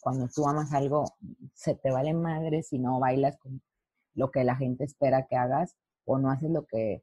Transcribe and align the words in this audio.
cuando 0.00 0.28
tú 0.34 0.46
amas 0.48 0.72
algo, 0.72 1.04
se 1.54 1.74
te 1.74 1.90
vale 1.90 2.14
madre 2.14 2.62
si 2.62 2.78
no 2.78 2.98
bailas 2.98 3.36
con 3.38 3.60
lo 4.14 4.30
que 4.30 4.44
la 4.44 4.56
gente 4.56 4.84
espera 4.84 5.26
que 5.26 5.36
hagas 5.36 5.76
o 6.04 6.18
no 6.18 6.30
haces 6.30 6.50
lo 6.50 6.66
que, 6.66 7.02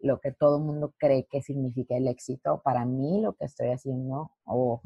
lo 0.00 0.20
que 0.20 0.32
todo 0.32 0.58
el 0.58 0.64
mundo 0.64 0.94
cree 0.98 1.26
que 1.30 1.42
significa 1.42 1.96
el 1.96 2.08
éxito. 2.08 2.60
Para 2.62 2.84
mí 2.84 3.20
lo 3.20 3.34
que 3.34 3.46
estoy 3.46 3.68
haciendo, 3.68 4.32
o, 4.44 4.82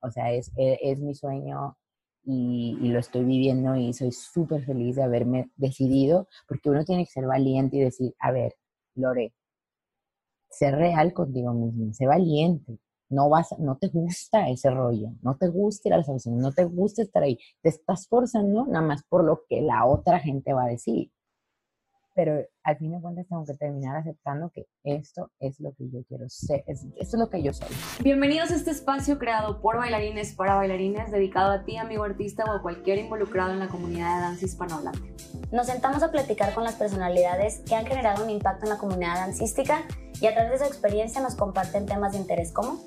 o 0.00 0.10
sea, 0.10 0.32
es, 0.32 0.50
e, 0.56 0.78
es, 0.82 1.00
mi 1.00 1.14
sueño 1.14 1.76
y, 2.24 2.76
lo 2.88 2.98
estoy 2.98 3.24
viviendo 3.24 3.76
y 3.76 3.92
soy 3.92 4.12
súper 4.12 4.64
feliz 4.64 4.96
de 4.96 5.04
haberme 5.04 5.50
decidido, 5.56 6.28
porque 6.48 6.70
uno 6.70 6.84
tiene 6.84 7.04
que 7.04 7.12
ser 7.12 7.26
valiente 7.26 7.76
y 7.76 7.80
decir, 7.80 8.14
a 8.18 8.32
ver, 8.32 8.56
Lore, 8.94 9.32
ser 10.50 10.74
real 10.74 11.12
contigo 11.12 11.52
mismo, 11.52 11.92
sé 11.92 12.06
valiente, 12.06 12.78
no 13.08 13.28
vas, 13.28 13.54
no 13.58 13.76
te 13.76 13.88
gusta 13.88 14.48
ese 14.48 14.70
rollo, 14.70 15.10
no 15.22 15.36
te 15.36 15.48
gusta 15.48 15.88
ir 15.88 15.94
a 15.94 15.98
las 15.98 16.08
audiciones, 16.08 16.40
no 16.40 16.52
te 16.52 16.64
gusta 16.64 17.02
estar 17.02 17.22
ahí, 17.22 17.38
te 17.62 17.68
estás 17.68 18.08
forzando 18.08 18.66
nada 18.66 18.84
más 18.84 19.02
por 19.04 19.24
lo 19.24 19.42
que 19.48 19.60
la 19.60 19.84
otra 19.84 20.18
gente 20.18 20.52
va 20.52 20.64
a 20.64 20.68
decir. 20.68 21.10
Pero 22.14 22.42
al 22.62 22.78
fin 22.78 22.92
de 22.92 23.00
cuentas 23.00 23.26
tengo 23.28 23.44
que 23.44 23.52
terminar 23.54 23.96
aceptando 23.96 24.48
que 24.48 24.66
esto 24.84 25.30
es 25.38 25.60
lo 25.60 25.74
que 25.74 25.90
yo 25.90 26.02
quiero 26.08 26.26
ser, 26.30 26.64
esto 26.66 26.88
es 26.98 27.14
lo 27.14 27.28
que 27.28 27.42
yo 27.42 27.52
soy. 27.52 27.68
Bienvenidos 28.02 28.50
a 28.50 28.54
este 28.54 28.70
espacio 28.70 29.18
creado 29.18 29.60
por 29.60 29.76
bailarines 29.76 30.34
para 30.34 30.54
bailarines, 30.54 31.10
dedicado 31.10 31.52
a 31.52 31.64
ti, 31.64 31.76
amigo 31.76 32.04
artista 32.04 32.44
o 32.46 32.52
a 32.52 32.62
cualquier 32.62 32.98
involucrado 32.98 33.52
en 33.52 33.58
la 33.58 33.68
comunidad 33.68 34.16
de 34.16 34.22
danza 34.22 34.46
hispanohablante. 34.46 35.14
Nos 35.52 35.68
sentamos 35.68 36.02
a 36.02 36.10
platicar 36.10 36.54
con 36.54 36.64
las 36.64 36.74
personalidades 36.74 37.60
que 37.66 37.76
han 37.76 37.86
generado 37.86 38.24
un 38.24 38.30
impacto 38.30 38.64
en 38.64 38.70
la 38.70 38.78
comunidad 38.78 39.14
dancística 39.14 39.84
y 40.20 40.26
a 40.26 40.34
través 40.34 40.52
de 40.52 40.58
su 40.58 40.64
experiencia 40.64 41.20
nos 41.20 41.36
comparten 41.36 41.86
temas 41.86 42.12
de 42.12 42.18
interés 42.18 42.50
como 42.50 42.84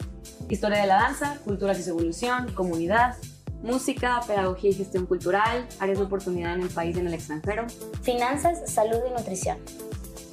historia 0.49 0.81
de 0.81 0.87
la 0.87 0.95
danza, 0.95 1.37
culturas 1.45 1.79
y 1.79 1.83
su 1.83 1.91
evolución, 1.91 2.51
comunidad, 2.53 3.15
música, 3.63 4.19
pedagogía 4.27 4.71
y 4.71 4.73
gestión 4.73 5.05
cultural, 5.05 5.67
áreas 5.79 5.99
de 5.99 6.05
oportunidad 6.05 6.55
en 6.55 6.63
el 6.63 6.69
país 6.69 6.97
y 6.97 6.99
en 6.99 7.07
el 7.07 7.13
extranjero, 7.13 7.65
finanzas, 8.01 8.69
salud 8.69 8.99
y 9.07 9.11
nutrición. 9.11 9.57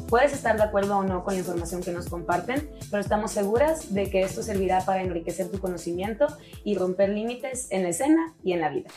Puedes 0.08 0.32
estar 0.32 0.56
de 0.56 0.62
acuerdo 0.62 0.98
o 0.98 1.02
no 1.02 1.24
con 1.24 1.34
la 1.34 1.40
información 1.40 1.82
que 1.82 1.90
nos 1.90 2.08
comparten, 2.08 2.70
pero 2.92 3.00
estamos 3.00 3.32
seguras 3.32 3.92
de 3.92 4.08
que 4.08 4.20
esto 4.20 4.40
servirá 4.40 4.80
para 4.86 5.02
enriquecer 5.02 5.50
tu 5.50 5.58
conocimiento 5.58 6.28
y 6.62 6.76
romper 6.76 7.08
límites 7.08 7.66
en 7.72 7.82
la 7.82 7.88
escena 7.88 8.36
y 8.44 8.52
en 8.52 8.60
la 8.60 8.68
vida. 8.68 8.88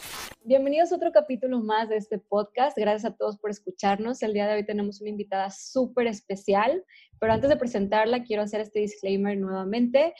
Bienvenidos 0.43 0.91
a 0.91 0.97
otro 0.97 1.11
capítulo 1.11 1.61
más 1.61 1.89
de 1.89 1.97
este 1.97 2.19
podcast. 2.19 2.77
Gracias 2.77 3.11
a 3.11 3.15
todos 3.15 3.39
por 3.39 3.49
escucharnos. 3.49 4.21
El 4.21 4.33
día 4.33 4.47
de 4.47 4.53
hoy 4.53 4.65
tenemos 4.67 5.01
una 5.01 5.09
invitada 5.09 5.49
súper 5.49 6.05
especial, 6.05 6.85
pero 7.19 7.33
antes 7.33 7.49
de 7.49 7.57
presentarla 7.57 8.23
quiero 8.23 8.43
hacer 8.43 8.61
este 8.61 8.79
disclaimer 8.79 9.35
nuevamente 9.35 10.13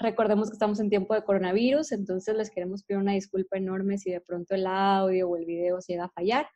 recordemos 0.00 0.50
que 0.50 0.54
estamos 0.54 0.80
en 0.80 0.90
tiempo 0.90 1.14
de 1.14 1.24
coronavirus, 1.24 1.92
entonces 1.92 2.36
les 2.36 2.50
queremos 2.50 2.82
pedir 2.82 3.00
una 3.00 3.12
disculpa 3.12 3.56
enorme 3.56 3.96
si 3.96 4.10
de 4.10 4.20
pronto 4.20 4.54
el 4.54 4.66
audio 4.66 5.30
o 5.30 5.36
el 5.36 5.46
video 5.46 5.80
se 5.80 5.94
llega 5.94 6.04
a 6.04 6.10
fallar. 6.10 6.46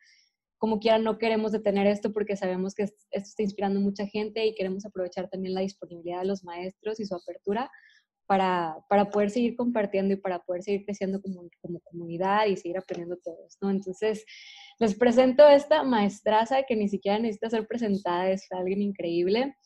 Como 0.63 0.79
quiera, 0.79 0.97
no 0.97 1.17
queremos 1.17 1.51
detener 1.51 1.87
esto 1.87 2.13
porque 2.13 2.37
sabemos 2.37 2.73
que 2.73 2.83
esto 2.83 2.97
está 3.11 3.43
inspirando 3.43 3.81
mucha 3.81 4.07
gente 4.07 4.45
y 4.45 4.55
queremos 4.55 4.85
aprovechar 4.85 5.29
también 5.29 5.53
la 5.53 5.59
disponibilidad 5.59 6.21
de 6.21 6.27
los 6.27 6.45
maestros 6.45 7.01
y 7.01 7.05
su 7.05 7.13
apertura 7.13 7.69
para, 8.27 8.77
para 8.87 9.09
poder 9.09 9.29
seguir 9.29 9.57
compartiendo 9.57 10.13
y 10.13 10.15
para 10.15 10.39
poder 10.39 10.63
seguir 10.63 10.85
creciendo 10.85 11.21
como, 11.21 11.49
como 11.59 11.81
comunidad 11.81 12.45
y 12.45 12.55
seguir 12.55 12.77
aprendiendo 12.77 13.17
todos, 13.21 13.57
¿no? 13.59 13.71
Entonces, 13.71 14.23
les 14.79 14.95
presento 14.95 15.45
esta 15.49 15.83
maestraza 15.83 16.63
que 16.63 16.77
ni 16.77 16.87
siquiera 16.87 17.19
necesita 17.19 17.49
ser 17.49 17.67
presentada, 17.67 18.29
es 18.29 18.49
alguien 18.49 18.81
increíble. 18.81 19.57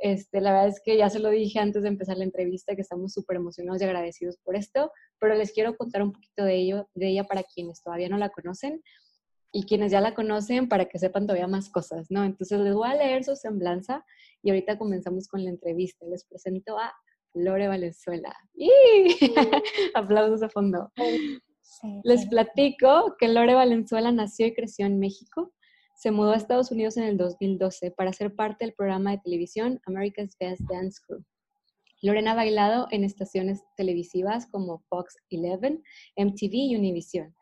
Este, 0.00 0.40
la 0.40 0.52
verdad 0.52 0.68
es 0.68 0.80
que 0.84 0.96
ya 0.96 1.10
se 1.10 1.18
lo 1.18 1.30
dije 1.30 1.58
antes 1.58 1.82
de 1.82 1.88
empezar 1.88 2.16
la 2.16 2.22
entrevista 2.22 2.76
que 2.76 2.82
estamos 2.82 3.12
súper 3.12 3.38
emocionados 3.38 3.82
y 3.82 3.86
agradecidos 3.86 4.36
por 4.44 4.54
esto, 4.54 4.92
pero 5.18 5.34
les 5.34 5.52
quiero 5.52 5.76
contar 5.76 6.04
un 6.04 6.12
poquito 6.12 6.44
de, 6.44 6.54
ello, 6.54 6.88
de 6.94 7.08
ella 7.08 7.24
para 7.24 7.42
quienes 7.42 7.82
todavía 7.82 8.08
no 8.08 8.18
la 8.18 8.28
conocen 8.28 8.80
y 9.54 9.66
quienes 9.66 9.92
ya 9.92 10.00
la 10.00 10.14
conocen 10.14 10.68
para 10.68 10.86
que 10.86 10.98
sepan 10.98 11.26
todavía 11.26 11.46
más 11.46 11.70
cosas, 11.70 12.10
¿no? 12.10 12.24
Entonces 12.24 12.58
les 12.58 12.74
voy 12.74 12.88
a 12.88 12.96
leer 12.96 13.22
su 13.22 13.36
semblanza 13.36 14.04
y 14.42 14.50
ahorita 14.50 14.76
comenzamos 14.76 15.28
con 15.28 15.44
la 15.44 15.50
entrevista. 15.50 16.04
Les 16.06 16.24
presento 16.24 16.76
a 16.76 16.92
Lore 17.34 17.68
Valenzuela. 17.68 18.34
¡Y! 18.52 18.68
Aplausos 19.94 20.42
a 20.42 20.48
fondo. 20.48 20.90
Les 22.02 22.26
platico 22.26 23.14
que 23.16 23.28
Lore 23.28 23.54
Valenzuela 23.54 24.10
nació 24.10 24.48
y 24.48 24.54
creció 24.54 24.86
en 24.86 24.98
México 24.98 25.54
se 25.94 26.10
mudó 26.10 26.32
a 26.32 26.36
Estados 26.36 26.72
Unidos 26.72 26.96
en 26.96 27.04
el 27.04 27.16
2012 27.16 27.92
para 27.92 28.12
ser 28.12 28.34
parte 28.34 28.64
del 28.64 28.74
programa 28.74 29.12
de 29.12 29.18
televisión 29.18 29.80
America's 29.86 30.36
Best 30.38 30.62
Dance 30.68 31.00
Crew. 31.06 31.24
Lorena 32.02 32.32
ha 32.32 32.34
bailado 32.34 32.88
en 32.90 33.04
estaciones 33.04 33.62
televisivas 33.76 34.46
como 34.46 34.80
Fox 34.88 35.16
11, 35.30 35.80
MTV 36.16 36.52
y 36.52 36.76
Univision. 36.76 37.34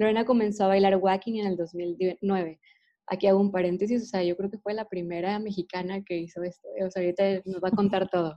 Lorena 0.00 0.24
comenzó 0.24 0.64
a 0.64 0.68
bailar 0.68 0.96
walking 0.96 1.40
en 1.40 1.46
el 1.46 1.56
2009. 1.58 2.58
Aquí 3.06 3.26
hago 3.26 3.38
un 3.38 3.52
paréntesis, 3.52 4.02
o 4.02 4.06
sea, 4.06 4.22
yo 4.22 4.34
creo 4.34 4.50
que 4.50 4.58
fue 4.58 4.72
la 4.72 4.88
primera 4.88 5.38
mexicana 5.38 6.02
que 6.02 6.16
hizo 6.16 6.42
esto. 6.42 6.66
¿eh? 6.78 6.84
O 6.86 6.90
sea, 6.90 7.02
ahorita 7.02 7.42
nos 7.44 7.62
va 7.62 7.68
a 7.68 7.76
contar 7.76 8.08
todo. 8.08 8.34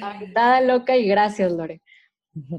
Agitada, 0.00 0.60
loca 0.60 0.96
y 0.96 1.08
gracias, 1.08 1.52
Lore. 1.52 1.82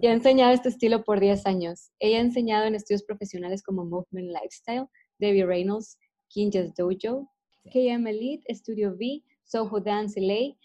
Y 0.01 0.07
ha 0.07 0.11
enseñado 0.11 0.51
este 0.51 0.67
estilo 0.67 1.05
por 1.05 1.21
10 1.21 1.45
años. 1.45 1.91
Ella 1.99 2.17
ha 2.17 2.21
enseñado 2.21 2.65
en 2.65 2.75
estudios 2.75 3.03
profesionales 3.03 3.63
como 3.63 3.85
Movement 3.85 4.27
Lifestyle, 4.27 4.87
Debbie 5.17 5.45
Reynolds, 5.45 5.97
Kinja's 6.27 6.73
Dojo, 6.75 7.31
KM 7.71 8.05
Elite, 8.05 8.53
Studio 8.53 8.91
V, 8.91 9.23
Soho 9.45 9.79
Dance 9.79 10.19
LA, 10.19 10.57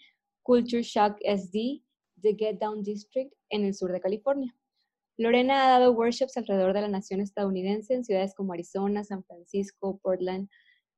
Culture 0.43 0.83
Shock 0.83 1.17
SD, 1.23 1.83
The 2.21 2.35
Get 2.37 2.59
Down 2.59 2.83
District 2.83 3.33
en 3.49 3.63
el 3.63 3.73
sur 3.73 3.93
de 3.93 4.01
California. 4.01 4.53
Lorena 5.21 5.65
ha 5.65 5.79
dado 5.79 5.93
workshops 5.93 6.37
alrededor 6.37 6.73
de 6.73 6.81
la 6.81 6.87
nación 6.87 7.21
estadounidense 7.21 7.93
en 7.93 8.03
ciudades 8.03 8.33
como 8.35 8.53
Arizona, 8.53 9.03
San 9.03 9.23
Francisco, 9.23 9.99
Portland, 10.01 10.49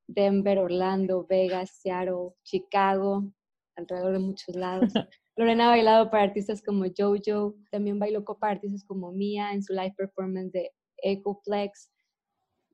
Denver, 0.08 0.60
Orlando, 0.60 1.26
Vegas, 1.30 1.80
Seattle, 1.82 2.32
Chicago, 2.44 3.32
alrededor 3.76 4.14
de 4.14 4.20
muchos 4.20 4.56
lados. 4.56 4.94
Lorena 5.36 5.66
ha 5.66 5.70
bailado 5.70 6.10
para 6.10 6.24
artistas 6.24 6.62
como 6.62 6.86
JoJo, 6.86 7.56
también 7.72 8.00
bailó 8.00 8.24
para 8.24 8.54
artistas 8.54 8.84
como 8.86 9.12
Mia 9.12 9.52
en 9.52 9.64
su 9.64 9.74
live 9.74 9.94
performance 9.98 10.52
de 10.52 10.72
Ecoplex, 11.04 11.90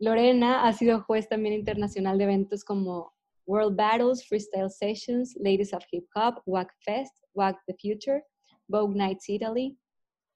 Lorena 0.02 0.66
ha 0.66 0.72
sido 0.72 1.02
juez 1.02 1.28
también 1.28 1.54
internacional 1.54 2.18
de 2.18 2.24
eventos 2.24 2.64
como 2.64 3.12
World 3.46 3.76
Battles, 3.76 4.26
Freestyle 4.26 4.70
Sessions, 4.70 5.36
Ladies 5.36 5.74
of 5.74 5.84
Hip 5.92 6.06
Hop, 6.16 6.42
WAC 6.46 6.72
Fest, 6.86 7.14
WAC 7.34 7.58
The 7.68 7.76
Future, 7.82 8.24
Vogue 8.70 8.96
Nights 8.96 9.28
Italy, 9.28 9.78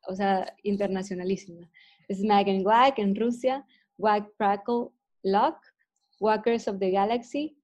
o 0.07 0.15
sea, 0.15 0.53
internacionalísima. 0.63 1.69
Smag 2.09 2.49
and 2.49 2.63
Black 2.63 2.99
en 2.99 3.15
Rusia, 3.15 3.65
WAC 3.97 4.29
Crackle 4.37 4.91
Lock, 5.23 5.57
Walkers 6.19 6.67
of 6.67 6.79
the 6.79 6.91
Galaxy, 6.91 7.55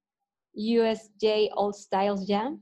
USJ 0.56 1.50
All 1.54 1.72
Styles 1.72 2.26
Jam, 2.26 2.60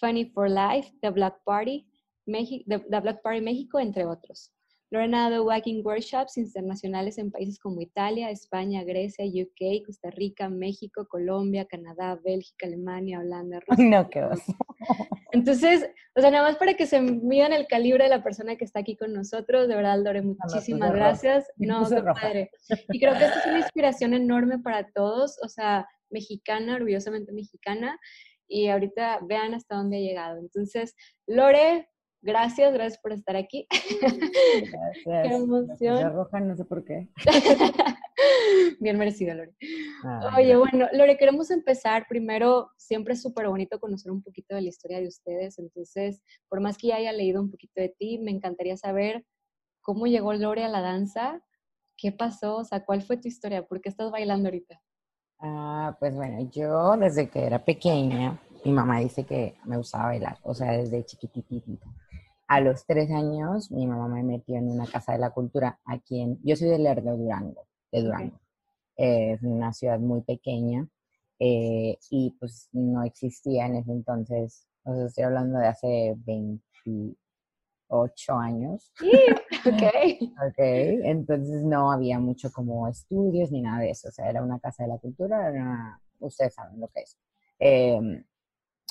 Funny 0.00 0.30
for 0.32 0.48
Life, 0.48 0.90
The 1.02 1.10
Black 1.10 1.34
Party, 1.44 1.86
The 2.26 3.00
Black 3.00 3.22
Party 3.22 3.40
México, 3.40 3.78
entre 3.78 4.04
otros. 4.04 4.50
Lorena 4.90 5.26
ha 5.26 5.30
dado 5.30 5.44
walking 5.44 5.82
workshops 5.84 6.36
internacionales 6.36 7.18
en 7.18 7.30
países 7.30 7.58
como 7.58 7.80
Italia, 7.80 8.30
España, 8.30 8.84
Grecia, 8.84 9.24
UK, 9.24 9.84
Costa 9.84 10.10
Rica, 10.10 10.48
México, 10.48 11.06
Colombia, 11.08 11.66
Canadá, 11.66 12.18
Bélgica, 12.24 12.66
Alemania, 12.66 13.18
Holanda, 13.18 13.60
Rusia. 13.66 13.84
No, 13.84 14.08
qué 14.08 14.22
oso. 14.22 14.54
Entonces, 15.32 15.90
o 16.14 16.20
sea, 16.20 16.30
nada 16.30 16.48
más 16.48 16.56
para 16.56 16.74
que 16.74 16.86
se 16.86 17.00
midan 17.00 17.52
el 17.52 17.66
calibre 17.66 18.04
de 18.04 18.10
la 18.10 18.22
persona 18.22 18.56
que 18.56 18.64
está 18.64 18.80
aquí 18.80 18.96
con 18.96 19.12
nosotros, 19.12 19.68
de 19.68 19.74
verdad, 19.74 19.98
Lore, 20.02 20.22
muchísimas 20.22 20.92
gracias. 20.92 21.46
No, 21.58 21.88
qué 21.88 22.02
padre. 22.02 22.50
Y 22.90 23.00
creo 23.00 23.14
que 23.18 23.24
esto 23.24 23.38
es 23.40 23.46
una 23.46 23.58
inspiración 23.58 24.14
enorme 24.14 24.60
para 24.60 24.86
todos, 24.92 25.36
o 25.42 25.48
sea, 25.48 25.86
mexicana, 26.10 26.76
orgullosamente 26.76 27.32
mexicana, 27.32 27.98
y 28.48 28.68
ahorita 28.68 29.20
vean 29.28 29.54
hasta 29.54 29.76
dónde 29.76 29.96
ha 29.96 30.00
llegado. 30.00 30.38
Entonces, 30.38 30.94
Lore, 31.26 31.88
Gracias, 32.26 32.72
gracias 32.72 33.00
por 33.00 33.12
estar 33.12 33.36
aquí. 33.36 33.68
Gracias. 34.00 35.28
Qué 35.28 35.34
emoción. 35.36 36.12
roja, 36.12 36.40
no 36.40 36.56
sé 36.56 36.64
por 36.64 36.84
qué. 36.84 37.08
Bien 38.80 38.98
merecido, 38.98 39.32
Lore. 39.32 39.54
Oye, 40.36 40.56
bueno, 40.56 40.88
Lore, 40.92 41.16
queremos 41.18 41.52
empezar. 41.52 42.06
Primero, 42.08 42.72
siempre 42.76 43.14
es 43.14 43.22
súper 43.22 43.46
bonito 43.46 43.78
conocer 43.78 44.10
un 44.10 44.24
poquito 44.24 44.56
de 44.56 44.62
la 44.62 44.68
historia 44.68 44.98
de 44.98 45.06
ustedes. 45.06 45.60
Entonces, 45.60 46.20
por 46.48 46.60
más 46.60 46.76
que 46.76 46.88
ya 46.88 46.96
haya 46.96 47.12
leído 47.12 47.40
un 47.40 47.48
poquito 47.48 47.80
de 47.80 47.94
ti, 47.96 48.18
me 48.18 48.32
encantaría 48.32 48.76
saber 48.76 49.24
cómo 49.80 50.08
llegó 50.08 50.34
Lore 50.34 50.64
a 50.64 50.68
la 50.68 50.80
danza, 50.80 51.40
qué 51.96 52.10
pasó, 52.10 52.56
o 52.56 52.64
sea, 52.64 52.84
cuál 52.84 53.02
fue 53.02 53.18
tu 53.18 53.28
historia, 53.28 53.64
por 53.64 53.80
qué 53.80 53.88
estás 53.88 54.10
bailando 54.10 54.48
ahorita. 54.48 54.82
Ah, 55.38 55.96
pues 56.00 56.12
bueno, 56.12 56.50
yo 56.50 56.96
desde 56.96 57.28
que 57.28 57.44
era 57.44 57.64
pequeña, 57.64 58.40
mi 58.64 58.72
mamá 58.72 58.98
dice 58.98 59.24
que 59.24 59.54
me 59.64 59.76
gustaba 59.76 60.06
bailar, 60.06 60.38
o 60.42 60.54
sea, 60.54 60.72
desde 60.72 61.04
chiquititita. 61.04 61.86
A 62.48 62.60
los 62.60 62.86
tres 62.86 63.10
años, 63.10 63.70
mi 63.70 63.86
mamá 63.86 64.08
me 64.08 64.22
metió 64.22 64.56
en 64.56 64.70
una 64.70 64.86
casa 64.86 65.12
de 65.12 65.18
la 65.18 65.30
cultura 65.30 65.80
aquí 65.84 66.20
en, 66.20 66.38
yo 66.42 66.56
soy 66.56 66.68
de 66.68 66.78
Lerdo, 66.78 67.16
Durango, 67.16 67.66
de 67.90 68.02
Durango. 68.02 68.40
es 68.96 69.42
una 69.42 69.72
ciudad 69.72 69.98
muy 69.98 70.22
pequeña 70.22 70.88
eh, 71.38 71.98
y 72.10 72.30
pues 72.38 72.68
no 72.72 73.02
existía 73.02 73.66
en 73.66 73.76
ese 73.76 73.92
entonces, 73.92 74.66
o 74.84 74.94
sea, 74.94 75.06
estoy 75.06 75.24
hablando 75.24 75.58
de 75.58 75.66
hace 75.66 76.14
20, 76.18 76.62
ocho 77.88 78.34
años. 78.34 78.92
ok. 79.66 79.82
ok, 80.48 80.58
entonces 80.58 81.62
no 81.62 81.92
había 81.92 82.18
mucho 82.18 82.50
como 82.52 82.88
estudios 82.88 83.50
ni 83.50 83.62
nada 83.62 83.80
de 83.80 83.90
eso, 83.90 84.08
o 84.08 84.12
sea, 84.12 84.28
era 84.30 84.42
una 84.42 84.58
casa 84.58 84.84
de 84.84 84.90
la 84.90 84.98
cultura, 84.98 85.48
era 85.48 86.00
ustedes 86.20 86.54
saben 86.54 86.80
lo 86.80 86.88
que 86.88 87.00
es. 87.00 87.16
Em, 87.58 88.24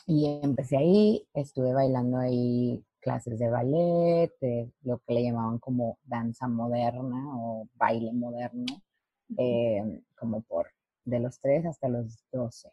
y 0.08 0.40
empecé 0.44 0.78
ahí, 0.78 1.28
estuve 1.34 1.74
bailando 1.74 2.18
ahí 2.18 2.84
clases 3.06 3.38
de 3.40 3.50
ballet, 3.50 4.32
de 4.42 4.72
lo 4.82 4.98
que 5.00 5.14
le 5.14 5.24
llamaban 5.24 5.60
como 5.60 6.00
danza 6.04 6.48
moderna 6.48 7.22
o 7.38 7.68
baile 7.76 8.12
moderno, 8.14 8.66
em, 9.38 10.02
como 10.18 10.42
por 10.42 10.68
de 11.06 11.20
los 11.20 11.40
3 11.40 11.66
hasta 11.68 11.88
los 11.88 12.18
12. 12.32 12.70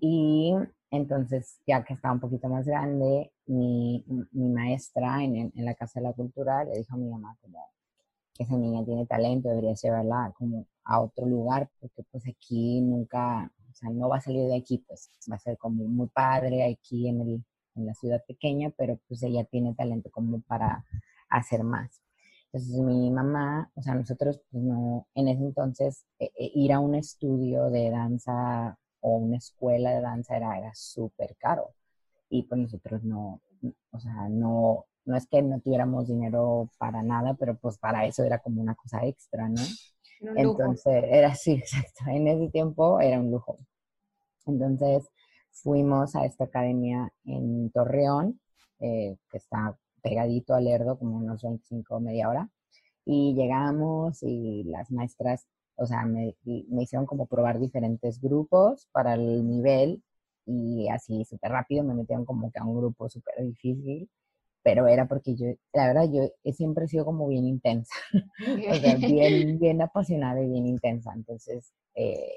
Y 0.00 0.54
entonces, 0.90 1.60
ya 1.66 1.84
que 1.84 1.94
estaba 1.94 2.14
un 2.14 2.20
poquito 2.20 2.48
más 2.48 2.66
grande, 2.66 3.32
mi, 3.46 4.04
mi 4.32 4.48
maestra 4.50 5.24
en, 5.24 5.52
en, 5.54 5.64
la 5.64 5.74
Casa 5.74 6.00
de 6.00 6.06
la 6.08 6.12
Cultura 6.12 6.64
le 6.64 6.78
dijo 6.78 6.94
a 6.94 6.98
mi 6.98 7.08
mamá 7.08 7.36
como, 7.40 7.58
que 8.34 8.44
esa 8.44 8.56
niña 8.56 8.84
tiene 8.84 9.06
talento, 9.06 9.48
debería 9.48 9.74
llevarla 9.74 10.32
como 10.36 10.66
a 10.84 11.00
otro 11.00 11.26
lugar, 11.26 11.70
porque 11.80 12.02
pues 12.10 12.24
aquí 12.28 12.80
nunca, 12.82 13.50
o 13.70 13.74
sea, 13.74 13.90
no 13.90 14.08
va 14.10 14.18
a 14.18 14.20
salir 14.20 14.46
de 14.48 14.56
aquí, 14.56 14.78
pues 14.86 15.10
va 15.30 15.36
a 15.36 15.38
ser 15.40 15.56
como 15.58 15.84
muy 15.84 16.08
padre 16.08 16.64
aquí 16.64 17.08
en, 17.08 17.20
el, 17.22 17.44
en 17.78 17.86
la 17.86 17.94
ciudad 17.94 18.22
pequeña, 18.26 18.70
pero 18.76 18.98
pues 19.08 19.22
ella 19.22 19.44
tiene 19.44 19.74
talento 19.74 20.10
como 20.10 20.40
para 20.42 20.84
hacer 21.30 21.64
más. 21.64 22.02
Entonces 22.52 22.78
mi 22.80 23.10
mamá, 23.10 23.70
o 23.74 23.82
sea, 23.82 23.94
nosotros 23.94 24.40
pues 24.50 24.62
no, 24.62 25.06
en 25.14 25.28
ese 25.28 25.42
entonces 25.42 26.06
e, 26.18 26.26
e, 26.36 26.50
ir 26.54 26.72
a 26.72 26.80
un 26.80 26.94
estudio 26.94 27.70
de 27.70 27.90
danza 27.90 28.78
o 29.00 29.16
una 29.16 29.36
escuela 29.36 29.90
de 29.90 30.00
danza 30.00 30.36
era, 30.36 30.58
era 30.58 30.72
súper 30.74 31.36
caro. 31.38 31.74
Y 32.30 32.44
pues 32.44 32.60
nosotros 32.60 33.02
no, 33.04 33.40
o 33.90 34.00
sea, 34.00 34.28
no, 34.28 34.86
no 35.04 35.16
es 35.16 35.26
que 35.26 35.42
no 35.42 35.60
tuviéramos 35.60 36.08
dinero 36.08 36.70
para 36.78 37.02
nada, 37.02 37.34
pero 37.34 37.56
pues 37.56 37.78
para 37.78 38.06
eso 38.06 38.24
era 38.24 38.38
como 38.38 38.60
una 38.62 38.74
cosa 38.74 39.04
extra, 39.06 39.48
¿no? 39.48 39.62
Entonces, 40.36 41.04
era 41.08 41.28
así, 41.28 41.52
exacto. 41.54 42.04
En 42.08 42.28
ese 42.28 42.50
tiempo 42.50 43.00
era 43.00 43.18
un 43.18 43.30
lujo. 43.30 43.58
Entonces, 44.46 45.08
fuimos 45.62 46.16
a 46.16 46.24
esta 46.24 46.44
academia 46.44 47.12
en 47.24 47.70
Torreón, 47.70 48.40
eh, 48.80 49.16
que 49.30 49.38
está 49.38 49.76
pegadito 50.02 50.54
al 50.54 50.64
Lerdo, 50.64 50.98
como 50.98 51.16
unos 51.18 51.42
25 51.42 52.00
media 52.00 52.28
hora. 52.28 52.50
Y 53.04 53.34
llegamos 53.34 54.22
y 54.22 54.64
las 54.64 54.90
maestras, 54.90 55.46
o 55.76 55.86
sea, 55.86 56.04
me, 56.04 56.36
me 56.44 56.82
hicieron 56.82 57.06
como 57.06 57.26
probar 57.26 57.58
diferentes 57.58 58.20
grupos 58.20 58.88
para 58.92 59.14
el 59.14 59.46
nivel 59.46 60.02
y 60.46 60.88
así 60.88 61.24
súper 61.24 61.52
rápido 61.52 61.84
me 61.84 61.94
metieron 61.94 62.24
como 62.24 62.50
que 62.50 62.58
a 62.58 62.64
un 62.64 62.76
grupo 62.78 63.08
súper 63.08 63.44
difícil 63.44 64.08
pero 64.68 64.86
era 64.86 65.06
porque 65.08 65.34
yo, 65.34 65.46
la 65.72 65.86
verdad, 65.86 66.10
yo 66.12 66.52
siempre 66.52 66.84
he 66.84 66.88
sido 66.88 67.06
como 67.06 67.26
bien 67.28 67.46
intensa, 67.46 67.94
o 68.70 68.74
sea, 68.74 68.96
bien, 68.96 69.58
bien 69.58 69.80
apasionada 69.80 70.42
y 70.42 70.48
bien 70.48 70.66
intensa. 70.66 71.12
Entonces, 71.14 71.72
eh, 71.94 72.28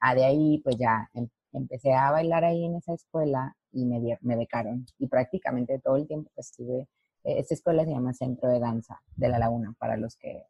a 0.00 0.14
de 0.14 0.24
ahí, 0.24 0.60
pues 0.64 0.76
ya 0.78 1.10
em, 1.12 1.28
empecé 1.58 1.92
a 1.92 2.10
bailar 2.10 2.44
ahí 2.44 2.64
en 2.64 2.76
esa 2.76 2.94
escuela 2.94 3.56
y 3.72 3.84
me, 3.86 4.18
me 4.20 4.36
becaron. 4.36 4.86
Y 4.98 5.08
prácticamente 5.08 5.78
todo 5.78 5.96
el 5.96 6.06
tiempo 6.06 6.30
que 6.34 6.40
estuve, 6.40 6.88
eh, 7.24 7.38
esta 7.38 7.54
escuela 7.54 7.84
se 7.84 7.90
llama 7.90 8.12
Centro 8.12 8.48
de 8.48 8.60
Danza 8.60 9.00
de 9.16 9.28
La 9.28 9.38
Laguna, 9.38 9.74
para 9.78 9.96
los 9.96 10.16
que 10.16 10.44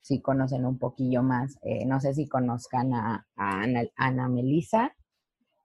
sí 0.00 0.20
conocen 0.20 0.64
un 0.64 0.78
poquillo 0.78 1.22
más. 1.22 1.58
Eh, 1.62 1.84
no 1.84 2.00
sé 2.00 2.14
si 2.14 2.28
conozcan 2.28 2.94
a, 2.94 3.26
Ana, 3.36 3.84
Ana 3.96 4.28
Melisa 4.28 4.94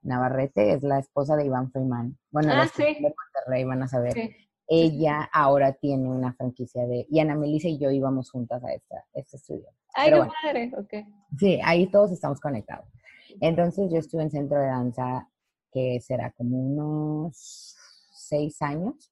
Navarrete, 0.02 0.74
es 0.74 0.84
la 0.84 1.00
esposa 1.00 1.38
de 1.38 1.46
Iván 1.46 1.72
Freeman. 1.72 2.18
Bueno, 2.30 2.52
ah, 2.54 2.68
sí. 2.68 2.84
de 2.84 3.14
Monterrey 3.16 3.64
van 3.64 3.84
a 3.84 3.88
saber. 3.88 4.14
Sí 4.14 4.36
ella 4.68 5.30
ahora 5.32 5.74
tiene 5.74 6.10
una 6.10 6.34
franquicia 6.34 6.86
de, 6.86 7.06
y 7.10 7.20
Ana 7.20 7.36
Melissa 7.36 7.68
y 7.68 7.78
yo 7.78 7.92
íbamos 7.92 8.32
juntas 8.32 8.64
a 8.64 8.74
esta, 8.74 9.06
este 9.14 9.38
estudio. 9.38 9.68
Ay, 9.94 10.12
qué 10.12 10.28
padre, 10.44 10.72
ok. 10.78 10.94
Sí, 11.38 11.60
ahí 11.64 11.88
todos 11.88 12.12
estamos 12.12 12.40
conectados. 12.40 12.88
Entonces 13.42 13.92
yo 13.92 13.98
estuve 13.98 14.24
en 14.24 14.32
centro 14.32 14.60
de 14.60 14.68
danza 14.68 15.30
que 15.72 16.00
será 16.02 16.32
como 16.32 16.58
unos 16.58 17.76
seis 18.14 18.62
años. 18.62 19.12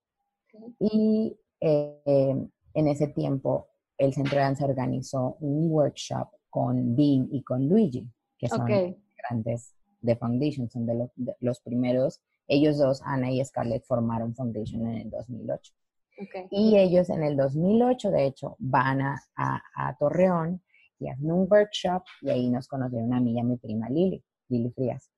Y 0.80 1.38
eh, 1.60 2.50
en 2.74 2.88
ese 2.88 3.08
tiempo 3.08 3.68
el 3.98 4.14
centro 4.14 4.38
de 4.38 4.44
danza 4.44 4.66
organizó 4.66 5.38
un 5.40 5.72
workshop 5.72 6.30
con 6.50 6.96
Dean 6.96 7.30
y 7.32 7.44
con 7.44 7.68
Luigi, 7.68 8.08
que 8.38 8.48
son 8.48 8.66
grandes 8.66 9.74
de 10.02 10.16
Foundation, 10.16 10.70
son 10.70 10.86
de 10.86 11.10
de 11.16 11.36
los 11.40 11.62
primeros. 11.62 12.20
Ellos 12.48 12.78
dos, 12.78 13.02
Ana 13.06 13.32
y 13.32 13.44
Scarlett, 13.46 13.86
formaron 13.86 14.36
Foundation 14.36 14.88
en 14.88 14.98
el 15.02 15.10
2008. 15.10 15.74
Y 16.52 16.78
ellos 16.78 17.10
en 17.10 17.24
el 17.24 17.38
2008, 17.38 18.12
de 18.12 18.26
hecho, 18.26 18.56
van 18.60 19.02
a, 19.02 19.24
a, 19.36 19.98
Torreón 19.98 20.62
y 21.01 21.09
hacen 21.09 21.31
un 21.31 21.48
workshop 21.50 22.03
y 22.21 22.30
ahí 22.30 22.50
nos 22.50 22.68
conocieron 22.68 23.13
a 23.13 23.19
mí 23.19 23.33
y 23.33 23.39
a 23.39 23.44
mi 23.44 23.57
prima 23.57 23.89
Lili, 23.89 24.24
Lili 24.50 24.71
Frías. 24.71 25.12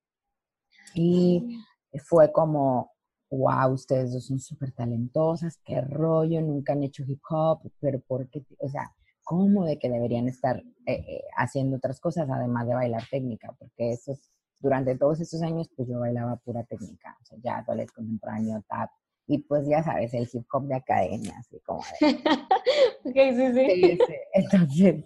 Y 0.96 1.60
fue 2.06 2.32
como, 2.32 2.92
wow, 3.30 3.72
ustedes 3.74 4.14
dos 4.14 4.26
son 4.26 4.40
súper 4.40 4.72
talentosas, 4.72 5.60
qué 5.64 5.82
rollo, 5.82 6.42
nunca 6.42 6.74
han 6.74 6.84
hecho 6.84 7.04
hip 7.06 7.22
hop, 7.30 7.72
pero 7.80 8.00
¿por 8.02 8.30
qué? 8.30 8.46
O 8.60 8.70
sea, 8.70 8.92
¿cómo 9.24 9.66
de 9.66 9.78
que 9.78 9.90
deberían 9.90 10.28
estar 10.28 10.58
eh, 10.86 10.94
eh, 11.08 11.24
haciendo 11.38 11.78
otras 11.78 12.00
cosas 12.00 12.30
además 12.30 12.68
de 12.68 12.76
bailar 12.76 13.04
técnica? 13.10 13.54
Porque 13.60 13.92
eso 13.92 14.14
es 14.14 14.32
durante 14.60 14.98
todos 14.98 15.20
estos 15.20 15.42
años, 15.42 15.70
pues 15.76 15.90
yo 15.90 16.00
bailaba 16.00 16.38
pura 16.38 16.64
técnica, 16.64 17.18
o 17.22 17.26
sea, 17.26 17.38
ya 17.44 17.64
ballet 17.68 17.92
contemporáneo, 17.92 18.64
tap, 18.70 18.90
y 19.28 19.40
pues 19.40 19.68
ya 19.68 19.84
sabes, 19.84 20.14
el 20.14 20.30
hip 20.32 20.46
hop 20.52 20.68
de 20.68 20.76
academia, 20.76 21.34
así 21.38 21.60
como 21.66 21.82
de... 22.00 22.08
ok, 23.06 23.16
sí, 23.16 23.54
sí. 23.54 24.00
Entonces, 24.34 25.04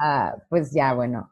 ah, 0.00 0.34
pues 0.48 0.72
ya, 0.72 0.94
bueno, 0.94 1.30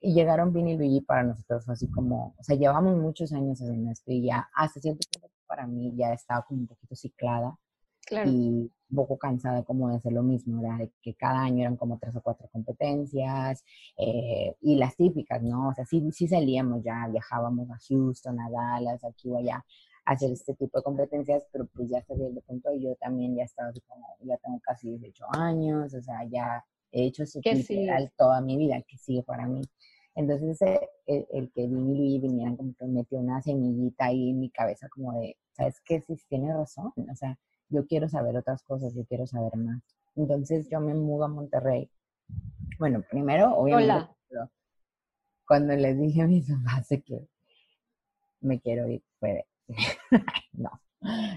y 0.00 0.14
llegaron 0.14 0.52
Vini 0.52 0.72
y 0.72 0.76
Luigi 0.76 1.00
para 1.02 1.22
nosotros 1.22 1.64
fue 1.64 1.74
así 1.74 1.90
como, 1.90 2.34
o 2.38 2.42
sea, 2.42 2.56
llevamos 2.56 2.96
muchos 2.96 3.32
años 3.32 3.60
haciendo 3.60 3.90
esto 3.90 4.10
y 4.10 4.26
ya 4.26 4.48
hasta 4.54 4.80
cierto 4.80 5.06
punto 5.12 5.30
para 5.46 5.66
mí 5.66 5.92
ya 5.96 6.12
estaba 6.12 6.42
como 6.42 6.60
un 6.60 6.66
poquito 6.66 6.94
ciclada 6.94 7.58
y 8.10 8.70
un 8.90 8.96
poco 8.96 9.18
cansada 9.18 9.62
como 9.62 9.88
de 9.88 9.96
hacer 9.96 10.12
lo 10.12 10.22
mismo, 10.22 10.60
era 10.60 10.78
de 10.78 10.90
que 11.02 11.14
cada 11.14 11.42
año 11.42 11.60
eran 11.60 11.76
como 11.76 11.98
tres 11.98 12.16
o 12.16 12.22
cuatro 12.22 12.48
competencias 12.50 13.62
eh, 13.96 14.56
y 14.60 14.76
las 14.76 14.96
típicas, 14.96 15.42
¿no? 15.42 15.68
O 15.68 15.74
sea, 15.74 15.84
sí, 15.84 16.02
sí 16.12 16.26
salíamos 16.26 16.82
ya, 16.82 17.06
viajábamos 17.08 17.70
a 17.70 17.78
Houston, 17.88 18.40
a 18.40 18.50
Dallas, 18.50 19.04
aquí 19.04 19.30
o 19.30 19.36
allá 19.36 19.64
hacer 20.12 20.32
este 20.32 20.54
tipo 20.54 20.78
de 20.78 20.82
competencias, 20.82 21.46
pero 21.52 21.66
pues 21.66 21.88
ya 21.88 21.98
hasta 21.98 22.16
cierto 22.16 22.40
punto 22.40 22.74
yo 22.74 22.96
también 22.96 23.36
ya 23.36 23.44
estaba 23.44 23.68
así 23.68 23.80
como, 23.82 24.04
ya 24.22 24.36
tengo 24.38 24.58
casi 24.60 24.90
18 24.90 25.24
años, 25.38 25.94
o 25.94 26.02
sea, 26.02 26.24
ya 26.24 26.64
he 26.90 27.04
hecho 27.06 27.22
eso 27.22 27.40
literal 27.44 28.10
toda 28.16 28.40
mi 28.40 28.56
vida, 28.56 28.82
que 28.82 28.98
sigue 28.98 29.22
para 29.22 29.46
mí. 29.46 29.62
Entonces, 30.16 30.58
el, 31.06 31.52
que 31.52 31.68
Vini 31.68 31.92
y 31.92 31.96
Luis 31.96 32.22
vinieran 32.22 32.56
como 32.56 32.74
que 32.74 32.86
metió 32.86 33.20
una 33.20 33.40
semillita 33.40 34.06
ahí 34.06 34.30
en 34.30 34.40
mi 34.40 34.50
cabeza 34.50 34.88
como 34.88 35.12
de, 35.20 35.36
¿sabes 35.52 35.80
qué? 35.84 36.00
Sí, 36.00 36.16
tiene 36.28 36.52
razón, 36.52 36.92
o 36.96 37.14
sea, 37.14 37.38
yo 37.68 37.86
quiero 37.86 38.08
saber 38.08 38.36
otras 38.36 38.64
cosas, 38.64 38.92
yo 38.94 39.04
quiero 39.04 39.28
saber 39.28 39.56
más. 39.56 39.80
Entonces 40.16 40.68
yo 40.68 40.80
me 40.80 40.92
mudo 40.92 41.26
a 41.26 41.28
Monterrey. 41.28 41.88
Bueno, 42.80 43.04
primero, 43.08 43.56
obviamente, 43.56 44.08
cuando 45.46 45.76
les 45.76 45.96
dije 46.00 46.22
a 46.22 46.26
mis 46.26 46.48
papás 46.64 46.88
que 46.88 47.28
me 48.40 48.60
quiero 48.60 48.88
ir, 48.88 49.04
fue 49.20 49.46
no. 50.52 50.70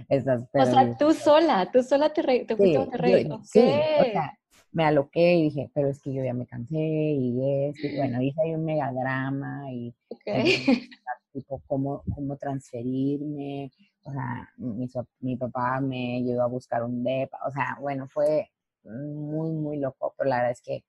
Esas, 0.09 0.43
o 0.53 0.65
sea, 0.65 0.97
tú 0.97 1.13
sola, 1.13 1.71
tú 1.71 1.83
sola 1.83 2.11
te, 2.11 2.21
te 2.45 2.55
fuiste 2.55 2.75
a 2.75 2.79
Monterrey. 2.81 3.29
Sí, 3.43 3.59
o 3.61 4.03
sea, 4.03 4.37
me 4.73 4.83
aloqué 4.83 5.35
y 5.35 5.43
dije, 5.43 5.71
pero 5.73 5.89
es 5.89 6.01
que 6.01 6.13
yo 6.13 6.23
ya 6.23 6.33
me 6.33 6.45
cansé 6.45 6.77
y 6.77 7.69
es, 7.69 7.83
y 7.83 7.95
bueno, 7.95 8.21
hice 8.21 8.41
ahí 8.41 8.55
un 8.55 8.65
megadrama 8.65 9.71
y 9.71 9.93
tipo 11.31 11.61
cómo, 11.65 12.03
cómo 12.13 12.37
transferirme, 12.37 13.71
o 14.03 14.11
sea, 14.11 14.49
mi, 14.57 14.87
mi 15.21 15.37
papá 15.37 15.79
me 15.79 16.17
ayudó 16.17 16.43
a 16.43 16.47
buscar 16.47 16.83
un 16.83 17.03
DEPA, 17.03 17.39
o 17.47 17.51
sea, 17.51 17.77
bueno, 17.79 18.07
fue 18.07 18.49
muy, 18.83 19.51
muy 19.51 19.77
loco, 19.77 20.13
pero 20.17 20.29
la 20.29 20.37
verdad 20.37 20.51
es 20.51 20.61
que 20.61 20.83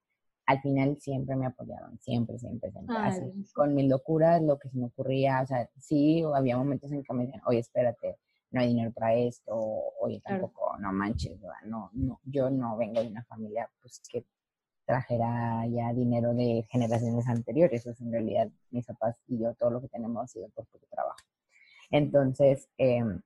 al 0.45 0.61
final 0.61 0.97
siempre 0.99 1.35
me 1.35 1.47
apoyaron, 1.47 1.99
siempre, 1.99 2.37
siempre, 2.37 2.71
siempre. 2.71 2.95
Así, 2.97 3.21
con 3.53 3.73
mis 3.73 3.89
locuras, 3.89 4.41
lo 4.41 4.59
que 4.59 4.69
se 4.69 4.77
me 4.77 4.85
ocurría, 4.85 5.41
o 5.41 5.47
sea, 5.47 5.69
sí, 5.79 6.23
había 6.35 6.57
momentos 6.57 6.91
en 6.91 7.03
que 7.03 7.13
me 7.13 7.25
decían, 7.25 7.41
oye, 7.45 7.59
espérate, 7.59 8.17
no 8.51 8.61
hay 8.61 8.67
dinero 8.67 8.91
para 8.91 9.13
esto, 9.15 9.53
oye, 9.99 10.21
tampoco, 10.21 10.77
no 10.79 10.93
manches, 10.93 11.39
no, 11.65 11.89
no, 11.93 12.19
yo 12.23 12.49
no 12.49 12.77
vengo 12.77 13.01
de 13.01 13.07
una 13.07 13.23
familia, 13.23 13.69
pues, 13.81 14.01
que 14.09 14.25
trajera 14.85 15.65
ya 15.67 15.93
dinero 15.93 16.33
de 16.33 16.65
generaciones 16.69 17.27
anteriores, 17.27 17.81
eso 17.81 17.91
es 17.91 18.01
en 18.01 18.11
realidad 18.11 18.47
mis 18.69 18.85
papás 18.85 19.19
y 19.27 19.39
yo, 19.39 19.53
todo 19.55 19.71
lo 19.71 19.81
que 19.81 19.87
tenemos 19.87 20.23
ha 20.23 20.27
sido 20.27 20.49
por 20.49 20.65
tu 20.67 20.77
trabajo. 20.91 21.17
Entonces, 21.89 22.69
em, 22.77 23.21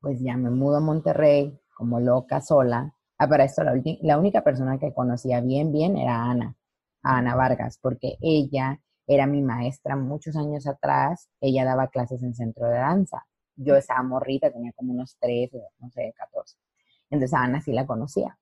pues 0.00 0.20
ya 0.20 0.36
me 0.36 0.50
mudo 0.50 0.76
a 0.76 0.80
Monterrey 0.80 1.58
como 1.74 2.00
loca 2.00 2.40
sola. 2.40 2.94
Ah, 3.18 3.28
para 3.28 3.44
esto 3.44 3.64
la, 3.64 3.74
la, 4.02 4.18
única 4.18 4.42
persona 4.44 4.78
que 4.78 4.94
conocía 4.94 5.40
bien, 5.40 5.72
bien 5.72 5.96
era 5.96 6.22
Ana, 6.22 6.56
Ana 7.02 7.34
Vargas, 7.34 7.78
porque 7.82 8.16
ella 8.20 8.80
era 9.08 9.26
mi 9.26 9.42
maestra 9.42 9.96
muchos 9.96 10.36
años 10.36 10.66
atrás. 10.68 11.28
Ella 11.40 11.64
daba 11.64 11.88
clases 11.88 12.22
en 12.22 12.34
centro 12.34 12.66
de 12.68 12.76
danza. 12.78 13.26
Yo 13.56 13.74
estaba 13.76 14.02
morrita, 14.04 14.52
tenía 14.52 14.72
como 14.72 14.92
unos 14.92 15.16
13, 15.18 15.60
no 15.80 15.90
sé, 15.90 16.14
14. 16.16 16.56
Entonces 17.10 17.34
Ana 17.34 17.60
sí 17.60 17.72
la 17.72 17.86
conocía. 17.86 18.38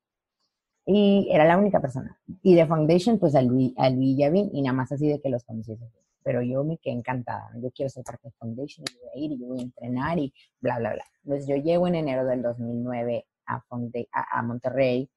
Y 0.84 1.28
era 1.30 1.44
la 1.46 1.56
única 1.58 1.80
persona. 1.80 2.20
Y 2.42 2.54
de 2.54 2.66
Foundation, 2.66 3.18
pues 3.18 3.34
al 3.34 3.46
Luis, 3.46 3.74
ya 4.16 4.30
vi, 4.30 4.50
y 4.52 4.62
nada 4.62 4.74
más 4.74 4.92
así 4.92 5.08
de 5.08 5.20
que 5.20 5.30
los 5.30 5.44
conociese. 5.44 5.90
Pero 6.22 6.42
yo 6.42 6.64
me 6.64 6.78
quedé 6.78 6.94
encantada. 6.94 7.50
Yo 7.62 7.70
quiero 7.72 7.88
ser 7.90 8.04
parte 8.04 8.28
de 8.28 8.34
Foundation, 8.38 8.84
y 8.92 8.98
voy 8.98 9.08
a 9.14 9.18
ir, 9.24 9.32
y 9.32 9.38
yo 9.40 9.46
voy 9.48 9.60
a 9.60 9.62
entrenar, 9.62 10.18
y 10.18 10.34
bla, 10.60 10.78
bla, 10.78 10.92
bla. 10.92 11.04
Entonces 11.24 11.48
yo 11.48 11.56
llego 11.56 11.88
en 11.88 11.96
enero 11.96 12.24
del 12.26 12.42
2009 12.42 13.26
a, 13.46 14.38
a, 14.38 14.42
Monterrey, 14.42 15.08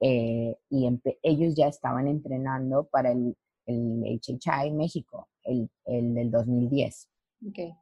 eh, 0.00 0.56
y 0.70 1.00
ellos 1.22 1.54
ya 1.54 1.68
estaban 1.68 2.08
entrenando 2.08 2.84
para 2.84 3.12
el, 3.12 3.36
el 3.66 4.20
HHI 4.20 4.70
México, 4.72 5.28
el, 5.44 5.68
el 5.86 6.14
del 6.14 6.30
2010. 6.30 7.08
Okay. 7.50 7.74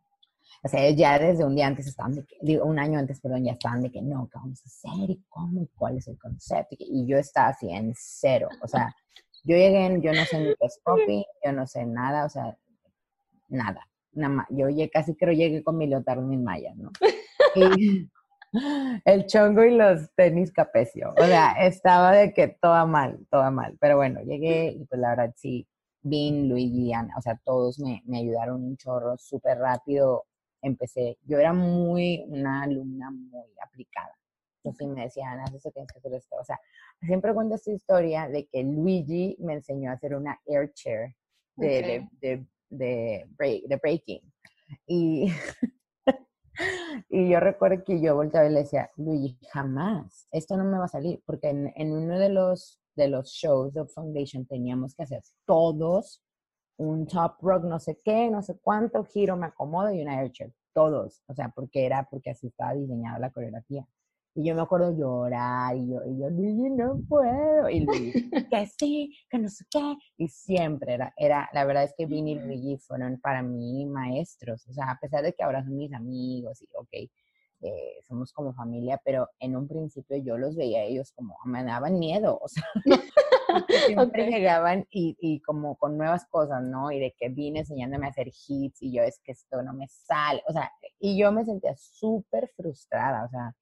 O 0.63 0.69
sea, 0.69 0.91
ya 0.91 1.19
desde 1.19 1.45
un 1.45 1.55
día 1.55 1.67
antes 1.67 1.87
estaban 1.87 2.15
de 2.15 2.25
que, 2.25 2.37
digo, 2.43 2.65
un 2.65 2.79
año 2.79 2.99
antes, 2.99 3.21
perdón, 3.21 3.45
ya 3.45 3.53
estaban 3.53 3.83
de 3.83 3.91
que 3.91 4.03
no, 4.03 4.29
¿qué 4.29 4.39
vamos 4.39 4.61
a 4.63 4.67
hacer? 4.67 5.11
¿Y 5.11 5.23
cómo? 5.29 5.63
¿Y 5.63 5.69
cuál 5.77 5.99
es 5.99 6.09
el 6.09 6.19
concepto? 6.19 6.77
Y 6.79 7.07
yo 7.07 7.19
estaba 7.19 7.49
así 7.49 7.71
en 7.71 7.93
cero. 7.97 8.49
O 8.63 8.67
sea, 8.67 8.95
yo 9.45 9.57
llegué, 9.57 10.01
yo 10.01 10.13
no 10.13 10.25
sé 10.25 10.41
ni 10.41 10.47
qué 10.47 10.67
es 10.67 10.81
copy, 10.83 11.25
yo 11.45 11.53
no 11.53 11.67
sé 11.67 11.85
nada, 11.85 12.25
o 12.25 12.29
sea, 12.29 12.57
nada. 13.49 13.87
Nada. 14.13 14.47
Yo 14.51 14.69
llegué, 14.69 14.91
casi 14.91 15.15
creo 15.15 15.33
llegué 15.33 15.63
con 15.63 15.77
mi 15.77 15.87
leotardo 15.87 16.23
y 16.23 16.27
mis 16.27 16.41
mallas, 16.41 16.77
¿no? 16.77 16.91
Y 17.55 18.11
el 19.05 19.27
chongo 19.27 19.65
y 19.65 19.77
los 19.77 20.13
tenis 20.15 20.53
capecio. 20.53 21.15
O 21.17 21.25
sea, 21.25 21.53
estaba 21.67 22.13
de 22.13 22.33
que 22.33 22.49
toda 22.49 22.87
mal, 22.87 23.27
toda 23.31 23.51
mal. 23.51 23.77
Pero 23.81 23.97
bueno, 23.97 24.21
llegué 24.23 24.73
y 24.73 24.85
pues 24.85 25.01
la 25.01 25.11
verdad 25.11 25.35
sí, 25.37 25.67
Vin, 26.03 26.49
Luigi, 26.49 26.93
Ana, 26.93 27.15
o 27.19 27.23
sea, 27.23 27.39
todos 27.45 27.79
me, 27.79 28.03
me 28.07 28.19
ayudaron 28.19 28.65
un 28.65 28.77
chorro 28.77 29.17
súper 29.19 29.59
rápido 29.59 30.27
empecé, 30.63 31.19
yo 31.25 31.39
era 31.39 31.53
muy, 31.53 32.25
una 32.29 32.63
alumna 32.63 33.11
muy 33.11 33.49
aplicada. 33.65 34.15
Entonces 34.65 34.89
me 34.89 35.03
decían, 35.03 35.41
haz 35.41 35.51
tienes 35.51 35.93
que 35.93 35.99
hacer 35.99 36.15
esto. 36.15 36.37
O 36.39 36.45
sea, 36.45 36.59
siempre 37.01 37.33
cuento 37.33 37.55
esta 37.55 37.73
historia 37.73 38.29
de 38.29 38.47
que 38.47 38.63
Luigi 38.65 39.37
me 39.41 39.55
enseñó 39.55 39.91
a 39.91 39.95
hacer 39.95 40.15
una 40.15 40.41
air 40.47 40.73
chair 40.75 41.15
de, 41.57 42.07
de, 42.21 42.45
de, 42.69 43.27
break, 43.37 43.65
de 43.65 43.77
breaking. 43.77 44.33
Y, 44.87 45.33
y 47.09 47.29
yo 47.31 47.41
recuerdo 47.41 47.85
que 47.85 48.01
yo 48.01 48.15
volteaba 48.15 48.47
y 48.47 48.53
le 48.53 48.61
decía, 48.61 48.91
Luigi, 48.97 49.39
jamás, 49.53 50.27
esto 50.33 50.57
no 50.57 50.65
me 50.65 50.79
va 50.79 50.85
a 50.85 50.89
salir, 50.89 51.23
porque 51.27 51.49
en, 51.49 51.93
uno 51.93 52.19
de 52.19 52.29
los, 52.29 52.81
de 52.97 53.09
los 53.09 53.31
shows 53.31 53.73
de 53.73 53.87
Foundation 53.87 54.47
teníamos 54.47 54.95
que 54.95 55.03
hacer 55.05 55.23
todos 55.45 56.23
un 56.79 57.07
top 57.07 57.35
rock, 57.43 57.65
no 57.65 57.79
sé 57.81 58.01
qué, 58.05 58.31
no 58.31 58.41
sé 58.43 58.59
cuánto, 58.61 59.05
giro, 59.05 59.37
me 59.37 59.47
acomodo 59.47 59.93
y 59.93 60.01
una 60.01 60.21
air 60.23 60.33
chair. 60.33 60.53
Todos, 60.73 61.23
o 61.27 61.35
sea, 61.35 61.49
porque 61.49 61.85
era, 61.85 62.09
porque 62.09 62.31
así 62.31 62.47
estaba 62.47 62.75
diseñada 62.75 63.19
la 63.19 63.31
coreografía. 63.31 63.85
Y 64.39 64.45
yo 64.45 64.55
me 64.55 64.63
acuerdo 64.63 64.97
llorar 64.97 65.77
y 65.77 65.89
yo, 65.91 65.99
y 66.07 66.17
yo, 66.17 66.31
Luigi, 66.31 66.71
no 66.71 67.01
puedo. 67.09 67.69
Y 67.69 67.81
Luigi, 67.81 68.31
que 68.49 68.67
sí, 68.79 69.13
que 69.29 69.37
no 69.37 69.49
sé 69.49 69.65
qué. 69.69 69.97
Y 70.17 70.29
siempre 70.29 70.95
era, 70.95 71.13
era, 71.17 71.51
la 71.53 71.65
verdad 71.65 71.83
es 71.83 71.93
que 71.99 72.07
Vini 72.07 72.33
y 72.33 72.39
Luigi 72.39 72.79
fueron 72.79 73.19
para 73.19 73.43
mí 73.43 73.85
maestros. 73.87 74.65
O 74.69 74.73
sea, 74.73 74.93
a 74.93 74.99
pesar 75.01 75.25
de 75.25 75.33
que 75.33 75.43
ahora 75.43 75.65
son 75.65 75.77
mis 75.77 75.93
amigos 75.93 76.63
y, 76.63 76.69
ok, 76.73 77.11
eh, 77.63 77.99
somos 78.07 78.33
como 78.33 78.55
familia, 78.55 79.01
pero 79.05 79.29
en 79.41 79.57
un 79.57 79.67
principio 79.67 80.17
yo 80.19 80.39
los 80.39 80.55
veía 80.55 80.83
a 80.83 80.85
ellos 80.85 81.11
como, 81.17 81.35
me 81.45 81.65
daban 81.65 81.99
miedo. 81.99 82.39
O 82.41 82.47
sea, 82.47 82.63
siempre 83.89 84.31
llegaban 84.31 84.87
y, 84.89 85.17
y, 85.21 85.41
como 85.41 85.75
con 85.75 85.99
nuevas 85.99 86.27
cosas, 86.27 86.63
¿no? 86.63 86.93
Y 86.93 87.01
de 87.01 87.13
que 87.19 87.29
vine 87.29 87.61
enseñándome 87.61 88.07
a 88.07 88.11
hacer 88.11 88.29
hits 88.29 88.83
y 88.83 88.93
yo 88.93 89.03
es 89.03 89.19
que 89.25 89.33
esto 89.33 89.65
no 89.65 89.73
me 89.73 89.89
sale, 89.89 90.45
o 90.47 90.53
sea, 90.53 90.71
y 91.01 91.19
yo 91.19 91.33
me 91.33 91.45
sentía 91.45 91.75
súper 91.77 92.53
frustrada, 92.57 93.25
o 93.25 93.29
sea, 93.31 93.53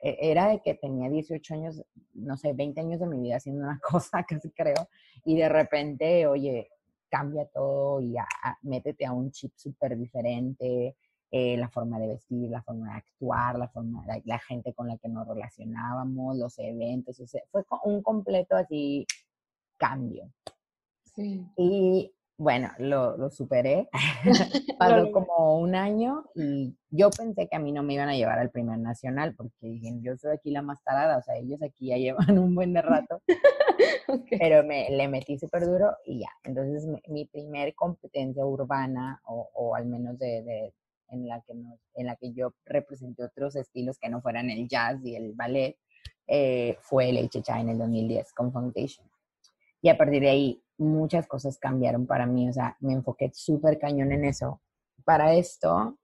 era 0.00 0.48
de 0.48 0.60
que 0.60 0.74
tenía 0.74 1.08
18 1.08 1.54
años, 1.54 1.82
no 2.14 2.36
sé, 2.36 2.52
20 2.52 2.80
años 2.80 3.00
de 3.00 3.06
mi 3.06 3.20
vida 3.20 3.36
haciendo 3.36 3.64
una 3.64 3.80
cosa, 3.90 4.24
casi 4.24 4.50
creo, 4.50 4.88
y 5.24 5.36
de 5.36 5.48
repente, 5.48 6.26
oye, 6.26 6.68
cambia 7.08 7.46
todo 7.46 8.00
y 8.00 8.14
métete 8.62 9.06
a 9.06 9.12
un 9.12 9.30
chip 9.30 9.52
súper 9.56 9.96
diferente, 9.96 10.96
eh, 11.30 11.56
la 11.56 11.68
forma 11.68 11.98
de 11.98 12.08
vestir, 12.08 12.50
la 12.50 12.62
forma 12.62 12.90
de 12.90 12.98
actuar, 12.98 13.58
la 13.58 13.68
forma, 13.68 14.04
la, 14.06 14.20
la, 14.24 14.38
gente 14.38 14.72
con 14.74 14.88
la 14.88 14.96
que 14.96 15.08
nos 15.08 15.26
relacionábamos, 15.26 16.36
los 16.36 16.58
eventos, 16.58 17.18
o 17.20 17.26
sea, 17.26 17.42
fue 17.50 17.64
un 17.84 18.02
completo 18.02 18.56
así 18.56 19.06
cambio. 19.76 20.30
Y 21.56 22.12
bueno, 22.38 22.70
lo, 22.78 23.16
lo 23.16 23.30
superé. 23.30 23.88
Pasó 24.78 25.10
como 25.12 25.58
un 25.58 25.74
año 25.74 26.24
y 26.34 26.76
yo 26.90 27.10
pensé 27.10 27.48
que 27.48 27.56
a 27.56 27.58
mí 27.58 27.72
no 27.72 27.82
me 27.82 27.94
iban 27.94 28.08
a 28.08 28.14
llevar 28.16 28.38
al 28.38 28.50
primer 28.50 28.78
nacional 28.78 29.34
porque 29.34 29.54
dije, 29.66 29.94
yo 30.00 30.16
soy 30.16 30.34
aquí 30.34 30.50
la 30.50 30.62
más 30.62 30.82
tarada, 30.84 31.18
o 31.18 31.22
sea, 31.22 31.36
ellos 31.36 31.62
aquí 31.62 31.88
ya 31.88 31.96
llevan 31.96 32.38
un 32.38 32.54
buen 32.54 32.72
de 32.72 32.82
rato. 32.82 33.22
Pero 34.30 34.64
me, 34.64 34.88
le 34.90 35.08
metí 35.08 35.38
súper 35.38 35.66
duro 35.66 35.92
y 36.04 36.20
ya. 36.20 36.30
Entonces, 36.44 36.86
mi, 37.08 37.24
primer 37.26 37.74
competencia 37.74 38.44
urbana, 38.44 39.20
o, 39.26 39.50
o 39.54 39.74
al 39.74 39.86
menos 39.86 40.18
de, 40.18 40.42
de, 40.42 40.74
en, 41.08 41.26
la 41.26 41.40
que 41.40 41.52
en 41.52 42.06
la 42.06 42.16
que 42.16 42.32
yo 42.32 42.54
representé 42.64 43.24
otros 43.24 43.56
estilos 43.56 43.98
que 43.98 44.08
no 44.08 44.20
fueran 44.20 44.48
el 44.50 44.68
jazz 44.68 45.04
y 45.04 45.16
el 45.16 45.32
ballet, 45.32 45.76
eh, 46.28 46.76
fue 46.80 47.10
el 47.10 47.28
HHA 47.28 47.60
en 47.60 47.70
el 47.70 47.78
2010 47.78 48.32
con 48.32 48.52
Foundation. 48.52 49.06
Y 49.82 49.88
a 49.88 49.96
partir 49.96 50.22
de 50.22 50.30
ahí 50.30 50.62
muchas 50.78 51.26
cosas 51.26 51.58
cambiaron 51.58 52.06
para 52.06 52.26
mí, 52.26 52.48
o 52.48 52.52
sea, 52.52 52.76
me 52.80 52.92
enfoqué 52.92 53.30
súper 53.34 53.78
cañón 53.78 54.12
en 54.12 54.24
eso. 54.24 54.60
Para 55.04 55.34
esto, 55.34 55.98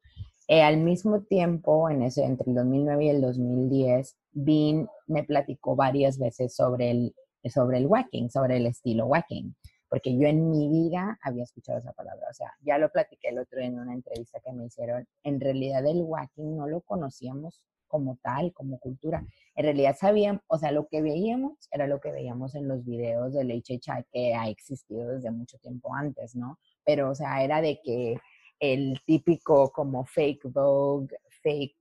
eh, 0.49 0.63
al 0.63 0.79
mismo 0.79 1.23
tiempo, 1.23 1.89
en 1.91 2.03
ese, 2.03 2.25
entre 2.25 2.51
el 2.51 2.57
2009 2.57 3.05
y 3.05 3.09
el 3.09 3.21
2010, 3.21 4.17
Bean 4.33 4.89
me 5.07 5.25
platicó 5.25 5.77
varias 5.77 6.19
veces 6.19 6.55
sobre 6.55 6.91
el, 6.91 7.15
sobre 7.51 7.79
el 7.79 7.87
whacking, 7.87 8.31
sobre 8.31 8.57
el 8.57 8.67
estilo 8.67 9.07
whacking, 9.07 9.55
porque 9.89 10.17
yo 10.17 10.27
en 10.27 10.51
mi 10.51 10.69
vida 10.69 11.19
había 11.23 11.45
escuchado 11.45 11.79
esa 11.79 11.93
palabra, 11.93 12.27
o 12.31 12.35
sea, 12.35 12.53
ya 12.63 12.79
lo 12.79 12.91
platiqué 12.91 13.29
el 13.29 13.39
otro 13.39 13.59
día 13.59 13.69
en 13.69 13.79
una 13.79 13.95
entrevista 13.95 14.41
que 14.41 14.53
me 14.53 14.67
hicieron, 14.67 15.07
en 15.23 15.41
realidad 15.41 15.85
el 15.87 16.03
whacking 16.03 16.57
no 16.57 16.67
lo 16.67 16.81
conocíamos 16.81 17.63
como 17.93 18.17
tal, 18.23 18.55
como 18.55 18.79
cultura. 18.79 19.23
En 19.55 19.65
realidad 19.65 19.95
sabíamos, 20.01 20.41
o 20.47 20.57
sea, 20.57 20.73
lo 20.73 20.89
que 20.89 21.03
veíamos 21.03 21.69
era 21.71 21.87
lo 21.87 22.01
que 22.01 22.11
veíamos 22.11 22.55
en 22.55 22.67
los 22.67 22.83
videos 22.87 23.35
del 23.35 23.51
HHI 23.51 24.07
que 24.11 24.35
ha 24.35 24.49
existido 24.49 25.09
desde 25.09 25.31
mucho 25.31 25.59
tiempo 25.59 25.95
antes, 25.95 26.35
¿no? 26.35 26.59
Pero, 26.87 27.11
o 27.11 27.15
sea, 27.15 27.45
era 27.45 27.61
de 27.61 27.79
que 27.85 28.17
el 28.61 28.99
típico 29.05 29.71
como 29.73 30.07
fake 30.07 30.45
Vogue, 30.45 31.15
fake 31.43 31.77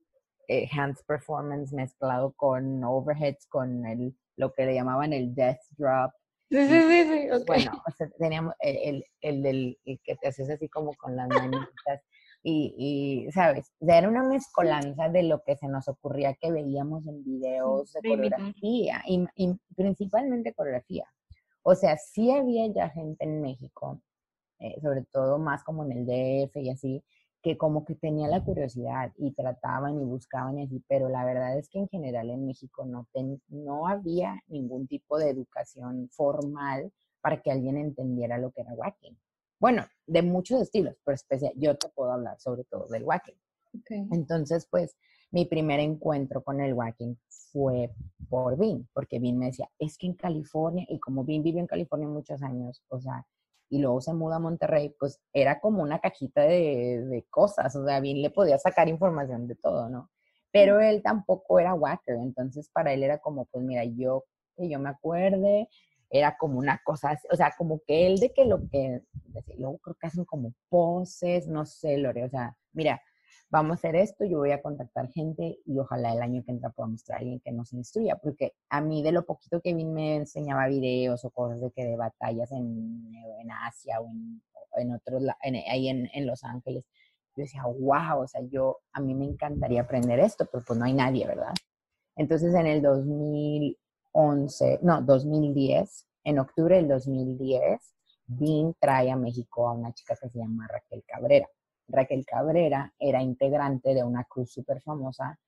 eh, 0.48 0.68
hands 0.70 1.02
performance 1.04 1.72
mezclado 1.72 2.32
con 2.32 2.84
overheads, 2.84 3.46
con 3.46 3.86
el, 3.86 4.14
lo 4.36 4.52
que 4.52 4.66
le 4.66 4.74
llamaban 4.74 5.14
el 5.14 5.34
death 5.34 5.62
drop. 5.78 6.12
Sí, 6.50 6.58
sí, 6.68 6.80
sí, 6.82 7.04
sí. 7.04 7.44
Bueno, 7.46 7.82
o 7.86 7.90
sea, 7.92 8.10
teníamos 8.18 8.52
el, 8.60 8.76
el, 9.22 9.46
el, 9.46 9.78
el, 9.86 10.00
que 10.04 10.14
te 10.16 10.28
haces 10.28 10.50
así 10.50 10.68
como 10.68 10.92
con 10.94 11.16
las 11.16 11.28
manitas 11.86 12.02
y, 12.44 13.28
¿sabes? 13.32 13.72
era 13.80 14.08
una 14.08 14.24
mezcolanza 14.24 15.08
de 15.08 15.22
lo 15.22 15.42
que 15.42 15.56
se 15.56 15.68
nos 15.68 15.88
ocurría 15.88 16.34
que 16.34 16.50
veíamos 16.50 17.06
en 17.06 17.22
videos 17.22 17.92
de 17.92 18.00
coreografía 18.00 19.02
y, 19.06 19.58
principalmente 19.76 20.52
coreografía. 20.52 21.06
O 21.62 21.74
sea, 21.74 21.96
sí 21.96 22.32
había 22.32 22.66
ya 22.66 22.90
gente 22.90 23.24
en 23.24 23.40
México, 23.40 24.00
eh, 24.58 24.80
sobre 24.80 25.04
todo 25.04 25.38
más 25.38 25.62
como 25.62 25.84
en 25.84 25.92
el 25.92 26.06
DF 26.06 26.56
y 26.56 26.70
así, 26.70 27.04
que 27.42 27.56
como 27.56 27.84
que 27.84 27.94
tenía 27.94 28.28
la 28.28 28.42
curiosidad 28.42 29.12
y 29.16 29.32
trataban 29.32 30.00
y 30.00 30.04
buscaban 30.04 30.58
y 30.58 30.64
así, 30.64 30.82
pero 30.88 31.08
la 31.08 31.24
verdad 31.24 31.58
es 31.58 31.68
que 31.68 31.78
en 31.78 31.88
general 31.88 32.30
en 32.30 32.46
México 32.46 32.84
no, 32.84 33.06
no 33.48 33.88
había 33.88 34.40
ningún 34.46 34.86
tipo 34.86 35.18
de 35.18 35.30
educación 35.30 36.08
formal 36.12 36.92
para 37.20 37.40
que 37.40 37.50
alguien 37.50 37.76
entendiera 37.76 38.38
lo 38.38 38.50
que 38.52 38.62
era 38.62 38.74
whacking. 38.74 39.16
Bueno, 39.62 39.86
de 40.08 40.22
muchos 40.22 40.60
estilos, 40.60 40.96
pero 41.04 41.14
especial, 41.14 41.52
yo 41.54 41.76
te 41.76 41.88
puedo 41.90 42.10
hablar 42.10 42.36
sobre 42.40 42.64
todo 42.64 42.88
del 42.88 43.04
whacking. 43.04 43.36
Entonces, 44.10 44.66
pues, 44.68 44.96
mi 45.30 45.44
primer 45.44 45.78
encuentro 45.78 46.42
con 46.42 46.60
el 46.60 46.74
whacking 46.74 47.16
fue 47.52 47.94
por 48.28 48.58
Vin, 48.58 48.88
porque 48.92 49.20
Vin 49.20 49.38
me 49.38 49.46
decía, 49.46 49.70
es 49.78 49.96
que 49.96 50.08
en 50.08 50.14
California, 50.14 50.84
y 50.88 50.98
como 50.98 51.22
Vin 51.22 51.44
vivió 51.44 51.60
en 51.60 51.68
California 51.68 52.08
muchos 52.08 52.42
años, 52.42 52.82
o 52.88 53.00
sea, 53.00 53.24
y 53.68 53.78
luego 53.78 54.00
se 54.00 54.12
muda 54.12 54.36
a 54.36 54.40
Monterrey, 54.40 54.96
pues 54.98 55.20
era 55.32 55.60
como 55.60 55.80
una 55.80 56.00
cajita 56.00 56.42
de, 56.42 57.06
de 57.08 57.24
cosas, 57.30 57.76
o 57.76 57.86
sea, 57.86 58.00
Vin 58.00 58.20
le 58.20 58.30
podía 58.30 58.58
sacar 58.58 58.88
información 58.88 59.46
de 59.46 59.54
todo, 59.54 59.88
¿no? 59.88 60.10
Pero 60.50 60.80
él 60.80 61.02
tampoco 61.04 61.60
era 61.60 61.72
whacker, 61.72 62.16
entonces 62.16 62.68
para 62.68 62.92
él 62.92 63.04
era 63.04 63.18
como, 63.18 63.44
pues 63.44 63.64
mira, 63.64 63.84
yo 63.84 64.24
que 64.56 64.68
yo 64.68 64.80
me 64.80 64.88
acuerde, 64.88 65.68
era 66.12 66.36
como 66.36 66.58
una 66.58 66.78
cosa, 66.84 67.18
o 67.30 67.36
sea, 67.36 67.54
como 67.56 67.80
que 67.86 68.06
él 68.06 68.18
de 68.20 68.34
que 68.34 68.44
lo 68.44 68.68
que, 68.68 69.00
luego 69.56 69.78
creo 69.78 69.96
que 69.98 70.06
hacen 70.06 70.26
como 70.26 70.52
poses, 70.68 71.48
no 71.48 71.64
sé, 71.64 71.96
Lore, 71.96 72.24
o 72.24 72.28
sea, 72.28 72.54
mira, 72.72 73.00
vamos 73.48 73.70
a 73.70 73.74
hacer 73.74 73.96
esto, 73.96 74.26
yo 74.26 74.38
voy 74.38 74.50
a 74.50 74.60
contactar 74.60 75.10
gente 75.10 75.58
y 75.64 75.78
ojalá 75.78 76.12
el 76.12 76.20
año 76.20 76.42
que 76.44 76.52
entra 76.52 76.68
pueda 76.68 76.90
mostrar 76.90 77.16
a 77.16 77.20
alguien 77.20 77.40
que 77.40 77.50
nos 77.50 77.72
instruya, 77.72 78.16
porque 78.16 78.52
a 78.68 78.82
mí 78.82 79.02
de 79.02 79.12
lo 79.12 79.24
poquito 79.24 79.62
que 79.62 79.72
Vin 79.72 79.94
me 79.94 80.16
enseñaba 80.16 80.68
videos 80.68 81.24
o 81.24 81.30
cosas 81.30 81.62
de 81.62 81.70
que 81.70 81.84
de 81.84 81.96
batallas 81.96 82.52
en, 82.52 83.10
en 83.40 83.50
Asia 83.50 83.98
o 84.00 84.06
en, 84.06 84.42
en 84.76 84.92
otros, 84.92 85.22
ahí 85.40 85.88
en, 85.88 86.10
en 86.12 86.26
Los 86.26 86.44
Ángeles, 86.44 86.84
yo 87.34 87.42
decía, 87.42 87.62
wow, 87.64 88.20
o 88.22 88.28
sea, 88.28 88.42
yo, 88.50 88.80
a 88.92 89.00
mí 89.00 89.14
me 89.14 89.24
encantaría 89.24 89.80
aprender 89.80 90.18
esto, 90.20 90.46
pero 90.52 90.62
pues 90.66 90.78
no 90.78 90.84
hay 90.84 90.92
nadie, 90.92 91.26
¿verdad? 91.26 91.54
Entonces 92.16 92.54
en 92.54 92.66
el 92.66 92.82
2011, 94.12 94.80
no, 94.82 95.02
2010, 95.02 96.06
en 96.24 96.38
octubre 96.38 96.76
del 96.76 96.88
2010, 96.88 97.80
Bean 98.26 98.74
trae 98.78 99.10
a 99.10 99.16
México 99.16 99.68
a 99.68 99.72
una 99.72 99.92
chica 99.92 100.16
que 100.20 100.28
se 100.28 100.38
llama 100.38 100.66
Raquel 100.68 101.02
Cabrera. 101.06 101.48
Raquel 101.88 102.24
Cabrera 102.24 102.92
era 102.98 103.22
integrante 103.22 103.94
de 103.94 104.04
una 104.04 104.24
cruz 104.24 104.52
súper 104.52 104.80
famosa 104.80 105.38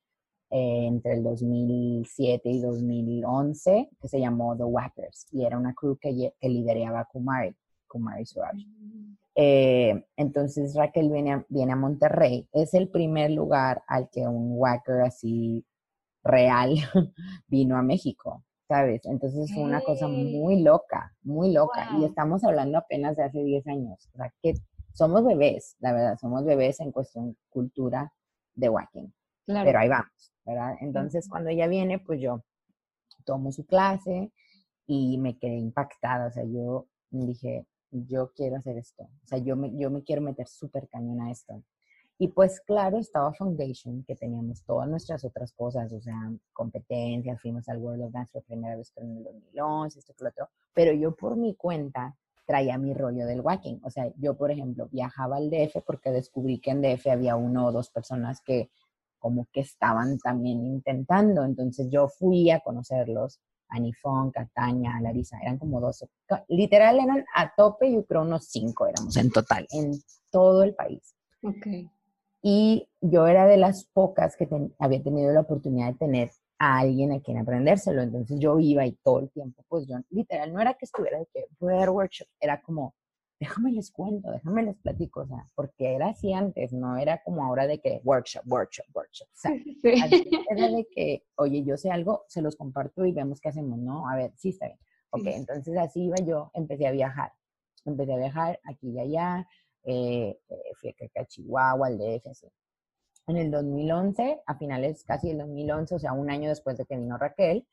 eh, 0.50 0.86
entre 0.86 1.14
el 1.14 1.22
2007 1.22 2.50
y 2.50 2.60
2011 2.60 3.88
que 4.00 4.08
se 4.08 4.20
llamó 4.20 4.56
The 4.56 4.64
Whackers 4.64 5.26
y 5.32 5.44
era 5.44 5.56
una 5.56 5.74
cruz 5.74 5.98
que, 6.00 6.32
lideraba 6.42 7.04
Kumari, 7.06 7.54
Kumari 7.86 8.26
Suraj. 8.26 8.56
Eh, 9.36 10.04
entonces 10.16 10.74
Raquel 10.74 11.10
viene 11.10 11.32
a, 11.32 11.46
viene 11.48 11.72
a 11.72 11.76
Monterrey. 11.76 12.48
Es 12.52 12.74
el 12.74 12.88
primer 12.88 13.30
lugar 13.30 13.82
al 13.86 14.10
que 14.10 14.26
un 14.28 14.52
Whacker 14.58 15.00
así 15.02 15.64
real 16.22 16.74
vino 17.48 17.76
a 17.76 17.82
México. 17.82 18.42
¿Sabes? 18.68 19.02
Entonces 19.04 19.52
fue 19.52 19.62
una 19.62 19.82
cosa 19.82 20.08
muy 20.08 20.62
loca, 20.62 21.14
muy 21.22 21.52
loca. 21.52 21.88
Y 21.98 22.04
estamos 22.04 22.44
hablando 22.44 22.78
apenas 22.78 23.16
de 23.16 23.24
hace 23.24 23.42
10 23.42 23.66
años. 23.66 24.08
O 24.14 24.16
sea, 24.16 24.32
que 24.42 24.54
somos 24.92 25.24
bebés, 25.24 25.76
la 25.80 25.92
verdad, 25.92 26.18
somos 26.18 26.44
bebés 26.44 26.80
en 26.80 26.92
cuestión 26.92 27.36
cultura 27.50 28.12
de 28.54 28.68
walking. 28.68 29.08
Pero 29.46 29.78
ahí 29.78 29.88
vamos, 29.88 30.32
¿verdad? 30.44 30.76
Entonces, 30.80 31.28
cuando 31.28 31.50
ella 31.50 31.66
viene, 31.66 31.98
pues 31.98 32.20
yo 32.20 32.42
tomo 33.24 33.52
su 33.52 33.66
clase 33.66 34.32
y 34.86 35.18
me 35.18 35.38
quedé 35.38 35.56
impactada. 35.56 36.28
O 36.28 36.30
sea, 36.30 36.44
yo 36.44 36.86
dije, 37.10 37.66
yo 37.90 38.32
quiero 38.34 38.56
hacer 38.56 38.78
esto. 38.78 39.04
O 39.04 39.26
sea, 39.26 39.38
yo 39.38 39.56
me, 39.56 39.76
yo 39.76 39.90
me 39.90 40.02
quiero 40.02 40.22
meter 40.22 40.48
súper 40.48 40.88
cañón 40.88 41.20
a 41.20 41.30
esto. 41.30 41.62
Y 42.18 42.28
pues 42.28 42.60
claro, 42.60 42.98
estaba 42.98 43.32
Foundation, 43.32 44.04
que 44.04 44.14
teníamos 44.14 44.62
todas 44.62 44.88
nuestras 44.88 45.24
otras 45.24 45.52
cosas, 45.52 45.92
o 45.92 46.00
sea, 46.00 46.32
competencias, 46.52 47.40
fuimos 47.40 47.68
al 47.68 47.78
World 47.78 48.04
of 48.04 48.12
Dance 48.12 48.32
por 48.32 48.44
primera 48.44 48.76
vez 48.76 48.92
en 48.96 49.16
el 49.18 49.24
2011, 49.24 49.98
esto 49.98 50.14
que 50.16 50.24
lo 50.24 50.30
otro, 50.30 50.48
pero 50.72 50.92
yo 50.92 51.14
por 51.14 51.36
mi 51.36 51.54
cuenta 51.54 52.16
traía 52.46 52.78
mi 52.78 52.94
rollo 52.94 53.26
del 53.26 53.40
walking. 53.40 53.78
O 53.82 53.90
sea, 53.90 54.12
yo, 54.18 54.36
por 54.36 54.50
ejemplo, 54.50 54.88
viajaba 54.90 55.36
al 55.36 55.50
DF 55.50 55.82
porque 55.86 56.10
descubrí 56.10 56.60
que 56.60 56.70
en 56.70 56.82
DF 56.82 57.06
había 57.08 57.36
uno 57.36 57.66
o 57.66 57.72
dos 57.72 57.90
personas 57.90 58.40
que 58.42 58.70
como 59.18 59.48
que 59.52 59.60
estaban 59.60 60.18
también 60.18 60.64
intentando. 60.66 61.44
Entonces 61.44 61.88
yo 61.90 62.08
fui 62.08 62.50
a 62.50 62.60
conocerlos, 62.60 63.40
a 63.68 63.78
Nifón, 63.80 64.30
Cataña, 64.30 65.00
Larisa, 65.00 65.38
eran 65.40 65.58
como 65.58 65.80
12. 65.80 66.06
Literal 66.48 66.98
eran 66.98 67.24
a 67.34 67.54
tope, 67.54 67.90
yo 67.90 68.04
creo 68.04 68.22
unos 68.22 68.44
cinco 68.44 68.86
éramos 68.86 69.16
en 69.16 69.30
total, 69.30 69.66
en 69.70 69.92
todo 70.30 70.62
el 70.62 70.74
país. 70.74 71.14
Okay. 71.42 71.90
Y 72.46 72.90
yo 73.00 73.26
era 73.26 73.46
de 73.46 73.56
las 73.56 73.86
pocas 73.86 74.36
que 74.36 74.46
había 74.78 75.02
tenido 75.02 75.32
la 75.32 75.40
oportunidad 75.40 75.92
de 75.92 75.98
tener 75.98 76.30
a 76.58 76.78
alguien 76.80 77.10
a 77.12 77.20
quien 77.20 77.38
aprendérselo. 77.38 78.02
Entonces 78.02 78.38
yo 78.38 78.60
iba 78.60 78.84
y 78.84 78.92
todo 79.02 79.20
el 79.20 79.30
tiempo, 79.30 79.64
pues 79.66 79.86
yo 79.86 79.96
literal, 80.10 80.52
no 80.52 80.60
era 80.60 80.74
que 80.74 80.84
estuviera 80.84 81.18
de 81.18 81.26
que 81.32 81.46
voy 81.58 81.72
a 81.72 81.90
workshop, 81.90 82.28
era 82.38 82.60
como, 82.60 82.94
déjame 83.40 83.72
les 83.72 83.90
cuento, 83.90 84.30
déjame 84.30 84.62
les 84.62 84.76
platico, 84.76 85.22
o 85.22 85.26
sea, 85.26 85.46
porque 85.54 85.94
era 85.94 86.08
así 86.08 86.34
antes, 86.34 86.74
no 86.74 86.98
era 86.98 87.22
como 87.22 87.42
ahora 87.42 87.66
de 87.66 87.80
que 87.80 88.02
workshop, 88.04 88.42
workshop, 88.46 88.86
workshop. 88.94 89.26
O 89.26 89.36
sea, 89.36 89.52
era 90.50 90.68
de 90.68 90.86
que, 90.94 91.24
oye, 91.36 91.64
yo 91.64 91.78
sé 91.78 91.90
algo, 91.90 92.24
se 92.28 92.42
los 92.42 92.56
comparto 92.56 93.06
y 93.06 93.12
vemos 93.12 93.40
qué 93.40 93.48
hacemos, 93.48 93.78
¿no? 93.78 94.06
A 94.06 94.16
ver, 94.16 94.32
sí 94.36 94.50
está 94.50 94.66
bien. 94.66 94.78
Ok, 95.08 95.26
entonces 95.28 95.78
así 95.78 96.04
iba 96.04 96.16
yo, 96.16 96.50
empecé 96.52 96.86
a 96.86 96.90
viajar. 96.90 97.32
Empecé 97.86 98.12
a 98.12 98.16
viajar 98.18 98.60
aquí 98.64 98.90
y 98.90 98.98
allá, 98.98 99.48
eh, 99.84 100.38
eh, 100.48 100.56
fui 100.80 100.94
a, 101.14 101.24
Chihuahua, 101.26 101.86
al 101.86 101.98
DF, 101.98 102.26
En 103.26 103.36
el 103.36 103.50
2011, 103.50 104.42
a 104.46 104.56
finales 104.56 105.04
casi 105.04 105.28
del 105.28 105.38
2011, 105.38 105.94
o 105.94 105.98
sea, 105.98 106.12
un 106.12 106.30
año 106.30 106.48
después 106.48 106.76
de 106.78 106.86
que 106.86 106.96
vino 106.96 107.18
Raquel, 107.18 107.66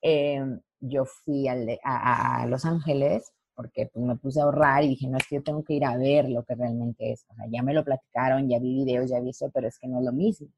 em, 0.00 0.60
yo 0.80 1.04
fui 1.04 1.46
a, 1.48 2.46
Los 2.46 2.64
Ángeles 2.64 3.32
porque 3.54 3.86
pues, 3.92 4.04
me 4.04 4.16
puse 4.16 4.40
a 4.40 4.44
ahorrar 4.44 4.84
y 4.84 4.88
dije, 4.88 5.08
no, 5.08 5.18
es 5.18 5.26
que 5.28 5.36
yo 5.36 5.42
tengo 5.42 5.62
que 5.64 5.74
ir 5.74 5.84
a 5.84 5.96
ver 5.96 6.28
lo 6.28 6.44
que 6.44 6.54
realmente 6.54 7.12
es. 7.12 7.24
O 7.30 7.34
sea, 7.34 7.46
ya 7.50 7.62
me 7.62 7.74
lo 7.74 7.84
platicaron, 7.84 8.48
ya 8.48 8.58
vi 8.58 8.84
videos, 8.84 9.10
ya 9.10 9.20
vi 9.20 9.30
eso, 9.30 9.50
pero 9.52 9.68
es 9.68 9.78
que 9.78 9.88
no 9.88 9.98
es 9.98 10.04
lo 10.04 10.12
mismo. 10.12 10.48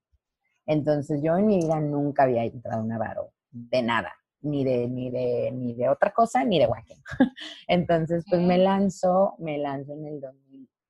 Entonces 0.67 1.21
yo 1.23 1.37
en 1.37 1.47
mi 1.47 1.59
vida 1.59 1.81
nunca 1.81 2.25
había 2.25 2.45
entrado 2.45 2.81
a 2.81 2.83
un 2.83 2.89
Navarro, 2.89 3.33
de 3.51 3.83
nada, 3.83 4.13
ni 4.41 4.65
de, 4.65 4.89
ni 4.89 5.11
de, 5.11 5.51
ni 5.53 5.75
de 5.75 5.89
otra 5.89 6.13
cosa, 6.13 6.45
ni 6.45 6.59
de 6.59 6.67
walking. 6.67 7.03
Entonces, 7.69 8.25
pues 8.29 8.41
me 8.41 8.59
lanzo, 8.59 9.35
me 9.39 9.59
lanzo 9.59 9.93
en 9.93 10.07
el 10.07 10.21
2000 10.21 10.44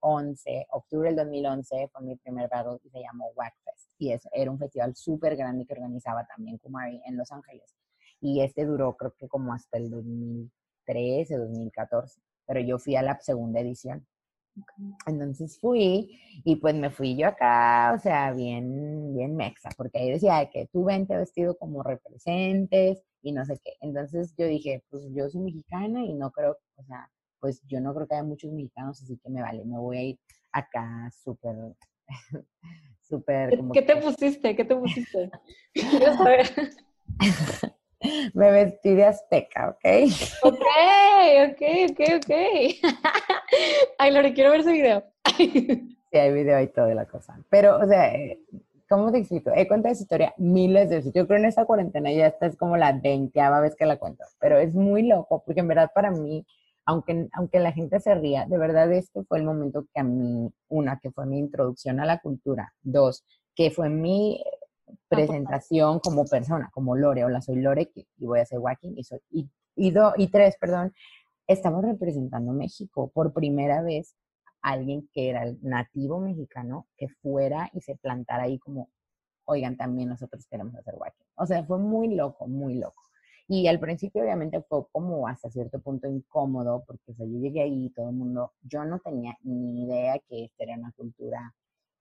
2011, 0.04 0.66
octubre 0.70 1.08
del 1.08 1.16
2011, 1.16 1.88
fue 1.90 2.02
mi 2.02 2.16
primer 2.16 2.48
battle 2.48 2.78
y 2.84 2.90
se 2.90 3.00
llamó 3.00 3.30
Wackfest. 3.34 3.90
Y 3.98 4.12
es, 4.12 4.28
era 4.32 4.50
un 4.50 4.58
festival 4.58 4.94
súper 4.94 5.36
grande 5.36 5.64
que 5.64 5.72
organizaba 5.72 6.26
también 6.26 6.58
Kumari 6.58 7.00
en 7.06 7.16
Los 7.16 7.32
Ángeles. 7.32 7.74
Y 8.20 8.42
este 8.42 8.66
duró 8.66 8.96
creo 8.96 9.14
que 9.18 9.28
como 9.28 9.52
hasta 9.52 9.78
el 9.78 9.90
2013, 9.90 11.36
2014. 11.36 12.20
Pero 12.46 12.60
yo 12.60 12.78
fui 12.78 12.96
a 12.96 13.02
la 13.02 13.18
segunda 13.20 13.60
edición. 13.60 14.06
Entonces 15.06 15.58
fui 15.58 16.20
y 16.44 16.56
pues 16.56 16.74
me 16.76 16.90
fui 16.90 17.16
yo 17.16 17.26
acá, 17.26 17.92
o 17.96 17.98
sea, 17.98 18.32
bien, 18.32 19.12
bien 19.12 19.34
mexa, 19.34 19.70
porque 19.76 19.98
ahí 19.98 20.10
decía 20.12 20.48
que 20.52 20.68
tú 20.72 20.84
vente 20.84 21.16
vestido 21.16 21.56
como 21.56 21.82
representes 21.82 23.02
y 23.22 23.32
no 23.32 23.44
sé 23.44 23.58
qué. 23.64 23.72
Entonces 23.80 24.32
yo 24.36 24.46
dije, 24.46 24.84
pues 24.90 25.04
yo 25.12 25.28
soy 25.28 25.40
mexicana 25.40 26.04
y 26.04 26.14
no 26.14 26.30
creo, 26.30 26.56
o 26.76 26.82
sea, 26.84 27.10
pues 27.44 27.61
yo 27.66 27.78
no 27.78 27.92
creo 27.92 28.07
que 28.07 28.14
haya 28.14 28.24
muchos 28.24 28.50
mexicanos, 28.52 29.02
así 29.02 29.18
que 29.18 29.28
me 29.28 29.42
vale, 29.42 29.66
me 29.66 29.76
voy 29.76 29.98
a 29.98 30.02
ir 30.02 30.18
acá 30.50 31.11
súper, 31.22 31.54
súper... 33.02 33.50
¿Qué, 33.74 33.83
te 33.83 33.96
pusiste? 33.96 34.57
¿Qué 34.57 34.64
te 34.64 34.74
pusiste? 34.74 35.30
Quiero 35.74 36.14
saber. 36.14 36.50
me 38.33 38.50
vestí 38.50 38.94
de 38.94 39.04
azteca, 39.04 39.68
¿ok? 39.68 39.85
Ok, 40.42 40.64
ok, 41.50 41.62
ok, 41.90 42.00
ok. 42.16 42.35
Ay, 43.98 44.11
Lore, 44.11 44.33
quiero 44.33 44.50
ver 44.50 44.61
ese 44.61 44.72
video. 44.72 45.04
sí, 45.37 46.16
hay 46.16 46.33
video 46.33 46.62
y 46.62 46.68
todo 46.68 46.87
de 46.87 46.94
la 46.94 47.04
cosa. 47.04 47.38
Pero, 47.50 47.76
o 47.76 47.87
sea, 47.87 48.14
eh, 48.14 48.40
¿cómo 48.88 49.12
te 49.12 49.18
explico? 49.18 49.50
He 49.54 49.68
contado 49.68 49.92
esa 49.92 50.02
historia 50.02 50.35
miles 50.38 50.88
de 50.88 50.96
veces. 50.96 51.12
Yo 51.12 51.26
creo 51.26 51.40
en 51.40 51.44
esta 51.44 51.66
cuarentena 51.66 52.11
ya 52.11 52.28
esta 52.28 52.46
es 52.46 52.57
como 52.57 52.78
la 52.78 52.92
veinteava 52.92 53.61
vez 53.61 53.76
que 53.76 53.85
la 53.85 53.98
cuento. 53.98 54.24
Pero 54.40 54.59
es 54.59 54.74
muy 54.74 55.02
loco, 55.02 55.42
porque 55.44 55.61
en 55.61 55.68
verdad 55.68 55.90
para 55.94 56.11
mí 56.11 56.46
aunque, 56.87 57.29
aunque 57.33 57.61
la 57.61 57.73
gente 57.73 58.01
se 58.01 58.14
ría, 58.14 58.47
de 58.47 58.59
verdad 58.59 58.92
este 58.92 59.25
fue 59.25 59.38
el 59.38 59.44
momento 59.44 59.87
que 59.92 60.01
a 60.01 60.05
mí, 60.05 60.53
una, 60.68 60.99
que 60.99 61.11
fue 61.11 61.27
mi 61.27 61.38
introducción 61.38 62.01
a 62.01 62.07
la 62.07 62.18
cultura, 62.18 62.75
dos, 62.83 63.25
que 63.55 63.70
fue 63.70 63.88
mi 63.88 64.42
presentación 65.09 66.01
como 66.01 66.25
persona, 66.27 66.70
como 66.73 66.97
Lore, 66.97 67.25
hola, 67.25 67.40
soy 67.40 67.57
Lore 67.57 67.90
y 67.94 68.27
voy 68.27 68.40
a 68.40 68.42
hacer 68.42 68.59
walking, 68.59 68.94
y, 68.97 69.05
soy, 69.05 69.20
y, 69.31 69.49
y 69.77 70.27
tres, 70.29 70.57
perdón, 70.61 70.92
estamos 71.47 71.83
representando 71.85 72.53
México 72.53 73.11
por 73.12 73.33
primera 73.33 73.83
vez 73.83 74.14
alguien 74.61 75.09
que 75.12 75.29
era 75.29 75.44
el 75.44 75.59
nativo 75.62 76.20
mexicano 76.20 76.87
que 76.97 77.09
fuera 77.09 77.70
y 77.75 77.81
se 77.83 77.97
plantara 77.97 78.44
ahí 78.44 78.59
como, 78.59 78.90
oigan, 79.44 79.77
también 79.77 80.09
nosotros 80.09 80.47
queremos 80.51 80.75
hacer 80.75 80.94
walking. 80.97 81.25
O 81.37 81.47
sea, 81.47 81.64
fue 81.64 81.79
muy 81.79 82.14
loco, 82.14 82.47
muy 82.47 82.75
loco. 82.75 83.03
Y 83.48 83.66
al 83.68 83.78
principio 83.78 84.22
obviamente 84.22 84.62
fue 84.62 84.87
como 84.90 85.28
hasta 85.28 85.50
cierto 85.50 85.80
punto 85.80 86.09
incómodo, 86.09 86.85
porque 86.87 87.12
o 87.12 87.24
yo 87.26 87.38
llegué 87.40 87.62
ahí 87.62 87.87
y 87.87 87.90
todo 87.90 88.09
el 88.09 88.16
mundo, 88.16 88.52
yo 88.62 88.85
no 88.85 88.98
tenía 89.00 89.37
ni 89.42 89.85
idea 89.85 90.18
que 90.28 90.44
esta 90.44 90.64
era 90.64 90.76
una 90.76 90.92
cultura 90.92 91.54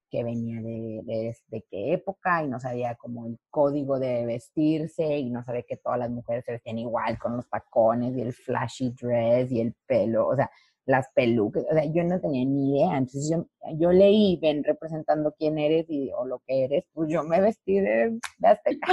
que 0.10 0.24
venía 0.24 0.62
de, 0.62 1.34
de, 1.48 1.66
qué 1.72 1.94
época 1.94 2.44
y 2.44 2.48
no 2.48 2.60
sabía 2.60 2.96
como 2.96 3.26
el 3.26 3.40
código 3.50 4.00
de 4.00 4.26
vestirse 4.28 5.18
y 5.18 5.32
no 5.32 5.44
sabía 5.44 5.64
que 5.64 5.78
todas 5.78 5.98
las 5.98 6.12
mujeres 6.12 6.46
se 6.46 6.52
vestían 6.52 6.78
igual 6.78 7.18
con 7.18 7.36
los 7.36 7.50
tacones 7.50 8.16
y 8.16 8.22
el 8.22 8.32
flashy 8.32 8.92
dress 8.92 9.52
y 9.52 9.60
el 9.62 9.74
pelo, 9.88 10.28
o 10.28 10.36
sea, 10.36 10.52
las 10.86 11.08
pelucas, 11.16 11.66
o 11.70 11.74
sea, 11.74 11.86
yo 11.86 12.04
no 12.04 12.20
tenía 12.22 12.46
ni 12.46 12.78
idea. 12.78 12.98
Entonces 12.98 13.30
yo, 13.30 13.48
yo 13.76 13.92
leí, 13.92 14.38
ven 14.42 14.64
representando 14.64 15.34
quién 15.38 15.58
eres 15.58 15.86
y, 15.90 16.12
o 16.16 16.26
lo 16.26 16.40
que 16.46 16.66
eres, 16.66 16.86
pues 16.94 17.10
yo 17.12 17.24
me 17.24 17.42
vestí 17.42 17.80
de, 17.80 18.20
de 18.38 18.48
azteca. 18.48 18.88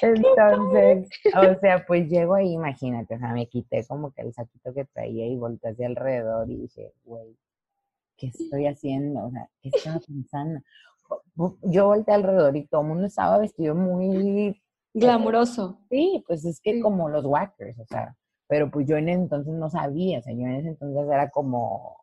Entonces, 0.00 1.08
o 1.34 1.54
sea, 1.60 1.84
pues 1.86 2.08
llego 2.08 2.34
ahí, 2.34 2.52
imagínate, 2.52 3.14
o 3.14 3.18
sea, 3.18 3.32
me 3.32 3.46
quité 3.46 3.84
como 3.86 4.12
que 4.12 4.22
el 4.22 4.32
saquito 4.32 4.72
que 4.74 4.84
traía 4.86 5.26
y 5.26 5.36
volteé 5.36 5.70
hacia 5.70 5.86
alrededor 5.86 6.50
y 6.50 6.56
dije, 6.56 6.92
güey, 7.04 7.36
¿qué 8.16 8.28
estoy 8.28 8.66
haciendo? 8.66 9.26
O 9.26 9.30
sea, 9.30 9.48
¿qué 9.60 9.70
estaba 9.72 10.00
pensando? 10.00 10.60
Yo 11.62 11.86
volteé 11.86 12.14
alrededor 12.14 12.56
y 12.56 12.66
todo 12.66 12.82
el 12.82 12.88
mundo 12.88 13.06
estaba 13.06 13.38
vestido 13.38 13.74
muy... 13.74 14.60
Glamuroso. 14.94 15.78
Sí, 15.88 16.22
pues 16.26 16.44
es 16.44 16.60
que 16.60 16.80
como 16.80 17.08
los 17.08 17.24
whackers, 17.24 17.78
o 17.78 17.86
sea, 17.86 18.14
pero 18.46 18.70
pues 18.70 18.86
yo 18.86 18.96
en 18.96 19.08
ese 19.08 19.22
entonces 19.22 19.54
no 19.54 19.70
sabía, 19.70 20.18
o 20.18 20.22
sea, 20.22 20.32
yo 20.34 20.40
en 20.40 20.52
ese 20.56 20.68
entonces 20.68 21.06
era 21.10 21.30
como, 21.30 21.96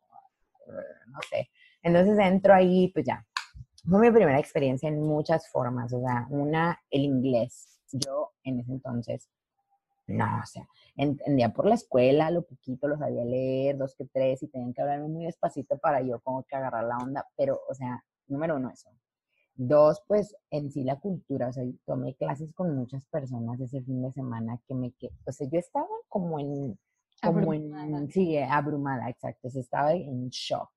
no 1.07 1.19
sé. 1.29 1.49
Entonces 1.83 2.17
entro 2.19 2.53
ahí, 2.53 2.89
pues 2.89 3.05
ya, 3.05 3.25
fue 3.89 3.99
mi 3.99 4.11
primera 4.11 4.39
experiencia 4.39 4.87
en 4.87 5.01
muchas 5.01 5.49
formas, 5.49 5.91
o 5.93 5.99
sea, 5.99 6.27
una, 6.29 6.79
el 6.89 7.01
inglés. 7.01 7.79
Yo 7.91 8.31
en 8.43 8.59
ese 8.59 8.71
entonces, 8.71 9.29
no, 10.07 10.25
o 10.41 10.45
sea, 10.45 10.67
entendía 10.95 11.53
por 11.53 11.65
la 11.65 11.75
escuela, 11.75 12.31
lo 12.31 12.43
poquito 12.43 12.87
lo 12.87 12.97
sabía 12.97 13.23
leer, 13.23 13.77
dos 13.77 13.95
que 13.95 14.05
tres, 14.05 14.43
y 14.43 14.47
tenían 14.47 14.73
que 14.73 14.81
hablarme 14.81 15.07
muy 15.07 15.25
despacito 15.25 15.77
para 15.77 16.01
yo 16.01 16.19
como 16.19 16.43
que 16.43 16.55
agarrar 16.55 16.83
la 16.83 16.97
onda, 16.97 17.27
pero, 17.35 17.61
o 17.69 17.73
sea, 17.73 18.03
número 18.27 18.55
uno 18.55 18.69
eso. 18.71 18.89
Dos, 19.55 20.01
pues 20.07 20.35
en 20.51 20.71
sí 20.71 20.83
la 20.83 20.99
cultura, 20.99 21.49
o 21.49 21.53
sea, 21.53 21.63
tomé 21.85 22.15
clases 22.15 22.53
con 22.53 22.75
muchas 22.75 23.05
personas 23.07 23.59
ese 23.59 23.81
fin 23.81 24.01
de 24.01 24.11
semana 24.11 24.59
que 24.67 24.73
me, 24.73 24.91
que, 24.93 25.09
o 25.25 25.31
sea, 25.31 25.47
yo 25.51 25.59
estaba 25.59 25.87
como 26.07 26.39
en, 26.39 26.79
como 27.21 27.53
en, 27.53 28.09
sí, 28.09 28.37
abrumada, 28.37 29.09
exacto, 29.09 29.47
o 29.47 29.59
estaba 29.59 29.93
en 29.93 30.29
shock. 30.29 30.69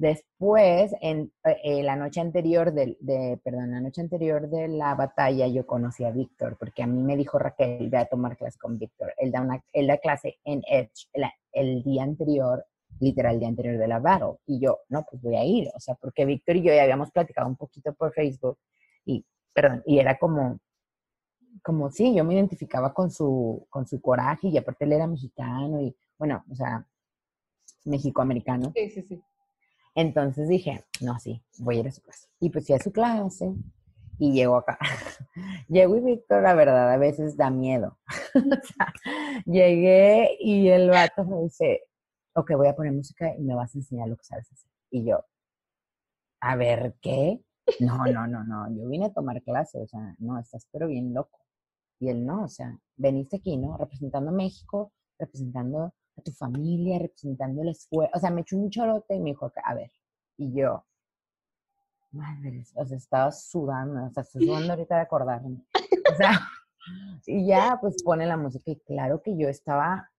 Después, 0.00 0.94
en 1.00 1.32
eh, 1.64 1.82
la 1.82 1.96
noche 1.96 2.20
anterior 2.20 2.72
del, 2.72 2.96
de, 3.00 3.40
perdón, 3.42 3.72
la 3.72 3.80
noche 3.80 4.00
anterior 4.00 4.48
de 4.48 4.68
la 4.68 4.94
batalla, 4.94 5.48
yo 5.48 5.66
conocí 5.66 6.04
a 6.04 6.12
Víctor, 6.12 6.56
porque 6.56 6.84
a 6.84 6.86
mí 6.86 7.02
me 7.02 7.16
dijo 7.16 7.36
Raquel, 7.36 7.88
voy 7.90 7.98
a 7.98 8.04
tomar 8.06 8.36
clase 8.36 8.58
con 8.60 8.78
Víctor. 8.78 9.12
Él 9.16 9.32
da, 9.32 9.40
una, 9.40 9.64
él 9.72 9.88
da 9.88 9.98
clase 9.98 10.38
en 10.44 10.62
Edge 10.68 11.08
el, 11.12 11.24
el 11.52 11.82
día 11.82 12.04
anterior 12.04 12.64
literal 13.00 13.34
el 13.34 13.40
día 13.40 13.48
anterior 13.48 13.76
de 13.76 13.88
la 13.88 13.98
battle. 13.98 14.38
Y 14.46 14.60
yo, 14.60 14.78
no, 14.88 15.04
pues 15.10 15.20
voy 15.20 15.34
a 15.34 15.44
ir, 15.44 15.68
o 15.74 15.80
sea, 15.80 15.96
porque 15.96 16.24
Víctor 16.24 16.56
y 16.56 16.62
yo 16.62 16.72
ya 16.72 16.82
habíamos 16.82 17.10
platicado 17.10 17.48
un 17.48 17.56
poquito 17.56 17.92
por 17.92 18.12
Facebook 18.12 18.58
y, 19.04 19.24
perdón, 19.52 19.82
y 19.84 19.98
era 19.98 20.16
como, 20.16 20.60
como 21.62 21.90
sí, 21.90 22.14
yo 22.14 22.22
me 22.24 22.34
identificaba 22.34 22.94
con 22.94 23.10
su, 23.10 23.66
con 23.68 23.86
su 23.86 24.00
coraje 24.00 24.48
y 24.48 24.58
aparte 24.58 24.84
él 24.84 24.92
era 24.92 25.08
mexicano 25.08 25.80
y, 25.80 25.96
bueno, 26.18 26.44
o 26.50 26.54
sea, 26.54 26.86
mexicoamericano. 27.84 28.72
Sí, 28.74 28.90
sí, 28.90 29.02
sí. 29.02 29.22
Entonces 29.98 30.48
dije, 30.48 30.84
no, 31.00 31.18
sí, 31.18 31.42
voy 31.58 31.78
a 31.78 31.80
ir 31.80 31.88
a 31.88 31.90
su 31.90 32.00
clase. 32.02 32.28
Y 32.38 32.50
pues 32.50 32.64
fui 32.66 32.76
a 32.76 32.78
su 32.78 32.92
clase 32.92 33.52
y 34.16 34.32
llego 34.32 34.54
acá. 34.54 34.78
Llego 35.68 35.96
y 35.96 36.00
Víctor, 36.00 36.40
la 36.44 36.54
verdad, 36.54 36.92
a 36.92 36.98
veces 36.98 37.36
da 37.36 37.50
miedo. 37.50 37.98
llegué 39.44 40.36
y 40.38 40.68
el 40.68 40.88
vato 40.90 41.24
me 41.24 41.42
dice, 41.42 41.82
ok, 42.32 42.52
voy 42.52 42.68
a 42.68 42.76
poner 42.76 42.92
música 42.92 43.34
y 43.36 43.42
me 43.42 43.56
vas 43.56 43.74
a 43.74 43.78
enseñar 43.78 44.08
lo 44.08 44.16
que 44.16 44.22
sabes 44.22 44.52
hacer. 44.52 44.70
Y 44.92 45.04
yo, 45.04 45.24
a 46.42 46.54
ver, 46.54 46.94
¿qué? 47.02 47.40
No, 47.80 48.06
no, 48.06 48.28
no, 48.28 48.44
no, 48.44 48.70
yo 48.70 48.86
vine 48.86 49.06
a 49.06 49.12
tomar 49.12 49.42
clase, 49.42 49.82
o 49.82 49.86
sea, 49.88 50.14
no, 50.18 50.38
estás 50.38 50.68
pero 50.70 50.86
bien 50.86 51.12
loco. 51.12 51.40
Y 51.98 52.08
él 52.10 52.24
no, 52.24 52.44
o 52.44 52.48
sea, 52.48 52.78
veniste 52.96 53.38
aquí, 53.38 53.56
¿no? 53.56 53.76
Representando 53.76 54.30
a 54.30 54.32
México, 54.34 54.92
representando 55.18 55.92
a 56.18 56.22
tu 56.22 56.32
familia, 56.32 56.98
representando 56.98 57.62
el 57.62 57.68
esfuerzo, 57.68 58.12
o 58.14 58.20
sea, 58.20 58.30
me 58.30 58.42
echó 58.42 58.56
un 58.56 58.70
chorote 58.70 59.14
y 59.14 59.20
me 59.20 59.30
dijo, 59.30 59.50
a 59.64 59.74
ver, 59.74 59.90
y 60.36 60.52
yo, 60.52 60.84
madre, 62.12 62.64
o 62.74 62.84
sea, 62.84 62.96
estaba 62.96 63.32
sudando, 63.32 64.06
o 64.06 64.10
sea, 64.10 64.22
estoy 64.22 64.46
sudando 64.46 64.72
ahorita 64.72 64.96
de 64.96 65.00
acordarme. 65.02 65.64
O 66.12 66.16
sea, 66.16 66.30
y 67.26 67.46
ya, 67.46 67.78
pues 67.80 68.02
pone 68.02 68.26
la 68.26 68.36
música 68.36 68.70
y 68.70 68.76
claro 68.76 69.22
que 69.22 69.36
yo 69.36 69.48
estaba, 69.48 70.10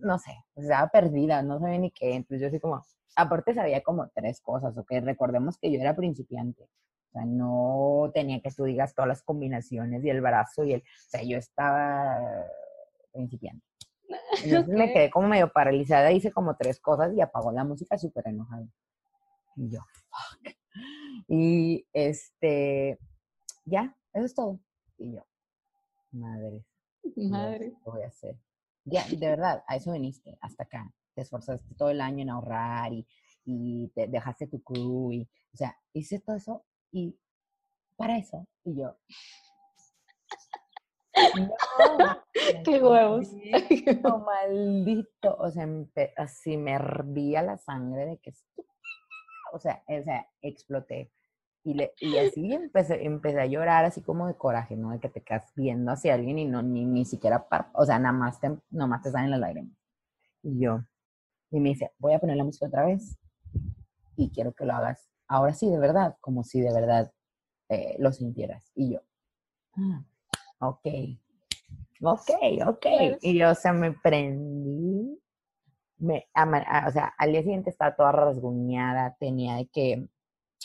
no 0.00 0.18
sé, 0.18 0.32
estaba 0.56 0.88
perdida, 0.88 1.42
no 1.42 1.58
sabía 1.58 1.78
ni 1.78 1.90
qué. 1.90 2.14
Entonces 2.14 2.40
yo 2.40 2.48
así 2.48 2.60
como, 2.60 2.82
aparte 3.16 3.54
sabía 3.54 3.82
como 3.82 4.08
tres 4.14 4.40
cosas, 4.40 4.76
ok, 4.76 4.92
recordemos 5.02 5.58
que 5.58 5.72
yo 5.72 5.80
era 5.80 5.96
principiante. 5.96 6.64
O 6.64 7.12
sea, 7.12 7.24
no 7.26 8.10
tenía 8.14 8.40
que 8.40 8.50
tú 8.50 8.64
digas 8.64 8.94
todas 8.94 9.08
las 9.08 9.22
combinaciones 9.22 10.02
y 10.04 10.10
el 10.10 10.22
brazo 10.22 10.64
y 10.64 10.74
el, 10.74 10.80
o 10.80 11.10
sea, 11.10 11.22
yo 11.22 11.36
estaba 11.36 12.18
principiante. 13.12 13.66
Entonces 14.44 14.68
me 14.68 14.92
quedé 14.92 15.10
como 15.10 15.28
medio 15.28 15.52
paralizada, 15.52 16.12
hice 16.12 16.32
como 16.32 16.56
tres 16.56 16.80
cosas 16.80 17.12
y 17.14 17.20
apagó 17.20 17.52
la 17.52 17.64
música 17.64 17.98
súper 17.98 18.28
enojada. 18.28 18.66
Y 19.56 19.70
yo, 19.70 19.80
fuck. 20.08 20.54
Y 21.28 21.86
este, 21.92 22.98
ya, 23.64 23.96
eso 24.12 24.26
es 24.26 24.34
todo. 24.34 24.60
Y 24.98 25.14
yo, 25.14 25.26
madre. 26.10 26.64
Madre. 27.16 27.72
¿Qué 27.84 27.90
voy 27.90 28.02
a 28.02 28.08
hacer? 28.08 28.36
Ya, 28.84 29.04
de 29.06 29.28
verdad, 29.28 29.62
a 29.66 29.76
eso 29.76 29.92
viniste, 29.92 30.38
hasta 30.40 30.64
acá. 30.64 30.92
Te 31.14 31.22
esforzaste 31.22 31.74
todo 31.74 31.90
el 31.90 32.00
año 32.00 32.22
en 32.22 32.30
ahorrar 32.30 32.92
y, 32.92 33.06
y 33.44 33.88
te 33.88 34.08
dejaste 34.08 34.46
tu 34.46 34.62
crew 34.62 35.12
y, 35.12 35.28
o 35.52 35.56
sea, 35.56 35.76
hice 35.92 36.20
todo 36.20 36.36
eso 36.36 36.64
y 36.90 37.16
para 37.96 38.18
eso. 38.18 38.46
Y 38.64 38.76
yo, 38.76 38.96
no, 41.98 42.18
qué 42.64 42.82
huevos. 42.82 43.32
Maldito, 43.52 44.18
maldito. 44.18 45.36
O 45.38 45.50
sea, 45.50 45.68
así 46.16 46.56
me 46.56 46.72
hervía 46.72 47.42
la 47.42 47.58
sangre 47.58 48.06
de 48.06 48.18
que, 48.18 48.32
o 49.52 49.58
sea, 49.58 49.82
o 49.86 50.02
sea, 50.02 50.26
exploté. 50.40 51.12
Y, 51.64 51.74
le, 51.74 51.92
y 52.00 52.18
así 52.18 52.52
empecé, 52.52 53.04
empecé 53.04 53.40
a 53.40 53.46
llorar 53.46 53.84
así 53.84 54.02
como 54.02 54.26
de 54.26 54.34
coraje, 54.34 54.76
¿no? 54.76 54.90
De 54.90 54.98
que 54.98 55.08
te 55.08 55.22
quedas 55.22 55.52
viendo 55.54 55.92
hacia 55.92 56.14
alguien 56.14 56.38
y 56.38 56.44
no, 56.44 56.60
ni, 56.62 56.84
ni 56.84 57.04
siquiera, 57.04 57.46
o 57.74 57.86
sea, 57.86 58.00
nada 58.00 58.12
más 58.12 58.40
te, 58.40 58.48
nada 58.70 58.88
más 58.88 59.02
te 59.02 59.12
salen 59.12 59.30
las 59.30 59.38
lágrimas. 59.38 59.76
Y 60.42 60.58
yo, 60.58 60.80
y 61.52 61.60
me 61.60 61.68
dice, 61.68 61.92
voy 61.98 62.14
a 62.14 62.18
poner 62.18 62.36
la 62.36 62.44
música 62.44 62.66
otra 62.66 62.86
vez 62.86 63.16
y 64.16 64.30
quiero 64.30 64.52
que 64.52 64.64
lo 64.64 64.72
hagas 64.72 65.12
ahora 65.32 65.54
sí, 65.54 65.70
de 65.70 65.78
verdad, 65.78 66.16
como 66.20 66.44
si 66.44 66.60
de 66.60 66.72
verdad 66.72 67.10
eh, 67.68 67.96
lo 67.98 68.12
sintieras. 68.12 68.70
Y 68.74 68.92
yo, 68.92 69.00
ah, 69.76 70.04
ok, 70.62 70.86
ok, 72.02 72.30
ok. 72.66 72.86
Y 73.20 73.38
yo, 73.38 73.50
o 73.50 73.54
sea, 73.54 73.72
me 73.72 73.92
prendí, 73.92 75.18
me, 75.98 76.26
o 76.86 76.90
sea, 76.90 77.12
al 77.18 77.32
día 77.32 77.42
siguiente 77.42 77.70
estaba 77.70 77.94
toda 77.96 78.12
rasguñada, 78.12 79.16
tenía 79.18 79.56
de 79.56 79.66
que 79.66 79.92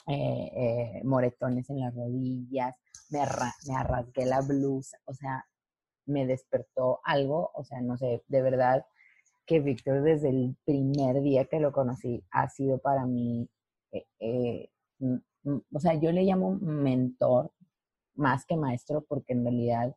eh, 0.08 0.52
eh, 0.56 1.02
moretones 1.04 1.70
en 1.70 1.80
las 1.80 1.96
rodillas, 1.96 2.76
me, 3.10 3.20
me 3.68 3.76
arrasgué 3.76 4.26
la 4.26 4.42
blusa, 4.42 4.98
o 5.06 5.14
sea, 5.14 5.46
me 6.06 6.26
despertó 6.26 7.00
algo, 7.04 7.52
o 7.54 7.64
sea, 7.64 7.82
no 7.82 7.98
sé, 7.98 8.24
de 8.28 8.42
verdad 8.42 8.86
que 9.46 9.60
Víctor 9.60 10.04
desde 10.04 10.30
el 10.30 10.58
primer 10.66 11.22
día 11.22 11.46
que 11.46 11.60
lo 11.60 11.72
conocí 11.72 12.24
ha 12.32 12.50
sido 12.50 12.80
para 12.80 13.06
mí, 13.06 13.50
eh, 14.20 14.70
o 15.72 15.80
sea, 15.80 15.94
yo 15.96 16.12
le 16.12 16.24
llamo 16.24 16.58
mentor 16.62 17.52
más 18.18 18.46
que 18.46 18.58
maestro 18.58 19.06
porque 19.08 19.34
en 19.34 19.44
realidad 19.44 19.96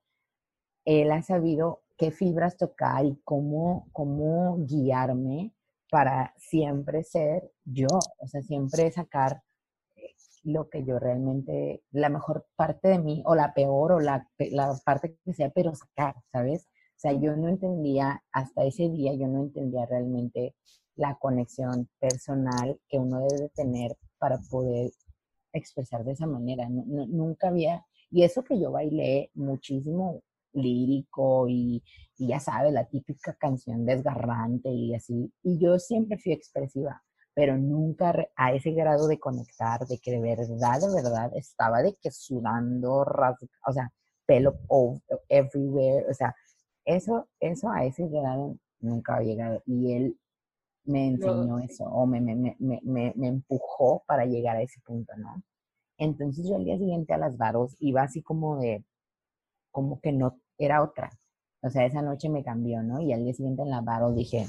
él 0.85 1.11
ha 1.13 1.23
sabido 1.23 1.83
qué 1.97 2.11
fibras 2.11 2.57
tocar 2.57 3.05
y 3.05 3.21
cómo, 3.25 3.89
cómo 3.93 4.59
guiarme 4.65 5.53
para 5.91 6.33
siempre 6.39 7.03
ser 7.03 7.53
yo, 7.65 7.89
o 8.19 8.27
sea, 8.27 8.43
siempre 8.43 8.91
sacar 8.91 9.43
lo 10.43 10.71
que 10.71 10.85
yo 10.85 10.99
realmente, 10.99 11.83
la 11.91 12.09
mejor 12.09 12.47
parte 12.57 12.89
de 12.89 12.99
mí, 12.99 13.23
o 13.27 13.35
la 13.35 13.53
peor, 13.53 13.93
o 13.93 14.01
la, 14.01 14.27
la 14.39 14.75
parte 14.85 15.19
que 15.25 15.35
sea, 15.35 15.51
pero 15.51 15.75
sacar, 15.75 16.17
¿sabes? 16.33 16.67
O 16.97 17.01
sea, 17.01 17.13
yo 17.13 17.37
no 17.37 17.49
entendía, 17.49 18.23
hasta 18.33 18.65
ese 18.65 18.89
día, 18.89 19.15
yo 19.15 19.27
no 19.27 19.43
entendía 19.43 19.87
realmente 19.87 20.55
la 20.97 21.17
conexión 21.17 21.89
personal 21.99 22.79
que 22.89 22.99
uno 22.99 23.21
debe 23.21 23.49
tener 23.51 23.97
para 24.19 24.39
poder 24.51 24.91
expresar 25.53 26.05
de 26.05 26.13
esa 26.13 26.27
manera. 26.27 26.69
nunca 26.69 27.49
había, 27.49 27.85
y 28.11 28.23
eso 28.25 28.43
que 28.43 28.59
yo 28.61 28.73
bailé 28.73 29.31
muchísimo 29.35 30.23
lírico 30.53 31.47
y, 31.49 31.83
y, 32.19 32.29
ya 32.29 32.41
sabes, 32.41 32.73
la 32.73 32.85
típica 32.87 33.35
canción 33.35 33.85
desgarrante 33.87 34.69
y 34.71 34.95
así, 34.95 35.33
y 35.43 35.59
yo 35.59 35.79
siempre 35.79 36.19
fui 36.19 36.33
expresiva, 36.33 37.03
pero 37.35 37.57
nunca 37.57 38.15
a 38.37 38.53
ese 38.53 38.73
grado 38.73 39.07
de 39.07 39.19
conectar, 39.19 39.87
de 39.87 39.99
que 39.99 40.11
de 40.13 40.21
verdad, 40.21 40.81
de 40.81 41.03
verdad 41.03 41.31
estaba 41.37 41.83
de 41.83 41.97
que 42.01 42.11
sudando, 42.11 43.05
o 43.67 43.73
sea, 43.73 43.93
pelo 44.27 44.59
everywhere, 45.29 46.07
o 46.11 46.15
sea, 46.15 46.35
eso, 46.85 47.29
eso 47.41 47.71
a 47.71 47.85
ese 47.85 48.09
grado 48.09 48.57
nunca 48.81 49.17
ha 49.17 49.23
llegado. 49.23 49.63
Y 49.67 49.93
él 49.93 50.19
me 50.85 51.09
enseñó 51.09 51.59
eso, 51.59 51.85
o 51.85 52.07
me, 52.07 52.21
me, 52.21 52.35
me, 52.35 52.81
me, 52.83 53.13
me 53.17 53.29
empujó 53.29 54.03
para 54.07 54.25
llegar 54.25 54.57
a 54.57 54.63
ese 54.63 54.81
punto, 54.85 55.13
¿no? 55.17 55.43
Entonces 56.01 56.49
yo 56.49 56.57
al 56.57 56.65
día 56.65 56.79
siguiente 56.79 57.13
a 57.13 57.19
las 57.19 57.37
varos 57.37 57.77
iba 57.79 58.03
así 58.03 58.23
como 58.23 58.59
de, 58.59 58.83
como 59.71 60.01
que 60.01 60.13
no 60.13 60.41
era 60.57 60.83
otra. 60.83 61.11
O 61.63 61.69
sea, 61.69 61.85
esa 61.85 62.01
noche 62.01 62.31
me 62.31 62.43
cambió, 62.43 62.83
¿no? 62.83 63.03
Y 63.03 63.13
al 63.13 63.23
día 63.23 63.35
siguiente 63.35 63.63
en 63.63 63.69
la 63.69 63.83
varos 63.83 64.17
dije, 64.17 64.47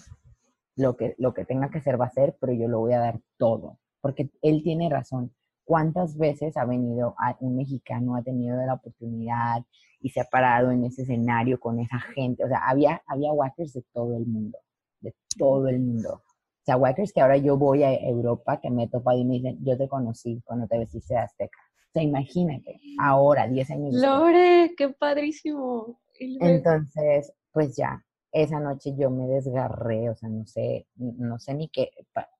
lo 0.77 0.95
que, 0.95 1.13
lo 1.17 1.33
que 1.33 1.43
tenga 1.43 1.69
que 1.69 1.81
ser 1.81 1.99
va 1.99 2.05
a 2.05 2.11
ser, 2.11 2.37
pero 2.39 2.53
yo 2.53 2.69
lo 2.69 2.79
voy 2.79 2.93
a 2.93 2.99
dar 2.99 3.19
todo, 3.37 3.79
porque 3.99 4.31
él 4.41 4.63
tiene 4.63 4.89
razón. 4.89 5.33
¿Cuántas 5.65 6.17
veces 6.17 6.55
ha 6.55 6.63
venido 6.63 7.15
un 7.41 7.57
mexicano, 7.57 8.15
ha 8.15 8.23
tenido 8.23 8.55
la 8.65 8.75
oportunidad 8.75 9.65
y 9.99 10.09
se 10.09 10.21
ha 10.21 10.25
parado 10.25 10.71
en 10.71 10.85
ese 10.85 11.01
escenario 11.01 11.59
con 11.59 11.79
esa 11.79 11.99
gente? 11.99 12.45
O 12.45 12.47
sea, 12.47 12.59
había, 12.65 13.01
había 13.05 13.33
Wackers 13.33 13.73
de 13.73 13.83
todo 13.93 14.15
el 14.15 14.25
mundo, 14.25 14.57
de 15.01 15.13
todo 15.37 15.67
el 15.67 15.81
mundo. 15.81 16.23
Sea, 16.71 16.77
Wackers 16.77 17.11
que 17.11 17.21
ahora 17.21 17.37
yo 17.37 17.57
voy 17.57 17.83
a 17.83 17.93
Europa, 17.93 18.59
que 18.61 18.69
me 18.69 18.87
topa 18.87 19.15
y 19.15 19.25
me 19.25 19.35
dicen, 19.35 19.57
yo 19.63 19.77
te 19.77 19.87
conocí 19.87 20.41
cuando 20.45 20.67
te 20.67 20.77
vestiste 20.77 21.13
de 21.13 21.19
Azteca. 21.19 21.59
O 21.89 21.91
sea, 21.91 22.03
imagínate, 22.03 22.79
ahora, 22.99 23.47
10 23.47 23.71
años 23.71 23.93
Lore, 23.95 24.73
qué 24.77 24.89
padrísimo. 24.89 25.99
Entonces, 26.17 27.33
pues 27.51 27.75
ya, 27.75 28.01
esa 28.31 28.61
noche 28.61 28.95
yo 28.95 29.09
me 29.09 29.27
desgarré, 29.27 30.09
o 30.09 30.15
sea, 30.15 30.29
no 30.29 30.45
sé, 30.45 30.87
no 30.95 31.37
sé 31.39 31.53
ni 31.53 31.67
qué, 31.67 31.91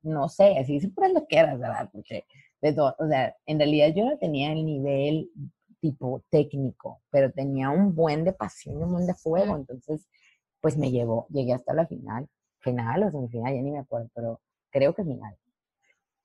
no 0.03 0.29
sé, 0.29 0.57
así 0.57 0.79
se 0.79 0.87
por 0.87 1.11
lo 1.11 1.27
que 1.27 1.37
era, 1.37 1.55
¿verdad? 1.55 1.89
Porque 1.91 2.23
de 2.61 2.73
todo, 2.73 2.95
o 2.97 3.07
sea, 3.07 3.35
en 3.45 3.57
realidad 3.57 3.93
yo 3.93 4.05
no 4.05 4.17
tenía 4.17 4.53
el 4.53 4.65
nivel 4.65 5.29
tipo 5.81 6.23
técnico, 6.29 7.01
pero 7.09 7.31
tenía 7.31 7.69
un 7.71 7.93
buen 7.93 8.23
de 8.23 8.31
pasión, 8.31 8.81
un 8.81 8.93
buen 8.93 9.07
de 9.07 9.15
fuego, 9.15 9.57
entonces, 9.57 10.07
pues 10.61 10.77
me 10.77 10.91
llevó, 10.91 11.27
llegué 11.29 11.53
hasta 11.53 11.73
la 11.73 11.87
final, 11.87 12.29
final 12.61 13.03
o 13.03 13.11
semifinal, 13.11 13.53
ya 13.53 13.61
ni 13.61 13.71
me 13.71 13.79
acuerdo, 13.79 14.09
pero 14.13 14.39
creo 14.71 14.93
que 14.93 15.03
final. 15.03 15.35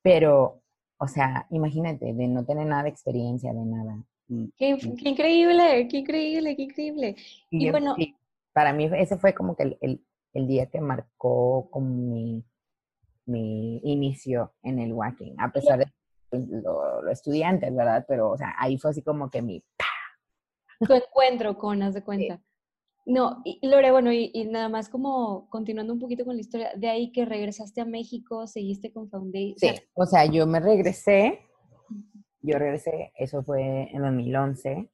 Pero 0.03 0.62
o 0.99 1.09
sea, 1.09 1.46
imagínate, 1.51 2.12
de 2.14 2.29
no 2.29 2.44
tener 2.44 2.66
nada 2.66 2.85
de 2.85 2.88
experiencia, 2.88 3.53
de 3.53 3.64
nada. 3.64 4.03
qué, 4.57 4.79
increíble, 5.05 5.88
qué 5.88 5.99
increíble, 5.99 6.57
qué 6.57 6.62
increíble. 6.62 7.16
Y, 7.51 7.70
bueno, 7.70 7.94
para 8.53 8.72
mí 8.72 8.88
ese 8.96 9.18
fue 9.18 9.35
como 9.35 9.55
que 9.57 9.77
el, 9.81 10.03
el, 10.33 10.46
día 10.46 10.66
que 10.66 10.81
marcó 10.81 11.68
como 11.70 11.88
mi, 11.88 12.42
mi 13.27 13.81
inicio 13.85 14.55
en 14.62 14.79
el 14.79 14.92
walking, 14.92 15.35
a 15.38 15.53
pesar 15.53 15.79
de 15.79 15.92
lo, 16.62 17.03
lo 17.03 17.11
estudiantes, 17.11 17.75
¿verdad? 17.75 18.07
Pero, 18.09 18.31
o 18.31 18.38
sea, 18.38 18.55
ahí 18.59 18.79
fue 18.79 18.90
así 18.90 19.03
como 19.03 19.31
que 19.31 19.42
mi... 19.42 19.62
Tu 20.81 20.92
encuentro 20.94 21.57
con, 21.59 21.83
haz 21.83 21.94
de 21.94 22.03
cuenta. 22.03 22.40
No, 23.07 23.40
y 23.45 23.64
Lore, 23.64 23.92
bueno, 23.92 24.12
y, 24.12 24.33
nada 24.51 24.69
más 24.69 24.88
como 24.88 25.49
continuando 25.49 25.92
un 25.92 26.01
poquito 26.01 26.25
con 26.25 26.35
la 26.35 26.40
historia, 26.40 26.73
de 26.77 26.88
ahí 26.88 27.12
que 27.12 27.25
regresaste 27.25 27.81
a 27.81 27.85
México, 27.85 28.49
seguiste 28.49 28.92
con 28.92 29.09
Foundation. 29.09 29.57
Sí, 29.59 29.81
o 29.95 30.07
sea, 30.07 30.27
yo 30.27 30.45
me 30.49 30.59
regresé, 30.59 31.38
yo 32.42 32.59
regresé, 32.59 33.12
eso 33.16 33.45
fue 33.45 33.88
en 33.92 34.03
2011, 34.03 34.90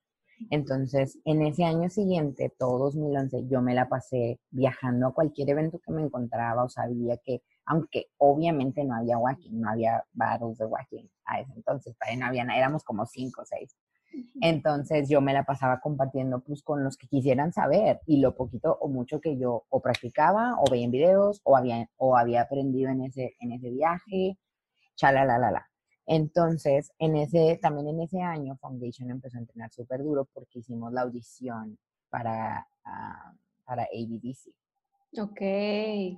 entonces 0.51 1.19
en 1.25 1.41
ese 1.41 1.65
año 1.65 1.89
siguiente, 1.89 2.53
todo 2.59 2.79
2011, 2.81 3.47
yo 3.49 3.63
me 3.63 3.75
la 3.75 3.89
pasé 3.89 4.39
viajando 4.51 5.07
a 5.07 5.15
cualquier 5.15 5.49
evento 5.49 5.79
que 5.79 5.93
me 5.93 6.03
encontraba, 6.03 6.65
o 6.65 6.69
sabía 6.69 7.17
que, 7.17 7.41
aunque 7.65 8.09
obviamente 8.19 8.85
no 8.85 8.95
había 8.95 9.17
walking, 9.17 9.59
no 9.59 9.71
había 9.71 10.05
battles 10.13 10.59
de 10.59 10.67
walking 10.67 11.09
a 11.25 11.41
ese 11.41 11.53
entonces, 11.57 11.97
no 12.19 12.27
había, 12.27 12.43
éramos 12.43 12.85
como 12.85 13.07
cinco 13.07 13.41
o 13.41 13.47
seis. 13.47 13.75
Entonces 14.41 15.09
yo 15.09 15.21
me 15.21 15.33
la 15.33 15.45
pasaba 15.45 15.81
compartiendo 15.81 16.41
pues 16.41 16.63
con 16.63 16.83
los 16.83 16.97
que 16.97 17.07
quisieran 17.07 17.53
saber 17.53 18.01
y 18.07 18.21
lo 18.21 18.35
poquito 18.35 18.77
o 18.81 18.89
mucho 18.89 19.21
que 19.21 19.39
yo 19.39 19.65
o 19.69 19.81
practicaba 19.81 20.57
o 20.59 20.71
veía 20.71 20.85
en 20.85 20.91
videos 20.91 21.41
o 21.45 21.57
había, 21.57 21.89
o 21.97 22.17
había 22.17 22.43
aprendido 22.43 22.91
en 22.91 23.03
ese, 23.03 23.37
en 23.41 23.53
ese 23.53 23.71
viaje, 23.71 24.39
la 25.11 25.69
Entonces, 26.07 26.93
en 26.99 27.17
ese, 27.17 27.59
también 27.61 27.89
en 27.89 28.01
ese 28.01 28.21
año 28.21 28.57
Foundation 28.57 29.11
empezó 29.11 29.37
a 29.39 29.41
entrenar 29.41 29.71
súper 29.73 30.03
duro 30.03 30.29
porque 30.33 30.61
hicimos 30.61 30.93
la 30.93 31.03
audición 31.03 31.79
para, 32.09 32.67
uh, 32.85 33.37
para 33.65 33.85
ABDC. 33.85 34.53
Ok. 35.19 35.41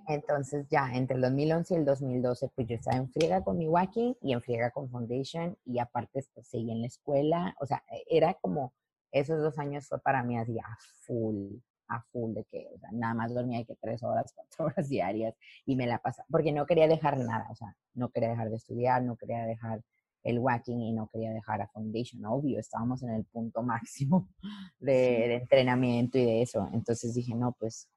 Entonces 0.06 0.68
ya 0.70 0.92
entre 0.94 1.16
el 1.16 1.22
2011 1.22 1.74
y 1.74 1.76
el 1.78 1.84
2012, 1.84 2.50
pues 2.54 2.68
yo 2.68 2.76
estaba 2.76 2.96
en 2.96 3.10
friega 3.10 3.42
con 3.42 3.58
mi 3.58 3.66
walking 3.66 4.14
y 4.22 4.32
en 4.32 4.40
friega 4.40 4.70
con 4.70 4.88
Foundation 4.88 5.56
y 5.64 5.80
aparte 5.80 6.24
pues, 6.32 6.46
seguí 6.46 6.70
en 6.70 6.80
la 6.80 6.86
escuela. 6.86 7.56
O 7.60 7.66
sea, 7.66 7.82
e, 7.90 8.04
era 8.08 8.34
como, 8.34 8.72
esos 9.10 9.40
dos 9.42 9.58
años 9.58 9.88
fue 9.88 10.00
para 10.00 10.22
mí 10.22 10.38
así 10.38 10.56
a 10.60 10.76
full, 11.06 11.56
a 11.88 12.02
full 12.12 12.34
de 12.34 12.44
que, 12.44 12.68
o 12.72 12.78
sea, 12.78 12.90
nada 12.92 13.14
más 13.14 13.34
dormía 13.34 13.64
que 13.64 13.74
tres 13.80 14.02
horas, 14.04 14.32
cuatro 14.36 14.66
horas 14.66 14.88
diarias 14.88 15.34
y 15.66 15.74
me 15.74 15.86
la 15.88 15.98
pasaba, 15.98 16.26
porque 16.30 16.52
no 16.52 16.64
quería 16.66 16.86
dejar 16.86 17.18
nada, 17.18 17.48
o 17.50 17.56
sea, 17.56 17.76
no 17.94 18.10
quería 18.10 18.30
dejar 18.30 18.50
de 18.50 18.56
estudiar, 18.56 19.02
no 19.02 19.16
quería 19.16 19.44
dejar 19.44 19.82
el 20.22 20.38
walking 20.38 20.78
y 20.78 20.92
no 20.92 21.08
quería 21.08 21.32
dejar 21.32 21.60
a 21.62 21.68
Foundation, 21.68 22.24
obvio, 22.26 22.60
estábamos 22.60 23.02
en 23.02 23.10
el 23.10 23.24
punto 23.24 23.62
máximo 23.64 24.28
de, 24.78 24.92
de 24.92 25.34
entrenamiento 25.34 26.16
y 26.18 26.24
de 26.24 26.42
eso. 26.42 26.68
Entonces 26.72 27.12
dije, 27.14 27.34
no, 27.34 27.52
pues 27.58 27.88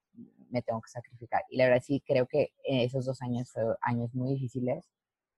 me 0.49 0.61
tengo 0.61 0.81
que 0.81 0.89
sacrificar. 0.89 1.43
Y 1.49 1.57
la 1.57 1.65
verdad 1.65 1.83
sí 1.85 2.03
creo 2.05 2.27
que 2.27 2.51
esos 2.63 3.05
dos 3.05 3.21
años 3.21 3.51
fueron 3.51 3.75
años 3.81 4.13
muy 4.13 4.33
difíciles, 4.33 4.89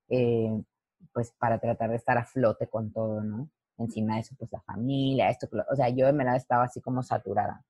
eh, 0.10 0.50
pues 1.14 1.32
para 1.40 1.60
tratar 1.60 1.90
de 1.92 1.96
estar 1.98 2.18
a 2.18 2.26
flote 2.26 2.68
con 2.68 2.92
todo, 2.92 3.22
¿no? 3.22 3.50
Encima 3.78 4.16
de 4.16 4.22
eso, 4.22 4.36
pues 4.38 4.52
la 4.52 4.62
familia, 4.62 5.30
esto, 5.30 5.48
o 5.72 5.76
sea, 5.76 5.90
yo 5.90 6.06
de 6.06 6.12
verdad 6.12 6.36
estaba 6.36 6.66
así 6.66 6.82
como 6.82 7.04
saturada. 7.04 7.64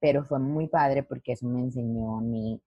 Pero 0.00 0.24
fue 0.24 0.38
muy 0.38 0.68
padre 0.68 1.02
porque 1.02 1.32
eso 1.32 1.46
me 1.46 1.60
enseñó 1.60 2.18
a 2.18 2.20
mí, 2.22 2.60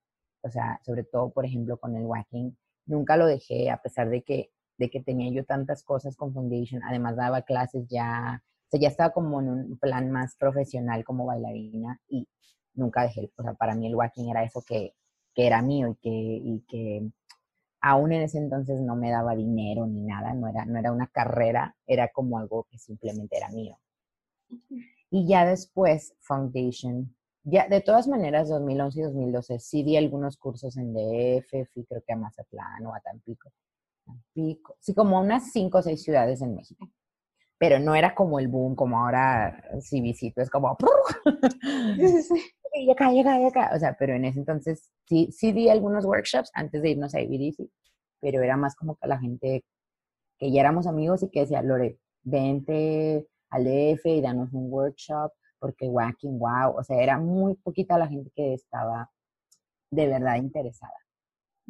o 0.44 0.50
sea, 0.50 0.80
sobre 0.86 1.04
todo, 1.04 1.32
por 1.32 1.46
ejemplo, 1.46 1.78
con 1.78 1.96
el 1.96 2.06
walking, 2.06 2.52
nunca 2.86 3.18
lo 3.18 3.26
dejé, 3.26 3.72
a 3.72 3.82
pesar 3.82 4.10
de 4.10 4.24
que, 4.24 4.52
de 4.78 4.90
que 4.90 5.02
tenía 5.02 5.32
yo 5.32 5.46
tantas 5.46 5.84
cosas 5.84 6.16
con 6.16 6.34
Foundation, 6.34 6.84
además 6.84 7.16
daba 7.16 7.42
clases 7.44 7.88
ya, 7.90 8.44
o 8.68 8.70
sea, 8.70 8.80
ya 8.80 8.88
estaba 8.90 9.12
como 9.14 9.42
en 9.42 9.50
un 9.50 9.78
plan 9.80 10.12
más 10.12 10.36
profesional 10.38 11.04
como 11.04 11.26
bailarina 11.26 12.00
y 12.08 12.28
nunca 12.76 13.04
dejé, 13.04 13.32
o 13.36 13.44
sea, 13.44 13.54
para 13.54 13.76
mí 13.76 13.88
el 13.88 13.96
walking 13.96 14.30
era 14.30 14.44
eso 14.44 14.64
que, 14.68 14.94
que 15.34 15.48
era 15.48 15.62
mío 15.62 15.90
y 15.90 15.96
que, 15.96 16.10
y 16.10 16.66
que 16.68 17.12
aún 17.82 18.14
en 18.14 18.22
ese 18.24 18.38
entonces 18.38 18.82
no 18.82 18.96
me 18.96 19.12
daba 19.12 19.36
dinero 19.36 19.86
ni 19.86 20.02
nada, 20.02 20.34
no 20.34 20.48
era, 20.48 20.66
no 20.66 20.80
era 20.80 20.92
una 20.92 21.08
carrera, 21.08 21.76
era 21.86 22.08
como 22.10 22.40
algo 22.40 22.66
que 22.70 22.78
simplemente 22.78 23.38
era 23.38 23.50
mío. 23.50 23.78
Y 25.10 25.28
ya 25.28 25.46
después, 25.46 26.16
Foundation, 26.20 27.16
ya 27.44 27.68
de 27.68 27.82
todas 27.82 28.08
maneras, 28.08 28.48
2011 28.48 29.00
y 29.00 29.04
2012 29.04 29.60
sí 29.60 29.84
di 29.84 29.98
algunos 29.98 30.38
cursos 30.38 30.78
en 30.78 30.94
DF, 30.94 31.70
fui 31.74 31.84
creo 31.86 32.02
que 32.08 32.14
a 32.14 32.18
Mazatlán 32.18 32.86
o 32.86 32.96
a 32.96 33.02
Tampico. 33.02 33.52
Tampico, 34.06 34.78
sí, 34.80 34.94
como 34.94 35.20
unas 35.20 35.52
cinco 35.52 35.80
o 35.80 35.82
seis 35.82 36.02
ciudades 36.02 36.42
en 36.42 36.56
México. 36.56 36.88
Pero 37.60 37.80
no 37.80 37.96
era 37.96 38.14
como 38.16 38.40
el 38.40 38.48
boom, 38.48 38.76
como 38.76 39.00
ahora 39.00 39.64
si 39.82 40.02
visito, 40.02 40.42
es 40.42 40.50
como... 40.50 40.78
Y 42.76 42.90
acá, 42.92 43.14
y 43.14 43.20
acá, 43.20 43.40
y 43.40 43.46
acá. 43.46 43.72
O 43.76 43.80
sea, 43.80 43.96
pero 43.98 44.16
en 44.16 44.26
ese 44.26 44.40
entonces 44.40 44.92
sí, 45.06 45.30
sí 45.32 45.52
di 45.52 45.70
algunos 45.70 46.06
workshops 46.06 46.50
antes 46.54 46.82
de 46.82 46.90
irnos 46.90 47.14
a 47.14 47.22
IBDC, 47.22 47.70
pero 48.20 48.42
era 48.42 48.58
más 48.58 48.76
como 48.76 48.96
que 48.96 49.08
la 49.08 49.20
gente 49.20 49.64
que 50.40 50.52
ya 50.52 50.62
éramos 50.62 50.88
amigos 50.88 51.24
y 51.24 51.30
que 51.30 51.42
decía, 51.42 51.62
Lore, 51.62 52.00
vente 52.24 53.28
al 53.52 53.66
DF 53.66 54.06
y 54.06 54.22
danos 54.22 54.52
un 54.54 54.72
workshop, 54.72 55.32
porque 55.60 55.88
whacking, 55.88 56.40
wow. 56.40 56.76
O 56.78 56.84
sea, 56.84 57.02
era 57.02 57.20
muy 57.20 57.56
poquita 57.56 57.98
la 57.98 58.08
gente 58.08 58.32
que 58.36 58.54
estaba 58.54 59.12
de 59.92 60.08
verdad 60.08 60.38
interesada. 60.38 60.98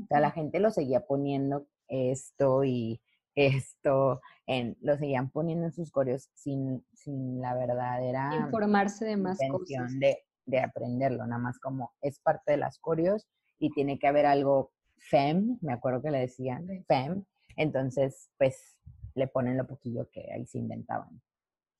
O 0.01 0.07
sea, 0.07 0.19
la 0.21 0.31
gente 0.31 0.59
lo 0.59 0.71
seguía 0.71 1.05
poniendo 1.05 1.67
esto 1.87 2.63
y 2.63 3.01
esto, 3.35 4.21
en, 4.45 4.77
lo 4.81 4.97
seguían 4.97 5.29
poniendo 5.29 5.65
en 5.65 5.71
sus 5.71 5.91
coreos 5.91 6.29
sin, 6.33 6.85
sin 6.93 7.41
la 7.41 7.55
verdadera 7.55 8.35
informarse 8.45 9.05
de 9.05 9.17
más 9.17 9.39
cosas. 9.49 9.97
De, 9.99 10.19
de 10.45 10.59
aprenderlo, 10.59 11.25
nada 11.25 11.41
más 11.41 11.59
como 11.59 11.93
es 12.01 12.19
parte 12.19 12.51
de 12.51 12.57
las 12.57 12.79
coreos 12.79 13.27
y 13.59 13.71
tiene 13.71 13.97
que 13.97 14.07
haber 14.07 14.25
algo 14.25 14.71
fem, 14.97 15.57
me 15.61 15.73
acuerdo 15.73 16.01
que 16.01 16.11
le 16.11 16.19
decían 16.19 16.67
fem, 16.87 17.23
entonces 17.55 18.29
pues 18.37 18.77
le 19.15 19.27
ponen 19.27 19.57
lo 19.57 19.67
poquillo 19.67 20.09
que 20.11 20.31
ahí 20.33 20.45
se 20.45 20.59
inventaban. 20.59 21.21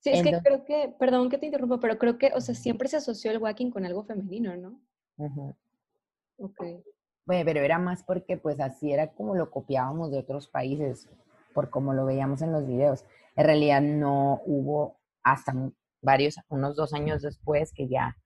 Sí, 0.00 0.10
es 0.10 0.22
que 0.22 0.38
creo 0.42 0.64
que, 0.64 0.94
perdón 0.98 1.30
que 1.30 1.38
te 1.38 1.46
interrumpa, 1.46 1.80
pero 1.80 1.98
creo 1.98 2.18
que, 2.18 2.30
o 2.34 2.40
sea, 2.40 2.54
siempre 2.54 2.88
se 2.88 2.98
asoció 2.98 3.30
el 3.30 3.38
walking 3.38 3.70
con 3.70 3.86
algo 3.86 4.04
femenino, 4.04 4.54
¿no? 4.54 4.78
Ok. 6.36 6.62
Bueno, 7.24 7.44
pero 7.46 7.60
era 7.60 7.78
más 7.78 8.02
porque 8.02 8.36
pues 8.36 8.60
así 8.60 8.92
era 8.92 9.12
como 9.12 9.34
lo 9.34 9.50
copiábamos 9.50 10.10
de 10.10 10.18
otros 10.18 10.46
países, 10.46 11.08
por 11.54 11.70
como 11.70 11.94
lo 11.94 12.04
veíamos 12.04 12.42
en 12.42 12.52
los 12.52 12.66
videos. 12.66 13.04
En 13.36 13.46
realidad 13.46 13.80
no 13.80 14.42
hubo 14.44 14.98
hasta 15.22 15.54
varios, 16.02 16.38
unos 16.48 16.76
dos 16.76 16.92
años 16.92 17.22
después 17.22 17.72
que 17.72 17.88
ya 17.88 18.16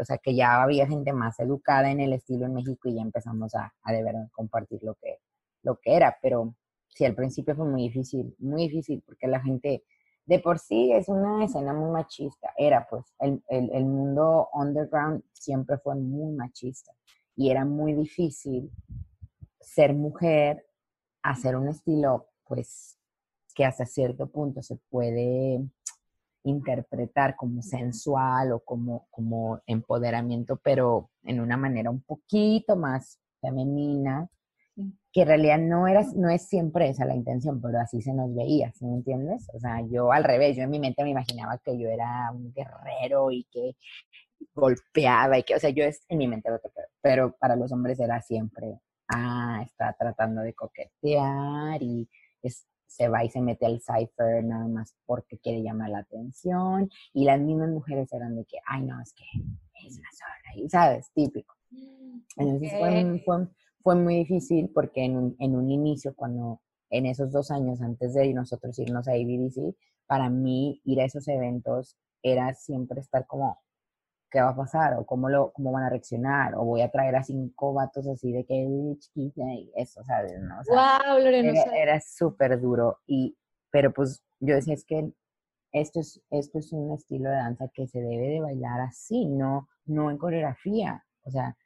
o 0.00 0.04
sea, 0.04 0.18
que 0.18 0.34
ya 0.34 0.62
había 0.62 0.86
gente 0.86 1.12
más 1.12 1.38
educada 1.40 1.90
en 1.90 2.00
el 2.00 2.12
estilo 2.12 2.46
en 2.46 2.54
México 2.54 2.88
y 2.88 2.96
ya 2.96 3.02
empezamos 3.02 3.54
a, 3.54 3.72
a 3.82 3.92
de 3.92 4.02
verdad 4.02 4.28
compartir 4.32 4.82
lo 4.82 4.94
que, 4.94 5.18
lo 5.62 5.78
que 5.78 5.94
era, 5.94 6.16
pero 6.22 6.54
sí, 6.88 7.04
al 7.04 7.14
principio 7.14 7.54
fue 7.54 7.66
muy 7.66 7.82
difícil, 7.82 8.34
muy 8.38 8.68
difícil, 8.68 9.02
porque 9.06 9.26
la 9.26 9.40
gente 9.40 9.84
de 10.24 10.38
por 10.40 10.58
sí 10.58 10.92
es 10.92 11.08
una 11.08 11.44
escena 11.44 11.72
muy 11.72 11.90
machista, 11.90 12.52
era 12.56 12.86
pues, 12.88 13.14
el, 13.20 13.42
el, 13.48 13.70
el 13.72 13.84
mundo 13.84 14.48
underground 14.52 15.22
siempre 15.32 15.78
fue 15.78 15.94
muy 15.94 16.32
machista 16.32 16.92
y 17.36 17.50
era 17.50 17.64
muy 17.64 17.92
difícil 17.92 18.70
ser 19.60 19.94
mujer, 19.94 20.66
hacer 21.22 21.56
un 21.56 21.68
estilo, 21.68 22.28
pues, 22.46 22.98
que 23.54 23.64
hasta 23.64 23.86
cierto 23.86 24.28
punto 24.28 24.62
se 24.62 24.76
puede 24.90 25.60
interpretar 26.44 27.34
como 27.36 27.62
sensual 27.62 28.52
o 28.52 28.60
como, 28.60 29.08
como 29.10 29.60
empoderamiento, 29.66 30.56
pero 30.56 31.10
en 31.24 31.40
una 31.40 31.56
manera 31.56 31.90
un 31.90 32.02
poquito 32.02 32.76
más 32.76 33.18
femenina, 33.40 34.28
que 35.12 35.22
en 35.22 35.28
realidad 35.28 35.58
no, 35.58 35.88
era, 35.88 36.04
no 36.14 36.28
es 36.28 36.46
siempre 36.46 36.88
esa 36.88 37.04
la 37.04 37.14
intención, 37.14 37.60
pero 37.60 37.80
así 37.80 38.02
se 38.02 38.12
nos 38.12 38.34
veía, 38.34 38.70
¿sí 38.72 38.84
me 38.84 38.94
entiendes? 38.94 39.48
O 39.54 39.58
sea, 39.58 39.80
yo 39.90 40.12
al 40.12 40.22
revés, 40.22 40.56
yo 40.56 40.64
en 40.64 40.70
mi 40.70 40.78
mente 40.78 41.02
me 41.02 41.10
imaginaba 41.10 41.58
que 41.58 41.78
yo 41.78 41.88
era 41.88 42.30
un 42.32 42.52
guerrero 42.52 43.30
y 43.30 43.44
que 43.50 43.74
golpeaba 44.54 45.38
y 45.38 45.42
que, 45.42 45.54
o 45.54 45.58
sea, 45.58 45.70
yo 45.70 45.84
es, 45.84 46.02
en 46.08 46.18
mi 46.18 46.28
mente 46.28 46.50
lo 46.50 46.60
que, 46.60 46.68
pero 47.00 47.34
para 47.38 47.56
los 47.56 47.72
hombres 47.72 47.98
era 47.98 48.20
siempre, 48.20 48.78
ah, 49.08 49.62
está 49.64 49.94
tratando 49.98 50.42
de 50.42 50.54
coquetear 50.54 51.82
y 51.82 52.08
se 52.50 53.08
va 53.08 53.24
y 53.24 53.30
se 53.30 53.40
mete 53.40 53.66
al 53.66 53.80
cipher 53.80 54.44
nada 54.44 54.66
más 54.68 54.94
porque 55.04 55.38
quiere 55.38 55.62
llamar 55.62 55.90
la 55.90 55.98
atención. 55.98 56.88
Y 57.12 57.24
las 57.24 57.40
mismas 57.40 57.70
mujeres 57.70 58.12
eran 58.12 58.36
de 58.36 58.44
que, 58.44 58.58
ay, 58.66 58.82
no, 58.82 59.00
es 59.00 59.12
que 59.12 59.24
es 59.86 59.98
una 59.98 60.08
sola, 60.12 60.64
y 60.64 60.68
sabes, 60.68 61.10
típico. 61.14 61.54
Entonces 62.36 62.72
fue, 63.24 63.46
fue, 63.82 63.94
muy 63.96 64.16
difícil 64.16 64.70
porque 64.72 65.04
en 65.04 65.16
un, 65.16 65.36
en 65.38 65.56
un 65.56 65.70
inicio, 65.70 66.14
cuando 66.14 66.60
en 66.90 67.06
esos 67.06 67.30
dos 67.32 67.50
años 67.50 67.80
antes 67.82 68.14
de 68.14 68.32
nosotros 68.32 68.78
irnos 68.78 69.08
a 69.08 69.12
ABDC, 69.12 69.74
para 70.06 70.30
mí 70.30 70.80
ir 70.84 71.00
a 71.00 71.04
esos 71.04 71.26
eventos 71.28 71.96
era 72.22 72.54
siempre 72.54 73.00
estar 73.00 73.26
como 73.26 73.58
¿qué 74.30 74.40
va 74.40 74.50
a 74.50 74.56
pasar? 74.56 74.94
¿O 74.94 75.06
cómo, 75.06 75.28
lo, 75.28 75.52
cómo 75.52 75.72
van 75.72 75.84
a 75.84 75.90
reaccionar? 75.90 76.54
¿O 76.54 76.64
voy 76.64 76.82
a 76.82 76.90
traer 76.90 77.16
a 77.16 77.22
cinco 77.22 77.72
vatos 77.72 78.06
así 78.08 78.32
de 78.32 78.44
que 78.44 78.66
chiquita 78.98 79.42
y 79.54 79.70
eso, 79.76 80.02
¿sabes? 80.04 80.38
¿no? 80.40 80.56
wow, 80.68 81.18
Lorena. 81.18 81.50
Era, 81.50 81.76
era 81.76 82.00
súper 82.00 82.60
duro. 82.60 82.98
Y, 83.06 83.36
pero 83.70 83.92
pues 83.92 84.22
yo 84.40 84.54
decía, 84.54 84.74
es 84.74 84.84
que 84.84 85.12
esto 85.72 86.00
es, 86.00 86.22
esto 86.30 86.58
es 86.58 86.72
un 86.72 86.94
estilo 86.94 87.30
de 87.30 87.36
danza 87.36 87.68
que 87.72 87.86
se 87.86 88.00
debe 88.00 88.28
de 88.28 88.40
bailar 88.40 88.80
así, 88.80 89.26
no, 89.26 89.68
no 89.84 90.10
en 90.10 90.18
coreografía. 90.18 91.04
O 91.24 91.30
sea, 91.30 91.56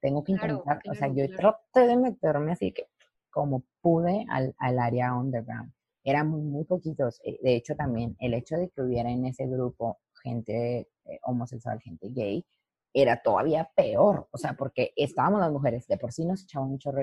tengo 0.00 0.22
que 0.24 0.32
intentar, 0.32 0.80
o 0.88 0.94
sea, 0.94 1.08
yo 1.08 1.28
traté 1.34 1.86
de 1.86 1.96
meterme 1.96 2.52
así 2.52 2.72
que 2.72 2.88
como 3.30 3.64
pude 3.82 4.24
al, 4.30 4.54
al 4.58 4.78
área 4.78 5.14
underground. 5.14 5.72
Eran 6.04 6.28
muy, 6.28 6.64
poquitos. 6.64 7.20
Eh, 7.24 7.38
de 7.42 7.56
hecho, 7.56 7.74
también 7.74 8.16
el 8.20 8.32
hecho 8.34 8.56
de 8.56 8.70
que 8.70 8.80
hubiera 8.80 9.10
en 9.10 9.26
ese 9.26 9.46
grupo 9.46 9.98
gente 10.26 10.88
eh, 11.04 11.20
homosexual, 11.22 11.80
gente 11.80 12.08
gay, 12.10 12.44
era 12.92 13.22
todavía 13.22 13.70
peor. 13.76 14.28
O 14.32 14.38
sea, 14.38 14.54
porque 14.54 14.92
estábamos 14.96 15.40
las 15.40 15.52
mujeres, 15.52 15.86
de 15.86 15.98
por 15.98 16.12
sí 16.12 16.24
nos 16.24 16.42
echaban 16.42 16.70
un 16.70 16.78
chorro 16.78 17.02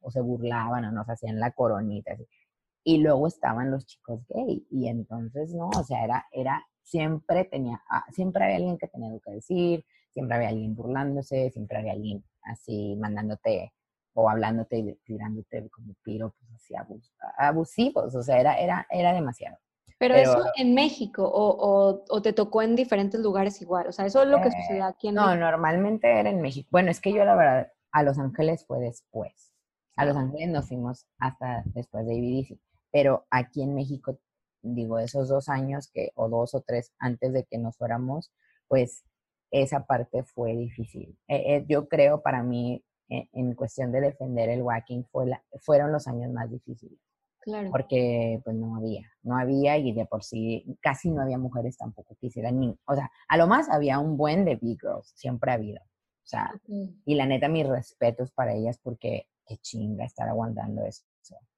o 0.00 0.10
se 0.10 0.20
burlaban, 0.20 0.84
o 0.84 0.92
nos 0.92 1.08
hacían 1.08 1.40
la 1.40 1.52
coronita. 1.52 2.16
Y 2.84 2.98
luego 2.98 3.26
estaban 3.26 3.70
los 3.70 3.86
chicos 3.86 4.20
gay. 4.28 4.66
Y 4.70 4.88
entonces, 4.88 5.54
no, 5.54 5.68
o 5.68 5.84
sea, 5.84 6.04
era, 6.04 6.26
era, 6.32 6.62
siempre 6.82 7.44
tenía, 7.44 7.82
ah, 7.90 8.04
siempre 8.12 8.44
había 8.44 8.56
alguien 8.56 8.78
que 8.78 8.88
tenía 8.88 9.08
algo 9.08 9.20
que 9.20 9.32
decir, 9.32 9.84
siempre 10.10 10.36
había 10.36 10.48
alguien 10.50 10.74
burlándose, 10.74 11.50
siempre 11.50 11.78
había 11.78 11.92
alguien 11.92 12.24
así 12.42 12.96
mandándote 12.96 13.72
o 14.14 14.28
hablándote 14.28 14.78
y 14.78 14.94
tirándote 15.04 15.68
como 15.70 15.94
piropos 16.02 16.48
así 16.54 16.74
abusivos, 17.38 18.14
o 18.14 18.22
sea, 18.22 18.40
era, 18.40 18.54
era, 18.58 18.86
era 18.90 19.12
demasiado. 19.12 19.58
Pero, 20.00 20.14
eso 20.14 20.42
en 20.56 20.72
México 20.72 21.30
o, 21.30 22.02
o, 22.08 22.22
te 22.22 22.32
tocó 22.32 22.62
en 22.62 22.74
diferentes 22.74 23.20
lugares 23.20 23.60
igual, 23.60 23.86
o 23.86 23.92
sea, 23.92 24.06
eso 24.06 24.22
es 24.22 24.28
lo 24.28 24.40
que 24.40 24.48
eh, 24.48 24.52
sucedió 24.52 24.86
aquí 24.86 25.08
en 25.08 25.16
no, 25.16 25.26
México. 25.26 25.40
No, 25.40 25.50
normalmente 25.50 26.10
era 26.10 26.30
en 26.30 26.40
México. 26.40 26.68
Bueno, 26.72 26.90
es 26.90 27.02
que 27.02 27.12
yo 27.12 27.22
la 27.26 27.36
verdad, 27.36 27.72
a 27.92 28.02
Los 28.02 28.18
Ángeles 28.18 28.64
fue 28.64 28.80
después. 28.80 29.52
A 29.96 30.06
Los 30.06 30.16
Ángeles 30.16 30.48
nos 30.48 30.68
fuimos 30.68 31.06
hasta 31.18 31.64
después 31.66 32.06
de 32.06 32.14
IBDC, 32.14 32.58
pero 32.90 33.26
aquí 33.30 33.62
en 33.62 33.74
México, 33.74 34.18
digo, 34.62 34.98
esos 34.98 35.28
dos 35.28 35.50
años 35.50 35.90
que, 35.92 36.12
o 36.14 36.30
dos 36.30 36.54
o 36.54 36.62
tres 36.62 36.94
antes 36.98 37.34
de 37.34 37.44
que 37.44 37.58
nos 37.58 37.76
fuéramos, 37.76 38.32
pues 38.68 39.04
esa 39.50 39.84
parte 39.84 40.22
fue 40.22 40.56
difícil. 40.56 41.18
Eh, 41.28 41.56
eh, 41.56 41.66
yo 41.68 41.88
creo 41.88 42.22
para 42.22 42.42
mí 42.42 42.82
en, 43.10 43.54
cuestión 43.54 43.92
de 43.92 44.00
defender 44.00 44.48
el 44.48 44.62
whacking 44.62 45.04
fue 45.12 45.30
fueron 45.58 45.92
los 45.92 46.06
años 46.06 46.32
más 46.32 46.50
difíciles. 46.50 46.98
Claro. 47.40 47.70
Porque 47.70 48.40
pues 48.44 48.54
no 48.54 48.76
había, 48.76 49.10
no 49.22 49.36
había 49.36 49.78
y 49.78 49.92
de 49.92 50.04
por 50.06 50.22
sí 50.22 50.76
casi 50.82 51.10
no 51.10 51.22
había 51.22 51.38
mujeres 51.38 51.76
tampoco 51.76 52.16
que 52.20 52.26
hicieran 52.26 52.60
ni, 52.60 52.78
o 52.84 52.94
sea, 52.94 53.10
a 53.28 53.36
lo 53.36 53.46
más 53.46 53.68
había 53.70 53.98
un 53.98 54.16
buen 54.16 54.44
de 54.44 54.56
big 54.56 54.78
girls, 54.80 55.12
siempre 55.14 55.50
ha 55.50 55.54
habido. 55.54 55.80
O 55.80 56.28
sea, 56.30 56.52
y 57.06 57.14
la 57.14 57.26
neta 57.26 57.48
mis 57.48 57.66
respetos 57.66 58.30
para 58.30 58.54
ellas 58.54 58.78
porque 58.82 59.26
qué 59.46 59.56
chinga 59.56 60.04
estar 60.04 60.28
aguantando 60.28 60.84
eso. 60.84 61.02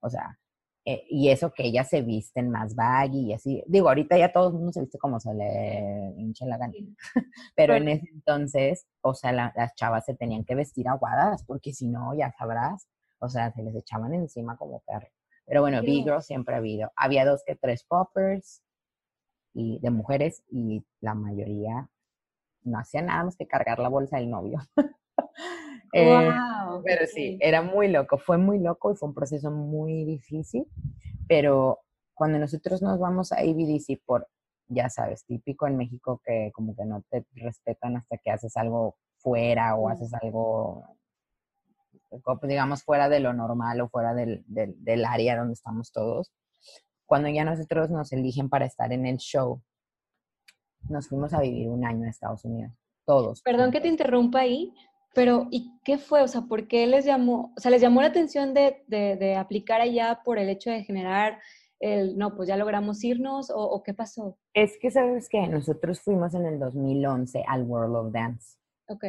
O 0.01 0.09
sea, 0.09 0.39
eh, 0.85 1.05
y 1.09 1.29
eso 1.29 1.53
que 1.53 1.65
ellas 1.67 1.89
se 1.89 2.03
visten 2.03 2.51
más 2.51 2.75
baggy 2.75 3.31
y 3.31 3.33
así. 3.35 3.63
Digo, 3.67 3.89
ahorita 3.89 4.19
ya 4.19 4.33
todo 4.33 4.49
el 4.49 4.55
mundo 4.55 4.73
se 4.73 4.81
viste 4.81 4.99
como 4.99 5.21
se 5.21 5.33
le 5.35 6.15
hinche 6.17 6.47
la 6.47 6.59
gana. 6.59 6.73
Pero 7.57 7.75
en 7.75 7.89
ese 7.89 8.09
entonces, 8.13 8.87
o 9.01 9.15
sea, 9.15 9.33
las 9.33 9.75
chavas 9.77 10.05
se 10.05 10.15
tenían 10.15 10.45
que 10.45 10.55
vestir 10.55 10.89
aguadas, 10.89 11.45
porque 11.45 11.73
si 11.73 11.89
no, 11.89 12.15
ya 12.15 12.33
sabrás, 12.33 12.89
o 13.21 13.29
sea, 13.29 13.53
se 13.53 13.63
les 13.63 13.77
echaban 13.77 14.15
encima 14.15 14.57
como 14.57 14.81
perro. 14.81 15.09
Pero 15.47 15.61
bueno, 15.61 15.83
Big 15.83 16.05
Girl 16.05 16.23
siempre 16.23 16.55
ha 16.55 16.59
habido. 16.59 16.91
Había 16.97 17.25
dos 17.25 17.43
que 17.45 17.57
tres 17.57 17.85
poppers 17.85 18.63
y 19.55 19.79
de 19.81 19.91
mujeres 19.91 20.43
y 20.51 20.85
la 21.01 21.15
mayoría 21.15 21.89
no 22.63 22.79
hacía 22.79 23.03
nada 23.03 23.25
más 23.25 23.37
que 23.37 23.47
cargar 23.47 23.79
la 23.79 23.89
bolsa 23.89 24.17
del 24.17 24.31
novio. 24.31 24.59
Eh, 25.95 26.31
pero 26.85 27.07
sí, 27.07 27.37
era 27.43 27.61
muy 27.61 27.87
loco, 27.89 28.17
fue 28.17 28.39
muy 28.39 28.59
loco 28.59 28.91
y 28.91 28.97
fue 28.97 29.11
un 29.11 29.15
proceso 29.15 29.51
muy 29.51 30.07
difícil, 30.07 30.67
pero 31.29 31.81
cuando 32.15 32.39
nosotros 32.39 32.81
nos 32.81 32.99
vamos 32.99 33.31
a 33.31 33.41
ABDC 33.41 34.01
por, 34.07 34.27
ya 34.69 34.89
sabes, 34.89 35.27
típico 35.27 35.67
en 35.67 35.77
México 35.77 36.23
que 36.25 36.51
como 36.55 36.75
que 36.75 36.87
no 36.87 37.03
te 37.11 37.27
respetan 37.35 37.97
hasta 37.97 38.17
que 38.17 38.31
haces 38.31 38.57
algo 38.57 38.97
fuera 39.19 39.77
o 39.77 39.91
haces 39.91 40.15
algo, 40.15 40.83
digamos, 42.43 42.83
fuera 42.85 43.09
de 43.09 43.21
lo 43.21 43.33
normal 43.33 43.81
o 43.81 43.89
fuera 43.89 44.15
del, 44.15 44.45
del, 44.47 44.75
del 44.79 45.05
área 45.05 45.37
donde 45.37 45.55
estamos 45.55 45.93
todos. 45.93 46.33
Cuando 47.07 47.29
ya 47.29 47.45
nosotros 47.45 47.91
nos 47.91 48.13
eligen 48.13 48.49
para 48.49 48.67
estar 48.67 48.93
en 48.93 49.07
el 49.07 49.19
show, 49.19 49.63
nos 50.89 51.09
fuimos 51.09 51.33
a 51.33 51.41
vivir 51.41 51.69
un 51.69 51.85
año 51.85 52.03
en 52.03 52.09
Estados 52.09 52.45
Unidos, 52.45 52.73
todos. 53.05 53.43
Perdón 53.43 53.71
que 53.71 53.81
te 53.81 53.89
interrumpa 53.89 54.41
ahí, 54.41 54.73
pero, 55.15 55.47
¿y 55.51 55.79
qué 55.85 55.99
fue? 55.99 56.23
O 56.23 56.29
sea, 56.29 56.43
¿por 56.43 56.67
qué 56.67 56.87
les 56.87 57.05
llamó, 57.05 57.53
o 57.57 57.61
sea, 57.61 57.71
les 57.71 57.83
llamó 57.83 58.01
la 58.01 58.09
atención 58.09 58.55
de, 58.55 58.83
de, 58.87 59.37
aplicar 59.37 59.81
allá 59.81 60.21
por 60.25 60.39
el 60.39 60.49
hecho 60.49 60.71
de 60.71 60.85
generar 60.85 61.39
el, 61.81 62.17
no, 62.17 62.35
pues 62.35 62.49
ya 62.49 62.57
logramos 62.57 63.03
irnos, 63.05 63.53
o, 63.55 63.83
qué 63.83 63.93
pasó? 63.93 64.39
Es 64.55 64.79
que, 64.81 64.91
¿sabes 64.91 65.29
qué? 65.29 65.47
Nosotros 65.49 66.01
fuimos 66.01 66.35
en 66.35 66.47
el 66.47 66.59
2011 66.59 67.45
al 67.47 67.65
World 67.65 67.97
of 67.97 68.13
Dance. 68.13 68.57
Ok. 68.89 69.05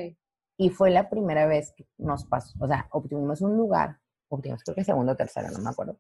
Y 0.58 0.70
fue 0.70 0.92
la 0.92 1.10
primera 1.10 1.48
vez 1.48 1.74
que 1.76 1.88
nos 1.98 2.26
pasó, 2.26 2.58
o 2.60 2.68
sea, 2.68 2.88
obtuvimos 2.92 3.42
un 3.42 3.58
lugar, 3.58 4.00
obtuvimos 4.30 4.64
creo 4.64 4.76
que 4.76 4.84
segundo 4.84 5.14
o 5.14 5.16
tercero, 5.16 5.50
no 5.50 5.60
me 5.60 5.70
acuerdo. 5.70 6.00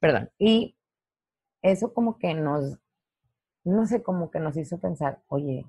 Perdón. 0.00 0.30
Y 0.38 0.76
eso 1.62 1.92
como 1.94 2.18
que 2.18 2.34
nos, 2.34 2.78
no 3.64 3.86
sé, 3.86 4.02
como 4.02 4.30
que 4.30 4.40
nos 4.40 4.56
hizo 4.56 4.78
pensar, 4.78 5.22
oye, 5.28 5.66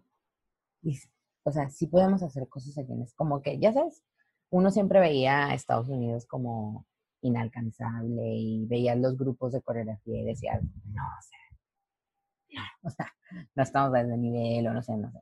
o 1.44 1.52
sea, 1.52 1.70
sí 1.70 1.88
podemos 1.88 2.24
hacer 2.24 2.48
cosas 2.48 2.78
aquí. 2.78 2.94
Como 3.16 3.42
que, 3.42 3.60
ya 3.60 3.74
sabes, 3.74 4.04
uno 4.50 4.72
siempre 4.72 5.00
veía 5.00 5.48
a 5.48 5.54
Estados 5.54 5.90
Unidos 5.90 6.26
como 6.26 6.86
inalcanzable 7.22 8.34
y 8.36 8.66
veía 8.66 8.96
los 8.96 9.18
grupos 9.18 9.52
de 9.52 9.62
coreografía 9.62 10.22
y 10.22 10.26
decía, 10.26 10.60
no, 10.62 11.04
o 11.04 11.22
no, 12.50 12.64
o 12.84 12.90
sea, 12.90 13.14
no 13.56 13.64
estamos 13.64 13.94
a 13.94 14.04
nivel 14.04 14.68
o 14.68 14.74
no 14.74 14.82
sé, 14.82 14.96
no 14.96 15.12
sé. 15.12 15.20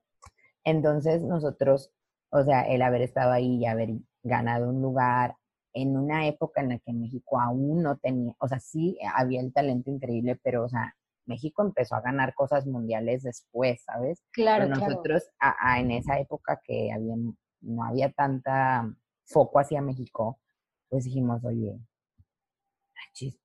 Entonces 0.64 1.24
nosotros, 1.24 1.92
o 2.30 2.44
sea, 2.44 2.62
el 2.64 2.82
haber 2.82 3.02
estado 3.02 3.32
ahí 3.32 3.58
y 3.58 3.66
haber 3.66 3.90
ganado 4.24 4.70
un 4.70 4.82
lugar 4.82 5.36
en 5.74 5.96
una 5.96 6.28
época 6.28 6.62
en 6.62 6.70
la 6.70 6.80
que 6.80 6.94
México 6.94 7.40
aún 7.40 7.84
no 7.84 7.98
tenía, 7.98 8.34
o 8.40 8.48
sea, 8.48 8.60
sí 8.60 8.98
había 9.14 9.42
el 9.42 9.54
talento 9.54 9.92
increíble, 9.92 10.40
pero, 10.44 10.66
o 10.66 10.70
sea, 10.70 10.96
México 11.26 11.62
empezó 11.62 11.96
a 11.96 12.02
ganar 12.02 12.34
cosas 12.34 12.66
mundiales 12.66 13.24
después, 13.24 13.84
¿sabes? 13.84 14.24
Claro, 14.32 14.68
nosotros 14.68 15.24
en 15.78 15.92
esa 15.92 16.20
época 16.20 16.62
que 16.64 16.92
había, 16.92 17.16
no 17.62 17.84
había 17.84 18.12
tanta 18.12 18.90
foco 19.26 19.60
hacia 19.60 19.82
México, 19.82 20.40
pues 20.90 21.04
dijimos, 21.04 21.44
oye, 21.44 21.80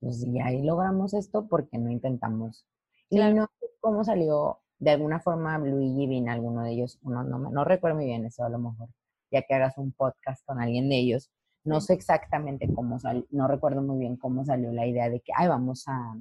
pues 0.01 0.25
ya 0.33 0.47
ahí 0.47 0.63
logramos 0.63 1.13
esto 1.13 1.49
porque 1.49 1.77
no 1.79 1.91
intentamos. 1.91 2.67
Y 3.11 3.19
no 3.19 3.51
cómo 3.81 4.05
salió, 4.05 4.62
de 4.83 4.91
alguna 4.91 5.21
forma 5.21 5.57
Luigi 5.59 6.09
vino, 6.09 6.33
alguno 6.33 6.65
de 6.65 6.73
ellos, 6.73 6.99
no, 7.03 7.23
no, 7.23 7.39
no 7.39 7.65
recuerdo 7.65 7.99
muy 7.99 8.07
bien 8.07 8.25
eso 8.25 8.45
a 8.45 8.49
lo 8.49 8.59
mejor, 8.59 8.89
ya 9.31 9.43
que 9.43 9.55
hagas 9.55 9.79
un 9.79 9.93
podcast 9.93 10.45
con 10.45 10.61
alguien 10.61 10.89
de 10.89 10.97
ellos, 10.99 11.31
no 11.63 11.81
sé 11.81 11.95
exactamente 11.95 12.69
cómo 12.75 12.99
salió, 12.99 13.25
no 13.31 13.47
recuerdo 13.47 13.81
muy 13.81 14.01
bien 14.01 14.17
cómo 14.17 14.45
salió 14.45 14.73
la 14.73 14.85
idea 14.85 15.09
de 15.09 15.21
que, 15.21 15.31
ay, 15.37 15.47
vamos 15.47 15.85
a, 15.87 16.17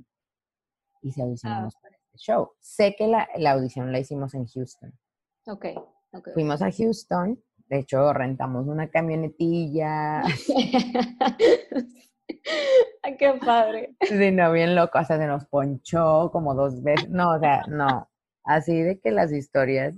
y 1.01 1.11
se 1.11 1.23
audicionamos 1.23 1.73
para 1.81 1.95
este 1.95 2.19
show. 2.19 2.51
Sé 2.59 2.95
que 2.95 3.07
la, 3.07 3.27
la, 3.35 3.53
audición 3.53 3.91
la 3.91 3.97
hicimos 3.97 4.35
en 4.35 4.45
Houston. 4.45 4.93
Ok, 5.47 5.65
Fuimos 6.35 6.61
a 6.61 6.71
Houston, 6.71 7.41
de 7.67 7.79
hecho 7.79 8.13
rentamos 8.13 8.67
una 8.67 8.89
camionetilla. 8.89 10.21
Ay, 13.01 13.17
qué 13.17 13.33
padre. 13.43 13.95
Sí, 14.01 14.29
no, 14.31 14.51
bien 14.51 14.75
loco, 14.75 14.99
hasta 14.99 15.17
se 15.17 15.25
nos 15.25 15.47
ponchó 15.47 16.29
como 16.31 16.53
dos 16.53 16.83
veces. 16.83 17.09
No, 17.09 17.31
o 17.31 17.39
sea, 17.39 17.63
no. 17.67 18.10
Así 18.51 18.81
de 18.81 18.99
que 18.99 19.11
las 19.11 19.31
historias, 19.31 19.95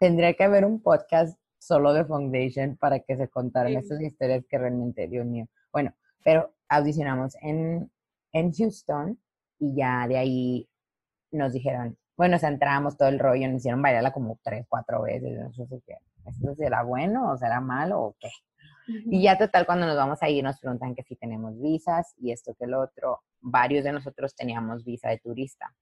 tendría 0.00 0.34
que 0.34 0.42
haber 0.42 0.64
un 0.64 0.82
podcast 0.82 1.38
solo 1.56 1.94
de 1.94 2.04
Foundation 2.04 2.76
para 2.76 2.98
que 2.98 3.16
se 3.16 3.28
contaran 3.28 3.76
esas 3.76 4.00
historias 4.00 4.44
que 4.48 4.58
realmente, 4.58 5.06
Dios 5.06 5.24
mío. 5.24 5.46
Bueno, 5.72 5.94
pero 6.24 6.52
audicionamos 6.68 7.36
en, 7.42 7.88
en 8.32 8.52
Houston 8.52 9.20
y 9.60 9.76
ya 9.76 10.08
de 10.08 10.18
ahí 10.18 10.68
nos 11.30 11.52
dijeron, 11.52 11.96
bueno, 12.16 12.38
o 12.42 12.46
entramos 12.46 12.96
todo 12.96 13.08
el 13.08 13.20
rollo, 13.20 13.46
nos 13.46 13.58
hicieron 13.58 13.82
bailarla 13.82 14.12
como 14.12 14.40
tres, 14.42 14.66
cuatro 14.68 15.02
veces, 15.02 15.38
no 15.38 15.52
sé 15.52 15.80
qué, 15.86 15.98
¿esto 16.24 16.56
será 16.56 16.82
bueno 16.82 17.30
o 17.30 17.36
será 17.38 17.60
malo 17.60 18.00
o 18.00 18.16
qué? 18.18 18.30
Y 18.88 19.22
ya 19.22 19.38
total, 19.38 19.64
cuando 19.64 19.86
nos 19.86 19.96
vamos 19.96 20.20
a 20.24 20.28
ir 20.28 20.42
nos 20.42 20.58
preguntan 20.58 20.96
que 20.96 21.04
si 21.04 21.14
tenemos 21.14 21.56
visas 21.60 22.14
y 22.18 22.32
esto 22.32 22.52
que 22.58 22.64
el 22.64 22.74
otro. 22.74 23.20
Varios 23.40 23.84
de 23.84 23.92
nosotros 23.92 24.34
teníamos 24.34 24.84
visa 24.84 25.08
de 25.08 25.18
turista 25.18 25.72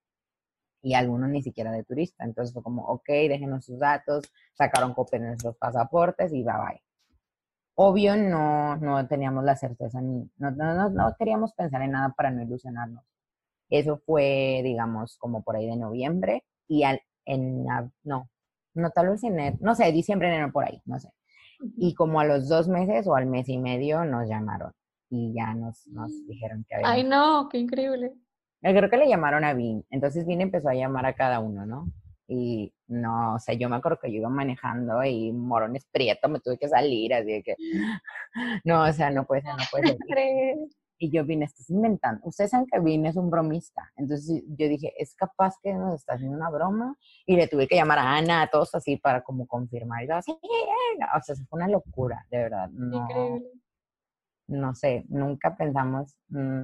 y 0.85 0.93
algunos 0.93 1.30
ni 1.30 1.43
siquiera 1.43 1.72
de 1.72 1.82
turista. 1.82 2.24
Entonces 2.24 2.53
fue 2.53 2.62
como, 2.62 2.85
ok, 2.85 3.09
déjenos 3.09 3.64
sus 3.64 3.78
datos, 3.78 4.30
sacaron 4.53 4.93
copias 4.93 5.22
de 5.22 5.28
nuestros 5.28 5.57
pasaportes 5.57 6.32
y 6.32 6.45
bye 6.45 6.53
bye. 6.53 6.82
Obvio 7.74 8.16
no, 8.16 8.76
no 8.76 9.09
teníamos 9.09 9.43
la 9.45 9.57
certeza 9.57 10.01
ni, 10.01 10.30
no, 10.37 10.51
no, 10.53 10.91
no 10.91 11.16
queríamos 11.18 11.55
pensar 11.55 11.82
en 11.82 11.93
nada 11.93 12.14
para 12.14 12.30
no 12.30 12.43
ilusionarnos. 12.43 13.03
Eso 13.70 13.97
fue, 13.97 14.61
digamos, 14.62 15.16
como 15.16 15.43
por 15.43 15.57
ahí 15.57 15.66
de 15.66 15.76
noviembre 15.76 16.45
y 16.68 16.85
al, 16.85 17.01
en, 17.24 17.64
no, 18.05 18.28
no 18.74 18.91
tal 18.91 19.09
vez 19.09 19.24
enero, 19.24 19.57
no 19.61 19.74
sé, 19.74 19.91
diciembre, 19.91 20.28
enero 20.28 20.53
por 20.53 20.64
ahí, 20.64 20.82
no 20.85 21.01
sé. 21.01 21.09
Y 21.78 21.95
como 21.95 22.20
a 22.20 22.26
los 22.26 22.49
dos 22.49 22.68
meses 22.68 23.07
o 23.07 23.16
al 23.16 23.26
mes 23.26 23.49
y 23.49 23.57
medio 23.57 24.05
nos 24.05 24.28
llamaron 24.28 24.72
y 25.09 25.32
ya 25.32 25.55
nos, 25.55 25.87
nos 25.89 26.12
dijeron 26.26 26.66
que 26.68 26.74
había. 26.74 26.91
Ay, 26.91 27.05
no, 27.05 27.49
qué 27.49 27.59
increíble. 27.59 28.12
Creo 28.73 28.91
que 28.91 28.97
le 28.97 29.09
llamaron 29.09 29.45
a 29.45 29.53
Vin. 29.53 29.85
Entonces 29.91 30.27
Vin 30.27 30.41
empezó 30.41 30.71
a 30.71 30.75
llamar 30.75 31.05
a 31.07 31.15
cada 31.15 31.41
uno, 31.41 31.67
¿no? 31.67 31.87
Y 32.27 32.73
no, 32.89 33.35
o 33.35 33.39
sea, 33.39 33.55
yo 33.55 33.69
me 33.69 33.77
acuerdo 33.77 33.99
que 34.01 34.11
yo 34.11 34.19
iba 34.19 34.31
manejando 34.31 35.05
y 35.05 35.31
morones 35.33 35.87
prieto, 35.93 36.29
me 36.29 36.41
tuve 36.41 36.57
que 36.57 36.69
salir, 36.69 37.12
así 37.12 37.33
de 37.33 37.43
que, 37.43 37.57
no, 38.65 38.85
o 38.85 38.93
sea, 38.93 39.11
no 39.11 39.27
puede 39.27 39.43
ser, 39.43 39.53
no 39.53 39.65
puede 39.71 39.97
ser. 40.09 40.57
Y 40.97 41.11
yo 41.11 41.25
vine, 41.25 41.45
estás 41.45 41.69
inventando. 41.71 42.21
Ustedes 42.25 42.53
saben 42.53 42.67
que 42.71 42.79
Vin 42.79 43.05
es 43.05 43.17
un 43.17 43.29
bromista. 43.29 43.91
Entonces 43.97 44.43
yo 44.47 44.69
dije, 44.69 44.95
es 44.97 45.15
capaz 45.17 45.57
que 45.61 45.75
nos 45.75 45.97
está 45.97 46.15
haciendo 46.15 46.37
una 46.37 46.49
broma. 46.51 46.97
Y 47.27 47.35
le 47.35 47.49
tuve 47.49 47.67
que 47.67 47.75
llamar 47.75 47.99
a 47.99 48.17
Ana, 48.17 48.43
a 48.43 48.47
todos 48.47 48.75
así 48.77 48.97
para 48.97 49.23
como 49.23 49.47
confirmar. 49.47 50.05
Y 50.05 50.09
yo, 50.09 50.15
así, 50.15 50.31
o 50.33 51.21
sea, 51.21 51.35
fue 51.51 51.59
una 51.59 51.69
locura, 51.69 52.25
de 52.31 52.39
verdad. 52.39 52.69
No, 52.71 53.03
Increíble. 53.03 53.51
No 54.47 54.75
sé, 54.75 55.05
nunca 55.09 55.57
pensamos, 55.57 56.17
mm, 56.29 56.62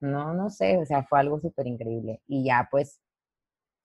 no, 0.00 0.34
no 0.34 0.50
sé, 0.50 0.76
o 0.78 0.84
sea, 0.86 1.04
fue 1.04 1.20
algo 1.20 1.40
súper 1.40 1.66
increíble. 1.66 2.20
Y 2.26 2.44
ya 2.44 2.68
pues, 2.70 3.00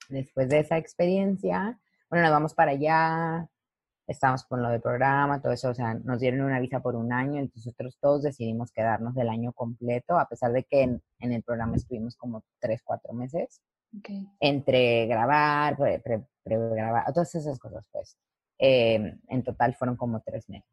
después 0.09 0.49
de 0.49 0.59
esa 0.59 0.78
experiencia, 0.78 1.80
bueno, 2.09 2.24
nos 2.26 2.32
vamos 2.32 2.53
para 2.53 2.72
allá, 2.72 3.49
estamos 4.07 4.43
con 4.45 4.62
lo 4.62 4.70
del 4.70 4.82
programa, 4.82 5.41
todo 5.41 5.53
eso, 5.53 5.70
o 5.70 5.74
sea, 5.74 5.93
nos 5.93 6.20
dieron 6.20 6.41
una 6.41 6.59
visa 6.59 6.82
por 6.82 6.95
un 6.95 7.14
año, 7.14 7.39
entonces 7.39 7.68
nosotros 7.68 7.97
todos 7.99 8.24
decidimos 8.24 8.72
quedarnos 8.72 9.16
del 9.16 9.30
año 9.30 9.53
completo, 9.53 10.20
a 10.20 10.28
pesar 10.28 10.51
de 10.51 10.64
que 10.64 10.82
en, 10.84 11.01
el 11.20 11.43
programa 11.43 11.76
estuvimos 11.76 12.16
como 12.16 12.43
tres, 12.59 12.82
cuatro 12.84 13.14
meses, 13.14 13.62
entre 14.39 15.05
grabar, 15.07 15.78
pre-grabar, 16.43 17.14
todas 17.14 17.34
esas 17.36 17.59
cosas, 17.59 17.86
pues. 17.91 18.18
Em, 18.57 19.20
en 19.28 19.43
total 19.43 19.74
fueron 19.74 19.97
como 19.97 20.22
tres 20.22 20.47
meses, 20.47 20.70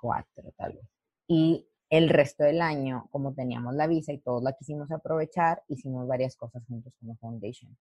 cuatro 0.00 0.52
tal 0.56 0.72
vez. 0.72 0.88
Y 1.28 1.68
el 1.96 2.08
resto 2.08 2.42
del 2.42 2.60
año, 2.60 3.06
como 3.12 3.34
teníamos 3.34 3.72
la 3.74 3.86
visa 3.86 4.12
y 4.12 4.18
todos 4.18 4.42
la 4.42 4.52
quisimos 4.54 4.90
aprovechar, 4.90 5.62
hicimos 5.68 6.08
varias 6.08 6.34
cosas 6.34 6.64
juntos 6.66 6.96
como 6.98 7.14
foundation. 7.18 7.76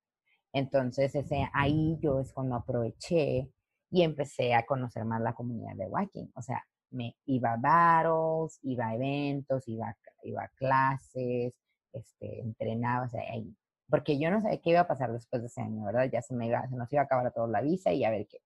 Entonces, 0.54 1.16
ese, 1.16 1.50
ahí 1.52 1.98
yo 2.00 2.20
es 2.20 2.32
cuando 2.32 2.56
aproveché 2.56 3.50
y 3.90 4.04
empecé 4.04 4.54
a 4.54 4.68
conocer 4.68 5.04
más 5.06 5.20
la 5.20 5.34
comunidad 5.34 5.76
de 5.76 5.88
Wacking. 5.88 6.32
O 6.36 6.44
sea, 6.44 6.64
me 6.92 7.16
iba 7.26 7.54
a 7.54 7.58
battles, 7.58 8.60
iba 8.62 8.90
a 8.90 8.96
eventos, 8.96 9.68
iba, 9.68 9.98
iba 10.22 10.44
a 10.44 10.50
clases, 10.50 11.56
este, 11.92 12.40
entrenaba, 12.42 13.08
o 13.08 13.10
sea, 13.10 13.24
ahí. 13.32 13.52
Porque 13.90 14.20
yo 14.20 14.30
no 14.30 14.44
sabía 14.44 14.62
qué 14.62 14.70
iba 14.70 14.82
a 14.82 14.88
pasar 14.88 15.12
después 15.12 15.42
de 15.42 15.48
ese 15.48 15.62
año, 15.62 15.86
¿verdad? 15.86 16.08
Ya 16.14 16.22
se, 16.22 16.36
me 16.36 16.46
iba, 16.46 16.68
se 16.70 16.76
nos 16.76 16.94
iba 16.94 17.02
a 17.02 17.06
acabar 17.06 17.26
a 17.26 17.32
todos 17.32 17.50
la 17.50 17.62
visa 17.62 17.92
y 17.92 18.04
a 18.04 18.12
ver 18.12 18.28
qué. 18.28 18.38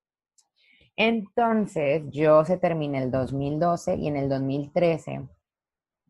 Entonces, 0.96 2.04
yo 2.08 2.42
se 2.46 2.56
terminé 2.56 3.02
el 3.02 3.10
2012 3.10 3.96
y 3.96 4.08
en 4.08 4.16
el 4.16 4.30
2013 4.30 5.28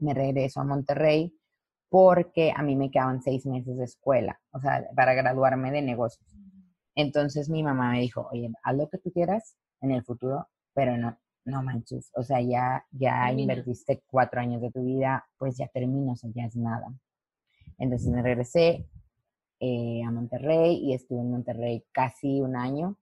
me 0.01 0.15
regreso 0.15 0.61
a 0.61 0.65
Monterrey 0.65 1.35
porque 1.89 2.53
a 2.55 2.63
mí 2.63 2.77
me 2.77 2.91
quedaban 2.91 3.23
seis 3.23 3.47
meses 3.47 3.79
de 3.79 3.85
escuela, 3.85 4.39
o 4.53 4.61
sea, 4.61 4.89
para 4.95 5.15
graduarme 5.15 5.71
de 5.71 5.83
negocios. 5.83 6.29
Entonces 6.95 7.49
mi 7.49 7.63
mamá 7.63 7.93
me 7.93 8.01
dijo, 8.01 8.29
oye, 8.33 8.51
haz 8.63 8.77
lo 8.77 8.89
que 8.89 8.99
tú 8.99 9.11
quieras 9.13 9.57
en 9.81 9.93
el 9.93 10.05
futuro, 10.05 10.49
pero 10.75 10.97
no, 10.97 11.17
no 11.45 11.63
manches, 11.63 12.11
o 12.15 12.23
sea, 12.23 12.41
ya, 12.41 12.85
ya 12.91 13.33
invertiste 13.33 14.03
cuatro 14.07 14.41
años 14.41 14.61
de 14.61 14.71
tu 14.71 14.85
vida, 14.85 15.27
pues 15.39 15.57
ya 15.57 15.69
termino, 15.69 16.13
o 16.13 16.17
sea, 16.17 16.31
ya 16.35 16.45
es 16.45 16.57
nada. 16.57 16.93
Entonces 17.79 18.09
me 18.09 18.23
regresé 18.23 18.87
eh, 19.61 20.03
a 20.07 20.11
Monterrey 20.11 20.77
y 20.77 20.95
estuve 20.95 21.21
en 21.21 21.31
Monterrey 21.31 21.85
casi 21.93 22.41
un 22.41 22.57
año, 22.57 22.97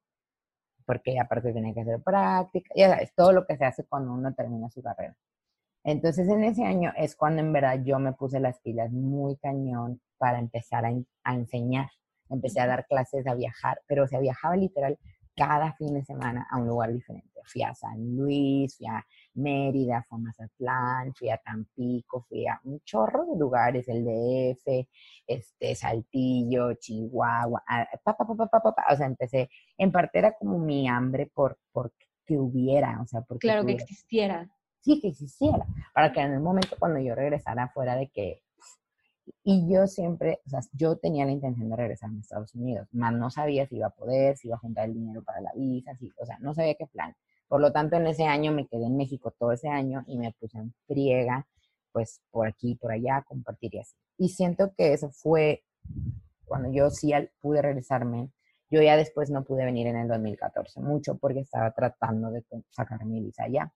porque 0.84 1.18
aparte 1.18 1.52
tenía 1.52 1.74
que 1.74 1.80
hacer 1.80 2.00
práctica, 2.02 2.70
ya 2.76 2.90
sabes, 2.90 3.12
todo 3.14 3.32
lo 3.32 3.46
que 3.46 3.56
se 3.56 3.64
hace 3.64 3.84
cuando 3.84 4.12
uno 4.12 4.32
termina 4.34 4.70
su 4.70 4.82
carrera. 4.82 5.16
Entonces 5.86 6.28
en 6.28 6.42
ese 6.42 6.64
año 6.64 6.92
es 6.96 7.14
cuando 7.14 7.40
en 7.40 7.52
verdad 7.52 7.80
yo 7.84 8.00
me 8.00 8.12
puse 8.12 8.40
las 8.40 8.58
pilas 8.58 8.90
muy 8.90 9.36
cañón 9.36 10.00
para 10.18 10.40
empezar 10.40 10.84
a, 10.84 11.32
enseñar. 11.32 11.88
Empecé 12.28 12.58
a 12.60 12.66
dar 12.66 12.88
clases, 12.88 13.24
a 13.28 13.34
viajar, 13.34 13.80
pero 13.86 14.08
se 14.08 14.18
viajaba 14.18 14.56
literal 14.56 14.98
cada 15.36 15.74
fin 15.74 15.94
de 15.94 16.02
semana 16.02 16.44
a 16.50 16.58
un 16.58 16.66
lugar 16.66 16.92
diferente. 16.92 17.40
Fui 17.44 17.62
a 17.62 17.72
San 17.72 18.16
Luis, 18.16 18.76
fui 18.76 18.88
a 18.88 19.06
Mérida, 19.34 20.04
fui 20.08 20.18
a 20.18 20.22
Mazatlán, 20.22 21.14
fui 21.14 21.30
a 21.30 21.36
Tampico, 21.36 22.22
fui 22.28 22.48
a 22.48 22.60
un 22.64 22.80
chorro 22.80 23.24
de 23.24 23.38
lugares, 23.38 23.86
el 23.86 24.04
DF, 24.04 24.88
este, 25.24 25.76
Saltillo, 25.76 26.74
Chihuahua, 26.74 27.62
o 28.90 28.96
sea, 28.96 29.06
empecé, 29.06 29.48
en 29.78 29.92
parte 29.92 30.18
era 30.18 30.32
como 30.32 30.58
mi 30.58 30.88
hambre 30.88 31.30
por, 31.32 31.60
por 31.70 31.92
que 32.26 32.36
hubiera, 32.36 33.00
o 33.00 33.06
sea, 33.06 33.20
porque 33.20 33.46
claro 33.46 33.64
que 33.64 33.72
existiera 33.72 34.50
sí 34.86 35.00
que 35.00 35.08
existiera, 35.08 35.66
para 35.92 36.12
que 36.12 36.20
en 36.20 36.32
el 36.32 36.40
momento 36.40 36.76
cuando 36.78 37.00
yo 37.00 37.14
regresara 37.14 37.68
fuera 37.68 37.96
de 37.96 38.08
que... 38.08 38.42
Y 39.42 39.68
yo 39.68 39.88
siempre, 39.88 40.38
o 40.46 40.48
sea, 40.48 40.60
yo 40.72 40.96
tenía 40.96 41.24
la 41.24 41.32
intención 41.32 41.68
de 41.68 41.74
regresar 41.74 42.10
a 42.10 42.20
Estados 42.20 42.54
Unidos, 42.54 42.86
más 42.92 43.12
no 43.12 43.28
sabía 43.28 43.66
si 43.66 43.76
iba 43.76 43.88
a 43.88 43.90
poder, 43.90 44.36
si 44.36 44.46
iba 44.46 44.56
a 44.56 44.60
juntar 44.60 44.84
el 44.84 44.94
dinero 44.94 45.24
para 45.24 45.40
la 45.40 45.52
visa, 45.56 45.96
si, 45.96 46.12
o 46.16 46.24
sea, 46.24 46.38
no 46.38 46.54
sabía 46.54 46.76
qué 46.76 46.86
plan. 46.86 47.16
Por 47.48 47.60
lo 47.60 47.72
tanto, 47.72 47.96
en 47.96 48.06
ese 48.06 48.24
año 48.24 48.52
me 48.52 48.68
quedé 48.68 48.86
en 48.86 48.96
México 48.96 49.34
todo 49.36 49.50
ese 49.50 49.68
año 49.68 50.04
y 50.06 50.18
me 50.18 50.32
puse 50.38 50.58
en 50.58 50.72
friega, 50.86 51.48
pues 51.90 52.20
por 52.30 52.46
aquí, 52.46 52.76
por 52.76 52.92
allá, 52.92 53.24
compartir 53.26 53.74
y 53.74 53.80
así. 53.80 53.96
Y 54.18 54.28
siento 54.28 54.72
que 54.76 54.92
eso 54.92 55.10
fue 55.10 55.64
cuando 56.44 56.70
yo 56.70 56.90
sí 56.90 57.12
pude 57.40 57.62
regresarme. 57.62 58.30
Yo 58.70 58.80
ya 58.82 58.96
después 58.96 59.30
no 59.30 59.42
pude 59.44 59.64
venir 59.64 59.88
en 59.88 59.96
el 59.96 60.08
2014, 60.08 60.80
mucho 60.80 61.18
porque 61.18 61.40
estaba 61.40 61.72
tratando 61.72 62.30
de 62.30 62.44
sacar 62.70 63.04
mi 63.04 63.20
visa 63.20 63.44
allá 63.44 63.72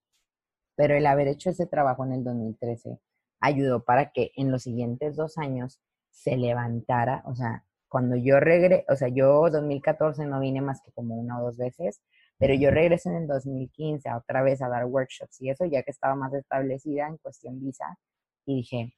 pero 0.80 0.96
el 0.96 1.04
haber 1.04 1.28
hecho 1.28 1.50
ese 1.50 1.66
trabajo 1.66 2.06
en 2.06 2.12
el 2.12 2.24
2013 2.24 2.98
ayudó 3.38 3.84
para 3.84 4.12
que 4.12 4.32
en 4.34 4.50
los 4.50 4.62
siguientes 4.62 5.14
dos 5.14 5.36
años 5.36 5.78
se 6.10 6.38
levantara, 6.38 7.22
o 7.26 7.34
sea, 7.34 7.66
cuando 7.86 8.16
yo 8.16 8.40
regresé, 8.40 8.86
o 8.88 8.96
sea, 8.96 9.08
yo 9.08 9.50
2014 9.50 10.24
no 10.24 10.40
vine 10.40 10.62
más 10.62 10.80
que 10.80 10.90
como 10.92 11.16
una 11.16 11.38
o 11.38 11.44
dos 11.44 11.58
veces, 11.58 12.00
pero 12.38 12.54
yo 12.54 12.70
regresé 12.70 13.10
en 13.10 13.16
el 13.16 13.26
2015 13.26 14.08
a 14.08 14.16
otra 14.16 14.40
vez 14.40 14.62
a 14.62 14.70
dar 14.70 14.86
workshops 14.86 15.42
y 15.42 15.50
eso 15.50 15.66
ya 15.66 15.82
que 15.82 15.90
estaba 15.90 16.14
más 16.14 16.32
establecida 16.32 17.08
en 17.08 17.18
cuestión 17.18 17.60
visa 17.60 17.98
y 18.46 18.56
dije, 18.56 18.94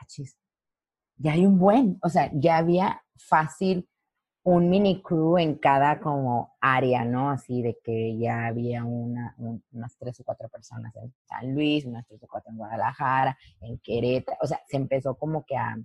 achis, 0.00 0.38
ya 1.18 1.32
hay 1.32 1.44
un 1.44 1.58
buen, 1.58 1.98
o 2.02 2.08
sea, 2.08 2.30
ya 2.32 2.56
había 2.56 3.02
fácil 3.18 3.86
un 4.46 4.70
mini 4.70 5.02
crew 5.02 5.38
en 5.38 5.56
cada 5.56 5.98
como 5.98 6.56
área, 6.60 7.04
¿no? 7.04 7.30
Así 7.30 7.62
de 7.62 7.76
que 7.82 8.16
ya 8.16 8.46
había 8.46 8.84
una, 8.84 9.34
unas 9.38 9.96
tres 9.98 10.20
o 10.20 10.24
cuatro 10.24 10.48
personas 10.48 10.94
en 10.94 11.12
San 11.24 11.52
Luis, 11.52 11.84
unas 11.84 12.06
tres 12.06 12.22
o 12.22 12.28
cuatro 12.28 12.52
en 12.52 12.58
Guadalajara, 12.58 13.36
en 13.60 13.76
Querétaro, 13.78 14.38
o 14.40 14.46
sea, 14.46 14.60
se 14.68 14.76
empezó 14.76 15.16
como 15.16 15.44
que 15.44 15.56
a, 15.56 15.76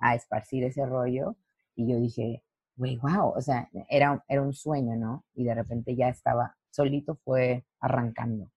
a 0.00 0.16
esparcir 0.16 0.64
ese 0.64 0.84
rollo 0.84 1.36
y 1.76 1.88
yo 1.88 2.00
dije, 2.00 2.42
güey, 2.74 2.96
wow, 2.96 3.28
o 3.36 3.40
sea, 3.40 3.70
era, 3.88 4.24
era 4.26 4.42
un 4.42 4.52
sueño, 4.52 4.96
¿no? 4.96 5.24
Y 5.34 5.44
de 5.44 5.54
repente 5.54 5.94
ya 5.94 6.08
estaba, 6.08 6.56
solito 6.70 7.14
fue 7.24 7.64
arrancando. 7.78 8.50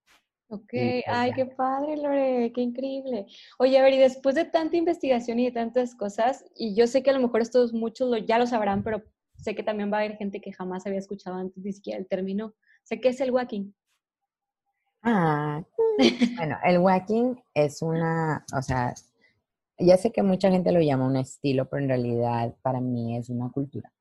Ok, 0.47 0.69
pues 0.71 1.03
ay, 1.05 1.33
qué 1.33 1.45
padre, 1.45 1.97
Lore, 1.97 2.51
qué 2.51 2.61
increíble. 2.61 3.27
Oye, 3.59 3.77
a 3.77 3.83
ver, 3.83 3.93
y 3.93 3.99
después 3.99 4.33
de 4.33 4.45
tanta 4.45 4.75
investigación 4.75 5.37
y 5.37 5.45
de 5.45 5.51
tantas 5.51 5.93
cosas, 5.93 6.43
y 6.55 6.73
yo 6.73 6.87
sé 6.87 7.03
que 7.03 7.11
a 7.11 7.13
lo 7.13 7.19
mejor 7.19 7.41
estos 7.41 7.73
muchos 7.73 8.09
lo, 8.09 8.17
ya 8.17 8.39
lo 8.39 8.47
sabrán, 8.47 8.81
pero 8.81 9.03
sé 9.41 9.55
que 9.55 9.63
también 9.63 9.91
va 9.91 9.97
a 9.97 10.01
haber 10.01 10.17
gente 10.17 10.41
que 10.41 10.53
jamás 10.53 10.85
había 10.85 10.99
escuchado 10.99 11.37
antes 11.37 11.63
ni 11.63 11.73
siquiera 11.73 11.99
el 11.99 12.07
término. 12.07 12.53
Sé 12.83 12.99
qué 12.99 13.09
es 13.09 13.21
el 13.21 13.31
wacking. 13.31 13.73
Ah, 15.01 15.63
bueno, 16.37 16.57
el 16.63 16.79
wacking 16.79 17.41
es 17.53 17.81
una, 17.81 18.45
o 18.55 18.61
sea, 18.61 18.93
ya 19.77 19.97
sé 19.97 20.11
que 20.11 20.23
mucha 20.23 20.51
gente 20.51 20.71
lo 20.71 20.81
llama 20.81 21.07
un 21.07 21.15
estilo, 21.15 21.69
pero 21.69 21.83
en 21.83 21.89
realidad 21.89 22.55
para 22.61 22.81
mí 22.81 23.15
es 23.15 23.29
una 23.29 23.49
cultura. 23.49 23.91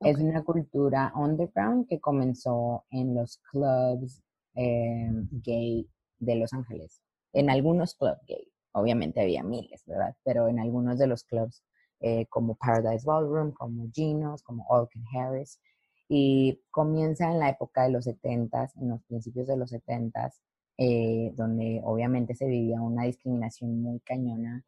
Es 0.00 0.18
una 0.18 0.42
cultura 0.42 1.12
underground 1.14 1.88
que 1.88 1.98
comenzó 1.98 2.84
en 2.90 3.14
los 3.14 3.38
clubs 3.50 4.22
eh, 4.54 5.10
gay 5.30 5.88
de 6.18 6.36
Los 6.36 6.52
Ángeles. 6.52 7.02
En 7.32 7.50
algunos 7.50 7.94
clubs 7.94 8.20
gay, 8.26 8.46
obviamente 8.72 9.22
había 9.22 9.42
miles, 9.42 9.82
¿verdad? 9.86 10.14
Pero 10.22 10.48
en 10.48 10.60
algunos 10.60 10.98
de 10.98 11.06
los 11.06 11.24
clubs 11.24 11.64
eh, 12.06 12.26
como 12.28 12.54
Paradise 12.56 13.06
Ballroom, 13.06 13.52
como 13.52 13.90
Gino's, 13.90 14.42
como 14.42 14.66
Alken 14.70 15.04
Harris. 15.14 15.58
Y 16.06 16.60
comienza 16.70 17.30
en 17.30 17.38
la 17.38 17.48
época 17.48 17.84
de 17.84 17.92
los 17.92 18.04
70 18.04 18.72
en 18.76 18.90
los 18.90 19.02
principios 19.04 19.46
de 19.46 19.56
los 19.56 19.70
70 19.70 20.30
eh, 20.76 21.32
donde 21.34 21.80
obviamente 21.82 22.34
se 22.34 22.46
vivía 22.46 22.82
una 22.82 23.04
discriminación 23.04 23.80
muy 23.80 24.00
cañona 24.00 24.62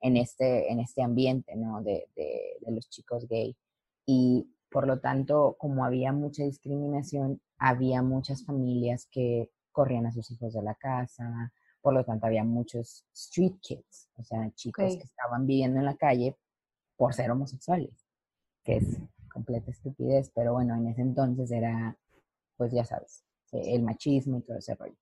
en, 0.00 0.16
este, 0.16 0.72
en 0.72 0.80
este 0.80 1.02
ambiente 1.02 1.56
¿no? 1.56 1.82
de 1.82 2.08
los 2.68 2.88
chicos 2.88 3.28
gay. 3.28 3.54
Y 4.06 4.48
por 4.70 4.86
lo 4.86 4.98
tanto, 4.98 5.56
como 5.58 5.84
había 5.84 6.12
mucha 6.12 6.42
discriminación, 6.44 7.42
había 7.58 8.00
muchas 8.00 8.46
familias 8.46 9.06
que 9.10 9.50
corrían 9.72 10.06
a 10.06 10.12
sus 10.12 10.30
hijos 10.30 10.54
de 10.54 10.62
la 10.62 10.74
casa, 10.74 11.52
por 11.82 11.94
lo 11.94 12.04
tanto, 12.04 12.26
había 12.26 12.44
muchos 12.44 13.04
street 13.12 13.54
kids, 13.60 14.08
o 14.16 14.24
sea, 14.24 14.50
chicos 14.54 14.96
que 14.96 15.02
estaban 15.02 15.46
viviendo 15.46 15.80
en 15.80 15.86
la 15.86 15.96
calle 15.96 16.38
por 16.96 17.12
ser 17.12 17.30
homosexuales, 17.30 18.06
que 18.62 18.76
es 18.76 18.98
completa 19.32 19.70
estupidez, 19.70 20.30
pero 20.34 20.52
bueno, 20.52 20.76
en 20.76 20.86
ese 20.86 21.02
entonces 21.02 21.50
era, 21.50 21.98
pues 22.56 22.72
ya 22.72 22.84
sabes, 22.84 23.24
el 23.50 23.82
machismo 23.82 24.38
y 24.38 24.42
todo 24.42 24.58
ese 24.58 24.74
rollo. 24.74 24.96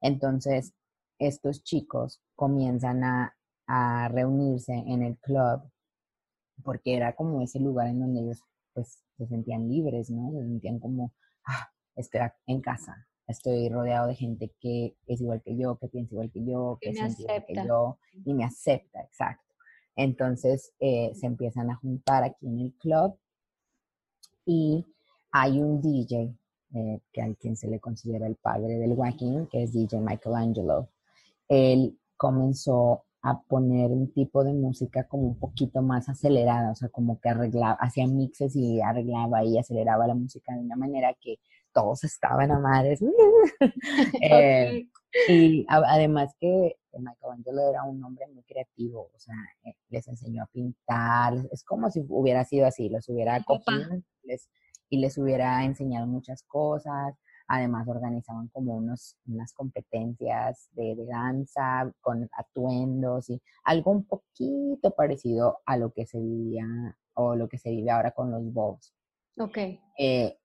Entonces, 0.00 0.74
estos 1.18 1.64
chicos 1.64 2.22
comienzan 2.34 3.02
a, 3.04 3.32
reunirse 4.10 4.72
en 4.72 5.02
el 5.02 5.18
club 5.18 5.60
porque 6.62 6.94
era 6.94 7.16
como 7.16 7.42
ese 7.42 7.58
lugar 7.58 7.88
en 7.88 7.98
donde 7.98 8.20
ellos 8.20 8.40
pues 8.72 9.02
se 9.18 9.26
sentían 9.26 9.68
libres, 9.68 10.08
¿no? 10.08 10.30
Se 10.30 10.38
sentían 10.38 10.78
como, 10.78 11.12
ah, 11.46 11.68
estoy 11.96 12.20
en 12.46 12.60
casa, 12.60 13.08
estoy 13.26 13.68
rodeado 13.68 14.08
de 14.08 14.14
gente 14.14 14.52
que 14.60 14.96
es 15.06 15.20
igual 15.20 15.42
que 15.42 15.56
yo, 15.56 15.76
que 15.78 15.88
piensa 15.88 16.14
igual 16.14 16.30
que 16.30 16.44
yo, 16.44 16.78
que 16.80 16.92
siente 16.92 17.22
igual 17.22 17.44
que 17.46 17.54
yo, 17.54 17.98
y 18.24 18.34
me 18.34 18.44
acepta, 18.44 19.00
exacto. 19.02 19.54
Entonces 19.96 20.72
eh, 20.78 21.12
se 21.14 21.26
empiezan 21.26 21.70
a 21.70 21.76
juntar 21.76 22.22
aquí 22.22 22.46
en 22.46 22.60
el 22.60 22.72
club 22.74 23.18
y 24.44 24.84
hay 25.32 25.60
un 25.60 25.80
DJ 25.80 26.34
eh, 26.74 27.00
que 27.12 27.22
a 27.22 27.34
quien 27.34 27.56
se 27.56 27.68
le 27.68 27.80
considera 27.80 28.26
el 28.26 28.36
padre 28.36 28.78
del 28.78 28.92
wacking, 28.92 29.46
que 29.46 29.62
es 29.62 29.72
DJ 29.72 30.00
Michelangelo. 30.00 30.90
Él 31.48 31.98
comenzó 32.16 33.04
a 33.22 33.40
poner 33.40 33.90
un 33.90 34.12
tipo 34.12 34.44
de 34.44 34.52
música 34.52 35.04
como 35.08 35.24
un 35.24 35.38
poquito 35.38 35.82
más 35.82 36.08
acelerada, 36.08 36.70
o 36.70 36.74
sea, 36.74 36.88
como 36.90 37.20
que 37.20 37.28
arreglaba, 37.28 37.76
hacía 37.80 38.06
mixes 38.06 38.54
y 38.54 38.80
arreglaba 38.80 39.44
y 39.44 39.58
aceleraba 39.58 40.06
la 40.06 40.14
música 40.14 40.54
de 40.54 40.60
una 40.60 40.76
manera 40.76 41.14
que 41.20 41.38
todos 41.76 42.04
estaban 42.04 42.50
a 42.50 42.58
madres. 42.58 43.00
Eh, 44.22 44.88
y 45.28 45.66
además 45.68 46.34
que 46.38 46.76
Michelangelo 46.92 47.70
era 47.70 47.84
un 47.84 48.02
hombre 48.04 48.26
muy 48.32 48.42
creativo, 48.42 49.10
o 49.14 49.18
sea, 49.18 49.34
eh, 49.64 49.74
les 49.88 50.06
enseñó 50.08 50.42
a 50.42 50.46
pintar, 50.46 51.34
es 51.50 51.64
como 51.64 51.90
si 51.90 52.04
hubiera 52.08 52.44
sido 52.44 52.66
así, 52.66 52.88
los 52.88 53.08
hubiera 53.08 53.42
cogido 53.44 54.02
y 54.90 54.98
les 54.98 55.18
hubiera 55.18 55.64
enseñado 55.64 56.06
muchas 56.06 56.42
cosas. 56.42 57.14
Además, 57.48 57.86
organizaban 57.88 58.48
como 58.48 58.76
unos, 58.76 59.16
unas 59.26 59.52
competencias 59.52 60.68
de, 60.72 60.96
danza 61.08 61.90
con 62.00 62.28
atuendos 62.32 63.30
y 63.30 63.40
algo 63.64 63.92
un 63.92 64.04
poquito 64.04 64.90
parecido 64.96 65.58
a 65.64 65.76
lo 65.76 65.92
que 65.92 66.06
se 66.06 66.18
vivía 66.18 66.66
o 67.14 67.36
lo 67.36 67.48
que 67.48 67.58
se 67.58 67.70
vive 67.70 67.90
ahora 67.90 68.10
con 68.10 68.30
los 68.30 68.52
bows. 68.52 68.92
Ok. 69.38 69.58
Eh, 69.98 70.38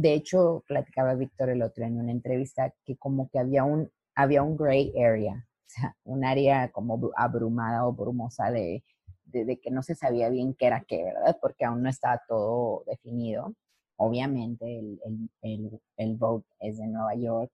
de 0.00 0.14
hecho, 0.14 0.64
platicaba 0.66 1.14
Víctor 1.14 1.50
el 1.50 1.62
otro 1.62 1.84
en 1.84 1.98
una 1.98 2.10
entrevista 2.10 2.72
que 2.86 2.96
como 2.96 3.28
que 3.28 3.38
había 3.38 3.64
un, 3.64 3.90
había 4.14 4.42
un 4.42 4.56
gray 4.56 4.94
area, 4.96 5.46
o 5.46 5.68
sea, 5.68 5.94
un 6.04 6.24
área 6.24 6.72
como 6.72 7.10
abrumada 7.16 7.86
o 7.86 7.92
brumosa 7.92 8.50
de, 8.50 8.82
de, 9.26 9.60
que 9.60 9.70
no 9.70 9.82
se 9.82 9.94
sabía 9.94 10.30
bien 10.30 10.54
qué 10.54 10.66
era 10.68 10.82
qué, 10.88 11.04
¿verdad? 11.04 11.36
Porque 11.42 11.66
aún 11.66 11.82
no 11.82 11.90
estaba 11.90 12.22
todo 12.26 12.82
definido. 12.86 13.54
Obviamente 13.96 14.78
el, 14.78 14.98
el, 15.04 15.30
el, 15.42 15.80
el 15.98 16.16
vote 16.16 16.48
es 16.60 16.78
de 16.78 16.86
Nueva 16.86 17.14
York, 17.14 17.52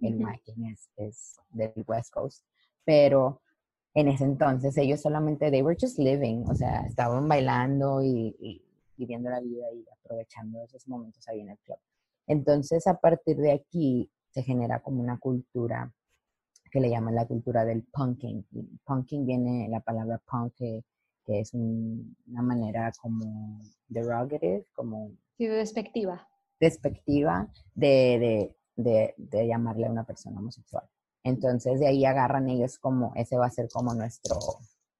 el 0.00 0.24
uh 0.24 0.28
es, 0.70 0.90
es, 0.96 1.40
del 1.50 1.84
West 1.84 2.12
Coast, 2.12 2.44
pero 2.84 3.42
en 3.94 4.06
ese 4.06 4.22
entonces 4.22 4.76
ellos 4.78 5.00
solamente, 5.00 5.50
they 5.50 5.62
were 5.62 5.76
just 5.78 5.98
living, 5.98 6.44
o 6.48 6.54
sea, 6.54 6.82
estaban 6.86 7.26
bailando 7.26 8.00
y, 8.04 8.36
y 8.38 8.62
viviendo 8.96 9.30
la 9.30 9.40
vida 9.40 9.66
y 9.72 9.84
aprovechando 9.90 10.62
esos 10.62 10.86
momentos 10.86 11.26
ahí 11.26 11.40
en 11.40 11.50
el 11.50 11.58
club. 11.58 11.78
Entonces, 12.28 12.86
a 12.86 13.00
partir 13.00 13.36
de 13.36 13.52
aquí 13.52 14.10
se 14.30 14.42
genera 14.42 14.80
como 14.80 15.02
una 15.02 15.18
cultura 15.18 15.92
que 16.70 16.80
le 16.80 16.90
llaman 16.90 17.14
la 17.14 17.26
cultura 17.26 17.64
del 17.64 17.82
punking. 17.84 18.46
punking 18.84 19.26
viene 19.26 19.68
la 19.68 19.80
palabra 19.80 20.20
punk, 20.30 20.54
que, 20.54 20.84
es 21.26 21.52
una 21.52 22.40
manera 22.40 22.90
como 23.02 23.60
derogative, 23.86 24.66
como... 24.72 25.10
Sí, 25.36 25.46
despectiva. 25.46 26.26
Despectiva 26.58 27.52
de, 27.74 28.54
de, 28.76 29.14
de, 29.18 29.46
llamarle 29.46 29.86
a 29.86 29.90
una 29.90 30.04
persona 30.04 30.38
homosexual. 30.38 30.84
Entonces, 31.22 31.80
de 31.80 31.88
ahí 31.88 32.06
agarran 32.06 32.48
ellos 32.48 32.78
como, 32.78 33.12
ese 33.14 33.36
va 33.36 33.46
a 33.46 33.50
ser 33.50 33.68
como 33.70 33.92
nuestro, 33.92 34.38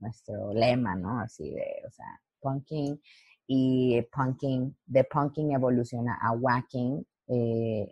nuestro 0.00 0.52
lema, 0.52 0.94
¿no? 0.96 1.18
Así 1.18 1.50
de, 1.50 1.82
o 1.86 1.90
sea, 1.90 2.20
punking 2.40 3.00
y 3.46 4.02
punking, 4.02 4.76
de 4.84 5.04
punking 5.04 5.52
evoluciona 5.52 6.18
a 6.20 6.32
whacking. 6.32 7.04
Eh, 7.28 7.88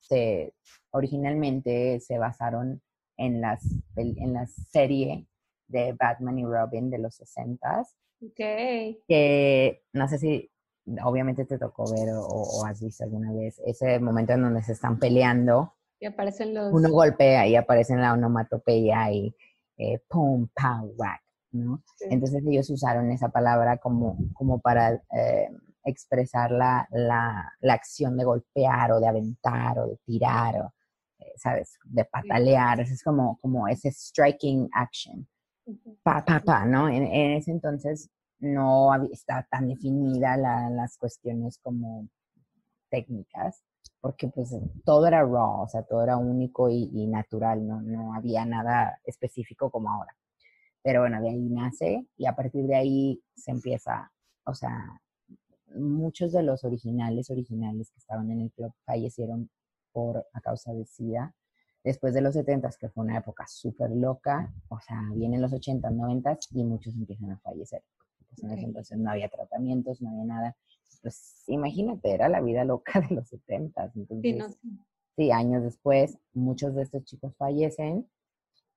se, 0.00 0.54
originalmente 0.90 2.00
se 2.00 2.18
basaron 2.18 2.82
en, 3.16 3.40
las, 3.40 3.64
en 3.96 4.32
la 4.32 4.46
serie 4.46 5.26
de 5.68 5.92
Batman 5.92 6.38
y 6.38 6.44
Robin 6.44 6.90
de 6.90 6.98
los 6.98 7.14
60 7.14 7.84
Okay. 8.22 9.00
Que 9.08 9.82
no 9.94 10.06
sé 10.06 10.18
si 10.18 10.50
obviamente 11.02 11.44
te 11.44 11.58
tocó 11.58 11.84
ver 11.90 12.10
o, 12.14 12.64
has 12.66 12.82
visto 12.82 13.04
alguna 13.04 13.32
vez 13.32 13.60
ese 13.64 13.98
momento 13.98 14.32
en 14.32 14.42
donde 14.42 14.62
se 14.62 14.72
están 14.72 14.98
peleando. 14.98 15.74
Y 15.98 16.06
aparecen 16.06 16.54
los... 16.54 16.72
Uno 16.72 16.90
golpea 16.90 17.46
y 17.46 17.56
aparece 17.56 17.92
en 17.92 18.00
la 18.00 18.12
onomatopeya 18.12 19.10
y 19.10 19.34
eh, 19.78 20.00
pum, 20.08 20.48
pow, 20.54 20.92
whack. 20.96 21.22
¿no? 21.52 21.82
Entonces 22.00 22.42
ellos 22.46 22.70
usaron 22.70 23.10
esa 23.10 23.30
palabra 23.30 23.78
como, 23.78 24.16
como 24.34 24.60
para 24.60 24.94
eh, 24.94 25.50
expresar 25.90 26.50
la, 26.50 26.86
la, 26.90 27.52
la, 27.60 27.74
acción 27.74 28.16
de 28.16 28.24
golpear 28.24 28.92
o 28.92 29.00
de 29.00 29.08
aventar 29.08 29.78
o 29.78 29.88
de 29.88 29.96
tirar 30.04 30.60
o, 30.60 30.74
eh, 31.18 31.32
¿sabes? 31.36 31.78
De 31.84 32.04
patalear. 32.04 32.80
Es 32.80 33.02
como, 33.02 33.38
como 33.40 33.68
ese 33.68 33.90
striking 33.90 34.68
action. 34.72 35.26
Pa, 36.02 36.24
pa, 36.24 36.40
pa, 36.40 36.64
¿no? 36.64 36.88
En, 36.88 37.04
ese 37.36 37.50
entonces 37.50 38.10
no 38.38 38.90
estaba 39.12 39.46
tan 39.50 39.68
definida 39.68 40.36
las 40.36 40.96
cuestiones 40.96 41.58
como 41.58 42.08
técnicas, 42.90 43.62
porque 44.00 44.28
pues 44.28 44.56
todo 44.84 45.06
era 45.06 45.22
raw, 45.22 45.62
o 45.62 45.68
sea, 45.68 45.82
todo 45.82 46.02
era 46.02 46.16
único 46.16 46.68
y, 46.70 46.90
y 46.92 47.06
natural, 47.06 47.66
¿no? 47.66 47.82
no 47.82 48.14
había 48.14 48.44
nada 48.44 48.98
específico 49.04 49.70
como 49.70 49.90
ahora. 49.90 50.16
Pero 50.82 51.02
bueno, 51.02 51.20
de 51.20 51.28
ahí 51.28 51.48
nace 51.50 52.06
y 52.16 52.26
a 52.26 52.34
partir 52.34 52.66
de 52.66 52.74
ahí 52.74 53.22
se 53.34 53.50
empieza, 53.50 54.10
o 54.44 54.54
sea, 54.54 55.00
muchos 55.74 56.32
de 56.32 56.42
los 56.42 56.64
originales, 56.64 57.30
originales 57.30 57.90
que 57.90 57.98
estaban 57.98 58.30
en 58.30 58.40
el 58.40 58.50
club 58.52 58.72
fallecieron 58.84 59.50
por 59.92 60.26
a 60.32 60.40
causa 60.40 60.72
de 60.72 60.84
SIDA. 60.84 61.34
Después 61.82 62.12
de 62.12 62.20
los 62.20 62.34
70, 62.34 62.70
que 62.78 62.88
fue 62.90 63.04
una 63.04 63.18
época 63.18 63.46
súper 63.48 63.90
loca, 63.90 64.52
o 64.68 64.78
sea, 64.80 65.00
vienen 65.14 65.40
los 65.40 65.52
80, 65.52 65.90
90 65.90 66.38
y 66.52 66.64
muchos 66.64 66.94
empiezan 66.94 67.32
a 67.32 67.38
fallecer. 67.38 67.82
Entonces 68.42 68.98
no 68.98 69.10
había 69.10 69.28
tratamientos, 69.28 70.00
no 70.00 70.10
había 70.10 70.24
nada. 70.24 70.56
Pues 71.02 71.42
imagínate, 71.46 72.12
era 72.12 72.28
la 72.28 72.40
vida 72.40 72.64
loca 72.64 73.00
de 73.08 73.14
los 73.14 73.28
70. 73.28 73.92
Entonces, 73.94 74.58
sí, 75.16 75.30
años 75.30 75.62
después, 75.62 76.18
muchos 76.32 76.74
de 76.74 76.82
estos 76.82 77.04
chicos 77.04 77.34
fallecen 77.36 78.08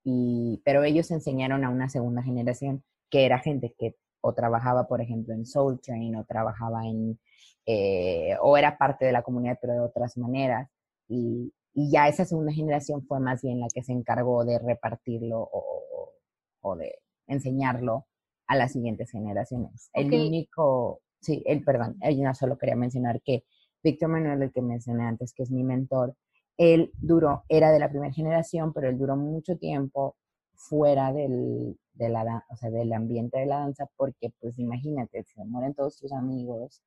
y, 0.03 0.61
pero 0.65 0.83
ellos 0.83 1.11
enseñaron 1.11 1.63
a 1.63 1.69
una 1.69 1.89
segunda 1.89 2.23
generación 2.23 2.83
que 3.09 3.25
era 3.25 3.39
gente 3.39 3.75
que 3.77 3.95
o 4.23 4.33
trabajaba, 4.33 4.87
por 4.87 5.01
ejemplo, 5.01 5.33
en 5.33 5.45
Soul 5.45 5.81
Train 5.81 6.15
o 6.15 6.23
trabajaba 6.23 6.87
en, 6.87 7.19
eh, 7.65 8.35
o 8.41 8.57
era 8.57 8.77
parte 8.77 9.05
de 9.05 9.11
la 9.11 9.21
comunidad, 9.21 9.57
pero 9.61 9.73
de 9.73 9.81
otras 9.81 10.17
maneras. 10.17 10.69
Y, 11.09 11.53
y, 11.73 11.91
ya 11.91 12.07
esa 12.07 12.23
segunda 12.23 12.53
generación 12.53 13.05
fue 13.05 13.19
más 13.19 13.41
bien 13.41 13.59
la 13.59 13.67
que 13.73 13.83
se 13.83 13.91
encargó 13.91 14.45
de 14.45 14.59
repartirlo 14.59 15.41
o, 15.41 16.13
o 16.61 16.75
de 16.77 16.99
enseñarlo 17.27 18.05
a 18.47 18.55
las 18.55 18.71
siguientes 18.71 19.11
generaciones. 19.11 19.89
El 19.93 20.13
único, 20.13 21.01
sí, 21.19 21.43
el, 21.45 21.63
perdón, 21.63 21.97
yo 22.01 22.33
solo 22.33 22.57
quería 22.57 22.77
mencionar 22.77 23.21
que 23.21 23.43
Víctor 23.83 24.09
Manuel, 24.09 24.41
el 24.41 24.51
que 24.53 24.61
mencioné 24.61 25.03
antes, 25.03 25.33
que 25.33 25.43
es 25.43 25.51
mi 25.51 25.63
mentor, 25.63 26.15
él 26.57 26.91
duró, 26.95 27.43
era 27.49 27.71
de 27.71 27.79
la 27.79 27.89
primera 27.89 28.13
generación, 28.13 28.71
pero 28.71 28.87
él 28.87 28.97
duró 28.97 29.17
mucho 29.17 29.57
tiempo 29.57 30.15
fuera 30.55 31.13
del, 31.13 31.77
de 31.93 32.09
la, 32.09 32.45
o 32.49 32.55
sea, 32.55 32.69
del 32.69 32.93
ambiente 32.93 33.39
de 33.39 33.45
la 33.45 33.59
danza, 33.59 33.87
porque 33.95 34.33
pues 34.39 34.57
imagínate, 34.59 35.23
se 35.23 35.43
mueren 35.45 35.73
todos 35.73 35.97
tus 35.97 36.11
amigos 36.11 36.81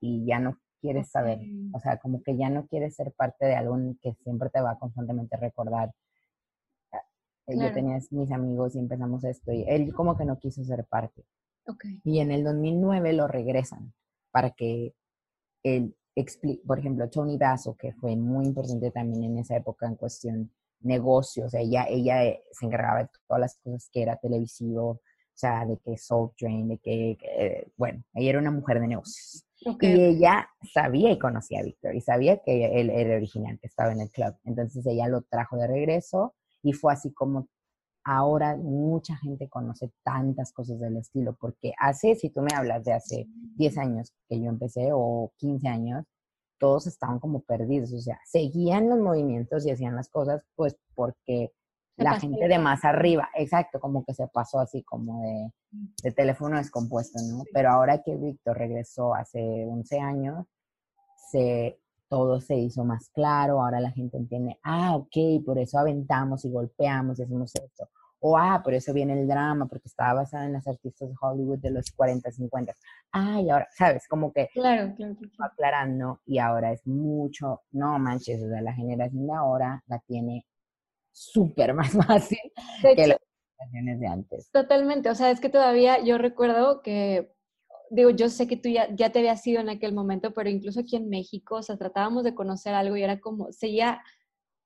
y 0.00 0.24
ya 0.26 0.38
no 0.38 0.58
quieres 0.80 1.10
saber, 1.10 1.40
o 1.72 1.80
sea, 1.80 1.98
como 1.98 2.22
que 2.22 2.36
ya 2.36 2.50
no 2.50 2.66
quieres 2.66 2.94
ser 2.94 3.12
parte 3.12 3.46
de 3.46 3.56
algo 3.56 3.76
que 4.02 4.14
siempre 4.22 4.50
te 4.50 4.60
va 4.60 4.72
a 4.72 4.78
constantemente 4.78 5.36
recordar. 5.36 5.92
Ah, 6.92 7.02
eh, 7.48 7.58
yo 7.58 7.72
tenía 7.72 7.98
mis 8.10 8.30
amigos 8.30 8.76
y 8.76 8.78
empezamos 8.78 9.24
esto 9.24 9.52
y 9.52 9.64
él 9.66 9.92
como 9.94 10.16
que 10.16 10.24
no 10.24 10.38
quiso 10.38 10.62
ser 10.64 10.84
parte. 10.84 11.24
Y 12.04 12.20
en 12.20 12.30
el 12.30 12.44
2009 12.44 13.12
lo 13.14 13.26
regresan 13.26 13.92
para 14.30 14.50
que 14.52 14.94
él 15.64 15.96
por 16.66 16.78
ejemplo, 16.78 17.08
Tony 17.10 17.36
Basso, 17.36 17.76
que 17.76 17.92
fue 17.92 18.16
muy 18.16 18.46
importante 18.46 18.90
también 18.90 19.24
en 19.24 19.38
esa 19.38 19.56
época 19.56 19.86
en 19.86 19.96
cuestión 19.96 20.50
negocios, 20.80 21.54
ella, 21.54 21.86
ella 21.88 22.24
eh, 22.24 22.42
se 22.52 22.66
encargaba 22.66 23.04
de 23.04 23.08
todas 23.26 23.40
las 23.40 23.58
cosas 23.62 23.88
que 23.92 24.02
era 24.02 24.16
televisivo, 24.16 24.90
o 24.90 25.38
sea, 25.38 25.64
de 25.66 25.78
que 25.78 25.98
Soul 25.98 26.32
Train, 26.38 26.68
de 26.68 26.78
que, 26.78 27.70
bueno, 27.76 28.02
ella 28.14 28.30
era 28.30 28.38
una 28.38 28.50
mujer 28.50 28.80
de 28.80 28.88
negocios. 28.88 29.44
Y 29.80 29.86
ella 29.86 30.48
sabía 30.72 31.10
y 31.10 31.18
conocía 31.18 31.60
a 31.60 31.62
Víctor 31.62 31.94
y 31.94 32.00
sabía 32.00 32.38
que 32.38 32.80
él 32.80 32.90
era 32.90 33.16
original, 33.16 33.58
que 33.60 33.66
estaba 33.66 33.92
en 33.92 34.00
el 34.00 34.10
club. 34.10 34.34
Entonces 34.44 34.86
ella 34.86 35.08
lo 35.08 35.22
trajo 35.22 35.56
de 35.56 35.66
regreso 35.66 36.34
y 36.62 36.72
fue 36.72 36.92
así 36.92 37.12
como 37.12 37.48
ahora 38.06 38.56
mucha 38.56 39.16
gente 39.16 39.48
conoce 39.48 39.90
tantas 40.04 40.52
cosas 40.52 40.78
del 40.78 40.96
estilo, 40.96 41.36
porque 41.40 41.72
hace, 41.78 42.14
si 42.14 42.30
tú 42.30 42.40
me 42.40 42.54
hablas 42.54 42.84
de 42.84 42.92
hace 42.92 43.26
10 43.56 43.78
años 43.78 44.12
que 44.28 44.40
yo 44.40 44.48
empecé 44.48 44.90
o 44.92 45.32
15 45.38 45.68
años, 45.68 46.04
todos 46.58 46.86
estaban 46.86 47.18
como 47.18 47.40
perdidos, 47.40 47.92
o 47.92 48.00
sea, 48.00 48.20
seguían 48.24 48.88
los 48.88 48.98
movimientos 48.98 49.66
y 49.66 49.70
hacían 49.70 49.96
las 49.96 50.08
cosas 50.08 50.42
pues 50.54 50.76
porque 50.94 51.52
la 51.96 52.20
gente 52.20 52.46
de 52.46 52.58
más 52.58 52.84
arriba, 52.84 53.30
exacto, 53.34 53.80
como 53.80 54.04
que 54.04 54.12
se 54.12 54.28
pasó 54.28 54.60
así 54.60 54.82
como 54.82 55.22
de, 55.22 55.50
de 56.02 56.12
teléfono 56.12 56.58
descompuesto, 56.58 57.18
¿no? 57.22 57.44
Pero 57.52 57.70
ahora 57.70 58.02
que 58.02 58.16
Víctor 58.16 58.58
regresó 58.58 59.14
hace 59.14 59.40
11 59.66 60.00
años, 60.00 60.46
se, 61.30 61.78
todo 62.08 62.40
se 62.40 62.56
hizo 62.56 62.84
más 62.84 63.08
claro, 63.10 63.62
ahora 63.62 63.80
la 63.80 63.90
gente 63.92 64.18
entiende, 64.18 64.58
ah, 64.62 64.94
ok, 64.96 65.44
por 65.44 65.58
eso 65.58 65.78
aventamos 65.78 66.44
y 66.44 66.50
golpeamos 66.50 67.18
y 67.18 67.22
hacemos 67.22 67.54
esto. 67.54 67.88
O, 68.20 68.36
ah, 68.36 68.60
por 68.64 68.74
eso 68.74 68.92
viene 68.92 69.12
el 69.20 69.28
drama, 69.28 69.66
porque 69.66 69.88
estaba 69.88 70.14
basada 70.22 70.46
en 70.46 70.54
las 70.54 70.66
artistas 70.66 71.08
de 71.08 71.14
Hollywood 71.20 71.58
de 71.58 71.70
los 71.70 71.90
40, 71.90 72.30
50. 72.30 72.74
Ah, 73.12 73.40
y 73.40 73.50
ahora, 73.50 73.68
¿sabes? 73.76 74.08
Como 74.08 74.32
que 74.32 74.48
claro, 74.54 74.94
claro, 74.96 75.16
claro. 75.16 75.52
aclarando 75.52 76.20
y 76.24 76.38
ahora 76.38 76.72
es 76.72 76.86
mucho, 76.86 77.62
no 77.72 77.98
manches, 77.98 78.42
o 78.42 78.48
sea, 78.48 78.62
la 78.62 78.72
generación 78.72 79.26
de 79.26 79.34
ahora 79.34 79.82
la 79.86 79.98
tiene 80.00 80.46
súper 81.12 81.74
más 81.74 81.90
fácil 82.06 82.38
que 82.82 83.06
las 83.06 83.18
generaciones 83.58 84.00
de 84.00 84.06
antes. 84.06 84.50
Totalmente, 84.50 85.10
o 85.10 85.14
sea, 85.14 85.30
es 85.30 85.40
que 85.40 85.48
todavía 85.48 86.02
yo 86.02 86.18
recuerdo 86.18 86.82
que 86.82 87.32
digo, 87.90 88.10
yo 88.10 88.28
sé 88.28 88.46
que 88.46 88.56
tú 88.56 88.68
ya, 88.68 88.88
ya 88.94 89.10
te 89.10 89.20
habías 89.20 89.46
ido 89.46 89.60
en 89.60 89.68
aquel 89.68 89.92
momento, 89.92 90.32
pero 90.32 90.50
incluso 90.50 90.80
aquí 90.80 90.96
en 90.96 91.08
México, 91.08 91.56
o 91.56 91.62
sea, 91.62 91.76
tratábamos 91.76 92.24
de 92.24 92.34
conocer 92.34 92.74
algo 92.74 92.96
y 92.96 93.02
era 93.02 93.20
como, 93.20 93.52
seguía, 93.52 94.02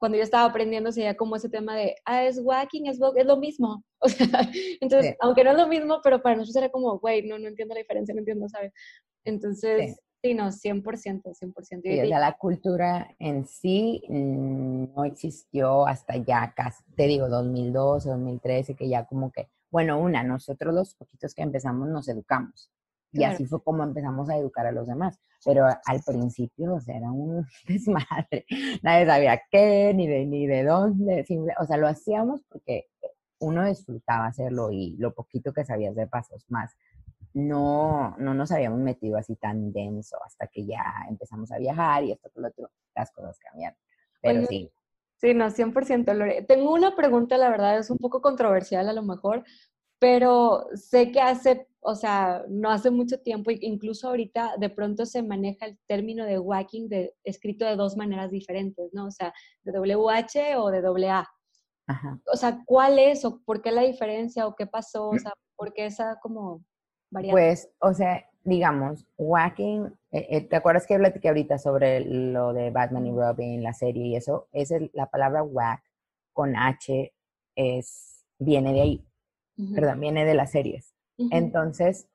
cuando 0.01 0.17
yo 0.17 0.25
estaba 0.25 0.47
aprendiendo, 0.47 0.91
seguía 0.91 1.15
como 1.15 1.37
ese 1.37 1.51
tema 1.51 1.77
de, 1.77 1.95
ah, 2.07 2.25
es 2.25 2.41
walking, 2.43 2.87
es 2.87 2.99
es 3.17 3.27
lo 3.27 3.37
mismo. 3.37 3.85
O 4.03 4.09
sea, 4.09 4.27
entonces, 4.81 5.15
aunque 5.21 5.45
no 5.45 5.51
es 5.51 5.59
lo 5.59 5.69
mismo, 5.69 6.01
pero 6.03 6.23
para 6.23 6.35
nosotros 6.35 6.57
era 6.57 6.71
como, 6.71 6.99
güey, 6.99 7.23
no, 7.29 7.39
no 7.39 7.49
entiendo 7.49 7.75
la 7.75 7.81
diferencia, 7.81 8.15
no 8.15 8.21
entiendo, 8.21 8.49
¿sabes? 8.49 8.73
Entonces, 9.27 10.01
sí, 10.23 10.33
no, 10.33 10.51
100%, 10.51 10.83
100%. 10.83 11.83
Sí, 11.83 12.01
o 12.01 12.07
sea, 12.07 12.19
la 12.19 12.39
cultura 12.39 13.15
en 13.19 13.47
sí 13.47 14.03
mm, 14.09 14.95
no 14.97 15.05
existió 15.05 15.87
hasta 15.87 16.17
ya 16.17 16.55
casi, 16.57 16.83
te 16.97 17.07
digo, 17.07 17.29
2012, 17.29 18.09
2013, 18.09 18.75
que 18.75 18.89
ya 18.89 19.05
como 19.05 19.31
que, 19.31 19.51
bueno, 19.71 20.01
una, 20.01 20.23
nosotros 20.23 20.73
los 20.73 20.95
poquitos 20.95 21.35
que 21.35 21.43
empezamos 21.43 21.91
nos 21.91 22.09
educamos. 22.09 22.71
Y 23.13 23.25
así 23.25 23.45
fue 23.45 23.63
como 23.63 23.83
empezamos 23.83 24.29
a 24.31 24.37
educar 24.37 24.67
a 24.67 24.73
los 24.73 24.87
demás. 24.87 25.19
Pero 25.45 25.67
al 25.67 26.03
principio, 26.05 26.75
o 26.75 26.81
sea, 26.81 26.97
era 26.97 27.11
un 27.11 27.47
desmadre. 27.69 28.45
Nadie 28.83 29.07
sabía 29.07 29.43
qué, 29.51 29.93
ni 29.95 30.07
de, 30.07 30.27
ni 30.27 30.47
de 30.47 30.65
dónde. 30.65 31.25
o 31.59 31.65
sea, 31.65 31.77
lo 31.77 31.89
hacíamos 31.89 32.43
porque 32.49 32.89
uno 33.41 33.65
disfrutaba 33.65 34.27
hacerlo 34.27 34.71
y 34.71 34.97
lo 34.99 35.15
poquito 35.15 35.53
que 35.53 35.65
sabías 35.65 35.95
de 35.95 36.07
pasos 36.07 36.45
más. 36.49 36.77
No, 37.33 38.17
no 38.19 38.35
nos 38.35 38.51
habíamos 38.53 38.81
metido 38.81 39.17
así 39.17 39.37
tan 39.37 39.73
denso 39.73 40.19
hasta 40.25 40.47
que 40.49 40.67
ya 40.67 40.83
empezamos 41.09 41.51
a 41.53 41.59
viajar 41.59 42.05
y 42.05 42.13
esto, 42.13 42.31
lo 42.35 42.49
otro, 42.49 42.71
las 42.95 43.11
cosas 43.13 43.39
cambiaron. 43.39 43.79
Pero 44.21 44.47
sí. 44.47 44.71
Sí, 45.21 45.35
no, 45.35 45.51
100%, 45.51 46.15
Lore. 46.15 46.43
Tengo 46.43 46.73
una 46.73 46.97
pregunta, 46.97 47.37
la 47.37 47.51
verdad, 47.51 47.79
es 47.79 47.91
un 47.91 47.99
poco 47.99 48.23
controversial 48.23 48.89
a 48.89 48.95
lo 48.95 49.03
mejor, 49.03 49.45
pero 50.01 50.67
sé 50.75 51.13
que 51.13 51.21
hace, 51.21 51.69
o 51.81 51.95
sea, 51.95 52.43
no 52.49 52.71
hace 52.71 52.91
mucho 52.91 53.21
tiempo, 53.21 53.51
incluso 53.51 54.09
ahorita 54.09 54.55
de 54.59 54.71
pronto 54.71 55.05
se 55.05 55.23
maneja 55.23 55.67
el 55.67 55.79
término 55.87 56.25
de 56.25 56.39
whacking 56.39 56.89
de, 56.89 57.15
escrito 57.23 57.67
de 57.67 57.77
dos 57.77 57.97
maneras 57.97 58.31
diferentes, 58.31 58.93
¿no? 58.95 59.07
O 59.07 59.11
sea, 59.11 59.33
de 59.63 59.79
WH 59.79 60.57
o 60.57 60.71
de 60.71 61.09
AA. 61.09 61.29
Ajá. 61.87 62.19
O 62.33 62.37
sea, 62.37 62.63
¿cuál 62.65 62.99
es 62.99 63.25
o 63.27 63.41
por 63.45 63.61
qué 63.61 63.71
la 63.73 63.83
diferencia 63.83 64.47
o 64.47 64.57
qué 64.57 64.67
pasó? 64.67 65.11
O 65.11 65.19
sea, 65.19 65.35
¿por 65.55 65.75
qué 65.75 65.87
esa 65.87 66.19
como 66.21 66.65
variante? 67.11 67.33
Pues, 67.33 67.71
o 67.81 67.93
sea, 67.93 68.25
digamos, 68.43 69.07
whacking, 69.19 69.85
eh, 70.13 70.27
eh, 70.31 70.41
¿te 70.41 70.57
acuerdas 70.57 70.87
que 70.87 70.97
platiqué 70.97 71.29
ahorita 71.29 71.59
sobre 71.59 72.01
lo 72.01 72.55
de 72.55 72.71
Batman 72.71 73.07
y 73.07 73.13
Robin, 73.13 73.63
la 73.63 73.75
serie 73.75 74.07
y 74.07 74.17
eso? 74.17 74.49
Es 74.53 74.73
la 74.95 75.11
palabra 75.11 75.43
whack 75.43 75.83
con 76.33 76.57
H 76.57 77.13
es, 77.55 78.25
viene 78.39 78.73
de 78.73 78.81
ahí 78.81 79.10
perdón, 79.75 80.01
viene 80.01 80.25
de 80.25 80.35
las 80.35 80.51
series. 80.51 80.95
Entonces, 81.31 82.09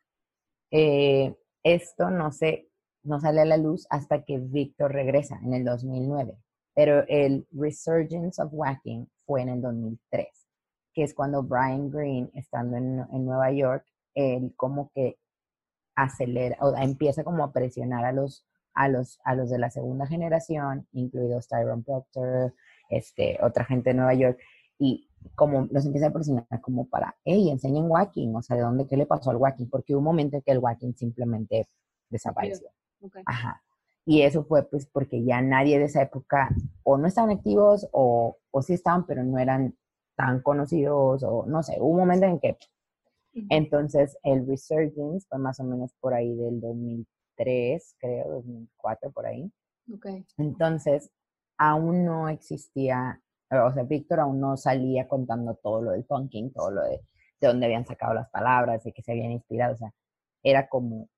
eh, 0.71 1.35
esto 1.63 2.09
no 2.09 2.31
se, 2.31 2.69
no 3.03 3.19
sale 3.19 3.41
a 3.41 3.45
la 3.45 3.57
luz 3.57 3.85
hasta 3.89 4.23
que 4.23 4.39
Victor 4.39 4.91
regresa 4.91 5.39
en 5.43 5.53
el 5.53 5.63
2009, 5.63 6.37
pero 6.73 7.05
el 7.07 7.47
Resurgence 7.51 8.41
of 8.41 8.49
Whacking 8.51 9.07
fue 9.25 9.41
en 9.41 9.49
el 9.49 9.61
2003, 9.61 10.27
que 10.93 11.03
es 11.03 11.13
cuando 11.13 11.43
Brian 11.43 11.89
Green, 11.91 12.31
estando 12.33 12.77
en, 12.77 13.05
en 13.11 13.25
Nueva 13.25 13.51
York, 13.51 13.85
él 14.15 14.53
como 14.55 14.91
que 14.93 15.17
acelera, 15.95 16.57
o 16.61 16.75
empieza 16.75 17.23
como 17.23 17.43
a 17.43 17.51
presionar 17.51 18.05
a 18.05 18.11
los, 18.11 18.45
a 18.73 18.89
los, 18.89 19.19
a 19.23 19.35
los 19.35 19.49
de 19.49 19.59
la 19.59 19.69
segunda 19.69 20.07
generación, 20.07 20.87
incluidos 20.91 21.47
Tyrone 21.47 21.83
Proctor, 21.83 22.53
este, 22.89 23.37
otra 23.41 23.65
gente 23.65 23.91
de 23.91 23.95
Nueva 23.95 24.13
York, 24.13 24.39
y 24.77 25.09
como 25.35 25.67
los 25.71 25.85
empieza 25.85 26.07
a 26.07 26.13
presionar 26.13 26.61
como 26.61 26.87
para, 26.87 27.15
hey, 27.25 27.49
enseñen 27.49 27.89
walking, 27.89 28.33
o 28.35 28.41
sea, 28.41 28.55
¿de 28.55 28.63
dónde, 28.63 28.87
qué 28.87 28.97
le 28.97 29.05
pasó 29.05 29.31
al 29.31 29.37
walking? 29.37 29.67
Porque 29.67 29.93
hubo 29.93 29.99
un 29.99 30.05
momento 30.05 30.37
en 30.37 30.41
que 30.41 30.51
el 30.51 30.59
walking 30.59 30.93
simplemente 30.93 31.67
desapareció. 32.09 32.69
Ajá. 33.25 33.61
Y 34.05 34.21
eso 34.21 34.43
fue 34.43 34.63
pues 34.63 34.85
porque 34.85 35.23
ya 35.23 35.41
nadie 35.41 35.79
de 35.79 35.85
esa 35.85 36.01
época 36.01 36.49
o 36.83 36.97
no 36.97 37.07
estaban 37.07 37.31
activos 37.31 37.87
o, 37.91 38.37
o 38.51 38.61
sí 38.61 38.73
estaban, 38.73 39.05
pero 39.07 39.23
no 39.23 39.39
eran 39.39 39.75
tan 40.15 40.41
conocidos 40.41 41.23
o 41.23 41.45
no 41.47 41.63
sé, 41.63 41.77
hubo 41.79 41.89
un 41.89 41.99
momento 41.99 42.25
en 42.25 42.39
que... 42.39 42.57
Entonces 43.49 44.17
el 44.23 44.47
Resurgence 44.47 45.27
fue 45.27 45.39
más 45.39 45.59
o 45.59 45.65
menos 45.65 45.93
por 45.99 46.13
ahí 46.13 46.33
del 46.35 46.61
2003, 46.61 47.95
creo, 47.99 48.29
2004, 48.29 49.11
por 49.11 49.25
ahí. 49.25 49.51
Okay. 49.93 50.25
Entonces 50.37 51.11
aún 51.57 52.05
no 52.05 52.29
existía 52.29 53.21
o 53.63 53.71
sea, 53.71 53.83
Víctor 53.83 54.19
aún 54.19 54.39
no 54.39 54.57
salía 54.57 55.07
contando 55.07 55.55
todo 55.55 55.81
lo 55.81 55.91
del 55.91 56.05
punking, 56.05 56.51
todo 56.53 56.71
lo 56.71 56.83
de, 56.83 57.01
de 57.41 57.47
dónde 57.47 57.65
habían 57.65 57.85
sacado 57.85 58.13
las 58.13 58.29
palabras, 58.29 58.83
de 58.83 58.91
que 58.91 59.01
se 59.01 59.11
habían 59.11 59.31
inspirado, 59.31 59.73
o 59.73 59.77
sea, 59.77 59.93
era 60.43 60.67
como, 60.67 61.09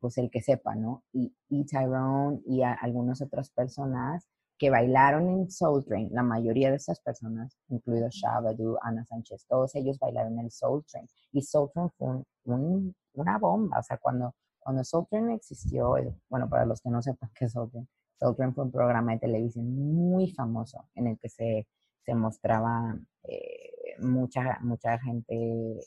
pues 0.00 0.18
el 0.18 0.30
que 0.30 0.40
sepa, 0.40 0.74
¿no? 0.74 1.04
Y, 1.12 1.34
y 1.48 1.64
Tyrone 1.64 2.40
y 2.46 2.62
algunas 2.62 3.20
otras 3.22 3.50
personas 3.50 4.28
que 4.58 4.70
bailaron 4.70 5.28
en 5.28 5.50
Soul 5.50 5.84
Train, 5.84 6.08
la 6.12 6.22
mayoría 6.22 6.70
de 6.70 6.76
esas 6.76 7.00
personas, 7.00 7.56
incluidos 7.68 8.14
Shabadu, 8.14 8.76
Ana 8.82 9.04
Sánchez, 9.04 9.46
todos 9.46 9.74
ellos 9.76 9.98
bailaron 9.98 10.38
en 10.40 10.50
Soul 10.50 10.84
Train. 10.84 11.06
Y 11.32 11.42
Soul 11.42 11.70
Train 11.72 11.90
fue 11.96 12.24
un, 12.44 12.94
una 13.14 13.38
bomba, 13.38 13.78
o 13.78 13.82
sea, 13.82 13.98
cuando, 13.98 14.34
cuando 14.58 14.82
Soul 14.82 15.06
Train 15.08 15.30
existió, 15.30 15.96
eh, 15.96 16.12
bueno, 16.28 16.48
para 16.48 16.64
los 16.66 16.80
que 16.80 16.90
no 16.90 17.00
sepan 17.00 17.30
qué 17.34 17.44
es 17.44 17.52
Soul 17.52 17.70
Train, 17.70 17.88
Soul 18.18 18.34
Train 18.34 18.52
fue 18.52 18.64
un 18.64 18.72
programa 18.72 19.12
de 19.12 19.20
televisión 19.20 19.72
muy 19.76 20.32
famoso 20.32 20.88
en 20.96 21.06
el 21.06 21.18
que 21.18 21.28
se, 21.28 21.68
se 22.08 22.14
mostraba 22.14 22.98
eh, 23.24 23.96
mucha, 23.98 24.58
mucha 24.62 24.98
gente 24.98 25.78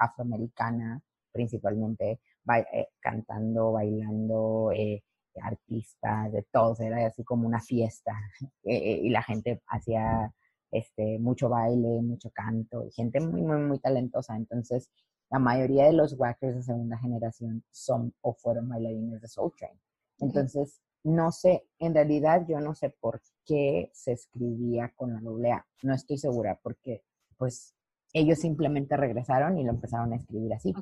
afroamericana, 0.00 1.02
principalmente 1.30 2.18
eh, 2.72 2.88
cantando, 2.98 3.72
bailando, 3.72 4.72
eh, 4.74 5.02
artistas, 5.42 6.32
de 6.32 6.44
todos, 6.50 6.80
era 6.80 7.06
así 7.06 7.22
como 7.24 7.46
una 7.46 7.60
fiesta 7.60 8.14
y 8.64 9.10
la 9.10 9.22
gente 9.22 9.60
hacía 9.66 10.32
este, 10.70 11.18
mucho 11.18 11.50
baile, 11.50 12.00
mucho 12.00 12.30
canto, 12.30 12.82
y 12.86 12.90
gente 12.92 13.20
muy, 13.20 13.42
muy, 13.42 13.58
muy 13.58 13.78
talentosa. 13.78 14.34
Entonces, 14.34 14.88
la 15.30 15.38
mayoría 15.38 15.84
de 15.84 15.92
los 15.92 16.14
wackers 16.18 16.56
de 16.56 16.62
segunda 16.62 16.96
generación 16.96 17.62
son 17.70 18.14
o 18.22 18.32
fueron 18.32 18.70
bailarines 18.70 19.20
de 19.20 19.28
Soul 19.28 19.52
Train. 19.58 19.78
Entonces, 20.20 20.80
no 21.06 21.30
sé, 21.30 21.64
en 21.78 21.94
realidad 21.94 22.44
yo 22.48 22.58
no 22.58 22.74
sé 22.74 22.90
por 22.90 23.22
qué 23.44 23.90
se 23.94 24.12
escribía 24.12 24.92
con 24.96 25.14
la 25.14 25.20
doble 25.20 25.52
A. 25.52 25.64
No 25.84 25.94
estoy 25.94 26.18
segura 26.18 26.58
porque 26.60 27.04
pues 27.36 27.76
ellos 28.12 28.40
simplemente 28.40 28.96
regresaron 28.96 29.56
y 29.56 29.62
lo 29.62 29.70
empezaron 29.70 30.12
a 30.12 30.16
escribir 30.16 30.52
así. 30.52 30.74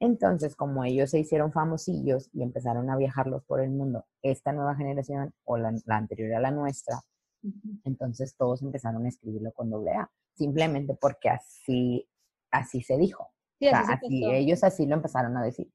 Entonces, 0.00 0.56
como 0.56 0.82
ellos 0.84 1.10
se 1.10 1.18
hicieron 1.18 1.52
famosillos 1.52 2.30
y 2.32 2.42
empezaron 2.42 2.88
a 2.88 2.96
viajarlos 2.96 3.44
por 3.44 3.60
el 3.60 3.70
mundo, 3.70 4.06
esta 4.22 4.52
nueva 4.52 4.76
generación 4.76 5.34
o 5.44 5.58
la, 5.58 5.74
anterior 5.88 6.34
a 6.34 6.40
la 6.40 6.50
nuestra, 6.50 7.02
entonces 7.84 8.34
todos 8.34 8.62
empezaron 8.62 9.04
a 9.04 9.08
escribirlo 9.10 9.52
con 9.52 9.68
doble 9.68 9.92
A, 9.92 10.10
simplemente 10.32 10.96
porque 10.98 11.28
así, 11.28 12.08
así 12.50 12.80
se 12.80 12.96
dijo. 12.96 13.28
así, 13.60 14.24
ellos 14.24 14.64
así 14.64 14.86
lo 14.86 14.94
empezaron 14.94 15.36
a 15.36 15.42
decir. 15.42 15.70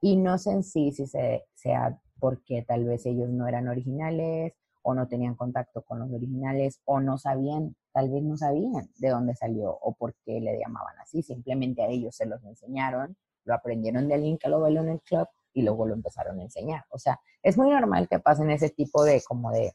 Y 0.00 0.16
no 0.16 0.38
sé 0.38 0.50
en 0.50 0.64
sí 0.64 0.90
si 0.90 1.06
se, 1.06 1.44
sea 1.54 2.00
porque 2.20 2.62
tal 2.62 2.84
vez 2.84 3.06
ellos 3.06 3.28
no 3.30 3.48
eran 3.48 3.68
originales 3.68 4.52
o 4.82 4.94
no 4.94 5.08
tenían 5.08 5.34
contacto 5.34 5.82
con 5.82 5.98
los 5.98 6.12
originales 6.12 6.80
o 6.84 7.00
no 7.00 7.18
sabían, 7.18 7.74
tal 7.92 8.10
vez 8.10 8.22
no 8.22 8.36
sabían 8.36 8.90
de 8.98 9.08
dónde 9.08 9.34
salió 9.34 9.70
o 9.70 9.94
por 9.94 10.14
qué 10.24 10.40
le 10.40 10.58
llamaban 10.58 10.98
así. 11.00 11.22
Simplemente 11.22 11.82
a 11.82 11.88
ellos 11.88 12.14
se 12.14 12.26
los 12.26 12.42
enseñaron, 12.44 13.16
lo 13.44 13.54
aprendieron 13.54 14.08
de 14.08 14.14
alguien 14.14 14.38
que 14.38 14.48
lo 14.48 14.60
bailó 14.60 14.82
en 14.82 14.90
el 14.90 15.00
club 15.00 15.26
y 15.52 15.62
luego 15.62 15.86
lo 15.86 15.94
empezaron 15.94 16.38
a 16.38 16.42
enseñar. 16.42 16.84
O 16.90 16.98
sea, 16.98 17.20
es 17.42 17.56
muy 17.56 17.70
normal 17.70 18.08
que 18.08 18.20
pasen 18.20 18.50
ese 18.50 18.70
tipo 18.70 19.04
de 19.04 19.22
como 19.26 19.50
de... 19.50 19.72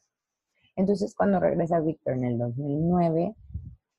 Entonces 0.76 1.14
cuando 1.16 1.40
regresa 1.40 1.80
Víctor 1.80 2.14
en 2.14 2.26
el 2.26 2.38
2009, 2.38 3.36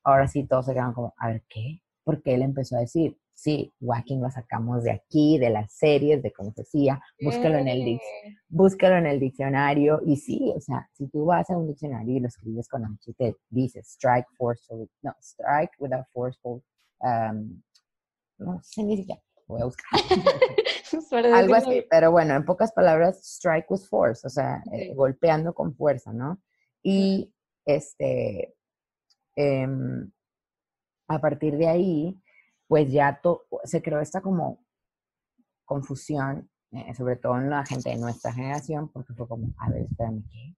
ahora 0.05 0.29
sí 0.29 0.45
todos 0.45 0.67
se 0.67 0.75
quedan 0.75 0.93
como, 0.93 1.15
a 1.19 1.29
ver, 1.29 1.45
¿qué? 1.49 1.83
Porque 2.05 2.35
él 2.35 2.43
empezó 2.43 2.77
a 2.77 2.81
decir, 2.81 3.19
sí, 3.37 3.73
Whacking 3.81 4.23
lo 4.23 4.31
sacamos 4.31 4.83
de 4.83 4.91
aquí, 4.91 5.39
de 5.39 5.51
las 5.51 5.73
series, 5.73 6.23
de 6.23 6.33
como 6.33 6.53
decía, 6.57 7.01
búscalo 7.21 7.59
en 7.59 7.69
el, 7.69 8.01
búscalo 8.49 8.97
en 8.97 9.07
el 9.07 9.21
diccionario. 9.21 10.01
Y 10.05 10.17
sí, 10.17 10.53
o 10.57 10.61
sea, 10.61 10.89
si 10.95 11.07
tú 11.09 11.27
vas 11.27 11.49
a 11.51 11.57
un 11.57 11.69
diccionario 11.69 12.17
y 12.17 12.21
lo 12.21 12.29
escribes 12.29 12.67
con 12.67 12.85
H, 12.85 13.13
te 13.13 13.37
dice 13.51 13.81
strike 13.81 14.27
forcefully, 14.37 14.89
no, 15.03 15.15
strike 15.21 15.71
without 15.79 16.07
forceful, 16.13 16.63
um, 17.01 17.63
no 18.39 18.59
sé 18.63 18.83
ni 18.83 18.97
siquiera, 18.97 19.21
voy 19.47 19.61
a 19.61 19.67
buscar. 19.67 19.87
Algo 21.35 21.55
así, 21.55 21.85
pero 21.91 22.11
bueno, 22.11 22.35
en 22.35 22.45
pocas 22.45 22.73
palabras, 22.73 23.21
strike 23.23 23.71
with 23.71 23.83
force, 23.83 24.27
o 24.27 24.31
sea, 24.31 24.63
eh, 24.73 24.95
golpeando 24.95 25.53
con 25.53 25.75
fuerza, 25.75 26.13
¿no? 26.13 26.41
Y 26.83 27.35
este, 27.67 28.55
em, 29.35 30.11
a 31.09 31.21
partir 31.21 31.59
de 31.59 31.69
ahí, 31.69 32.19
pues 32.69 32.91
ya 32.91 33.21
se 33.65 33.83
creó 33.83 34.01
esta 34.01 34.21
como 34.21 34.65
confusión, 35.65 36.51
eh, 36.73 36.95
sobre 36.95 37.17
todo 37.17 37.39
en 37.39 37.51
la 37.51 37.65
gente 37.65 37.91
de 37.91 37.97
nuestra 37.97 38.33
generación, 38.33 38.89
porque 38.89 39.15
fue 39.15 39.29
como, 39.29 39.49
a 39.59 39.71
ver, 39.71 39.83
espérame, 39.83 40.25
¿qué? 40.31 40.55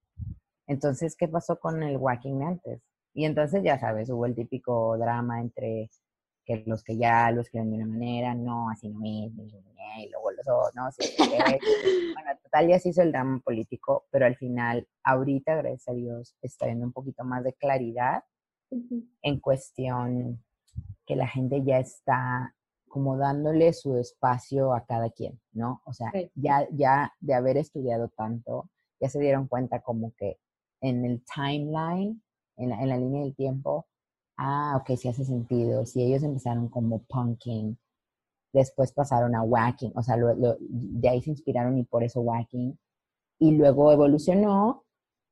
Entonces, 0.67 1.15
¿qué 1.15 1.27
pasó 1.27 1.59
con 1.59 1.81
el 1.81 1.97
Walking 1.97 2.41
antes? 2.41 2.81
Y 3.13 3.25
entonces, 3.25 3.63
ya 3.63 3.79
sabes, 3.79 4.09
hubo 4.09 4.25
el 4.25 4.35
típico 4.35 4.97
drama 4.97 5.41
entre 5.41 5.89
que 6.45 6.63
los 6.65 6.83
que 6.83 6.97
ya 6.97 7.29
lo 7.31 7.41
escriben 7.41 7.69
de 7.69 7.77
una 7.77 7.85
manera, 7.85 8.33
no, 8.33 8.69
así 8.69 8.89
no 8.89 8.99
es, 9.03 9.31
y 9.99 10.09
luego 10.09 10.31
los 10.31 10.47
otros, 10.47 10.71
no, 10.73 10.91
sí, 10.91 11.03
bueno, 12.13 12.39
total 12.41 12.67
ya 12.67 12.79
se 12.79 12.89
hizo 12.89 13.01
el 13.01 13.11
drama 13.11 13.39
político, 13.39 14.07
pero 14.09 14.25
al 14.25 14.35
final, 14.35 14.87
ahorita, 15.03 15.55
gracias 15.55 15.89
a 15.89 15.93
Dios, 15.93 16.35
está 16.41 16.65
viendo 16.65 16.85
un 16.85 16.93
poquito 16.93 17.23
más 17.23 17.43
de 17.43 17.53
claridad 17.53 18.23
en 19.21 19.39
cuestión 19.39 20.43
que 21.09 21.15
la 21.15 21.27
gente 21.27 21.63
ya 21.63 21.79
está 21.79 22.53
como 22.87 23.17
dándole 23.17 23.73
su 23.73 23.97
espacio 23.97 24.75
a 24.75 24.85
cada 24.85 25.09
quien, 25.09 25.41
¿no? 25.53 25.81
O 25.85 25.91
sea, 25.91 26.11
ya, 26.35 26.67
ya 26.71 27.11
de 27.19 27.33
haber 27.33 27.57
estudiado 27.57 28.09
tanto, 28.09 28.69
ya 29.01 29.09
se 29.09 29.19
dieron 29.19 29.47
cuenta 29.47 29.81
como 29.81 30.13
que 30.15 30.37
en 30.81 31.03
el 31.05 31.23
timeline, 31.25 32.21
en 32.57 32.69
la, 32.69 32.79
en 32.83 32.89
la 32.89 32.97
línea 32.97 33.23
del 33.23 33.35
tiempo, 33.35 33.87
ah, 34.37 34.77
ok, 34.79 34.95
sí 34.97 35.07
hace 35.07 35.25
sentido. 35.25 35.83
Si 35.87 36.03
ellos 36.03 36.21
empezaron 36.21 36.69
como 36.69 37.01
punking, 37.05 37.79
después 38.53 38.93
pasaron 38.93 39.33
a 39.33 39.41
whacking, 39.41 39.93
o 39.95 40.03
sea, 40.03 40.15
de 40.15 41.09
ahí 41.09 41.23
se 41.23 41.31
inspiraron 41.31 41.75
y 41.79 41.85
por 41.85 42.03
eso 42.03 42.21
whacking, 42.21 42.77
y 43.39 43.51
luego 43.57 43.91
evolucionó 43.91 44.83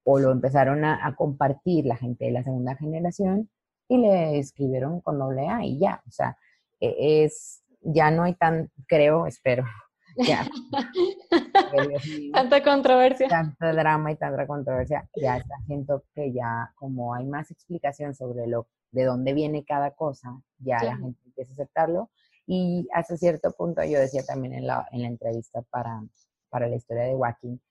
o 0.04 0.18
lo 0.18 0.32
empezaron 0.32 0.84
a, 0.86 1.06
a 1.06 1.16
compartir 1.16 1.86
la 1.86 1.98
gente 1.98 2.26
de 2.26 2.32
la 2.32 2.44
segunda 2.44 2.76
generación 2.76 3.52
y 3.88 3.98
le 3.98 4.40
escribieron 4.40 5.02
con 5.02 5.20
doble 5.20 5.48
A 5.48 5.64
y 5.64 5.80
ya, 5.80 6.02
o 6.08 6.12
sea, 6.12 6.38
e, 6.80 7.24
es, 7.24 7.64
ya 7.82 8.12
no 8.12 8.24
hay 8.24 8.36
tan, 8.36 8.72
creo, 8.88 9.28
espero, 9.28 9.66
ya. 10.18 10.48
tanta 12.34 12.64
controversia. 12.64 13.28
Tanta 13.28 13.74
drama 13.74 14.12
y 14.12 14.16
tanta 14.16 14.46
controversia, 14.48 15.08
ya 15.16 15.38
está, 15.38 15.56
siento 15.66 16.04
que 16.14 16.34
ya 16.34 16.72
como 16.76 17.14
hay 17.14 17.26
más 17.26 17.52
explicación 17.52 18.16
sobre 18.16 18.48
lo, 18.48 18.68
de 18.92 19.06
dónde 19.06 19.34
viene 19.34 19.64
cada 19.64 19.92
cosa, 19.92 20.42
ya 20.60 20.84
la 20.84 20.98
gente 20.98 21.20
empieza 21.26 21.52
a 21.52 21.54
aceptarlo. 21.54 22.10
Y 22.46 22.88
hasta 22.94 23.18
cierto 23.18 23.52
punto 23.52 23.84
yo 23.84 24.00
decía 24.00 24.24
también 24.24 24.54
en 24.54 24.68
la, 24.68 24.88
en 24.92 25.02
la 25.02 25.10
entrevista 25.10 25.62
para, 25.64 26.02
para 26.50 26.68
la 26.68 26.78
historia 26.78 27.04
de 27.04 27.14
Joaquín 27.14 27.62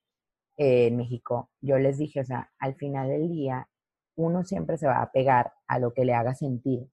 eh, 0.59 0.89
en 0.89 0.97
México, 0.97 1.51
yo 1.61 1.79
les 1.79 1.99
dije, 1.99 2.21
o 2.21 2.25
sea, 2.25 2.51
al 2.59 2.75
final 2.75 3.09
del 3.09 3.29
día 3.29 3.69
uno 4.17 4.45
siempre 4.45 4.79
se 4.79 4.87
va 4.87 5.03
a 5.03 5.13
pegar 5.13 5.53
a 5.67 5.79
lo 5.79 5.93
que 5.93 6.05
le 6.05 6.15
haga 6.15 6.35
sentir. 6.35 6.89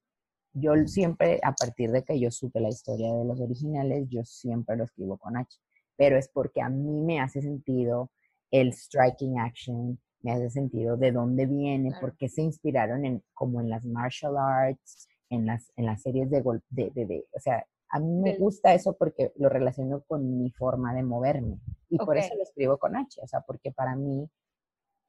Yo 0.53 0.73
siempre, 0.85 1.39
a 1.43 1.53
partir 1.53 1.91
de 1.91 2.03
que 2.03 2.19
yo 2.19 2.29
supe 2.29 2.59
la 2.59 2.69
historia 2.69 3.13
de 3.13 3.25
los 3.25 3.39
originales, 3.41 4.07
yo 4.09 4.23
siempre 4.23 4.77
lo 4.77 4.83
escribo 4.83 5.17
con 5.17 5.35
H, 5.35 5.57
pero 5.95 6.17
es 6.17 6.27
porque 6.27 6.61
a 6.61 6.69
mí 6.69 7.01
me 7.01 7.19
hace 7.19 7.41
sentido 7.41 8.11
el 8.51 8.73
striking 8.73 9.39
action, 9.39 9.99
me 10.21 10.31
hace 10.31 10.49
sentido 10.51 10.95
de 10.95 11.11
dónde 11.11 11.47
viene, 11.47 11.91
por 11.99 12.15
qué 12.15 12.29
se 12.29 12.43
inspiraron 12.43 13.03
en, 13.05 13.23
como 13.33 13.61
en 13.61 13.69
las 13.69 13.85
martial 13.85 14.37
arts, 14.37 15.07
en 15.29 15.45
las, 15.45 15.71
en 15.75 15.85
las 15.85 16.01
series 16.01 16.29
de, 16.29 16.43
de, 16.69 16.91
de, 16.93 17.25
o 17.31 17.39
sea, 17.39 17.65
a 17.89 17.99
mí 17.99 18.11
me 18.21 18.35
gusta 18.37 18.73
eso 18.73 18.95
porque 18.97 19.31
lo 19.35 19.49
relaciono 19.49 20.03
con 20.07 20.39
mi 20.39 20.49
forma 20.51 20.93
de 20.95 21.03
moverme 21.03 21.59
y 21.89 21.97
por 21.97 22.17
eso 22.17 22.33
lo 22.35 22.43
escribo 22.43 22.77
con 22.77 22.95
H, 22.95 23.21
o 23.21 23.27
sea, 23.27 23.41
porque 23.41 23.71
para 23.71 23.95
mí 23.95 24.27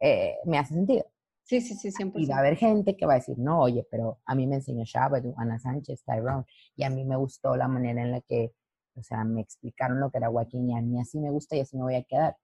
eh, 0.01 0.37
me 0.45 0.59
hace 0.59 0.75
sentido. 0.75 1.07
Sí, 1.45 1.61
sí, 1.61 1.75
sí, 1.75 1.93
siempre. 1.93 2.23
Y 2.23 2.27
va 2.27 2.37
a 2.37 2.39
haber 2.39 2.57
gente 2.57 2.97
que 2.97 3.05
va 3.05 3.13
a 3.13 3.17
decir, 3.17 3.39
no, 3.39 3.61
oye, 3.61 3.87
pero 3.91 4.19
a 4.25 4.35
mí 4.35 4.47
me 4.47 4.57
enseñó 4.57 4.85
Shabbat, 4.85 5.25
Ana 5.37 5.59
Sánchez, 5.59 6.03
Tyrone, 6.05 6.45
y 6.75 6.85
a 6.85 6.91
mí 6.91 7.05
me 7.05 7.17
gustó 7.17 7.55
la 7.55 7.69
manera 7.69 8.03
en 8.03 8.13
la 8.13 8.21
que, 8.23 8.53
o 8.97 9.03
sea, 9.03 9.25
me 9.25 9.43
explicaron 9.43 10.01
lo 10.01 10.11
que 10.11 10.19
era 10.19 10.31
Joaquín 10.31 10.71
y 10.71 10.77
a 10.77 10.81
mí 10.81 10.99
así 10.99 11.19
me 11.19 11.31
gusta 11.31 11.57
y 11.57 11.61
así 11.61 11.77
me 11.77 11.83
voy 11.83 11.97
a 11.97 12.03
quedar. 12.03 12.37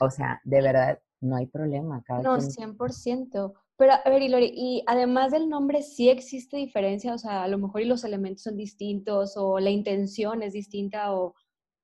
O 0.00 0.10
sea, 0.10 0.40
de 0.44 0.62
verdad, 0.62 0.98
no 1.20 1.36
hay 1.36 1.46
problema. 1.46 2.02
Cada 2.02 2.22
no, 2.22 2.38
100%. 2.38 3.52
Pero, 3.78 3.92
a 3.92 4.08
ver, 4.08 4.22
Ilori, 4.22 4.52
y 4.54 4.82
además 4.86 5.32
del 5.32 5.50
nombre, 5.50 5.82
¿sí 5.82 6.08
existe 6.08 6.56
diferencia? 6.56 7.12
O 7.12 7.18
sea, 7.18 7.42
a 7.42 7.48
lo 7.48 7.58
mejor 7.58 7.82
y 7.82 7.84
los 7.84 8.04
elementos 8.04 8.44
son 8.44 8.56
distintos, 8.56 9.36
o 9.36 9.58
la 9.60 9.68
intención 9.68 10.42
es 10.42 10.54
distinta, 10.54 11.14
o 11.14 11.34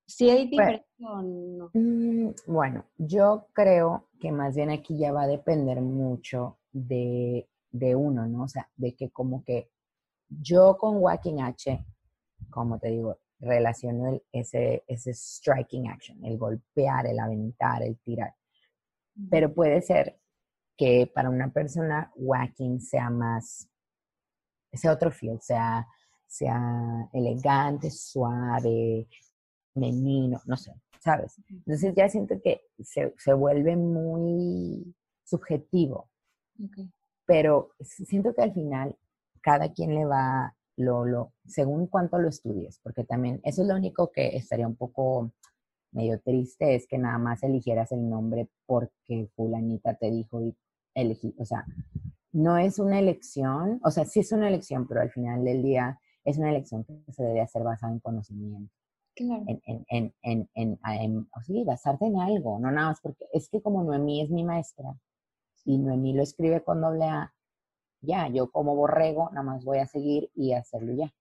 ¿Sí 0.07 0.29
hay 0.29 0.49
pues, 0.49 0.51
diferencia 0.51 1.11
o 1.11 1.23
no? 1.23 1.71
Mm, 1.73 2.31
bueno, 2.47 2.85
yo 2.99 3.47
creo 3.53 4.09
que 4.23 4.31
más 4.31 4.55
bien 4.55 4.71
aquí 4.71 4.97
ya 4.97 5.11
va 5.11 5.23
a 5.23 5.27
depender 5.27 5.81
mucho 5.81 6.61
de, 6.71 7.49
uno, 7.73 8.25
¿no? 8.29 8.45
O 8.45 8.49
sea, 8.49 8.71
de 8.77 8.95
que 8.95 9.11
como 9.11 9.43
que 9.43 9.69
yo 10.29 10.79
con 10.79 10.99
Walking 10.99 11.41
H, 11.41 11.85
como 12.49 12.79
te 12.79 12.91
digo, 12.91 13.19
relaciono 13.41 14.11
el, 14.11 14.23
ese, 14.31 14.85
ese 14.87 15.13
striking 15.13 15.89
action, 15.89 16.25
el 16.25 16.39
golpear, 16.39 17.05
el 17.09 17.19
aventar, 17.19 17.83
el 17.83 17.99
tirar. 17.99 18.33
Pero 19.29 19.53
puede 19.53 19.83
ser 19.83 20.21
que 20.77 21.11
para 21.13 21.29
una 21.29 21.53
persona 21.53 22.13
whacking 22.15 22.81
sea 22.81 23.11
más, 23.11 23.69
sea 24.73 24.93
otro 24.93 25.11
feel, 25.11 25.41
sea, 25.41 25.85
sea 26.29 27.11
elegante, 27.13 27.91
suave, 27.91 29.09
menino, 29.75 30.41
no 30.47 30.57
sé, 30.57 30.73
¿sabes? 31.01 31.41
Entonces 31.49 31.95
ya 31.95 32.09
siento 32.09 32.41
que 32.43 32.63
se, 32.83 33.15
se 33.17 33.33
vuelve 33.33 33.77
muy 33.77 34.95
subjetivo. 35.25 36.09
Pero 37.27 37.71
siento 37.81 38.35
que 38.35 38.43
al 38.43 38.53
final 38.53 38.97
cada 39.41 39.73
quien 39.73 39.95
le 39.95 40.05
va, 40.05 40.55
lo, 40.77 41.05
lo, 41.05 41.33
según 41.47 41.87
cuánto 41.87 42.19
lo 42.19 42.29
estudies, 42.29 42.79
porque 42.83 43.05
también 43.05 43.41
eso 43.45 43.63
es 43.63 43.69
lo 43.69 43.75
único 43.75 44.11
que 44.13 44.37
estaría 44.37 44.67
un 44.67 44.77
poco 44.77 45.33
medio 45.93 46.21
triste, 46.21 46.75
es 46.75 46.87
que 46.87 46.99
nada 46.99 47.19
más 47.19 47.43
eligieras 47.43 47.93
el 47.93 48.09
nombre 48.09 48.49
porque 48.67 49.29
fulanita 49.35 49.95
te 49.95 50.11
dijo 50.11 50.43
y 50.43 50.57
elegí, 50.95 51.35
o 51.39 51.45
sea, 51.45 51.65
no 52.33 52.57
es 52.57 52.79
una 52.79 52.99
elección, 52.99 53.81
o 53.85 53.91
sea, 53.91 54.05
sí 54.05 54.21
es 54.21 54.33
una 54.33 54.49
elección, 54.49 54.89
pero 54.89 55.03
al 55.03 55.11
final 55.11 55.45
del 55.45 55.63
día 55.63 56.01
es 56.25 56.39
una 56.39 56.51
elección 56.51 56.85
que 56.85 57.13
se 57.13 57.23
debe 57.23 57.41
hacer 57.41 57.63
basada 57.63 57.93
en 57.93 58.01
conocimiento. 58.01 58.73
En, 59.17 59.61
en, 59.67 59.85
en, 59.89 60.15
en, 60.23 60.49
en, 60.55 60.79
en 60.85 61.29
sí, 61.45 61.65
basarte 61.65 62.07
en 62.07 62.19
algo, 62.19 62.59
no 62.59 62.71
nada 62.71 62.89
más 62.89 63.01
porque 63.01 63.27
es 63.33 63.49
que 63.49 63.61
como 63.61 63.85
Noemí 63.85 64.23
es 64.23 64.31
mi 64.31 64.45
maestra 64.45 64.95
y 65.65 65.79
Noemí 65.79 66.15
lo 66.15 66.23
escribe 66.23 66.63
con 66.63 66.81
doble 66.81 67.05
A, 67.05 67.35
ya, 68.01 68.29
yo 68.29 68.51
como 68.51 68.75
borrego 68.75 69.31
nada 69.31 69.43
más 69.43 69.65
voy 69.65 69.79
a 69.79 69.87
seguir 69.87 70.31
y 70.35 70.53
hacerlo 70.53 70.93
ya. 70.95 71.13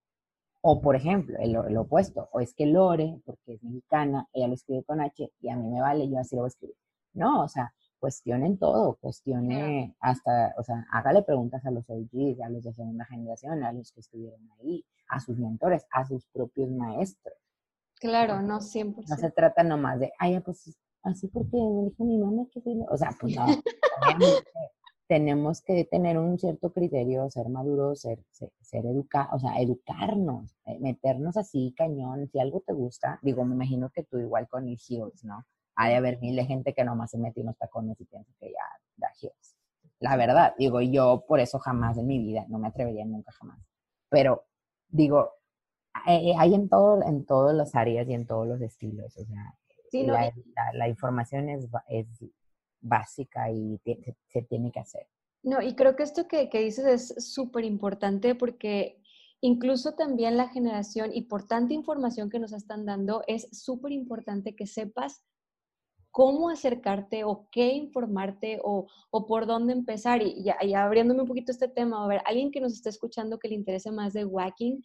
O 0.62 0.82
por 0.82 0.96
ejemplo, 0.96 1.38
el, 1.40 1.56
el, 1.56 1.78
opuesto, 1.78 2.30
o 2.32 2.40
es 2.40 2.54
que 2.54 2.66
Lore, 2.66 3.20
porque 3.26 3.54
es 3.54 3.64
mexicana, 3.64 4.28
ella 4.34 4.48
lo 4.48 4.54
escribe 4.54 4.84
con 4.84 5.02
H 5.02 5.32
y 5.42 5.50
a 5.50 5.56
mí 5.56 5.70
me 5.70 5.82
vale, 5.82 6.10
yo 6.10 6.20
así 6.20 6.36
lo 6.36 6.44
voy 6.44 6.48
a 6.48 6.50
escribir. 6.50 6.76
No, 7.14 7.44
o 7.44 7.48
sea, 7.48 7.74
cuestionen 8.00 8.58
todo, 8.58 8.96
cuestione 8.96 9.96
hasta, 10.00 10.54
o 10.58 10.64
sea, 10.64 10.86
hágale 10.92 11.24
preguntas 11.24 11.66
a 11.66 11.72
los 11.72 11.90
OGs, 11.90 12.42
a 12.42 12.50
los 12.50 12.64
de 12.64 12.74
segunda 12.74 13.06
generación, 13.06 13.64
a 13.64 13.74
los 13.74 13.92
que 13.92 14.00
estuvieron 14.00 14.42
ahí, 14.60 14.86
a 15.08 15.20
sus 15.20 15.38
mentores, 15.38 15.86
a 15.92 16.06
sus 16.06 16.26
propios 16.28 16.70
maestros. 16.70 17.36
Claro, 18.02 18.42
no 18.42 18.60
siempre. 18.62 19.06
No 19.08 19.16
se 19.16 19.30
trata 19.30 19.64
nomás 19.64 20.00
de, 20.00 20.12
ay, 20.18 20.40
pues 20.40 20.76
así 21.04 21.28
porque 21.28 21.56
me 21.56 21.84
dijo 21.84 22.04
mi 22.04 22.18
mamá 22.18 22.48
que 22.52 22.62
O 22.90 22.98
sea, 22.98 23.16
pues 23.20 23.36
no. 23.36 23.46
tenemos 25.08 25.62
que 25.62 25.86
tener 25.86 26.18
un 26.18 26.40
cierto 26.40 26.72
criterio, 26.72 27.30
ser 27.30 27.50
maduros, 27.50 28.02
ser, 28.02 28.20
ser, 28.32 28.86
educados, 28.86 29.34
o 29.34 29.40
sea, 29.40 29.62
educarnos, 29.62 30.56
eh, 30.66 30.80
meternos 30.80 31.38
así 31.38 31.76
cañón. 31.78 32.28
Si 32.32 32.40
algo 32.40 32.64
te 32.66 32.74
gusta, 32.74 33.20
digo, 33.22 33.46
me 33.46 33.54
imagino 33.54 33.90
que 33.92 34.04
tú 34.04 34.18
igual 34.18 34.48
con 34.48 34.68
el 34.68 34.80
heels, 34.90 35.24
¿no? 35.24 35.46
Hay 35.76 35.92
de 35.92 35.98
haber 35.98 36.20
mil 36.22 36.36
de 36.36 36.46
gente 36.46 36.74
que 36.74 36.84
nomás 36.84 37.12
se 37.12 37.20
mete 37.20 37.42
unos 37.42 37.58
tacones 37.58 38.00
y 38.00 38.06
piensa 38.06 38.32
que 38.40 38.52
ya 38.52 38.64
da 38.96 39.10
heels. 39.22 39.58
La 40.00 40.16
verdad, 40.16 40.56
digo, 40.58 40.82
yo 40.82 41.26
por 41.28 41.40
eso 41.40 41.60
jamás 41.60 41.98
en 41.98 42.08
mi 42.08 42.18
vida, 42.18 42.46
no 42.48 42.58
me 42.58 42.70
atrevería 42.70 43.06
nunca 43.06 43.32
jamás. 43.34 43.60
Pero 44.10 44.46
digo, 44.88 45.34
eh, 46.08 46.34
hay 46.38 46.54
en, 46.56 46.70
todo, 46.70 47.04
en 47.04 47.26
todas 47.26 47.56
las 47.56 47.76
áreas 47.76 48.08
y 48.08 48.14
en 48.14 48.26
todos 48.26 48.48
los 48.48 48.62
estilos. 48.62 49.18
O 49.18 49.26
sea, 49.26 49.56
la, 50.74 50.88
información 50.88 51.50
es, 51.50 51.68
es 51.90 52.08
básica 52.80 53.52
y 53.52 53.80
se, 54.30 54.42
tiene 54.44 54.72
que 54.72 54.80
hacer. 54.80 55.08
No, 55.44 55.62
y 55.62 55.76
creo 55.76 55.96
que 55.96 56.04
esto 56.04 56.28
que, 56.28 56.50
que 56.50 56.60
dices 56.60 56.86
es 56.86 57.34
súper 57.34 57.66
importante 57.66 58.36
porque 58.36 59.02
incluso 59.42 59.94
también 59.94 60.38
la 60.38 60.50
generación 60.50 61.12
y 61.14 61.24
por 61.24 61.48
tanta 61.48 61.74
información 61.74 62.30
que 62.30 62.40
nos 62.40 62.54
están 62.54 62.86
dando, 62.86 63.24
es 63.28 63.48
súper 63.52 63.92
importante 63.92 64.56
que 64.56 64.68
sepas 64.68 65.24
cómo 66.12 66.50
acercarte 66.50 67.24
o 67.24 67.48
qué 67.52 67.72
informarte 67.72 68.60
o, 68.64 68.88
por 69.28 69.48
dónde 69.48 69.74
empezar. 69.74 70.22
Y 70.22 70.44
ya, 70.44 70.84
abriéndome 70.84 71.22
un 71.22 71.28
poquito 71.28 71.52
este 71.52 71.70
tema, 71.70 72.04
a 72.04 72.08
ver, 72.08 72.22
alguien 72.26 72.52
que 72.52 72.62
nos 72.62 72.74
está 72.74 72.90
escuchando 72.90 73.40
que 73.40 73.48
le 73.48 73.56
interese 73.56 73.92
más 73.92 74.14
de 74.14 74.26
whacking, 74.26 74.84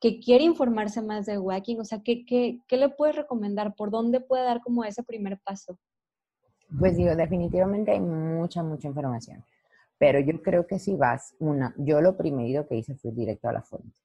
que 0.00 0.20
quiere 0.20 0.44
informarse 0.44 1.00
más 1.02 1.26
de 1.26 1.38
whacking, 1.38 1.80
o 1.80 1.84
sea, 1.84 2.02
¿qué, 2.02 2.24
qué, 2.26 2.60
qué 2.68 2.76
le 2.76 2.88
puedes 2.90 3.16
recomendar? 3.16 3.74
¿Por 3.74 3.90
dónde 3.90 4.20
puede 4.20 4.44
dar 4.44 4.60
como 4.60 4.84
ese 4.84 5.02
primer 5.02 5.38
paso? 5.40 5.78
Pues 6.78 6.96
digo, 6.96 7.14
definitivamente 7.14 7.92
hay 7.92 8.00
mucha, 8.00 8.62
mucha 8.62 8.88
información. 8.88 9.44
Pero 9.98 10.20
yo 10.20 10.42
creo 10.42 10.66
que 10.66 10.78
si 10.78 10.94
vas, 10.94 11.34
una, 11.38 11.74
yo 11.78 12.00
lo 12.00 12.16
primero 12.16 12.66
que 12.66 12.76
hice 12.76 12.94
fue 12.96 13.12
directo 13.12 13.48
a 13.48 13.52
la 13.52 13.62
fuente. 13.62 13.98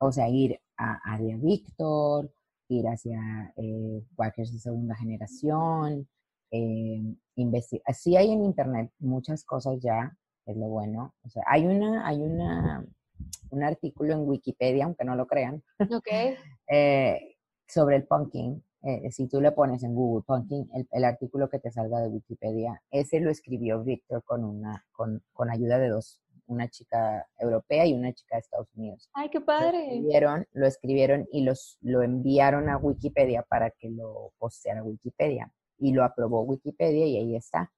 O 0.00 0.12
sea, 0.12 0.28
ir 0.28 0.60
a 0.76 0.98
Área 1.04 1.36
Víctor, 1.36 2.30
ir 2.68 2.86
hacia 2.86 3.52
eh, 3.56 4.02
de 4.36 4.58
segunda 4.58 4.94
generación, 4.96 6.08
eh, 6.50 7.14
investigar. 7.36 7.94
Sí 7.94 8.16
hay 8.16 8.30
en 8.32 8.44
internet 8.44 8.90
muchas 8.98 9.44
cosas 9.44 9.78
ya, 9.80 10.16
es 10.46 10.56
lo 10.56 10.66
bueno. 10.66 11.14
O 11.24 11.28
sea, 11.30 11.42
hay 11.46 11.66
una, 11.66 12.06
hay 12.06 12.20
una, 12.20 12.84
un 13.50 13.62
artículo 13.62 14.12
en 14.12 14.28
Wikipedia, 14.28 14.84
aunque 14.84 15.04
no 15.04 15.14
lo 15.14 15.26
crean, 15.26 15.62
okay. 15.78 16.36
eh, 16.68 17.36
sobre 17.66 17.96
el 17.96 18.04
punking. 18.04 18.62
Eh, 18.84 19.12
si 19.12 19.28
tú 19.28 19.40
le 19.40 19.52
pones 19.52 19.84
en 19.84 19.94
Google 19.94 20.24
punking, 20.26 20.68
el, 20.90 21.04
artículo 21.04 21.48
que 21.48 21.60
te 21.60 21.70
salga 21.70 22.00
de 22.00 22.08
Wikipedia, 22.08 22.82
ese 22.90 23.20
lo 23.20 23.30
escribió 23.30 23.82
Víctor 23.84 24.24
con 24.24 24.44
una, 24.44 24.84
con, 24.90 25.22
con 25.32 25.50
ayuda 25.50 25.78
de 25.78 25.88
dos 25.88 26.22
una 26.46 26.68
chica 26.68 27.26
europea 27.38 27.86
y 27.86 27.94
una 27.94 28.12
chica 28.12 28.36
de 28.36 28.40
Estados 28.40 28.68
Unidos. 28.74 29.08
¡Ay, 29.14 29.28
qué 29.30 29.40
padre! 29.40 29.78
Lo 29.78 29.84
escribieron, 29.84 30.46
lo 30.52 30.66
escribieron 30.66 31.28
y 31.32 31.44
los, 31.44 31.78
lo 31.80 32.02
enviaron 32.02 32.68
a 32.68 32.76
Wikipedia 32.76 33.42
para 33.42 33.70
que 33.70 33.90
lo 33.90 34.32
posteara 34.38 34.82
Wikipedia. 34.82 35.52
Y 35.78 35.92
lo 35.92 36.04
aprobó 36.04 36.42
Wikipedia 36.42 37.06
y 37.06 37.16
ahí 37.16 37.36
está. 37.36 37.72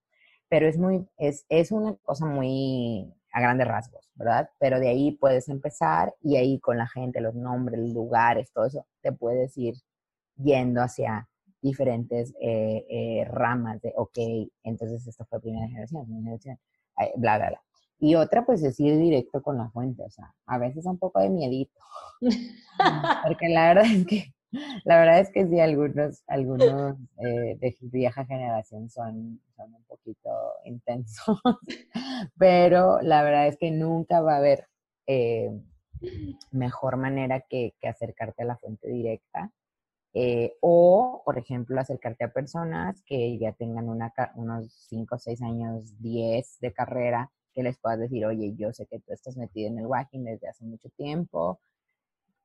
Pero 0.48 0.68
es 0.68 0.76
muy, 0.76 1.06
es, 1.16 1.46
es 1.48 1.72
una 1.72 1.94
cosa 2.02 2.26
muy 2.26 3.12
a 3.34 3.40
grandes 3.40 3.66
rasgos, 3.66 4.08
¿verdad? 4.14 4.48
Pero 4.60 4.78
de 4.78 4.88
ahí 4.88 5.10
puedes 5.10 5.48
empezar 5.48 6.14
y 6.22 6.36
ahí 6.36 6.60
con 6.60 6.78
la 6.78 6.86
gente, 6.86 7.20
los 7.20 7.34
nombres, 7.34 7.80
lugares, 7.80 8.52
todo 8.52 8.66
eso, 8.66 8.86
te 9.02 9.12
puedes 9.12 9.58
ir 9.58 9.74
yendo 10.36 10.80
hacia 10.80 11.28
diferentes 11.60 12.32
eh, 12.40 12.86
eh, 12.88 13.24
ramas 13.24 13.80
de, 13.82 13.92
ok, 13.96 14.18
entonces 14.62 15.06
esta 15.08 15.24
fue 15.24 15.40
primera 15.40 15.66
generación, 15.66 16.04
primera 16.04 16.38
generación, 16.38 16.58
bla, 17.16 17.38
bla, 17.38 17.48
bla. 17.48 17.62
Y 17.98 18.14
otra, 18.14 18.46
pues 18.46 18.62
es 18.62 18.78
ir 18.78 18.98
directo 18.98 19.42
con 19.42 19.56
la 19.58 19.68
fuente, 19.70 20.04
o 20.04 20.10
sea, 20.10 20.32
a 20.46 20.58
veces 20.58 20.86
un 20.86 20.98
poco 20.98 21.20
de 21.20 21.30
miedito. 21.30 21.80
Porque 23.24 23.48
la 23.48 23.68
verdad 23.68 23.86
es 23.86 24.06
que, 24.06 24.33
la 24.84 24.98
verdad 24.98 25.20
es 25.20 25.30
que 25.30 25.46
sí, 25.46 25.60
algunos, 25.60 26.22
algunos 26.26 26.96
eh, 27.18 27.56
de 27.58 27.76
vieja 27.82 28.24
generación 28.24 28.88
son, 28.90 29.40
son 29.56 29.74
un 29.74 29.84
poquito 29.84 30.30
intensos, 30.64 31.40
pero 32.38 33.00
la 33.00 33.22
verdad 33.22 33.48
es 33.48 33.56
que 33.56 33.70
nunca 33.70 34.20
va 34.20 34.34
a 34.34 34.38
haber 34.38 34.66
eh, 35.06 35.50
mejor 36.50 36.96
manera 36.96 37.40
que, 37.40 37.74
acercarte 37.82 38.42
a 38.42 38.46
la 38.46 38.56
fuente 38.56 38.88
directa. 38.88 39.50
Eh, 40.16 40.54
o, 40.60 41.22
por 41.24 41.38
ejemplo, 41.38 41.80
acercarte 41.80 42.24
a 42.24 42.32
personas 42.32 43.02
que 43.04 43.36
ya 43.36 43.52
tengan 43.52 43.88
una, 43.88 44.12
unos 44.36 44.72
5, 44.88 45.18
6 45.18 45.42
años, 45.42 46.00
10 46.00 46.60
de 46.60 46.72
carrera 46.72 47.32
que 47.52 47.62
les 47.62 47.78
puedas 47.78 47.98
decir, 47.98 48.24
oye, 48.26 48.54
yo 48.56 48.72
sé 48.72 48.86
que 48.86 49.00
tú 49.00 49.12
estás 49.12 49.36
metido 49.36 49.68
en 49.68 49.78
el 49.78 49.86
whacking 49.86 50.24
desde 50.24 50.48
hace 50.48 50.64
mucho 50.64 50.88
tiempo, 50.90 51.60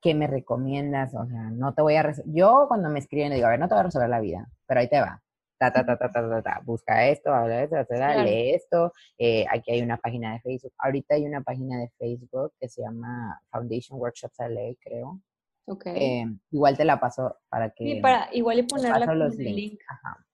¿qué 0.01 0.13
me 0.13 0.27
recomiendas? 0.27 1.13
O 1.15 1.25
sea, 1.25 1.49
no 1.51 1.73
te 1.73 1.81
voy 1.81 1.95
a... 1.95 2.13
Yo 2.25 2.65
cuando 2.67 2.89
me 2.89 2.99
escriben 2.99 3.33
digo, 3.33 3.47
a 3.47 3.51
ver, 3.51 3.59
no 3.59 3.67
te 3.67 3.75
voy 3.75 3.81
a 3.81 3.83
resolver 3.83 4.09
la 4.09 4.19
vida, 4.19 4.49
pero 4.65 4.79
ahí 4.79 4.89
te 4.89 5.01
va. 5.01 5.21
Ta, 5.57 5.73
ta, 5.73 5.85
ta, 5.85 5.97
ta, 5.97 6.09
ta, 6.11 6.41
ta, 6.41 6.61
Busca 6.63 7.07
esto, 7.07 7.33
habla 7.33 7.57
de 7.57 7.63
esto, 7.65 7.75
lee 8.23 8.51
esto. 8.51 8.93
Eh, 9.17 9.45
aquí 9.51 9.71
hay 9.71 9.81
una 9.81 9.97
página 9.97 10.33
de 10.33 10.39
Facebook. 10.39 10.73
Ahorita 10.77 11.15
hay 11.15 11.25
una 11.25 11.41
página 11.41 11.77
de 11.79 11.89
Facebook 11.97 12.53
que 12.59 12.69
se 12.69 12.81
llama 12.81 13.41
Foundation 13.51 13.99
Workshops 13.99 14.39
LA, 14.39 14.75
creo. 14.79 15.21
Ok. 15.65 15.87
Eh, 15.87 16.25
igual 16.51 16.77
te 16.77 16.85
la 16.85 16.99
paso 16.99 17.35
para 17.49 17.71
que... 17.71 17.83
Sí, 17.83 18.01
para 18.01 18.29
igual 18.33 18.59
y 18.59 18.63
ponerla 18.63 19.05
con 19.05 19.21
el 19.21 19.37
link. 19.37 19.79
Ajá. 19.89 20.25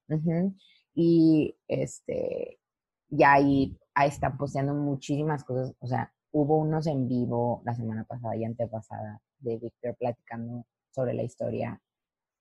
Y 0.93 1.57
este, 1.67 2.59
ya 3.09 3.33
ahí 3.33 3.75
ahí 3.95 4.09
están 4.09 4.37
posteando 4.37 4.73
muchísimas 4.73 5.43
cosas. 5.43 5.73
O 5.79 5.87
sea, 5.87 6.13
hubo 6.35 6.57
unos 6.57 6.85
en 6.87 7.07
vivo 7.07 7.61
la 7.63 7.73
semana 7.73 8.03
pasada 8.03 8.35
y 8.35 8.43
antepasada 8.43 9.21
de 9.39 9.57
Víctor 9.57 9.95
platicando 9.95 10.65
sobre 10.91 11.13
la 11.13 11.23
historia. 11.23 11.81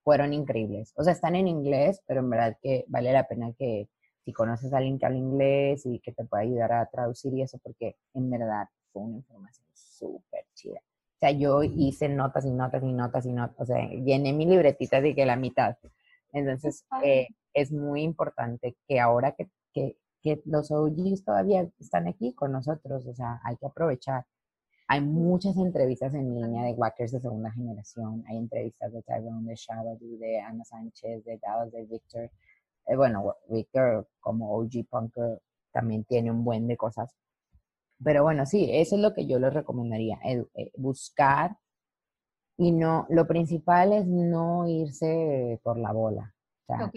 Fueron 0.03 0.32
increíbles. 0.32 0.92
O 0.97 1.05
sea, 1.05 1.12
están 1.12 1.36
en 1.36 1.47
inglés, 1.47 2.03
pero 2.05 2.18
en 2.18 2.28
verdad 2.28 2.59
que 2.61 2.84
vale 2.88 3.12
la 3.12 3.28
pena 3.28 3.53
que 3.57 3.88
si 4.24 4.32
conoces 4.32 4.72
a 4.72 4.78
alguien 4.78 4.99
que 4.99 5.07
habla 5.07 5.18
inglés 5.18 5.86
y 5.86 6.01
que 6.01 6.11
te 6.11 6.24
pueda 6.24 6.42
ayudar 6.42 6.72
a 6.72 6.86
traducir 6.86 7.34
y 7.34 7.42
eso, 7.42 7.59
porque 7.62 7.95
en 8.14 8.30
verdad 8.30 8.66
fue 8.92 9.03
una 9.03 9.18
información 9.18 9.66
súper 9.72 10.45
chida. 10.55 10.80
O 10.80 11.18
sea, 11.20 11.30
yo 11.30 11.62
hice 11.62 12.09
notas 12.09 12.45
y 12.47 12.51
notas 12.51 12.82
y 12.82 12.92
notas 12.92 13.26
y 13.26 13.32
notas, 13.32 13.61
o 13.61 13.64
sea, 13.64 13.88
llené 13.88 14.32
mi 14.32 14.45
libretita 14.45 15.01
de 15.01 15.14
que 15.14 15.24
la 15.24 15.36
mitad. 15.36 15.76
Entonces, 16.32 16.84
eh, 17.05 17.28
es 17.53 17.70
muy 17.70 18.03
importante 18.03 18.76
que 18.88 18.99
ahora 18.99 19.36
que, 19.36 19.49
que 19.72 19.97
que 20.25 20.43
los 20.47 20.70
OGs 20.70 21.22
todavía 21.22 21.68
están 21.79 22.09
aquí 22.09 22.33
con 22.33 22.51
nosotros, 22.51 23.07
o 23.07 23.14
sea, 23.14 23.41
hay 23.45 23.57
que 23.59 23.66
aprovechar. 23.66 24.25
Hay 24.89 25.03
muchas 25.03 25.57
entrevistas 25.59 26.14
en 26.14 26.35
línea 26.35 26.64
de 26.64 26.72
Wackers 26.72 27.12
de 27.12 27.20
segunda 27.20 27.51
generación, 27.53 28.25
hay 28.27 28.39
entrevistas 28.39 28.93
de 28.93 29.03
Tyrone, 29.03 29.49
de 29.49 29.55
Shabadu, 29.55 30.18
de 30.18 30.41
Ana 30.41 30.64
Sánchez, 30.64 31.25
de 31.25 31.39
Dallas, 31.39 31.72
de 31.72 31.85
Victor. 31.85 32.31
Eh, 32.87 32.97
bueno, 32.97 33.37
Victor 33.49 34.09
como 34.20 34.55
OG 34.57 34.87
Punker 34.91 35.43
también 35.72 36.05
tiene 36.05 36.31
un 36.31 36.43
buen 36.43 36.66
de 36.66 36.77
cosas. 36.77 37.14
Pero 38.03 38.22
bueno, 38.22 38.47
sí, 38.47 38.68
eso 38.72 38.97
es 38.97 39.03
lo 39.03 39.14
que 39.14 39.27
yo 39.27 39.39
les 39.39 39.53
recomendaría, 39.53 40.18
eh, 40.25 40.72
buscar 40.77 41.57
y 42.57 42.72
no, 42.72 43.07
lo 43.09 43.27
principal 43.27 43.93
es 43.93 44.07
no 44.07 44.68
irse 44.68 45.61
por 45.62 45.79
la 45.79 45.93
bola. 45.93 46.35
O 46.66 46.66
sea, 46.66 46.91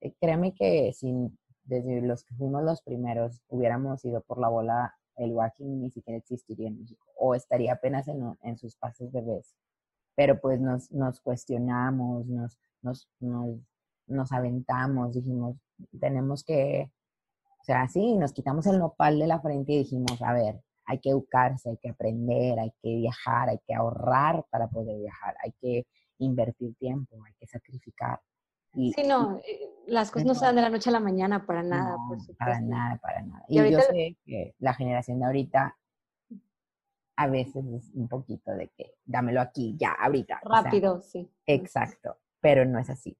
eh, 0.00 0.14
créeme 0.20 0.54
que 0.54 0.92
sin 0.92 1.37
desde 1.68 2.00
los 2.00 2.24
que 2.24 2.34
fuimos 2.34 2.62
los 2.64 2.82
primeros, 2.82 3.42
hubiéramos 3.48 4.04
ido 4.04 4.22
por 4.22 4.40
la 4.40 4.48
bola, 4.48 4.94
el 5.16 5.32
walking 5.32 5.80
ni 5.82 5.90
siquiera 5.90 6.18
existiría 6.18 6.68
en 6.68 6.78
México, 6.78 7.04
o 7.16 7.34
estaría 7.34 7.74
apenas 7.74 8.08
en, 8.08 8.36
en 8.42 8.56
sus 8.56 8.74
pasos 8.76 9.12
de 9.12 9.20
vez. 9.20 9.54
Pero 10.14 10.40
pues 10.40 10.60
nos, 10.60 10.90
nos 10.90 11.20
cuestionamos, 11.20 12.26
nos, 12.26 12.58
nos, 12.82 13.08
nos, 13.20 13.60
nos 14.06 14.32
aventamos, 14.32 15.14
dijimos, 15.14 15.56
tenemos 16.00 16.42
que, 16.42 16.90
o 17.60 17.64
sea, 17.64 17.86
sí, 17.88 18.16
nos 18.16 18.32
quitamos 18.32 18.66
el 18.66 18.78
nopal 18.78 19.18
de 19.18 19.26
la 19.26 19.40
frente 19.40 19.72
y 19.72 19.78
dijimos, 19.78 20.22
a 20.22 20.32
ver, 20.32 20.62
hay 20.86 21.00
que 21.00 21.10
educarse, 21.10 21.68
hay 21.68 21.76
que 21.76 21.90
aprender, 21.90 22.58
hay 22.58 22.72
que 22.82 22.96
viajar, 22.96 23.50
hay 23.50 23.58
que 23.66 23.74
ahorrar 23.74 24.46
para 24.50 24.68
poder 24.68 24.98
viajar, 24.98 25.36
hay 25.44 25.52
que 25.60 25.86
invertir 26.18 26.74
tiempo, 26.76 27.22
hay 27.24 27.34
que 27.38 27.46
sacrificar 27.46 28.20
sí, 28.72 29.02
no, 29.06 29.38
eh, 29.38 29.70
las 29.88 30.10
cosas 30.10 30.26
no 30.26 30.34
se 30.34 30.44
dan 30.44 30.56
de 30.56 30.62
la 30.62 30.70
noche 30.70 30.90
a 30.90 30.92
la 30.92 31.00
mañana 31.00 31.44
para 31.46 31.62
nada, 31.62 31.96
por 32.08 32.18
supuesto. 32.20 32.38
Para 32.38 32.60
nada, 32.60 32.98
para 32.98 33.22
nada. 33.22 33.44
Y, 33.48 33.56
yo 33.56 33.80
sé 33.80 34.16
que 34.24 34.54
la 34.58 34.74
generación 34.74 35.18
de 35.18 35.26
ahorita 35.26 35.76
a 37.16 37.26
veces 37.26 37.64
es 37.66 37.90
un 37.94 38.08
poquito 38.08 38.52
de 38.52 38.68
que 38.68 38.94
dámelo 39.04 39.40
aquí, 39.40 39.74
ya, 39.76 39.92
ahorita. 39.92 40.40
Rápido, 40.44 41.00
sí. 41.00 41.28
Exacto, 41.46 42.16
pero 42.40 42.64
no 42.64 42.78
es 42.78 42.90
así. 42.90 43.16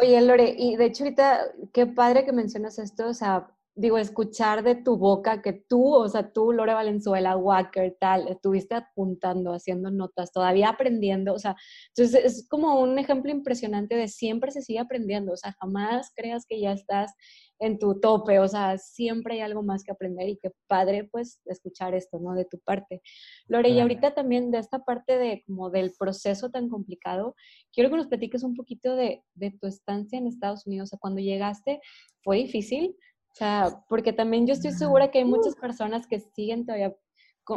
Oye, 0.00 0.20
Lore, 0.20 0.54
y 0.56 0.76
de 0.76 0.84
hecho 0.84 1.04
ahorita, 1.04 1.40
qué 1.72 1.86
padre 1.86 2.24
que 2.24 2.32
mencionas 2.32 2.78
esto, 2.78 3.08
o 3.08 3.14
sea, 3.14 3.48
digo, 3.76 3.98
escuchar 3.98 4.62
de 4.62 4.76
tu 4.76 4.96
boca 4.96 5.42
que 5.42 5.52
tú, 5.52 5.94
o 5.94 6.08
sea, 6.08 6.32
tú, 6.32 6.52
Lore 6.52 6.74
Valenzuela, 6.74 7.36
Walker, 7.36 7.96
tal, 7.98 8.28
estuviste 8.28 8.76
apuntando, 8.76 9.52
haciendo 9.52 9.90
notas, 9.90 10.32
todavía 10.32 10.68
aprendiendo, 10.68 11.34
o 11.34 11.38
sea, 11.38 11.56
entonces 11.88 12.24
es 12.24 12.48
como 12.48 12.80
un 12.80 12.98
ejemplo 12.98 13.32
impresionante 13.32 13.96
de 13.96 14.06
siempre 14.06 14.52
se 14.52 14.62
sigue 14.62 14.78
aprendiendo, 14.78 15.32
o 15.32 15.36
sea, 15.36 15.56
jamás 15.60 16.12
creas 16.14 16.46
que 16.48 16.60
ya 16.60 16.72
estás 16.72 17.14
en 17.58 17.78
tu 17.78 17.98
tope, 18.00 18.38
o 18.38 18.46
sea, 18.46 18.78
siempre 18.78 19.34
hay 19.34 19.40
algo 19.40 19.62
más 19.62 19.82
que 19.82 19.92
aprender 19.92 20.28
y 20.28 20.38
qué 20.38 20.50
padre, 20.68 21.08
pues, 21.10 21.40
escuchar 21.46 21.94
esto, 21.94 22.18
¿no? 22.20 22.34
De 22.34 22.44
tu 22.44 22.58
parte. 22.60 23.00
Lore, 23.48 23.70
y 23.70 23.80
ahorita 23.80 24.14
también 24.14 24.50
de 24.50 24.58
esta 24.58 24.84
parte 24.84 25.18
de 25.18 25.42
como 25.46 25.70
del 25.70 25.92
proceso 25.98 26.50
tan 26.50 26.68
complicado, 26.68 27.34
quiero 27.72 27.90
que 27.90 27.96
nos 27.96 28.06
platiques 28.08 28.42
un 28.44 28.54
poquito 28.54 28.94
de, 28.96 29.22
de 29.34 29.50
tu 29.50 29.66
estancia 29.66 30.18
en 30.18 30.26
Estados 30.26 30.66
Unidos, 30.66 30.88
o 30.88 30.90
sea, 30.90 30.98
cuando 31.00 31.20
llegaste, 31.20 31.80
¿fue 32.22 32.38
difícil? 32.38 32.96
O 33.34 33.36
sea, 33.36 33.84
porque 33.88 34.12
también 34.12 34.46
yo 34.46 34.52
estoy 34.52 34.70
segura 34.70 35.10
que 35.10 35.18
hay 35.18 35.24
muchas 35.24 35.56
personas 35.56 36.06
que 36.06 36.20
siguen 36.20 36.64
todavía, 36.64 36.94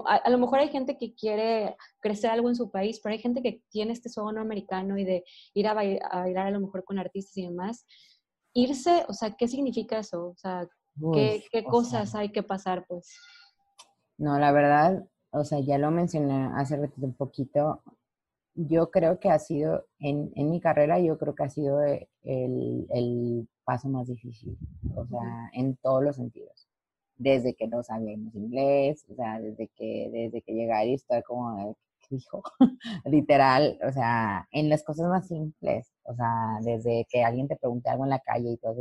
a, 0.05 0.29
lo 0.31 0.39
mejor 0.39 0.57
hay 0.57 0.69
gente 0.69 0.97
que 0.97 1.13
quiere 1.13 1.77
crecer 1.99 2.31
algo 2.31 2.49
en 2.49 2.55
su 2.55 2.71
país, 2.71 2.99
pero 2.99 3.13
hay 3.13 3.19
gente 3.19 3.43
que 3.43 3.61
tiene 3.69 3.93
este 3.93 4.09
sueño 4.09 4.41
americano 4.41 4.97
y 4.97 5.05
de 5.05 5.23
ir 5.53 5.67
a, 5.67 5.75
bailar 5.75 6.47
a, 6.47 6.51
lo 6.51 6.61
mejor 6.61 6.83
con 6.83 6.97
artistas 6.97 7.37
y 7.37 7.45
demás. 7.45 7.85
Irse, 8.53 9.05
o 9.07 9.13
sea, 9.13 9.35
¿qué 9.35 9.47
significa 9.47 9.99
eso? 9.99 10.29
O 10.29 10.35
sea, 10.35 10.67
¿Qué, 11.13 11.43
qué 11.51 11.63
cosas 11.63 12.15
hay 12.15 12.29
que 12.29 12.41
pasar, 12.41 12.85
pues? 12.87 13.15
No, 14.17 14.39
la 14.39 14.51
verdad, 14.51 15.07
o 15.29 15.43
sea, 15.43 15.59
ya 15.59 15.77
lo 15.77 15.91
mencioné 15.91 16.49
hace 16.55 16.75
ratito 16.75 17.05
un 17.05 17.13
poquito, 17.13 17.83
yo 18.57 18.89
creo 18.89 19.19
que 19.19 19.29
ha 19.29 19.39
sido, 19.39 19.85
en, 19.99 20.31
en 20.35 20.49
mi 20.49 20.59
carrera, 20.59 20.99
yo 20.99 21.17
creo 21.17 21.35
que 21.35 21.43
ha 21.43 21.49
sido 21.49 21.81
el, 21.83 22.07
el, 22.23 23.47
paso 23.63 23.89
más 23.89 24.07
difícil, 24.07 24.57
o 24.95 25.05
sea, 25.05 25.49
en 25.53 25.75
todos 25.77 26.03
los 26.03 26.15
sentidos. 26.15 26.67
Desde 27.17 27.53
que 27.53 27.67
no 27.67 27.83
sabíamos 27.83 28.33
inglés, 28.33 29.05
o 29.09 29.15
sea, 29.15 29.39
desde 29.41 29.67
que, 29.75 30.09
desde 30.11 30.41
que 30.41 30.53
llegar 30.53 30.87
y 30.87 30.93
estar 30.93 31.23
como, 31.23 31.75
¿qué 31.99 32.15
dijo? 32.15 32.41
Literal, 33.05 33.77
o 33.87 33.91
sea, 33.91 34.47
en 34.51 34.69
las 34.69 34.83
cosas 34.83 35.09
más 35.09 35.27
simples, 35.27 35.91
o 36.03 36.15
sea, 36.15 36.59
desde 36.61 37.05
que 37.09 37.23
alguien 37.23 37.47
te 37.47 37.57
pregunte 37.57 37.89
algo 37.89 38.05
en 38.05 38.11
la 38.11 38.19
calle 38.19 38.51
y 38.51 38.57
todo, 38.57 38.75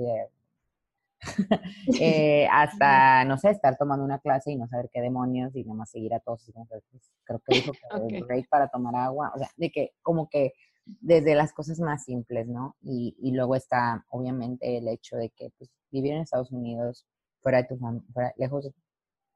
eh, 2.00 2.46
hasta, 2.50 3.24
no 3.24 3.38
sé, 3.38 3.50
estar 3.50 3.76
tomando 3.76 4.04
una 4.04 4.18
clase 4.18 4.52
y 4.52 4.56
no 4.56 4.66
saber 4.68 4.88
qué 4.92 5.00
demonios 5.00 5.54
y 5.54 5.64
nada 5.64 5.78
más 5.78 5.90
seguir 5.90 6.14
a 6.14 6.20
todos. 6.20 6.50
Pues, 6.68 7.12
creo 7.24 7.40
que 7.46 7.54
dijo 7.56 7.72
que 8.08 8.22
break 8.22 8.48
para 8.48 8.68
tomar 8.68 8.94
agua, 8.96 9.32
o 9.34 9.38
sea, 9.38 9.50
de 9.56 9.70
que 9.70 9.92
como 10.02 10.28
que 10.28 10.54
desde 10.84 11.34
las 11.34 11.52
cosas 11.52 11.80
más 11.80 12.04
simples, 12.04 12.46
¿no? 12.46 12.76
Y, 12.80 13.16
y 13.20 13.32
luego 13.32 13.56
está, 13.56 14.04
obviamente, 14.10 14.76
el 14.76 14.88
hecho 14.88 15.16
de 15.16 15.30
que 15.30 15.50
pues, 15.58 15.70
vivir 15.90 16.12
en 16.12 16.22
Estados 16.22 16.52
Unidos, 16.52 17.06
fuera 17.42 17.62
de 17.62 17.68
tu 17.68 17.78
fuera, 18.12 18.32
lejos, 18.36 18.64
de, 18.64 18.74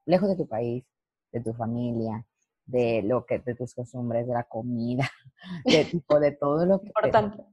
lejos 0.05 0.29
de 0.29 0.35
tu 0.35 0.47
país, 0.47 0.85
de 1.31 1.41
tu 1.41 1.53
familia, 1.53 2.25
de 2.65 3.01
lo 3.03 3.25
que, 3.25 3.39
de 3.39 3.55
tus 3.55 3.73
costumbres, 3.73 4.27
de 4.27 4.33
la 4.33 4.43
comida, 4.43 5.09
de 5.65 5.85
tipo, 5.85 6.19
de 6.19 6.31
todo 6.31 6.65
lo 6.65 6.79
que... 6.79 6.87
Importante. 6.87 7.43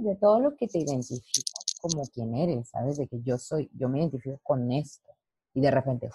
de 0.00 0.16
todo 0.16 0.40
lo 0.40 0.56
que 0.56 0.66
te 0.66 0.78
identifica 0.78 1.53
como 1.84 2.02
quien 2.06 2.34
eres, 2.34 2.70
¿sabes? 2.70 2.96
De 2.96 3.06
que 3.06 3.20
yo 3.22 3.36
soy, 3.36 3.70
yo 3.74 3.90
me 3.90 3.98
identifico 3.98 4.40
con 4.42 4.72
esto. 4.72 5.10
Y 5.52 5.60
de 5.60 5.70
repente, 5.70 6.08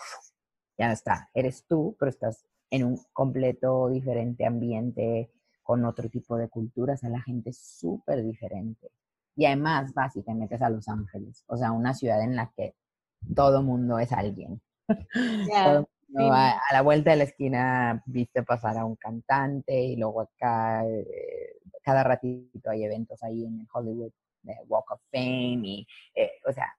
ya 0.79 0.91
está, 0.91 1.29
eres 1.33 1.63
tú, 1.67 1.95
pero 1.99 2.09
estás 2.09 2.43
en 2.71 2.85
un 2.85 2.99
completo 3.13 3.87
diferente 3.89 4.47
ambiente, 4.47 5.31
con 5.61 5.85
otro 5.85 6.09
tipo 6.09 6.37
de 6.37 6.49
cultura, 6.49 6.95
o 6.95 6.97
sea, 6.97 7.09
la 7.09 7.21
gente 7.21 7.51
es 7.51 7.59
súper 7.59 8.23
diferente. 8.23 8.89
Y 9.35 9.45
además 9.45 9.93
vas 9.93 10.15
y 10.15 10.23
te 10.23 10.33
metes 10.33 10.61
a 10.63 10.71
Los 10.71 10.87
Ángeles, 10.87 11.43
o 11.45 11.55
sea, 11.55 11.71
una 11.71 11.93
ciudad 11.93 12.21
en 12.23 12.35
la 12.35 12.51
que 12.57 12.73
todo 13.35 13.61
mundo 13.61 13.99
es 13.99 14.11
alguien. 14.11 14.59
a, 16.17 16.59
la 16.73 16.81
vuelta 16.81 17.11
de 17.11 17.17
la 17.17 17.23
esquina 17.25 18.01
viste 18.07 18.41
pasar 18.41 18.79
a 18.79 18.85
un 18.85 18.95
cantante 18.95 19.79
y 19.79 19.97
luego 19.97 20.21
acá 20.21 20.83
eh, 20.87 21.59
cada 21.83 22.03
ratito 22.03 22.71
hay 22.71 22.85
eventos 22.85 23.21
ahí 23.21 23.45
en 23.45 23.67
Hollywood 23.71 24.11
de 24.43 24.55
Walk 24.67 24.91
of 24.91 25.01
Fame 25.11 25.61
y, 25.63 25.87
eh, 26.15 26.31
o 26.47 26.51
sea, 26.51 26.73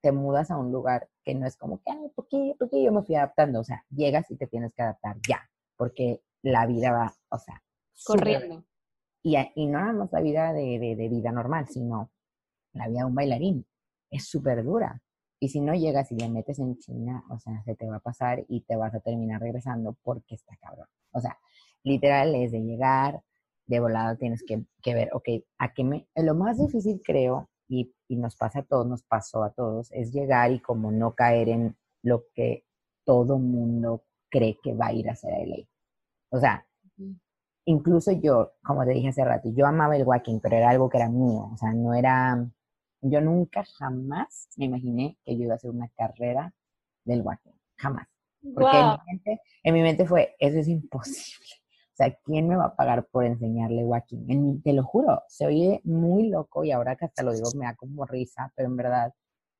te 0.00 0.12
mudas 0.12 0.50
a 0.50 0.56
un 0.56 0.70
lugar 0.70 1.08
que 1.24 1.34
no 1.34 1.46
es 1.46 1.56
como 1.56 1.78
que, 1.78 1.90
ay, 1.90 2.10
¿por 2.14 2.28
qué, 2.28 2.54
¿por 2.58 2.70
qué 2.70 2.82
yo 2.82 2.92
me 2.92 3.02
fui 3.02 3.16
adaptando? 3.16 3.60
O 3.60 3.64
sea, 3.64 3.84
llegas 3.90 4.30
y 4.30 4.36
te 4.36 4.46
tienes 4.46 4.72
que 4.72 4.82
adaptar 4.82 5.16
ya, 5.28 5.48
porque 5.76 6.20
la 6.42 6.66
vida 6.66 6.92
va, 6.92 7.12
o 7.30 7.38
sea, 7.38 7.62
corriendo. 8.04 8.64
Y, 9.22 9.36
y, 9.56 9.66
no 9.66 9.80
nada 9.80 9.92
más 9.92 10.12
la 10.12 10.20
vida 10.20 10.52
de, 10.52 10.78
de, 10.78 10.94
de, 10.94 11.08
vida 11.08 11.32
normal, 11.32 11.66
sino 11.68 12.12
la 12.72 12.86
vida 12.86 13.00
de 13.00 13.04
un 13.06 13.14
bailarín. 13.16 13.66
Es 14.08 14.28
súper 14.28 14.62
dura. 14.62 15.02
Y 15.40 15.48
si 15.48 15.60
no 15.60 15.74
llegas 15.74 16.12
y 16.12 16.16
le 16.16 16.28
metes 16.28 16.60
en 16.60 16.78
China, 16.78 17.24
o 17.28 17.38
sea, 17.40 17.62
se 17.64 17.74
te 17.74 17.88
va 17.88 17.96
a 17.96 18.00
pasar 18.00 18.44
y 18.48 18.60
te 18.60 18.76
vas 18.76 18.94
a 18.94 19.00
terminar 19.00 19.40
regresando 19.40 19.96
porque 20.04 20.36
está 20.36 20.56
cabrón. 20.56 20.86
O 21.10 21.20
sea, 21.20 21.36
literal 21.82 22.34
es 22.36 22.52
de 22.52 22.60
llegar, 22.60 23.20
de 23.66 23.80
volada 23.80 24.16
tienes 24.16 24.42
que, 24.46 24.64
que, 24.82 24.94
ver, 24.94 25.10
ok, 25.12 25.28
a 25.58 25.72
qué 25.72 25.84
me... 25.84 26.08
Lo 26.14 26.34
más 26.34 26.58
difícil 26.58 27.00
creo, 27.04 27.48
y, 27.68 27.92
y, 28.08 28.16
nos 28.16 28.36
pasa 28.36 28.60
a 28.60 28.62
todos, 28.62 28.86
nos 28.86 29.02
pasó 29.02 29.42
a 29.42 29.50
todos, 29.50 29.90
es 29.92 30.12
llegar 30.12 30.52
y 30.52 30.60
como 30.60 30.92
no 30.92 31.14
caer 31.14 31.48
en 31.48 31.76
lo 32.02 32.24
que 32.34 32.64
todo 33.04 33.38
mundo 33.38 34.04
cree 34.30 34.58
que 34.62 34.74
va 34.74 34.88
a 34.88 34.92
ir 34.92 35.08
a 35.08 35.12
hacer 35.12 35.32
a 35.32 35.38
LA. 35.38 35.64
O 36.30 36.38
sea, 36.38 36.66
incluso 37.64 38.12
yo, 38.12 38.52
como 38.62 38.84
te 38.84 38.92
dije 38.92 39.08
hace 39.08 39.24
rato, 39.24 39.50
yo 39.54 39.66
amaba 39.66 39.96
el 39.96 40.06
walking, 40.06 40.40
pero 40.40 40.56
era 40.56 40.70
algo 40.70 40.88
que 40.88 40.98
era 40.98 41.08
mío, 41.08 41.50
o 41.52 41.56
sea, 41.56 41.72
no 41.72 41.94
era, 41.94 42.48
yo 43.00 43.20
nunca 43.20 43.64
jamás 43.78 44.48
me 44.56 44.66
imaginé 44.66 45.18
que 45.24 45.36
yo 45.36 45.44
iba 45.44 45.54
a 45.54 45.56
hacer 45.56 45.70
una 45.70 45.88
carrera 45.96 46.52
del 47.04 47.22
walking, 47.22 47.52
jamás. 47.76 48.06
Porque 48.54 48.78
en, 48.78 48.86
mi 48.86 48.98
mente, 49.06 49.42
en 49.64 49.74
mi 49.74 49.82
mente 49.82 50.06
fue, 50.06 50.36
eso 50.38 50.58
es 50.58 50.68
imposible. 50.68 51.48
O 51.96 52.02
sea, 52.04 52.14
¿quién 52.24 52.46
me 52.46 52.56
va 52.56 52.66
a 52.66 52.76
pagar 52.76 53.06
por 53.06 53.24
enseñarle 53.24 53.82
walking? 53.82 54.60
te 54.62 54.74
lo 54.74 54.84
juro, 54.84 55.22
se 55.28 55.46
oye 55.46 55.80
muy 55.84 56.28
loco 56.28 56.62
y 56.62 56.70
ahora 56.70 56.94
que 56.94 57.06
hasta 57.06 57.22
lo 57.22 57.32
digo 57.32 57.48
me 57.56 57.64
da 57.64 57.74
como 57.74 58.04
risa, 58.04 58.52
pero 58.54 58.68
en 58.68 58.76
verdad, 58.76 59.14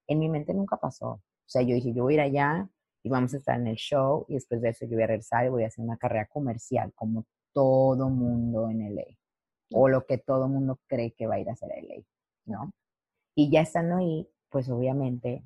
en 0.06 0.18
mi 0.18 0.28
mente 0.28 0.52
nunca 0.52 0.76
pasó. 0.76 1.12
O 1.12 1.22
sea, 1.46 1.62
yo 1.62 1.74
dije, 1.74 1.94
yo 1.94 2.02
voy 2.02 2.12
a 2.12 2.16
ir 2.16 2.20
allá 2.20 2.68
y 3.02 3.08
vamos 3.08 3.32
a 3.32 3.38
estar 3.38 3.58
en 3.58 3.68
el 3.68 3.76
show 3.76 4.26
y 4.28 4.34
después 4.34 4.60
de 4.60 4.68
eso 4.68 4.84
yo 4.84 4.96
voy 4.96 5.04
a 5.04 5.06
regresar 5.06 5.46
y 5.46 5.48
voy 5.48 5.64
a 5.64 5.68
hacer 5.68 5.82
una 5.82 5.96
carrera 5.96 6.26
comercial 6.26 6.92
como 6.94 7.24
todo 7.54 8.10
mundo 8.10 8.68
en 8.68 8.82
LA 8.94 9.04
o 9.72 9.88
lo 9.88 10.04
que 10.04 10.18
todo 10.18 10.46
mundo 10.46 10.78
cree 10.86 11.12
que 11.14 11.26
va 11.26 11.36
a 11.36 11.40
ir 11.40 11.48
a 11.48 11.52
hacer 11.52 11.70
LA, 11.70 12.02
¿no? 12.44 12.70
Y 13.34 13.50
ya 13.50 13.62
estando 13.62 13.96
ahí, 13.96 14.28
pues 14.50 14.68
obviamente 14.68 15.42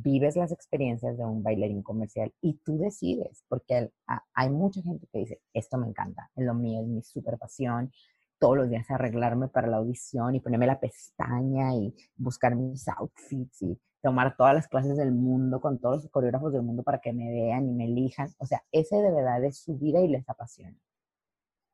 vives 0.00 0.36
las 0.36 0.52
experiencias 0.52 1.16
de 1.16 1.24
un 1.24 1.42
bailarín 1.42 1.82
comercial 1.82 2.32
y 2.40 2.54
tú 2.64 2.78
decides, 2.78 3.44
porque 3.48 3.90
hay 4.34 4.50
mucha 4.50 4.80
gente 4.82 5.08
que 5.12 5.18
dice, 5.18 5.40
esto 5.52 5.76
me 5.76 5.88
encanta, 5.88 6.30
es 6.36 6.44
lo 6.44 6.54
mío, 6.54 6.80
es 6.80 6.86
mi 6.86 7.02
super 7.02 7.36
pasión, 7.36 7.90
todos 8.38 8.56
los 8.56 8.70
días 8.70 8.88
arreglarme 8.90 9.48
para 9.48 9.66
la 9.66 9.78
audición 9.78 10.36
y 10.36 10.40
ponerme 10.40 10.66
la 10.68 10.78
pestaña 10.78 11.74
y 11.74 11.92
buscar 12.16 12.54
mis 12.54 12.86
outfits 12.88 13.62
y 13.62 13.76
tomar 14.00 14.36
todas 14.36 14.54
las 14.54 14.68
clases 14.68 14.96
del 14.96 15.10
mundo 15.10 15.60
con 15.60 15.80
todos 15.80 16.04
los 16.04 16.12
coreógrafos 16.12 16.52
del 16.52 16.62
mundo 16.62 16.84
para 16.84 17.00
que 17.00 17.12
me 17.12 17.28
vean 17.30 17.68
y 17.68 17.72
me 17.72 17.86
elijan. 17.86 18.28
O 18.38 18.46
sea, 18.46 18.62
ese 18.70 18.96
de 18.96 19.10
verdad 19.10 19.42
es 19.44 19.58
su 19.58 19.76
vida 19.76 20.00
y 20.00 20.06
les 20.06 20.28
apasiona. 20.28 20.76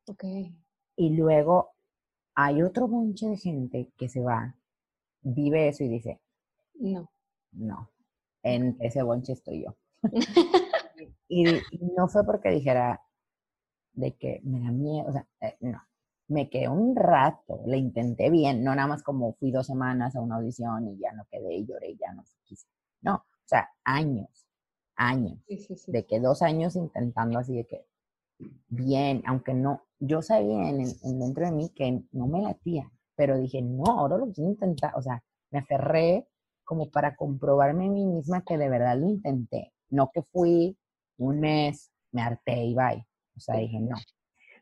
Ok. 0.08 0.24
Y 0.96 1.10
luego 1.16 1.72
hay 2.34 2.62
otro 2.62 2.88
bonche 2.88 3.28
de 3.28 3.36
gente 3.36 3.90
que 3.98 4.08
se 4.08 4.22
va, 4.22 4.56
vive 5.20 5.68
eso 5.68 5.84
y 5.84 5.88
dice, 5.88 6.20
no. 6.74 7.10
No, 7.56 7.88
en 8.44 8.76
ese 8.80 9.02
bonche 9.02 9.32
estoy 9.32 9.64
yo. 9.64 9.76
y, 11.28 11.44
no 11.96 12.08
fue 12.08 12.24
porque 12.24 12.50
dijera 12.50 13.00
de 13.94 14.14
que 14.16 14.40
me 14.44 14.60
da 14.60 14.70
miedo, 14.70 15.08
o 15.08 15.12
sea, 15.12 15.26
eh, 15.40 15.56
no. 15.60 15.82
Me 16.26 16.48
quedé 16.48 16.68
un 16.68 16.96
rato, 16.96 17.60
le 17.66 17.76
intenté 17.76 18.30
bien, 18.30 18.64
no 18.64 18.74
nada 18.74 18.88
más 18.88 19.02
como 19.02 19.34
fui 19.34 19.50
dos 19.50 19.66
semanas 19.66 20.16
a 20.16 20.22
una 20.22 20.36
audición 20.36 20.88
y 20.88 20.98
ya 20.98 21.12
no 21.12 21.26
quedé 21.30 21.54
y 21.54 21.66
lloré 21.66 21.90
y 21.90 21.98
ya 21.98 22.14
no 22.14 22.24
quise. 22.44 22.66
No, 23.02 23.16
o 23.16 23.46
sea, 23.46 23.68
años, 23.84 24.46
años. 24.96 25.38
De 25.86 26.06
que 26.06 26.20
dos 26.20 26.40
años 26.40 26.76
intentando 26.76 27.38
así 27.38 27.54
de 27.54 27.66
que, 27.66 27.86
bien, 28.68 29.22
aunque 29.26 29.52
no, 29.52 29.82
yo 29.98 30.22
sabía 30.22 30.70
en, 30.70 30.80
en, 30.80 31.18
dentro 31.18 31.44
de 31.44 31.52
mí 31.52 31.70
que 31.74 32.02
no 32.12 32.26
me 32.26 32.40
latía, 32.40 32.90
pero 33.16 33.36
dije, 33.36 33.60
no, 33.60 33.84
ahora 33.84 34.16
lo 34.16 34.32
quiero 34.32 34.50
intentar, 34.50 34.94
o 34.96 35.02
sea, 35.02 35.22
me 35.50 35.58
aferré 35.58 36.26
como 36.64 36.90
para 36.90 37.16
comprobarme 37.16 37.86
a 37.86 37.90
mí 37.90 38.06
misma 38.06 38.42
que 38.42 38.58
de 38.58 38.68
verdad 38.68 38.98
lo 38.98 39.08
intenté, 39.08 39.72
no 39.90 40.10
que 40.12 40.22
fui 40.22 40.76
un 41.18 41.40
mes, 41.40 41.90
me 42.12 42.22
harté 42.22 42.64
y 42.64 42.74
bye, 42.74 43.06
o 43.36 43.40
sea, 43.40 43.56
dije, 43.56 43.80
no. 43.80 43.96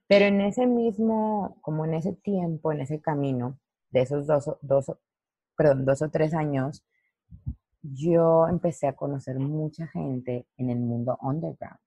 Pero 0.06 0.26
en 0.26 0.40
ese 0.40 0.66
mismo, 0.66 1.56
como 1.62 1.84
en 1.84 1.94
ese 1.94 2.12
tiempo, 2.12 2.72
en 2.72 2.80
ese 2.80 3.00
camino, 3.00 3.58
de 3.90 4.02
esos 4.02 4.26
dos, 4.26 4.50
dos, 4.60 4.92
perdón, 5.56 5.84
dos 5.84 6.02
o 6.02 6.10
tres 6.10 6.34
años, 6.34 6.84
yo 7.82 8.46
empecé 8.48 8.86
a 8.86 8.94
conocer 8.94 9.38
mucha 9.38 9.86
gente 9.88 10.46
en 10.56 10.70
el 10.70 10.78
mundo 10.80 11.18
underground. 11.20 11.78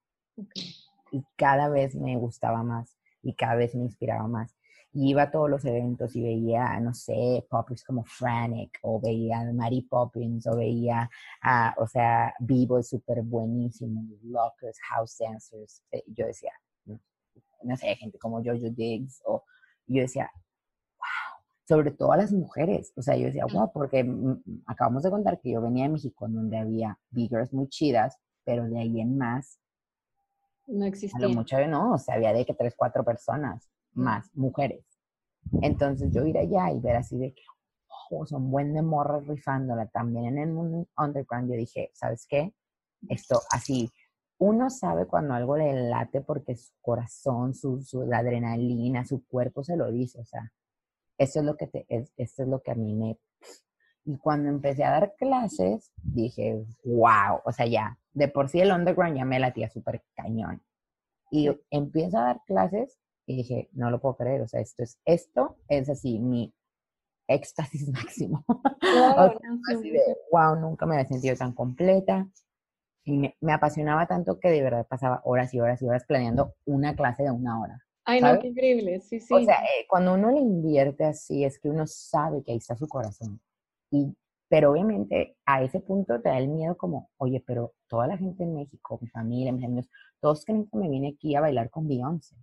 Y 1.12 1.24
cada 1.36 1.70
vez 1.70 1.96
me 1.96 2.18
gustaba 2.18 2.64
más 2.64 2.98
y 3.22 3.36
cada 3.36 3.56
vez 3.56 3.76
me 3.76 3.84
inspiraba 3.84 4.28
más 4.28 4.56
y 4.96 5.10
iba 5.10 5.24
a 5.24 5.32
todos 5.32 5.50
los 5.50 5.66
eventos 5.66 6.16
y 6.16 6.24
veía, 6.24 6.80
no 6.80 6.94
sé, 6.94 7.46
poppers 7.50 7.84
como 7.84 8.06
Frantic, 8.06 8.80
o 8.82 9.02
veía 9.02 9.42
a 9.42 9.52
Mary 9.52 9.82
Poppins, 9.82 10.48
o 10.48 10.56
veía 10.56 11.10
a, 11.42 11.76
o 11.78 11.86
sea, 11.86 12.34
Vivo 12.40 12.80
es 12.80 12.88
súper 12.88 13.22
buenísimo, 13.22 14.06
Lockers, 14.24 14.80
House 14.90 15.18
Dancers. 15.20 15.84
Eh, 15.92 16.02
yo 16.08 16.26
decía, 16.26 16.54
no 16.86 17.76
sé, 17.76 17.94
gente 17.98 18.18
como 18.18 18.38
Jojo 18.38 18.70
Diggs, 18.70 19.22
o 19.26 19.44
yo 19.86 20.02
decía, 20.02 20.32
wow, 20.98 21.44
sobre 21.68 21.92
todo 21.92 22.14
a 22.14 22.18
las 22.18 22.32
mujeres. 22.32 22.94
O 22.96 23.02
sea, 23.02 23.18
yo 23.18 23.26
decía, 23.26 23.46
wow, 23.52 23.74
porque 23.74 24.10
acabamos 24.66 25.04
de 25.04 25.10
contar 25.10 25.42
que 25.42 25.52
yo 25.52 25.62
venía 25.62 25.84
de 25.84 25.90
México, 25.90 26.26
donde 26.30 26.58
había 26.58 26.98
biggers 27.10 27.52
muy 27.52 27.68
chidas, 27.68 28.18
pero 28.46 28.64
de 28.70 28.80
ahí 28.80 29.02
en 29.02 29.18
más. 29.18 29.60
No 30.68 30.86
existía. 30.86 31.18
A 31.18 31.28
lo 31.28 31.36
mucho 31.36 31.58
no, 31.68 31.96
o 31.96 31.98
sea, 31.98 32.16
había 32.16 32.32
de 32.32 32.46
que 32.46 32.54
tres, 32.54 32.76
cuatro 32.78 33.04
personas 33.04 33.70
más 33.96 34.30
mujeres. 34.36 34.86
Entonces 35.62 36.12
yo 36.12 36.26
ir 36.26 36.38
allá 36.38 36.72
y 36.72 36.80
ver 36.80 36.98
así 36.98 37.18
de 37.18 37.34
que 37.34 37.44
oh, 38.12 38.26
son 38.26 38.52
buen 38.52 38.74
de 38.74 38.82
morras 38.82 39.26
rifándola 39.28 39.88
también 39.88 40.26
en 40.26 40.38
el 40.40 40.50
mundo 40.52 40.88
underground, 40.98 41.50
yo 41.50 41.58
dije, 41.58 41.92
¿sabes 41.94 42.26
qué? 42.28 42.54
Esto 43.10 43.42
así, 43.52 43.90
uno 44.38 44.70
sabe 44.70 45.06
cuando 45.06 45.34
algo 45.34 45.58
le 45.58 45.90
late 45.90 46.22
porque 46.22 46.56
su 46.56 46.72
corazón, 46.82 47.54
su, 47.54 47.82
su 47.82 48.04
la 48.04 48.20
adrenalina, 48.20 49.06
su 49.06 49.26
cuerpo 49.26 49.64
se 49.64 49.78
lo 49.78 49.92
dice, 49.92 50.20
o 50.20 50.26
sea, 50.26 50.52
eso 51.18 51.40
es 51.40 51.46
lo 51.46 51.56
que 51.56 51.68
te, 51.68 51.86
es, 51.88 52.12
esto 52.18 52.44
es 52.44 52.50
lo 52.50 52.62
que 52.62 52.72
a 52.72 52.76
mí 52.76 52.94
me, 52.94 53.18
Y 54.06 54.18
cuando 54.18 54.50
empecé 54.50 54.84
a 54.84 54.92
dar 54.92 55.16
clases, 55.18 55.92
dije, 56.04 56.66
wow, 56.84 57.40
o 57.46 57.52
sea, 57.52 57.66
ya, 57.66 57.98
de 58.14 58.28
por 58.28 58.50
sí 58.50 58.60
el 58.60 58.72
underground 58.72 59.18
ya 59.18 59.26
me 59.26 59.40
latía 59.40 59.70
súper 59.70 60.04
cañón. 60.16 60.62
Y 61.32 61.50
empiezo 61.70 62.18
a 62.20 62.24
dar 62.24 62.42
clases 62.46 63.00
y 63.26 63.38
dije, 63.38 63.70
no 63.74 63.90
lo 63.90 64.00
puedo 64.00 64.18
creer, 64.18 64.42
o 64.42 64.48
sea, 64.48 64.62
esto 64.62 64.84
es, 64.84 65.00
esto 65.06 65.58
es 65.68 65.90
así, 65.90 66.20
mi 66.20 66.54
éxtasis 67.28 67.90
máximo. 67.92 68.46
wow, 70.32 70.56
nunca 70.56 70.86
me 70.86 70.96
había 70.96 71.08
sentido 71.08 71.36
tan 71.36 71.54
completa. 71.54 72.28
Y 73.08 73.18
me, 73.18 73.38
me, 73.40 73.54
apasionaba 73.54 74.08
tanto 74.08 74.40
que 74.40 74.50
de 74.50 74.64
verdad 74.64 74.88
pasaba 74.88 75.22
horas 75.26 75.54
y 75.54 75.60
horas 75.60 75.80
y 75.82 75.86
horas 75.86 76.06
planeando 76.08 76.56
una 76.66 76.96
clase 76.96 77.22
de 77.22 77.32
una 77.32 77.62
hora. 77.62 77.80
Ay, 78.04 78.22
no, 78.22 78.40
qué 78.40 78.48
increíble, 78.48 79.00
sí, 79.02 79.20
sí. 79.20 79.34
O 79.34 79.44
sea, 79.44 79.64
eh, 79.64 79.86
cuando 79.88 80.14
uno 80.14 80.32
le 80.32 80.40
invierte 80.40 81.06
así, 81.06 81.44
es 81.44 81.60
que 81.60 81.70
uno 81.70 81.86
sabe 81.88 82.44
que 82.44 82.52
ahí 82.52 82.58
está 82.58 82.76
su 82.76 82.88
corazón. 82.88 83.40
Y, 83.92 84.16
pero 84.48 84.72
obviamente 84.72 85.38
a 85.46 85.64
ese 85.64 85.80
punto 85.80 86.22
te 86.22 86.30
da 86.30 86.38
el 86.38 86.48
miedo 86.48 86.78
como, 86.78 87.10
oye, 87.18 87.44
pero 87.46 87.74
toda 87.88 88.08
la 88.08 88.18
gente 88.18 88.44
en 88.44 88.56
México, 88.56 89.00
mi 89.02 89.08
familia, 89.10 89.52
mis 89.52 89.66
amigos, 89.66 89.90
todos 90.20 90.46
creen 90.46 90.68
que 90.68 90.78
me 90.78 90.90
vine 90.90 91.10
aquí 91.16 91.36
a 91.36 91.42
bailar 91.42 91.70
con 91.70 91.88
Beyoncé. 91.88 92.36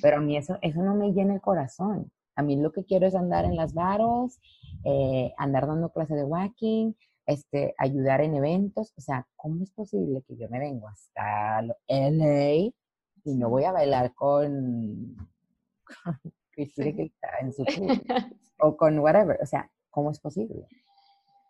Pero 0.00 0.18
a 0.18 0.20
mí 0.20 0.36
eso, 0.36 0.58
eso 0.62 0.82
no 0.82 0.94
me 0.94 1.12
llena 1.12 1.34
el 1.34 1.40
corazón. 1.40 2.10
A 2.34 2.42
mí 2.42 2.56
lo 2.56 2.72
que 2.72 2.84
quiero 2.84 3.06
es 3.06 3.14
andar 3.14 3.44
en 3.44 3.56
las 3.56 3.74
baros, 3.74 4.40
eh, 4.84 5.32
andar 5.36 5.66
dando 5.66 5.90
clases 5.90 6.16
de 6.16 6.24
walking, 6.24 6.92
este, 7.26 7.74
ayudar 7.78 8.20
en 8.20 8.34
eventos. 8.34 8.92
O 8.96 9.00
sea, 9.00 9.26
¿cómo 9.36 9.62
es 9.62 9.70
posible 9.70 10.22
que 10.26 10.36
yo 10.36 10.48
me 10.48 10.58
vengo 10.58 10.88
hasta 10.88 11.62
LA 11.88 12.72
y 13.24 13.34
no 13.34 13.48
voy 13.48 13.64
a 13.64 13.72
bailar 13.72 14.14
con, 14.14 15.16
en 16.56 17.52
su 17.52 17.64
o 18.60 18.76
con 18.76 18.98
whatever. 18.98 19.38
O 19.42 19.46
sea, 19.46 19.70
¿cómo 19.90 20.10
es 20.10 20.20
posible? 20.20 20.66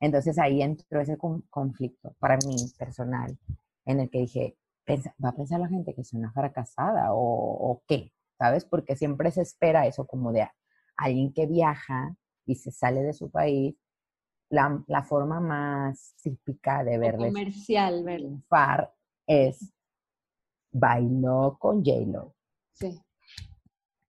Entonces 0.00 0.38
ahí 0.38 0.62
entró 0.62 1.00
ese 1.00 1.16
conflicto 1.16 2.14
para 2.18 2.36
mí 2.46 2.56
personal, 2.78 3.38
en 3.84 4.00
el 4.00 4.10
que 4.10 4.18
dije, 4.18 4.56
¿va 4.88 5.30
a 5.30 5.36
pensar 5.36 5.60
la 5.60 5.68
gente 5.68 5.94
que 5.94 6.04
soy 6.04 6.20
una 6.20 6.32
fracasada 6.32 7.12
o, 7.12 7.18
o 7.18 7.82
qué? 7.86 8.12
¿Sabes? 8.38 8.64
Porque 8.64 8.96
siempre 8.96 9.30
se 9.30 9.42
espera 9.42 9.86
eso 9.86 10.06
como 10.06 10.32
de 10.32 10.48
alguien 10.96 11.32
que 11.32 11.46
viaja 11.46 12.16
y 12.46 12.56
se 12.56 12.70
sale 12.70 13.02
de 13.02 13.12
su 13.12 13.30
país. 13.30 13.76
La, 14.50 14.82
la 14.86 15.02
forma 15.02 15.40
más 15.40 16.14
típica 16.22 16.84
de 16.84 16.98
verle 16.98 17.28
comercial 17.28 18.42
far 18.48 18.94
es 19.26 19.72
bailó 20.70 21.56
con 21.58 21.84
J-Lo. 21.84 22.34
Sí. 22.72 23.00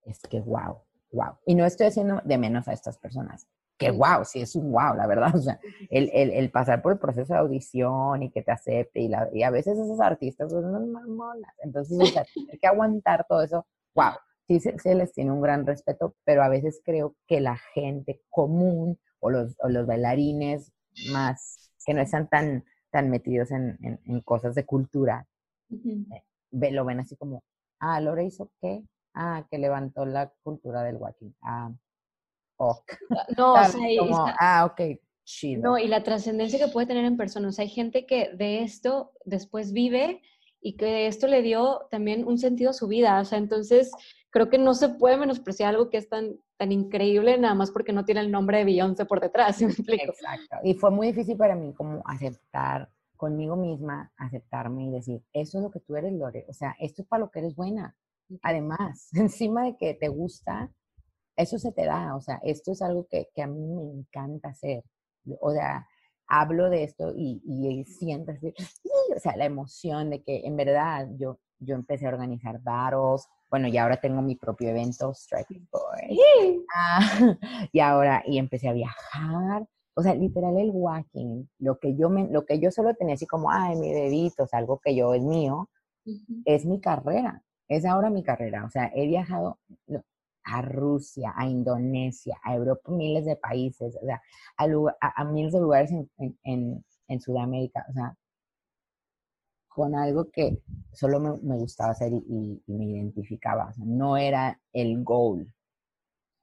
Es 0.03 0.19
que 0.21 0.41
wow, 0.41 0.81
wow. 1.11 1.37
Y 1.45 1.55
no 1.55 1.65
estoy 1.65 1.87
haciendo 1.87 2.21
de 2.25 2.37
menos 2.37 2.67
a 2.67 2.73
estas 2.73 2.97
personas. 2.97 3.47
Que 3.77 3.91
wow, 3.91 4.23
sí 4.23 4.41
es 4.41 4.55
un 4.55 4.71
wow, 4.71 4.95
la 4.95 5.07
verdad. 5.07 5.33
O 5.35 5.41
sea, 5.41 5.59
el, 5.89 6.09
el, 6.13 6.31
el, 6.31 6.51
pasar 6.51 6.81
por 6.81 6.93
el 6.93 6.99
proceso 6.99 7.33
de 7.33 7.39
audición 7.39 8.23
y 8.23 8.31
que 8.31 8.41
te 8.41 8.51
acepte 8.51 9.01
y, 9.01 9.07
la, 9.07 9.29
y 9.33 9.43
a 9.43 9.49
veces 9.49 9.77
esos 9.77 9.99
artistas 9.99 10.51
son 10.51 10.65
unas 10.65 10.87
mamonas. 10.87 11.53
Entonces, 11.63 11.99
o 11.99 12.05
sea, 12.05 12.25
hay 12.51 12.57
que 12.59 12.67
aguantar 12.67 13.25
todo 13.27 13.41
eso. 13.43 13.65
Wow, 13.95 14.13
sí 14.47 14.59
se, 14.59 14.77
se, 14.79 14.95
les 14.95 15.13
tiene 15.13 15.31
un 15.31 15.41
gran 15.41 15.65
respeto, 15.65 16.15
pero 16.23 16.43
a 16.43 16.49
veces 16.49 16.81
creo 16.83 17.15
que 17.27 17.41
la 17.41 17.57
gente 17.73 18.21
común 18.29 18.99
o 19.19 19.29
los, 19.29 19.55
o 19.59 19.69
los 19.69 19.87
bailarines 19.87 20.71
más 21.11 21.71
que 21.85 21.93
no 21.93 22.01
están 22.01 22.27
tan, 22.29 22.63
tan 22.91 23.09
metidos 23.09 23.51
en, 23.51 23.77
en, 23.81 23.99
en 24.05 24.21
cosas 24.21 24.55
de 24.55 24.65
cultura, 24.65 25.27
lo 26.51 26.85
ven 26.85 26.99
así 26.99 27.15
como, 27.15 27.43
ah, 27.79 27.99
Lore 27.99 28.25
hizo 28.25 28.51
qué? 28.61 28.83
Ah, 29.13 29.45
que 29.49 29.57
levantó 29.57 30.05
la 30.05 30.31
cultura 30.43 30.83
del 30.83 30.97
walking. 30.97 31.31
Ah, 31.41 31.71
ok. 32.57 32.93
No, 33.37 33.53
o 33.53 33.63
sea, 33.63 33.79
como, 33.99 34.25
ah, 34.39 34.65
ok, 34.65 34.99
chido. 35.25 35.61
No, 35.61 35.77
y 35.77 35.87
la 35.87 36.03
trascendencia 36.03 36.59
que 36.59 36.71
puede 36.71 36.87
tener 36.87 37.05
en 37.05 37.17
persona. 37.17 37.47
O 37.47 37.51
sea, 37.51 37.63
hay 37.63 37.69
gente 37.69 38.05
que 38.05 38.31
de 38.33 38.63
esto 38.63 39.11
después 39.25 39.73
vive 39.73 40.21
y 40.61 40.77
que 40.77 41.07
esto 41.07 41.27
le 41.27 41.41
dio 41.41 41.87
también 41.91 42.25
un 42.25 42.37
sentido 42.37 42.71
a 42.71 42.73
su 42.73 42.87
vida. 42.87 43.19
O 43.19 43.25
sea, 43.25 43.37
entonces 43.37 43.91
creo 44.29 44.49
que 44.49 44.57
no 44.57 44.73
se 44.73 44.89
puede 44.89 45.17
menospreciar 45.17 45.69
algo 45.69 45.89
que 45.89 45.97
es 45.97 46.09
tan, 46.09 46.35
tan 46.57 46.71
increíble 46.71 47.37
nada 47.37 47.53
más 47.53 47.71
porque 47.71 47.93
no 47.93 48.05
tiene 48.05 48.21
el 48.21 48.31
nombre 48.31 48.57
de 48.57 48.65
Beyoncé 48.65 49.05
por 49.05 49.19
detrás, 49.19 49.57
¿sí 49.57 49.65
me 49.65 49.71
explico? 49.71 50.11
Exacto. 50.11 50.57
Y 50.63 50.73
fue 50.73 50.91
muy 50.91 51.07
difícil 51.07 51.37
para 51.37 51.55
mí 51.55 51.73
como 51.73 52.01
aceptar 52.05 52.89
conmigo 53.15 53.55
misma, 53.55 54.11
aceptarme 54.17 54.85
y 54.85 54.91
decir, 54.91 55.23
eso 55.31 55.57
es 55.57 55.63
lo 55.63 55.71
que 55.71 55.79
tú 55.79 55.95
eres, 55.95 56.11
Lore. 56.13 56.45
O 56.49 56.53
sea, 56.53 56.75
esto 56.79 57.03
es 57.03 57.07
para 57.07 57.21
lo 57.21 57.31
que 57.31 57.39
eres 57.39 57.55
buena. 57.55 57.95
Además, 58.41 59.09
encima 59.13 59.63
de 59.65 59.77
que 59.77 59.93
te 59.93 60.07
gusta, 60.07 60.71
eso 61.35 61.57
se 61.59 61.71
te 61.71 61.85
da. 61.85 62.15
O 62.15 62.21
sea, 62.21 62.39
esto 62.43 62.71
es 62.71 62.81
algo 62.81 63.07
que, 63.09 63.29
que 63.33 63.41
a 63.41 63.47
mí 63.47 63.65
me 63.67 63.83
encanta 63.83 64.49
hacer. 64.49 64.83
O 65.41 65.51
sea, 65.51 65.87
hablo 66.27 66.69
de 66.69 66.83
esto 66.83 67.13
y, 67.15 67.41
y 67.45 67.83
siento 67.85 68.31
así, 68.31 68.53
o 69.15 69.19
sea, 69.19 69.35
la 69.37 69.45
emoción 69.45 70.09
de 70.09 70.23
que 70.23 70.45
en 70.45 70.55
verdad 70.57 71.07
yo, 71.17 71.39
yo 71.59 71.75
empecé 71.75 72.05
a 72.05 72.09
organizar 72.09 72.61
battles. 72.61 73.27
Bueno, 73.49 73.67
y 73.67 73.77
ahora 73.77 73.97
tengo 73.97 74.21
mi 74.21 74.35
propio 74.35 74.69
evento, 74.69 75.13
Strike 75.13 75.69
Boy. 75.71 76.65
Ah, 76.75 76.99
y 77.71 77.79
ahora, 77.79 78.23
y 78.25 78.37
empecé 78.37 78.67
a 78.67 78.73
viajar 78.73 79.67
o 79.95 80.01
sea, 80.01 80.15
literal 80.15 80.57
el 80.57 80.71
walking, 80.73 81.45
lo 81.59 81.77
que 81.79 81.95
yo 81.95 82.09
me, 82.09 82.27
lo 82.27 82.45
que 82.45 82.59
yo 82.59 82.71
solo 82.71 82.95
tenía 82.95 83.15
así 83.15 83.27
como, 83.27 83.51
ay, 83.51 83.75
mi 83.75 83.91
dedito, 83.91 84.47
algo 84.51 84.79
que 84.79 84.95
yo 84.95 85.13
es 85.13 85.23
mío, 85.23 85.69
es 86.45 86.65
mi 86.65 86.81
carrera, 86.81 87.43
es 87.67 87.85
ahora 87.85 88.09
mi 88.09 88.23
carrera. 88.23 88.65
O 88.65 88.69
sea, 88.69 88.91
he 88.95 89.05
viajado 89.05 89.59
a 90.43 90.61
Rusia, 90.61 91.33
a 91.35 91.47
Indonesia, 91.47 92.37
a 92.43 92.55
Europa, 92.55 92.91
miles 92.91 93.25
de 93.25 93.35
países, 93.35 93.95
o 94.01 94.05
sea, 94.05 94.21
a, 94.57 95.23
miles 95.25 95.53
de 95.53 95.59
lugares 95.59 95.91
en, 96.43 96.83
Sudamérica, 97.19 97.85
o 97.89 97.93
sea, 97.93 98.17
con 99.67 99.95
algo 99.95 100.29
que 100.31 100.59
solo 100.93 101.19
me, 101.19 101.55
gustaba 101.57 101.91
hacer 101.91 102.11
y, 102.11 102.61
me 102.67 102.85
identificaba. 102.85 103.69
O 103.69 103.73
sea, 103.73 103.85
no 103.85 104.17
era 104.17 104.59
el 104.71 105.03
goal, 105.03 105.51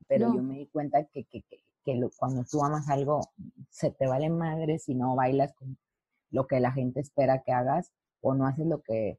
pero 0.07 0.33
yo 0.35 0.43
me 0.43 0.59
di 0.59 0.67
cuenta 0.69 1.05
que, 1.05 1.25
que, 1.25 1.43
que 1.85 2.09
cuando 2.17 2.45
tú 2.45 2.63
amas 2.65 2.89
algo, 2.89 3.21
se 3.69 3.91
te 3.91 4.07
vale 4.07 4.31
madre 4.31 4.79
si 4.79 4.95
no 4.95 5.17
bailas 5.17 5.53
con 5.55 5.77
lo 6.31 6.47
que 6.47 6.61
la 6.61 6.73
gente 6.73 7.01
espera 7.01 7.43
que 7.43 7.53
hagas 7.53 7.93
o 8.21 8.35
no 8.35 8.47
haces 8.47 8.67
lo 8.67 8.83
que, 8.83 9.19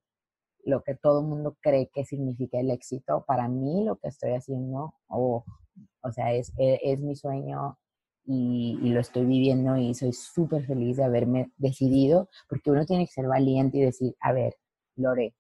lo 0.66 0.84
que 0.84 0.95
todo 0.95 1.22
el 1.22 1.28
mundo 1.28 1.57
cree 1.62 1.89
que 1.93 2.05
significa 2.05 2.59
el 2.59 2.72
éxito. 2.72 3.24
Para 3.28 3.47
mí 3.47 3.84
lo 3.86 3.97
que 3.97 4.09
estoy 4.09 4.32
haciendo, 4.34 4.95
o 5.07 5.43
o 6.03 6.12
sea, 6.12 6.34
es, 6.34 6.51
e, 6.57 6.80
es, 6.84 7.01
mi 7.01 7.16
sueño 7.16 7.78
y, 8.26 8.80
y, 8.82 8.89
lo 8.89 8.99
estoy 8.99 9.26
viviendo 9.26 9.78
y 9.78 9.93
soy 9.93 10.14
súper 10.14 10.66
feliz 10.66 10.97
de 10.97 11.03
haberme 11.03 11.51
decidido, 11.57 12.30
porque 12.49 12.72
uno 12.72 12.86
tiene 12.86 13.05
que 13.05 13.12
ser 13.12 13.28
valiente 13.28 13.78
y 13.78 13.82
decir, 13.82 14.16
a 14.20 14.34
ver, 14.34 14.57
Lore, 14.95 15.36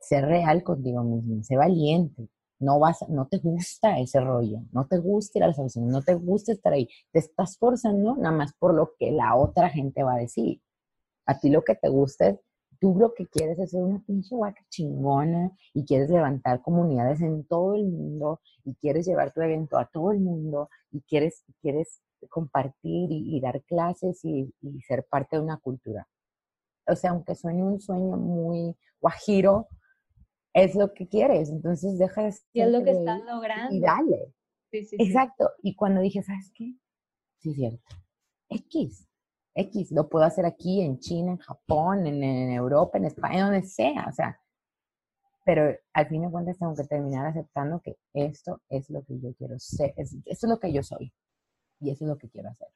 ser 0.00 0.24
real 0.26 0.62
contigo 0.62 1.02
mismo, 1.04 1.42
sé 1.42 1.56
valiente, 1.56 2.28
no 2.58 2.78
vas, 2.78 3.04
no 3.08 3.26
te 3.28 3.38
gusta 3.38 3.98
ese 3.98 4.20
rollo, 4.20 4.60
no 4.72 4.86
te 4.86 4.98
gusta 4.98 5.38
ir 5.38 5.44
a 5.44 5.48
las 5.48 5.58
audiciones, 5.58 5.92
no 5.92 6.02
te 6.02 6.14
gusta 6.14 6.52
estar 6.52 6.72
ahí, 6.72 6.88
te 7.12 7.20
estás 7.20 7.56
forzando 7.58 8.16
nada 8.16 8.36
más 8.36 8.52
por 8.54 8.74
lo 8.74 8.92
que 8.98 9.10
la 9.12 9.36
otra 9.36 9.68
gente 9.70 10.02
va 10.02 10.14
a 10.14 10.18
decir. 10.18 10.60
A 11.26 11.38
ti 11.38 11.50
lo 11.50 11.62
que 11.62 11.74
te 11.76 11.88
gusta 11.88 12.28
es, 12.28 12.40
tú 12.80 12.96
lo 12.98 13.14
que 13.14 13.26
quieres 13.26 13.58
es 13.58 13.70
ser 13.70 13.82
una 13.82 14.02
pinche 14.04 14.34
vaca 14.34 14.64
chingona 14.70 15.52
y 15.74 15.84
quieres 15.84 16.10
levantar 16.10 16.62
comunidades 16.62 17.20
en 17.20 17.44
todo 17.44 17.74
el 17.74 17.84
mundo 17.84 18.40
y 18.64 18.74
quieres 18.74 19.06
llevar 19.06 19.32
tu 19.32 19.42
evento 19.42 19.78
a 19.78 19.86
todo 19.86 20.12
el 20.12 20.20
mundo 20.20 20.68
y 20.90 21.02
quieres, 21.02 21.44
quieres 21.60 22.02
compartir 22.28 23.08
y, 23.10 23.40
dar 23.40 23.62
clases 23.64 24.24
y, 24.24 24.52
y 24.60 24.80
ser 24.82 25.06
parte 25.08 25.36
de 25.36 25.42
una 25.42 25.58
cultura. 25.58 26.08
O 26.86 26.96
sea, 26.96 27.10
aunque 27.10 27.34
suene 27.34 27.62
un 27.62 27.80
sueño 27.80 28.16
muy 28.16 28.76
guajiro, 29.00 29.68
es 30.52 30.74
lo 30.74 30.92
que 30.92 31.08
quieres, 31.08 31.50
entonces 31.50 31.98
deja 31.98 32.24
de 32.24 32.34
Y 32.52 32.60
es 32.60 32.70
lo 32.70 32.82
que 32.82 32.90
estás 32.90 33.20
logrando. 33.24 33.74
Y 33.74 33.80
dale. 33.80 34.34
Sí, 34.70 34.84
sí, 34.84 34.96
Exacto. 34.98 35.50
Y 35.62 35.74
cuando 35.74 36.00
dije, 36.00 36.22
¿sabes 36.22 36.50
qué? 36.54 36.74
Sí, 37.38 37.50
es 37.50 37.56
cierto. 37.56 37.96
X. 38.48 39.08
X. 39.54 39.92
Lo 39.92 40.08
puedo 40.08 40.24
hacer 40.24 40.46
aquí, 40.46 40.80
en 40.80 40.98
China, 40.98 41.32
en 41.32 41.38
Japón, 41.38 42.06
en, 42.06 42.22
Europa, 42.50 42.98
en 42.98 43.06
España, 43.06 43.44
donde 43.44 43.62
sea. 43.62 44.06
O 44.08 44.12
sea, 44.12 44.40
pero 45.44 45.74
al 45.92 46.06
fin 46.06 46.22
de 46.22 46.30
cuentas 46.30 46.58
tengo 46.58 46.74
que 46.74 46.84
terminar 46.84 47.26
aceptando 47.26 47.80
que 47.80 47.96
esto 48.14 48.60
es 48.68 48.90
lo 48.90 49.04
que 49.04 49.18
yo 49.18 49.34
quiero 49.34 49.58
ser. 49.58 49.94
esto 49.96 50.18
es 50.26 50.42
lo 50.44 50.58
que 50.58 50.72
yo 50.72 50.82
soy. 50.82 51.12
Y 51.80 51.90
eso 51.90 52.04
es 52.04 52.08
lo 52.08 52.18
que 52.18 52.28
quiero 52.28 52.50
hacer. 52.50 52.68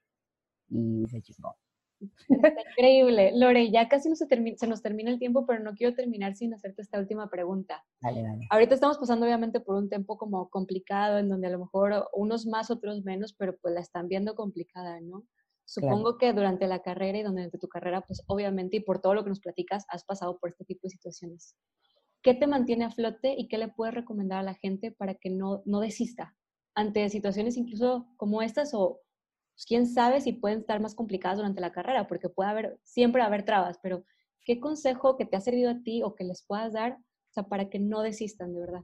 Y 0.69 1.07
se 1.09 1.21
chingó. 1.23 1.57
increíble. 2.71 3.33
Lore, 3.35 3.71
ya 3.71 3.89
casi 3.89 4.09
no 4.09 4.17
se, 4.17 4.27
se, 4.57 4.67
nos 4.67 4.83
termina 4.83 5.11
el 5.11 5.19
tiempo, 5.19 5.47
pero 5.47 5.61
no 5.61 5.75
quiero 5.75 5.95
terminar 5.95 6.35
sin 6.35 6.55
hacerte 6.55 6.83
esta 6.83 6.99
última 6.99 7.29
pregunta. 7.29 7.85
Dale, 8.01 8.23
dale. 8.23 8.47
Ahorita 8.51 8.75
estamos 8.75 8.99
pasando 8.99 9.27
obviamente 9.27 9.61
por 9.61 9.77
un 9.77 9.89
tiempo 9.89 10.19
como 10.19 10.49
complicado, 10.49 11.19
en 11.19 11.29
donde 11.29 11.47
a 11.47 11.51
lo 11.51 11.59
mejor 11.59 12.09
unos 12.13 12.47
más, 12.47 12.71
otros 12.71 13.05
menos, 13.05 13.35
pero 13.35 13.57
pues 13.57 13.75
la 13.75 13.81
están 13.81 14.09
viendo 14.09 14.35
complicada, 14.35 15.01
¿no? 15.01 15.25
Supongo 15.65 16.19
que 16.19 16.33
durante 16.33 16.67
la 16.67 16.83
carrera 16.83 17.19
y 17.19 17.23
durante 17.23 17.59
tu 17.59 17.69
carrera, 17.69 18.03
pues 18.03 18.23
obviamente 18.27 18.77
y 18.77 18.81
por 18.81 19.01
todo 19.01 19.15
lo 19.15 19.25
que 19.25 19.31
nos 19.31 19.41
platicas, 19.41 19.85
has 19.89 20.05
pasado 20.05 20.39
por 20.39 20.51
este 20.51 20.65
tipo 20.65 20.81
de 20.85 20.91
situaciones. 20.91 21.57
¿Qué 22.23 22.35
te 22.35 22.47
mantiene 22.47 22.85
a 22.85 22.91
flote 22.91 23.35
y 23.37 23.49
qué 23.49 23.59
le 23.59 23.69
puedes 23.69 23.95
recomendar 23.95 24.39
a 24.41 24.43
la 24.43 24.55
gente 24.55 24.93
para 24.93 25.15
que 25.15 25.31
no, 25.31 25.63
no 25.67 25.81
desista 25.81 26.35
ante 26.75 27.09
situaciones 27.09 27.57
incluso 27.57 28.09
como 28.17 28.43
estas 28.43 28.75
o, 28.75 29.01
pues, 29.55 29.67
quién 29.67 29.87
sabe 29.87 30.21
si 30.21 30.33
pueden 30.33 30.61
estar 30.61 30.81
más 30.81 30.95
complicadas 30.95 31.39
durante 31.39 31.61
la 31.61 31.73
carrera, 31.73 32.09
porque 32.09 32.29
puede 32.29 32.51
haber, 32.51 32.81
siempre 32.83 33.23
haber 33.23 33.45
trabas, 33.45 33.79
pero 33.83 34.05
¿qué 34.45 34.61
consejo 34.61 35.17
que 35.17 35.25
te 35.25 35.37
ha 35.37 35.41
servido 35.41 35.71
a 35.71 35.83
ti 35.83 36.03
o 36.03 36.15
que 36.15 36.25
les 36.25 36.45
puedas 36.45 36.73
dar, 36.73 36.93
o 36.93 37.33
sea, 37.33 37.45
para 37.45 37.71
que 37.71 37.79
no 37.79 38.03
desistan 38.03 38.53
de 38.53 38.61
verdad? 38.61 38.83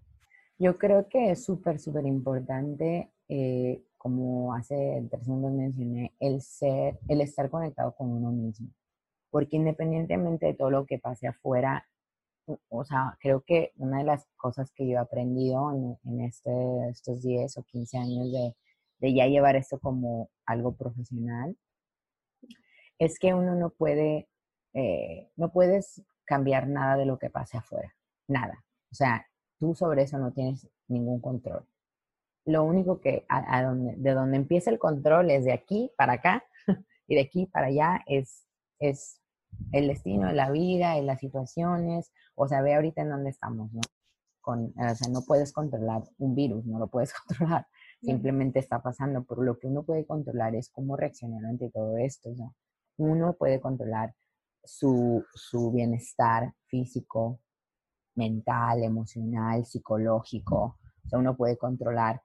Yo 0.58 0.78
creo 0.78 1.08
que 1.08 1.30
es 1.30 1.44
súper, 1.44 1.78
súper 1.78 2.06
importante, 2.06 3.12
eh, 3.28 3.82
como 4.00 4.54
hace 4.54 5.06
tres 5.10 5.24
segundos 5.24 5.52
mencioné, 5.52 6.14
el 6.20 6.40
ser, 6.40 6.98
el 7.06 7.20
estar 7.20 7.50
conectado 7.50 7.94
con 7.94 8.08
uno 8.08 8.32
mismo. 8.32 8.70
Porque 9.30 9.56
independientemente 9.56 10.46
de 10.46 10.54
todo 10.54 10.70
lo 10.70 10.86
que 10.86 10.98
pase 10.98 11.28
afuera, 11.28 11.86
o 12.70 12.82
sea, 12.82 13.18
creo 13.20 13.42
que 13.42 13.72
una 13.76 13.98
de 13.98 14.04
las 14.04 14.26
cosas 14.38 14.72
que 14.72 14.88
yo 14.88 14.94
he 14.94 14.96
aprendido 14.96 15.70
en, 16.02 16.20
este, 16.22 16.50
estos 16.88 17.20
10 17.20 17.58
o 17.58 17.62
15 17.64 17.98
años 17.98 18.32
de, 18.32 18.56
de 19.00 19.14
ya 19.14 19.26
llevar 19.26 19.56
esto 19.56 19.78
como 19.78 20.30
algo 20.46 20.74
profesional, 20.74 21.54
es 22.98 23.18
que 23.18 23.34
uno 23.34 23.54
no 23.54 23.68
puede, 23.68 24.30
eh, 24.72 25.30
no 25.36 25.52
puedes 25.52 26.02
cambiar 26.24 26.68
nada 26.68 26.96
de 26.96 27.04
lo 27.04 27.18
que 27.18 27.28
pase 27.28 27.58
afuera, 27.58 27.94
nada. 28.28 28.64
O 28.90 28.94
sea, 28.94 29.26
tú 29.58 29.74
sobre 29.74 30.04
eso 30.04 30.16
no 30.16 30.32
tienes 30.32 30.66
ningún 30.88 31.20
control. 31.20 31.66
Lo 32.50 32.64
único 32.64 33.00
que, 33.00 33.24
a, 33.28 33.62
donde, 33.62 33.94
de 33.96 34.10
donde 34.12 34.36
empieza 34.36 34.70
el 34.70 34.80
control 34.80 35.30
es 35.30 35.44
de 35.44 35.52
aquí 35.52 35.92
para 35.96 36.14
acá 36.14 36.44
y 37.06 37.14
de 37.14 37.20
aquí 37.20 37.46
para 37.46 37.68
allá 37.68 38.00
es, 38.06 38.44
es 38.80 39.20
el 39.70 39.86
destino 39.86 40.26
de 40.26 40.34
la 40.34 40.50
vida, 40.50 40.98
y 40.98 41.04
las 41.04 41.20
situaciones, 41.20 42.12
o 42.34 42.48
sea, 42.48 42.60
ve 42.60 42.74
ahorita 42.74 43.02
en 43.02 43.10
dónde 43.10 43.30
estamos, 43.30 43.72
¿no? 43.72 43.80
Con, 44.40 44.74
o 44.76 44.94
sea, 44.96 45.12
no 45.12 45.22
puedes 45.22 45.52
controlar 45.52 46.02
un 46.18 46.34
virus, 46.34 46.64
no 46.66 46.80
lo 46.80 46.88
puedes 46.88 47.12
controlar, 47.26 47.68
simplemente 48.02 48.58
está 48.58 48.82
pasando, 48.82 49.22
pero 49.24 49.42
lo 49.42 49.58
que 49.58 49.68
uno 49.68 49.84
puede 49.84 50.04
controlar 50.04 50.56
es 50.56 50.70
cómo 50.70 50.96
reaccionar 50.96 51.44
ante 51.44 51.70
todo 51.70 51.98
esto, 51.98 52.30
¿no? 52.36 52.56
Uno 52.96 53.34
puede 53.34 53.60
controlar 53.60 54.14
su, 54.64 55.24
su 55.34 55.70
bienestar 55.70 56.52
físico, 56.66 57.38
mental, 58.16 58.82
emocional, 58.82 59.64
psicológico, 59.64 60.78
o 61.04 61.08
sea, 61.08 61.20
uno 61.20 61.36
puede 61.36 61.56
controlar 61.56 62.20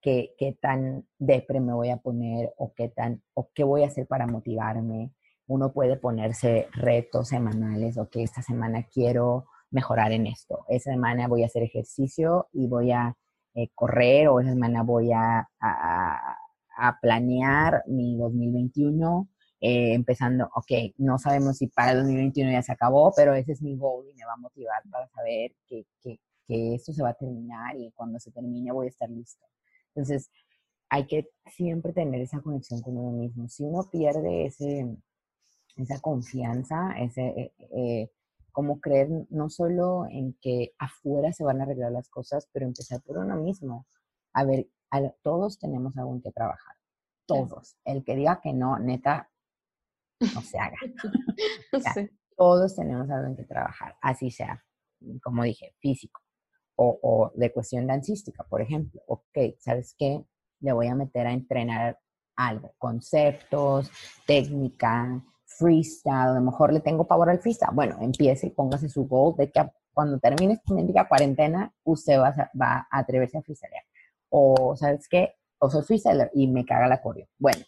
qué, 0.00 0.34
qué 0.38 0.56
tan 0.60 1.06
depre 1.18 1.60
me 1.60 1.72
voy 1.72 1.90
a 1.90 1.98
poner 1.98 2.52
o 2.56 2.72
qué 2.74 2.88
tan, 2.88 3.22
o 3.34 3.50
qué 3.54 3.64
voy 3.64 3.82
a 3.82 3.86
hacer 3.88 4.06
para 4.06 4.26
motivarme, 4.26 5.12
uno 5.46 5.72
puede 5.72 5.96
ponerse 5.96 6.68
retos 6.72 7.28
semanales, 7.28 7.98
o 7.98 8.08
que 8.08 8.22
esta 8.22 8.42
semana 8.42 8.84
quiero 8.84 9.46
mejorar 9.70 10.12
en 10.12 10.26
esto, 10.26 10.64
esa 10.68 10.92
semana 10.92 11.28
voy 11.28 11.42
a 11.42 11.46
hacer 11.46 11.62
ejercicio 11.62 12.48
y 12.52 12.66
voy 12.66 12.92
a 12.92 13.16
eh, 13.54 13.68
correr, 13.74 14.28
o 14.28 14.40
esa 14.40 14.50
semana 14.50 14.82
voy 14.82 15.12
a, 15.12 15.48
a, 15.60 16.36
planear 17.02 17.82
mi 17.86 18.16
2021, 18.16 19.28
eh, 19.60 19.94
empezando, 19.94 20.48
ok, 20.54 20.94
no 20.98 21.18
sabemos 21.18 21.58
si 21.58 21.66
para 21.66 21.92
el 21.92 21.98
2021 21.98 22.52
ya 22.52 22.62
se 22.62 22.72
acabó, 22.72 23.12
pero 23.14 23.34
ese 23.34 23.52
es 23.52 23.62
mi 23.62 23.76
goal 23.76 24.06
y 24.08 24.14
me 24.14 24.24
va 24.24 24.32
a 24.34 24.36
motivar 24.36 24.82
para 24.90 25.08
saber 25.08 25.52
que, 25.66 25.84
que, 26.00 26.20
que 26.46 26.74
esto 26.74 26.92
se 26.92 27.02
va 27.02 27.10
a 27.10 27.14
terminar 27.14 27.76
y 27.76 27.90
cuando 27.92 28.18
se 28.18 28.30
termine 28.30 28.72
voy 28.72 28.86
a 28.86 28.90
estar 28.90 29.10
listo. 29.10 29.46
Entonces, 29.94 30.30
hay 30.88 31.06
que 31.06 31.30
siempre 31.46 31.92
tener 31.92 32.20
esa 32.20 32.40
conexión 32.40 32.82
con 32.82 32.96
uno 32.96 33.16
mismo. 33.16 33.48
Si 33.48 33.62
uno 33.64 33.88
pierde 33.90 34.46
ese, 34.46 34.96
esa 35.76 36.00
confianza, 36.00 36.92
ese, 36.98 37.28
eh, 37.28 37.52
eh, 37.76 38.10
como 38.52 38.80
creer 38.80 39.08
no 39.30 39.48
solo 39.48 40.06
en 40.10 40.36
que 40.40 40.74
afuera 40.78 41.32
se 41.32 41.44
van 41.44 41.60
a 41.60 41.64
arreglar 41.64 41.92
las 41.92 42.08
cosas, 42.08 42.48
pero 42.52 42.66
empezar 42.66 43.00
por 43.02 43.18
uno 43.18 43.36
mismo. 43.36 43.86
A 44.32 44.44
ver, 44.44 44.68
todos 45.22 45.58
tenemos 45.58 45.96
algo 45.96 46.14
en 46.14 46.22
que 46.22 46.32
trabajar. 46.32 46.76
Todos. 47.26 47.76
El 47.84 48.04
que 48.04 48.16
diga 48.16 48.40
que 48.42 48.52
no, 48.52 48.78
neta, 48.80 49.30
no 50.34 50.42
se 50.42 50.58
haga. 50.58 50.76
Todos 52.36 52.74
tenemos 52.74 53.08
algo 53.10 53.28
en 53.28 53.36
que 53.36 53.44
trabajar, 53.44 53.96
así 54.00 54.30
sea, 54.30 54.64
como 55.22 55.44
dije, 55.44 55.74
físico 55.78 56.20
o, 56.82 56.98
o 57.02 57.32
de 57.34 57.52
cuestión 57.52 57.86
dancística, 57.86 58.42
por 58.44 58.62
ejemplo. 58.62 59.02
Ok, 59.06 59.36
¿sabes 59.58 59.94
qué? 59.98 60.24
Le 60.60 60.72
voy 60.72 60.86
a 60.86 60.94
meter 60.94 61.26
a 61.26 61.32
entrenar 61.32 61.98
algo, 62.36 62.72
conceptos, 62.78 63.90
técnica, 64.26 65.22
freestyle, 65.44 66.14
a 66.14 66.34
lo 66.34 66.40
mejor 66.40 66.72
le 66.72 66.80
tengo 66.80 67.06
pavor 67.06 67.28
al 67.28 67.38
freestyle. 67.38 67.74
Bueno, 67.74 67.98
empiece 68.00 68.46
y 68.46 68.50
póngase 68.50 68.88
su 68.88 69.06
goal 69.06 69.36
de 69.36 69.50
que 69.50 69.60
cuando 69.92 70.18
termine 70.18 70.54
esta 70.54 71.06
cuarentena, 71.06 71.70
usted 71.84 72.18
va 72.18 72.28
a, 72.28 72.50
va 72.58 72.88
a 72.90 72.98
atreverse 72.98 73.36
a 73.36 73.42
freestylear. 73.42 73.84
O, 74.30 74.74
¿sabes 74.74 75.06
qué? 75.06 75.34
O 75.58 75.68
soy 75.68 75.82
freestyler 75.82 76.30
y 76.32 76.46
me 76.46 76.64
caga 76.64 76.88
la 76.88 77.02
coreo. 77.02 77.26
Bueno, 77.38 77.60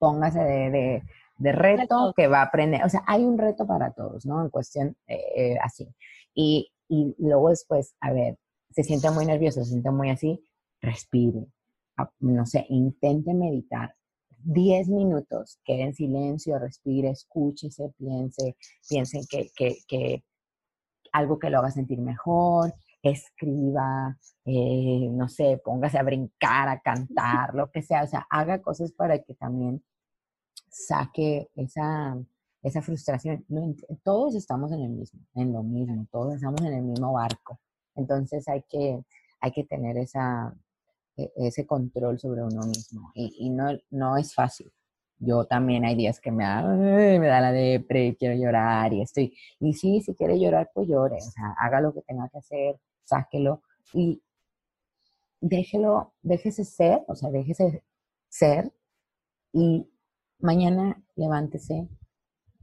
póngase 0.00 0.40
de, 0.40 1.02
de, 1.36 1.52
reto 1.52 2.12
que 2.16 2.26
va 2.26 2.40
a 2.40 2.46
aprender. 2.46 2.84
O 2.84 2.88
sea, 2.88 3.04
hay 3.06 3.24
un 3.24 3.38
reto 3.38 3.68
para 3.68 3.92
todos, 3.92 4.26
¿no? 4.26 4.42
En 4.42 4.50
cuestión 4.50 4.96
eh, 5.06 5.22
eh, 5.36 5.58
así. 5.62 5.86
Y, 6.34 6.72
y 6.88 7.14
luego 7.18 7.50
después, 7.50 7.94
a 8.00 8.12
ver, 8.12 8.36
se 8.70 8.82
siente 8.84 9.10
muy 9.10 9.26
nervioso, 9.26 9.64
se 9.64 9.70
siente 9.70 9.90
muy 9.90 10.10
así, 10.10 10.42
respire. 10.80 11.46
No 12.20 12.46
sé, 12.46 12.64
intente 12.68 13.34
meditar, 13.34 13.94
10 14.44 14.88
minutos, 14.88 15.58
quede 15.64 15.82
en 15.82 15.94
silencio, 15.94 16.58
respire, 16.58 17.10
escúchese, 17.10 17.92
piense, 17.98 18.56
piense 18.88 19.20
que, 19.28 19.50
que, 19.56 19.78
que 19.88 20.24
algo 21.12 21.38
que 21.38 21.50
lo 21.50 21.58
haga 21.58 21.70
sentir 21.70 22.00
mejor, 22.00 22.72
escriba, 23.02 24.16
eh, 24.44 25.08
no 25.10 25.28
sé, 25.28 25.60
póngase 25.64 25.98
a 25.98 26.02
brincar, 26.02 26.68
a 26.68 26.80
cantar, 26.80 27.54
lo 27.54 27.70
que 27.70 27.82
sea, 27.82 28.04
o 28.04 28.06
sea, 28.06 28.26
haga 28.30 28.60
cosas 28.62 28.92
para 28.92 29.18
que 29.18 29.34
también 29.34 29.82
saque 30.68 31.48
esa, 31.54 32.16
esa 32.62 32.82
frustración. 32.82 33.44
todos 34.02 34.34
estamos 34.34 34.72
en 34.72 34.80
el 34.82 34.90
mismo, 34.90 35.20
en 35.34 35.52
lo 35.52 35.62
mismo, 35.62 36.06
todos 36.10 36.34
estamos 36.36 36.60
en 36.62 36.74
el 36.74 36.82
mismo 36.82 37.12
barco. 37.12 37.60
Entonces 37.98 38.48
hay 38.48 38.62
que, 38.68 39.04
hay 39.40 39.52
que 39.52 39.64
tener 39.64 39.98
esa, 39.98 40.54
e-, 41.16 41.32
ese 41.36 41.66
control 41.66 42.18
sobre 42.18 42.42
uno 42.42 42.62
mismo. 42.66 43.10
Y, 43.14 43.50
no, 43.50 43.70
no 43.90 44.16
es 44.16 44.34
fácil. 44.34 44.72
Yo 45.18 45.44
también 45.46 45.84
hay 45.84 45.96
días 45.96 46.20
que 46.20 46.30
me 46.30 46.44
da, 46.44 46.62
me 46.62 47.26
da 47.26 47.40
la 47.40 47.52
depre, 47.52 48.16
quiero 48.16 48.36
llorar 48.36 48.92
y 48.92 49.02
estoy. 49.02 49.36
Y 49.58 49.74
sí, 49.74 50.00
si 50.00 50.14
quiere 50.14 50.38
llorar, 50.38 50.70
pues 50.72 50.88
llore. 50.88 51.16
O 51.16 51.30
sea, 51.30 51.54
haga 51.58 51.80
lo 51.80 51.92
que 51.92 52.02
tenga 52.02 52.28
que 52.28 52.38
hacer, 52.38 52.80
sáquelo 53.02 53.62
y 53.92 54.22
déjelo, 55.40 56.14
déjese 56.22 56.64
ser, 56.64 57.02
o 57.08 57.16
sea, 57.16 57.30
déjese 57.30 57.82
ser 58.28 58.72
y 59.52 59.88
mañana 60.38 61.02
levántese 61.16 61.88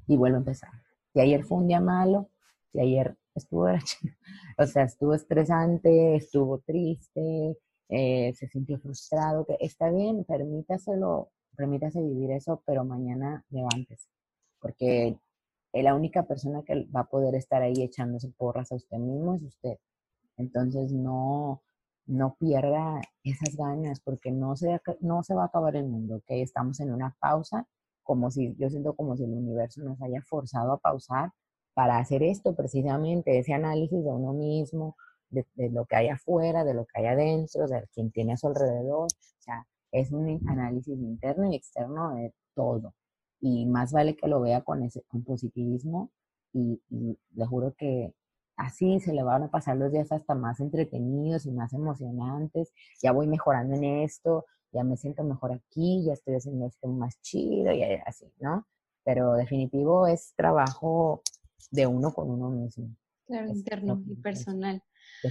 y 0.08 0.18
vuelve 0.18 0.38
a 0.38 0.40
empezar. 0.40 0.72
Si 1.14 1.20
ayer 1.20 1.44
fue 1.44 1.58
un 1.58 1.68
día 1.68 1.82
malo, 1.82 2.30
si 2.72 2.80
ayer 2.80 3.18
estuvo, 3.36 3.68
o 4.58 4.66
sea, 4.66 4.84
estuvo 4.84 5.14
estresante, 5.14 6.16
estuvo 6.16 6.60
triste, 6.60 7.58
eh, 7.90 8.34
se 8.36 8.48
sintió 8.48 8.80
frustrado, 8.80 9.46
que 9.46 9.58
está 9.60 9.90
bien, 9.92 10.24
permítaselo, 10.24 11.32
permítase 11.56 12.02
vivir 12.02 12.32
eso, 12.32 12.64
pero 12.66 12.84
mañana 12.84 13.46
levántese, 13.50 14.10
porque 14.60 15.18
la 15.74 15.96
única 15.96 16.24
persona 16.24 16.64
que 16.64 16.86
va 16.96 17.02
a 17.02 17.10
poder 17.10 17.36
estar 17.36 17.62
ahí 17.62 17.82
echándose 17.82 18.30
porras 18.38 18.72
a 18.72 18.76
usted 18.76 18.98
mismo 18.98 19.36
es 19.36 19.44
usted. 19.44 19.78
Entonces 20.38 20.92
no, 20.92 21.64
no 22.06 22.36
pierda 22.40 23.02
esas 23.24 23.56
ganas, 23.56 24.00
porque 24.00 24.32
no 24.32 24.56
se, 24.56 24.80
no 25.02 25.24
se 25.24 25.34
va 25.36 25.44
a 25.44 25.48
acabar 25.48 25.76
el 25.76 25.86
mundo, 25.86 26.18
¿ok? 26.18 26.26
Estamos 26.30 26.80
en 26.80 26.94
una 26.94 27.16
pausa, 27.20 27.68
como 28.04 28.32
si, 28.32 28.56
yo 28.58 28.70
siento 28.70 28.96
como 28.96 29.18
si 29.18 29.24
el 29.24 29.34
universo 29.34 29.82
nos 29.84 30.02
haya 30.02 30.22
forzado 30.22 30.74
a 30.74 30.78
pausar 30.78 31.32
para 31.76 32.00
hacer 32.00 32.24
esto 32.24 32.56
precisamente, 32.56 33.38
ese 33.38 33.54
análisis 33.54 34.04
de 34.04 34.10
uno 34.10 34.34
mismo, 34.34 34.96
de, 35.30 35.46
lo 35.70 35.86
que 35.86 35.98
hay 35.98 36.08
afuera, 36.08 36.64
de 36.64 36.74
lo 36.74 36.86
que 36.86 37.02
hay 37.02 37.08
adentro, 37.08 37.68
de 37.68 37.86
quien 37.94 38.12
tiene 38.12 38.34
a 38.34 38.38
su 38.38 38.48
alrededor. 38.48 39.08
O 39.08 39.42
sea, 39.42 39.68
es 39.92 40.12
un 40.12 40.42
análisis 40.48 40.98
interno 40.98 41.52
y 41.52 41.56
externo 41.56 42.16
de 42.16 42.34
todo. 42.56 42.94
Y 43.42 43.66
más 43.66 43.92
vale 43.92 44.16
que 44.16 44.28
lo 44.28 44.42
vea 44.42 44.62
con 44.62 44.84
ese 44.84 45.04
positivismo 45.26 46.12
y, 46.54 46.82
le 47.36 47.46
juro 47.46 47.74
que 47.78 48.14
así 48.56 49.00
se 49.02 49.14
le 49.14 49.24
van 49.24 49.44
a 49.44 49.52
pasar 49.52 49.76
los 49.78 49.92
días 49.92 50.12
hasta 50.12 50.36
más 50.36 50.62
entretenidos 50.62 51.46
y 51.46 51.52
más 51.52 51.74
emocionantes. 51.74 52.72
Ya 53.04 53.12
voy 53.12 53.28
mejorando 53.28 53.76
en 53.76 53.84
esto, 53.84 54.46
ya 54.72 54.84
me 54.86 54.98
siento 54.98 55.24
mejor 55.24 55.52
aquí, 55.52 56.06
ya 56.06 56.14
estoy 56.14 56.36
haciendo 56.36 56.68
esto 56.68 56.88
más 56.88 57.22
chido 57.22 57.74
y 57.74 57.84
así, 57.84 58.32
¿no? 58.40 58.66
Pero 59.04 59.34
definitivo 59.34 60.08
es 60.08 60.34
trabajo 60.36 61.22
de 61.72 61.88
uno 61.88 62.14
con 62.14 62.30
uno 62.30 62.50
mismo. 62.50 62.96
Claro, 63.26 63.50
interno 63.50 64.04
y 64.08 64.16
personal. 64.16 64.84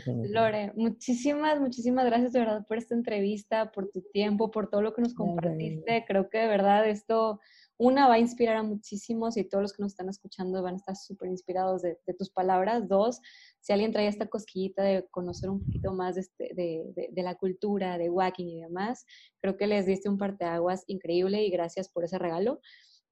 Lore, 0.06 0.72
muchísimas, 0.74 1.60
muchísimas 1.60 2.04
gracias 2.06 2.32
de 2.32 2.40
verdad 2.40 2.66
por 2.66 2.78
esta 2.78 2.94
entrevista, 2.94 3.70
por 3.70 3.90
tu 3.90 4.02
tiempo, 4.12 4.50
por 4.50 4.68
todo 4.68 4.82
lo 4.82 4.94
que 4.94 5.02
nos 5.02 5.14
compartiste. 5.14 6.04
Creo 6.06 6.28
que 6.28 6.38
de 6.38 6.46
verdad 6.46 6.88
esto, 6.88 7.40
una, 7.78 8.08
va 8.08 8.14
a 8.14 8.18
inspirar 8.18 8.56
a 8.56 8.62
muchísimos 8.62 9.36
y 9.36 9.44
todos 9.44 9.62
los 9.62 9.72
que 9.72 9.82
nos 9.82 9.92
están 9.92 10.08
escuchando 10.08 10.62
van 10.62 10.74
a 10.74 10.78
estar 10.78 10.96
súper 10.96 11.28
inspirados 11.28 11.82
de, 11.82 11.96
tus 12.18 12.30
palabras. 12.30 12.88
Dos, 12.88 13.20
si 13.60 13.72
alguien 13.72 13.92
trae 13.92 14.08
esta 14.08 14.26
cosquillita 14.26 14.82
de 14.82 15.06
conocer 15.10 15.50
un 15.50 15.64
poquito 15.64 15.92
más 15.92 16.16
de, 16.16 16.22
este, 16.22 16.50
de, 16.54 17.10
de, 17.12 17.22
la 17.22 17.36
cultura, 17.36 17.98
de 17.98 18.10
walking 18.10 18.46
y 18.46 18.60
demás, 18.62 19.04
creo 19.40 19.56
que 19.56 19.66
les 19.66 19.86
diste 19.86 20.08
un 20.08 20.18
parteaguas 20.18 20.84
increíble 20.86 21.44
y 21.44 21.50
gracias 21.50 21.88
por 21.88 22.04
ese 22.04 22.18
regalo. 22.18 22.60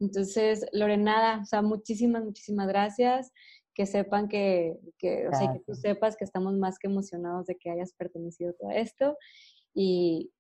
Entonces, 0.03 0.67
Lorena, 0.73 1.41
o 1.43 1.45
sea, 1.45 1.63
muchísimas, 1.63 2.25
muchísimas 2.25 2.67
gracias. 2.67 3.33
Que 3.73 3.87
sepan 3.87 4.29
que, 4.29 4.77
que 4.99 5.29
o 5.29 5.33
sea, 5.33 5.53
que 5.53 5.61
tú 5.61 5.75
sepas 5.75 6.17
que 6.17 6.25
estamos 6.25 6.55
más 6.55 6.79
que 6.79 6.89
emocionados 6.89 7.47
de 7.47 7.57
que 7.57 7.71
hayas 7.71 7.95
pertenecido 7.95 8.51
a 8.51 8.55
todo 8.55 8.71
esto. 8.71 9.17
Y, 9.73 10.31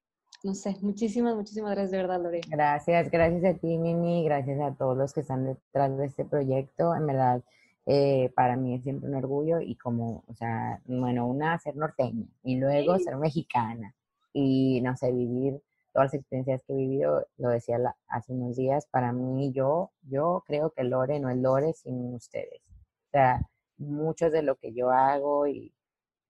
no 0.42 0.54
sé, 0.54 0.76
muchísimas, 0.82 1.36
muchísimas 1.36 1.70
gracias 1.70 1.92
de 1.92 1.96
verdad, 1.98 2.20
Lore. 2.20 2.40
Gracias, 2.48 3.10
gracias 3.10 3.44
a 3.44 3.58
ti, 3.58 3.78
Mimi, 3.78 4.24
gracias 4.24 4.60
a 4.60 4.74
todos 4.74 4.98
los 4.98 5.14
que 5.14 5.20
están 5.20 5.46
detrás 5.46 5.96
de 5.96 6.06
este 6.06 6.24
proyecto. 6.24 6.94
En 6.94 7.06
verdad, 7.06 7.42
eh, 7.86 8.30
para 8.34 8.56
mí 8.56 8.74
es 8.74 8.82
siempre 8.82 9.08
un 9.08 9.14
orgullo 9.14 9.60
y 9.60 9.76
como, 9.76 10.24
o 10.26 10.34
sea, 10.34 10.82
bueno, 10.86 11.26
una 11.28 11.56
ser 11.58 11.76
norteña 11.76 12.26
y 12.42 12.56
luego 12.56 12.98
ser 12.98 13.16
mexicana 13.16 13.94
y, 14.32 14.80
no 14.82 14.96
sé, 14.96 15.12
vivir 15.12 15.62
todas 15.92 16.06
las 16.06 16.14
experiencias 16.14 16.62
que 16.66 16.72
he 16.72 16.76
vivido, 16.76 17.26
lo 17.36 17.50
decía 17.50 17.78
hace 18.08 18.32
unos 18.32 18.56
días, 18.56 18.86
para 18.90 19.12
mí 19.12 19.52
yo, 19.52 19.92
yo 20.02 20.42
creo 20.46 20.70
que 20.70 20.84
Lore 20.84 21.20
no 21.20 21.30
es 21.30 21.38
Lore 21.38 21.72
sin 21.74 22.14
ustedes. 22.14 22.62
O 23.08 23.10
sea, 23.12 23.40
muchos 23.78 24.32
de 24.32 24.42
lo 24.42 24.56
que 24.56 24.72
yo 24.72 24.90
hago 24.90 25.46
y 25.46 25.72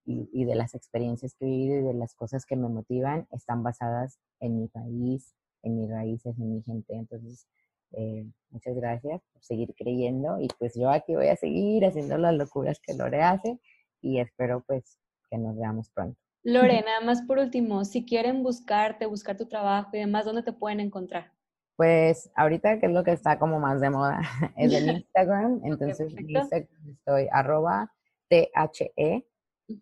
y, 0.05 0.45
de 0.45 0.55
las 0.55 0.75
experiencias 0.75 1.35
que 1.35 1.45
he 1.45 1.49
vivido 1.49 1.79
y 1.79 1.83
de 1.83 1.95
las 1.95 2.15
cosas 2.15 2.45
que 2.47 2.57
me 2.57 2.69
motivan 2.69 3.27
están 3.31 3.63
basadas 3.63 4.19
en 4.41 4.59
mi 4.59 4.69
país, 4.69 5.35
en 5.63 5.79
mis 5.79 5.91
raíces, 5.91 6.37
en 6.39 6.55
mi 6.55 6.63
gente. 6.63 6.95
Entonces, 6.95 7.47
eh, 7.93 8.27
muchas 8.51 8.75
gracias 8.75 9.23
por 9.33 9.43
seguir 9.43 9.75
creyendo 9.77 10.41
y 10.41 10.49
pues 10.59 10.75
yo 10.75 10.91
aquí 10.91 11.15
voy 11.15 11.29
a 11.29 11.37
seguir 11.37 11.85
haciendo 11.85 12.17
las 12.19 12.35
locuras 12.35 12.81
que 12.81 12.95
Lore 12.95 13.23
hace 13.23 13.61
y 14.01 14.19
espero 14.19 14.63
pues 14.67 14.99
que 15.31 15.39
nos 15.39 15.57
veamos 15.57 15.91
pronto. 15.91 16.19
Lore, 16.44 16.82
nada 16.82 17.01
más 17.01 17.23
por 17.23 17.39
último, 17.39 17.85
si 17.85 18.05
quieren 18.05 18.43
buscarte, 18.43 19.06
buscar 19.06 19.36
tu 19.36 19.47
trabajo 19.47 19.90
y 19.93 20.01
demás, 20.01 20.24
¿dónde 20.24 20.43
te 20.43 20.52
pueden 20.52 20.81
encontrar? 20.81 21.32
Pues 21.77 22.31
ahorita 22.35 22.78
que 22.81 22.86
es 22.86 22.93
lo 22.93 23.05
que 23.05 23.12
está 23.12 23.39
como 23.39 23.60
más 23.60 23.81
de 23.81 23.90
moda 23.90 24.20
es 24.56 24.73
en 24.73 24.89
Instagram, 24.97 25.60
entonces 25.64 26.12
en 26.16 26.31
Instagram 26.31 26.69
estoy 26.90 27.28
arroba 27.31 27.93
THE 28.28 29.24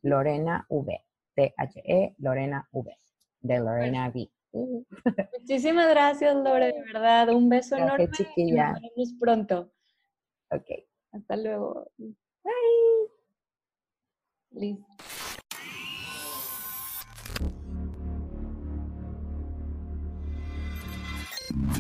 Lorena 0.03 0.67
V. 0.69 1.05
T-H-E, 1.35 2.15
Lorena 2.19 2.69
V. 2.73 2.97
De 3.41 3.59
Lorena 3.59 4.09
V. 4.09 4.29
Muchísimas 5.41 5.89
gracias, 5.89 6.35
Lore, 6.35 6.73
de 6.73 6.83
verdad. 6.93 7.29
Un 7.31 7.49
beso 7.49 7.77
enorme. 7.77 8.11
Chiquilla. 8.11 8.73
nos 8.73 8.83
vemos 8.83 9.15
pronto. 9.19 9.73
Ok. 10.51 10.67
Hasta 11.13 11.37
luego. 11.37 11.91
Bye. 11.99 12.53
Listo. 14.51 14.87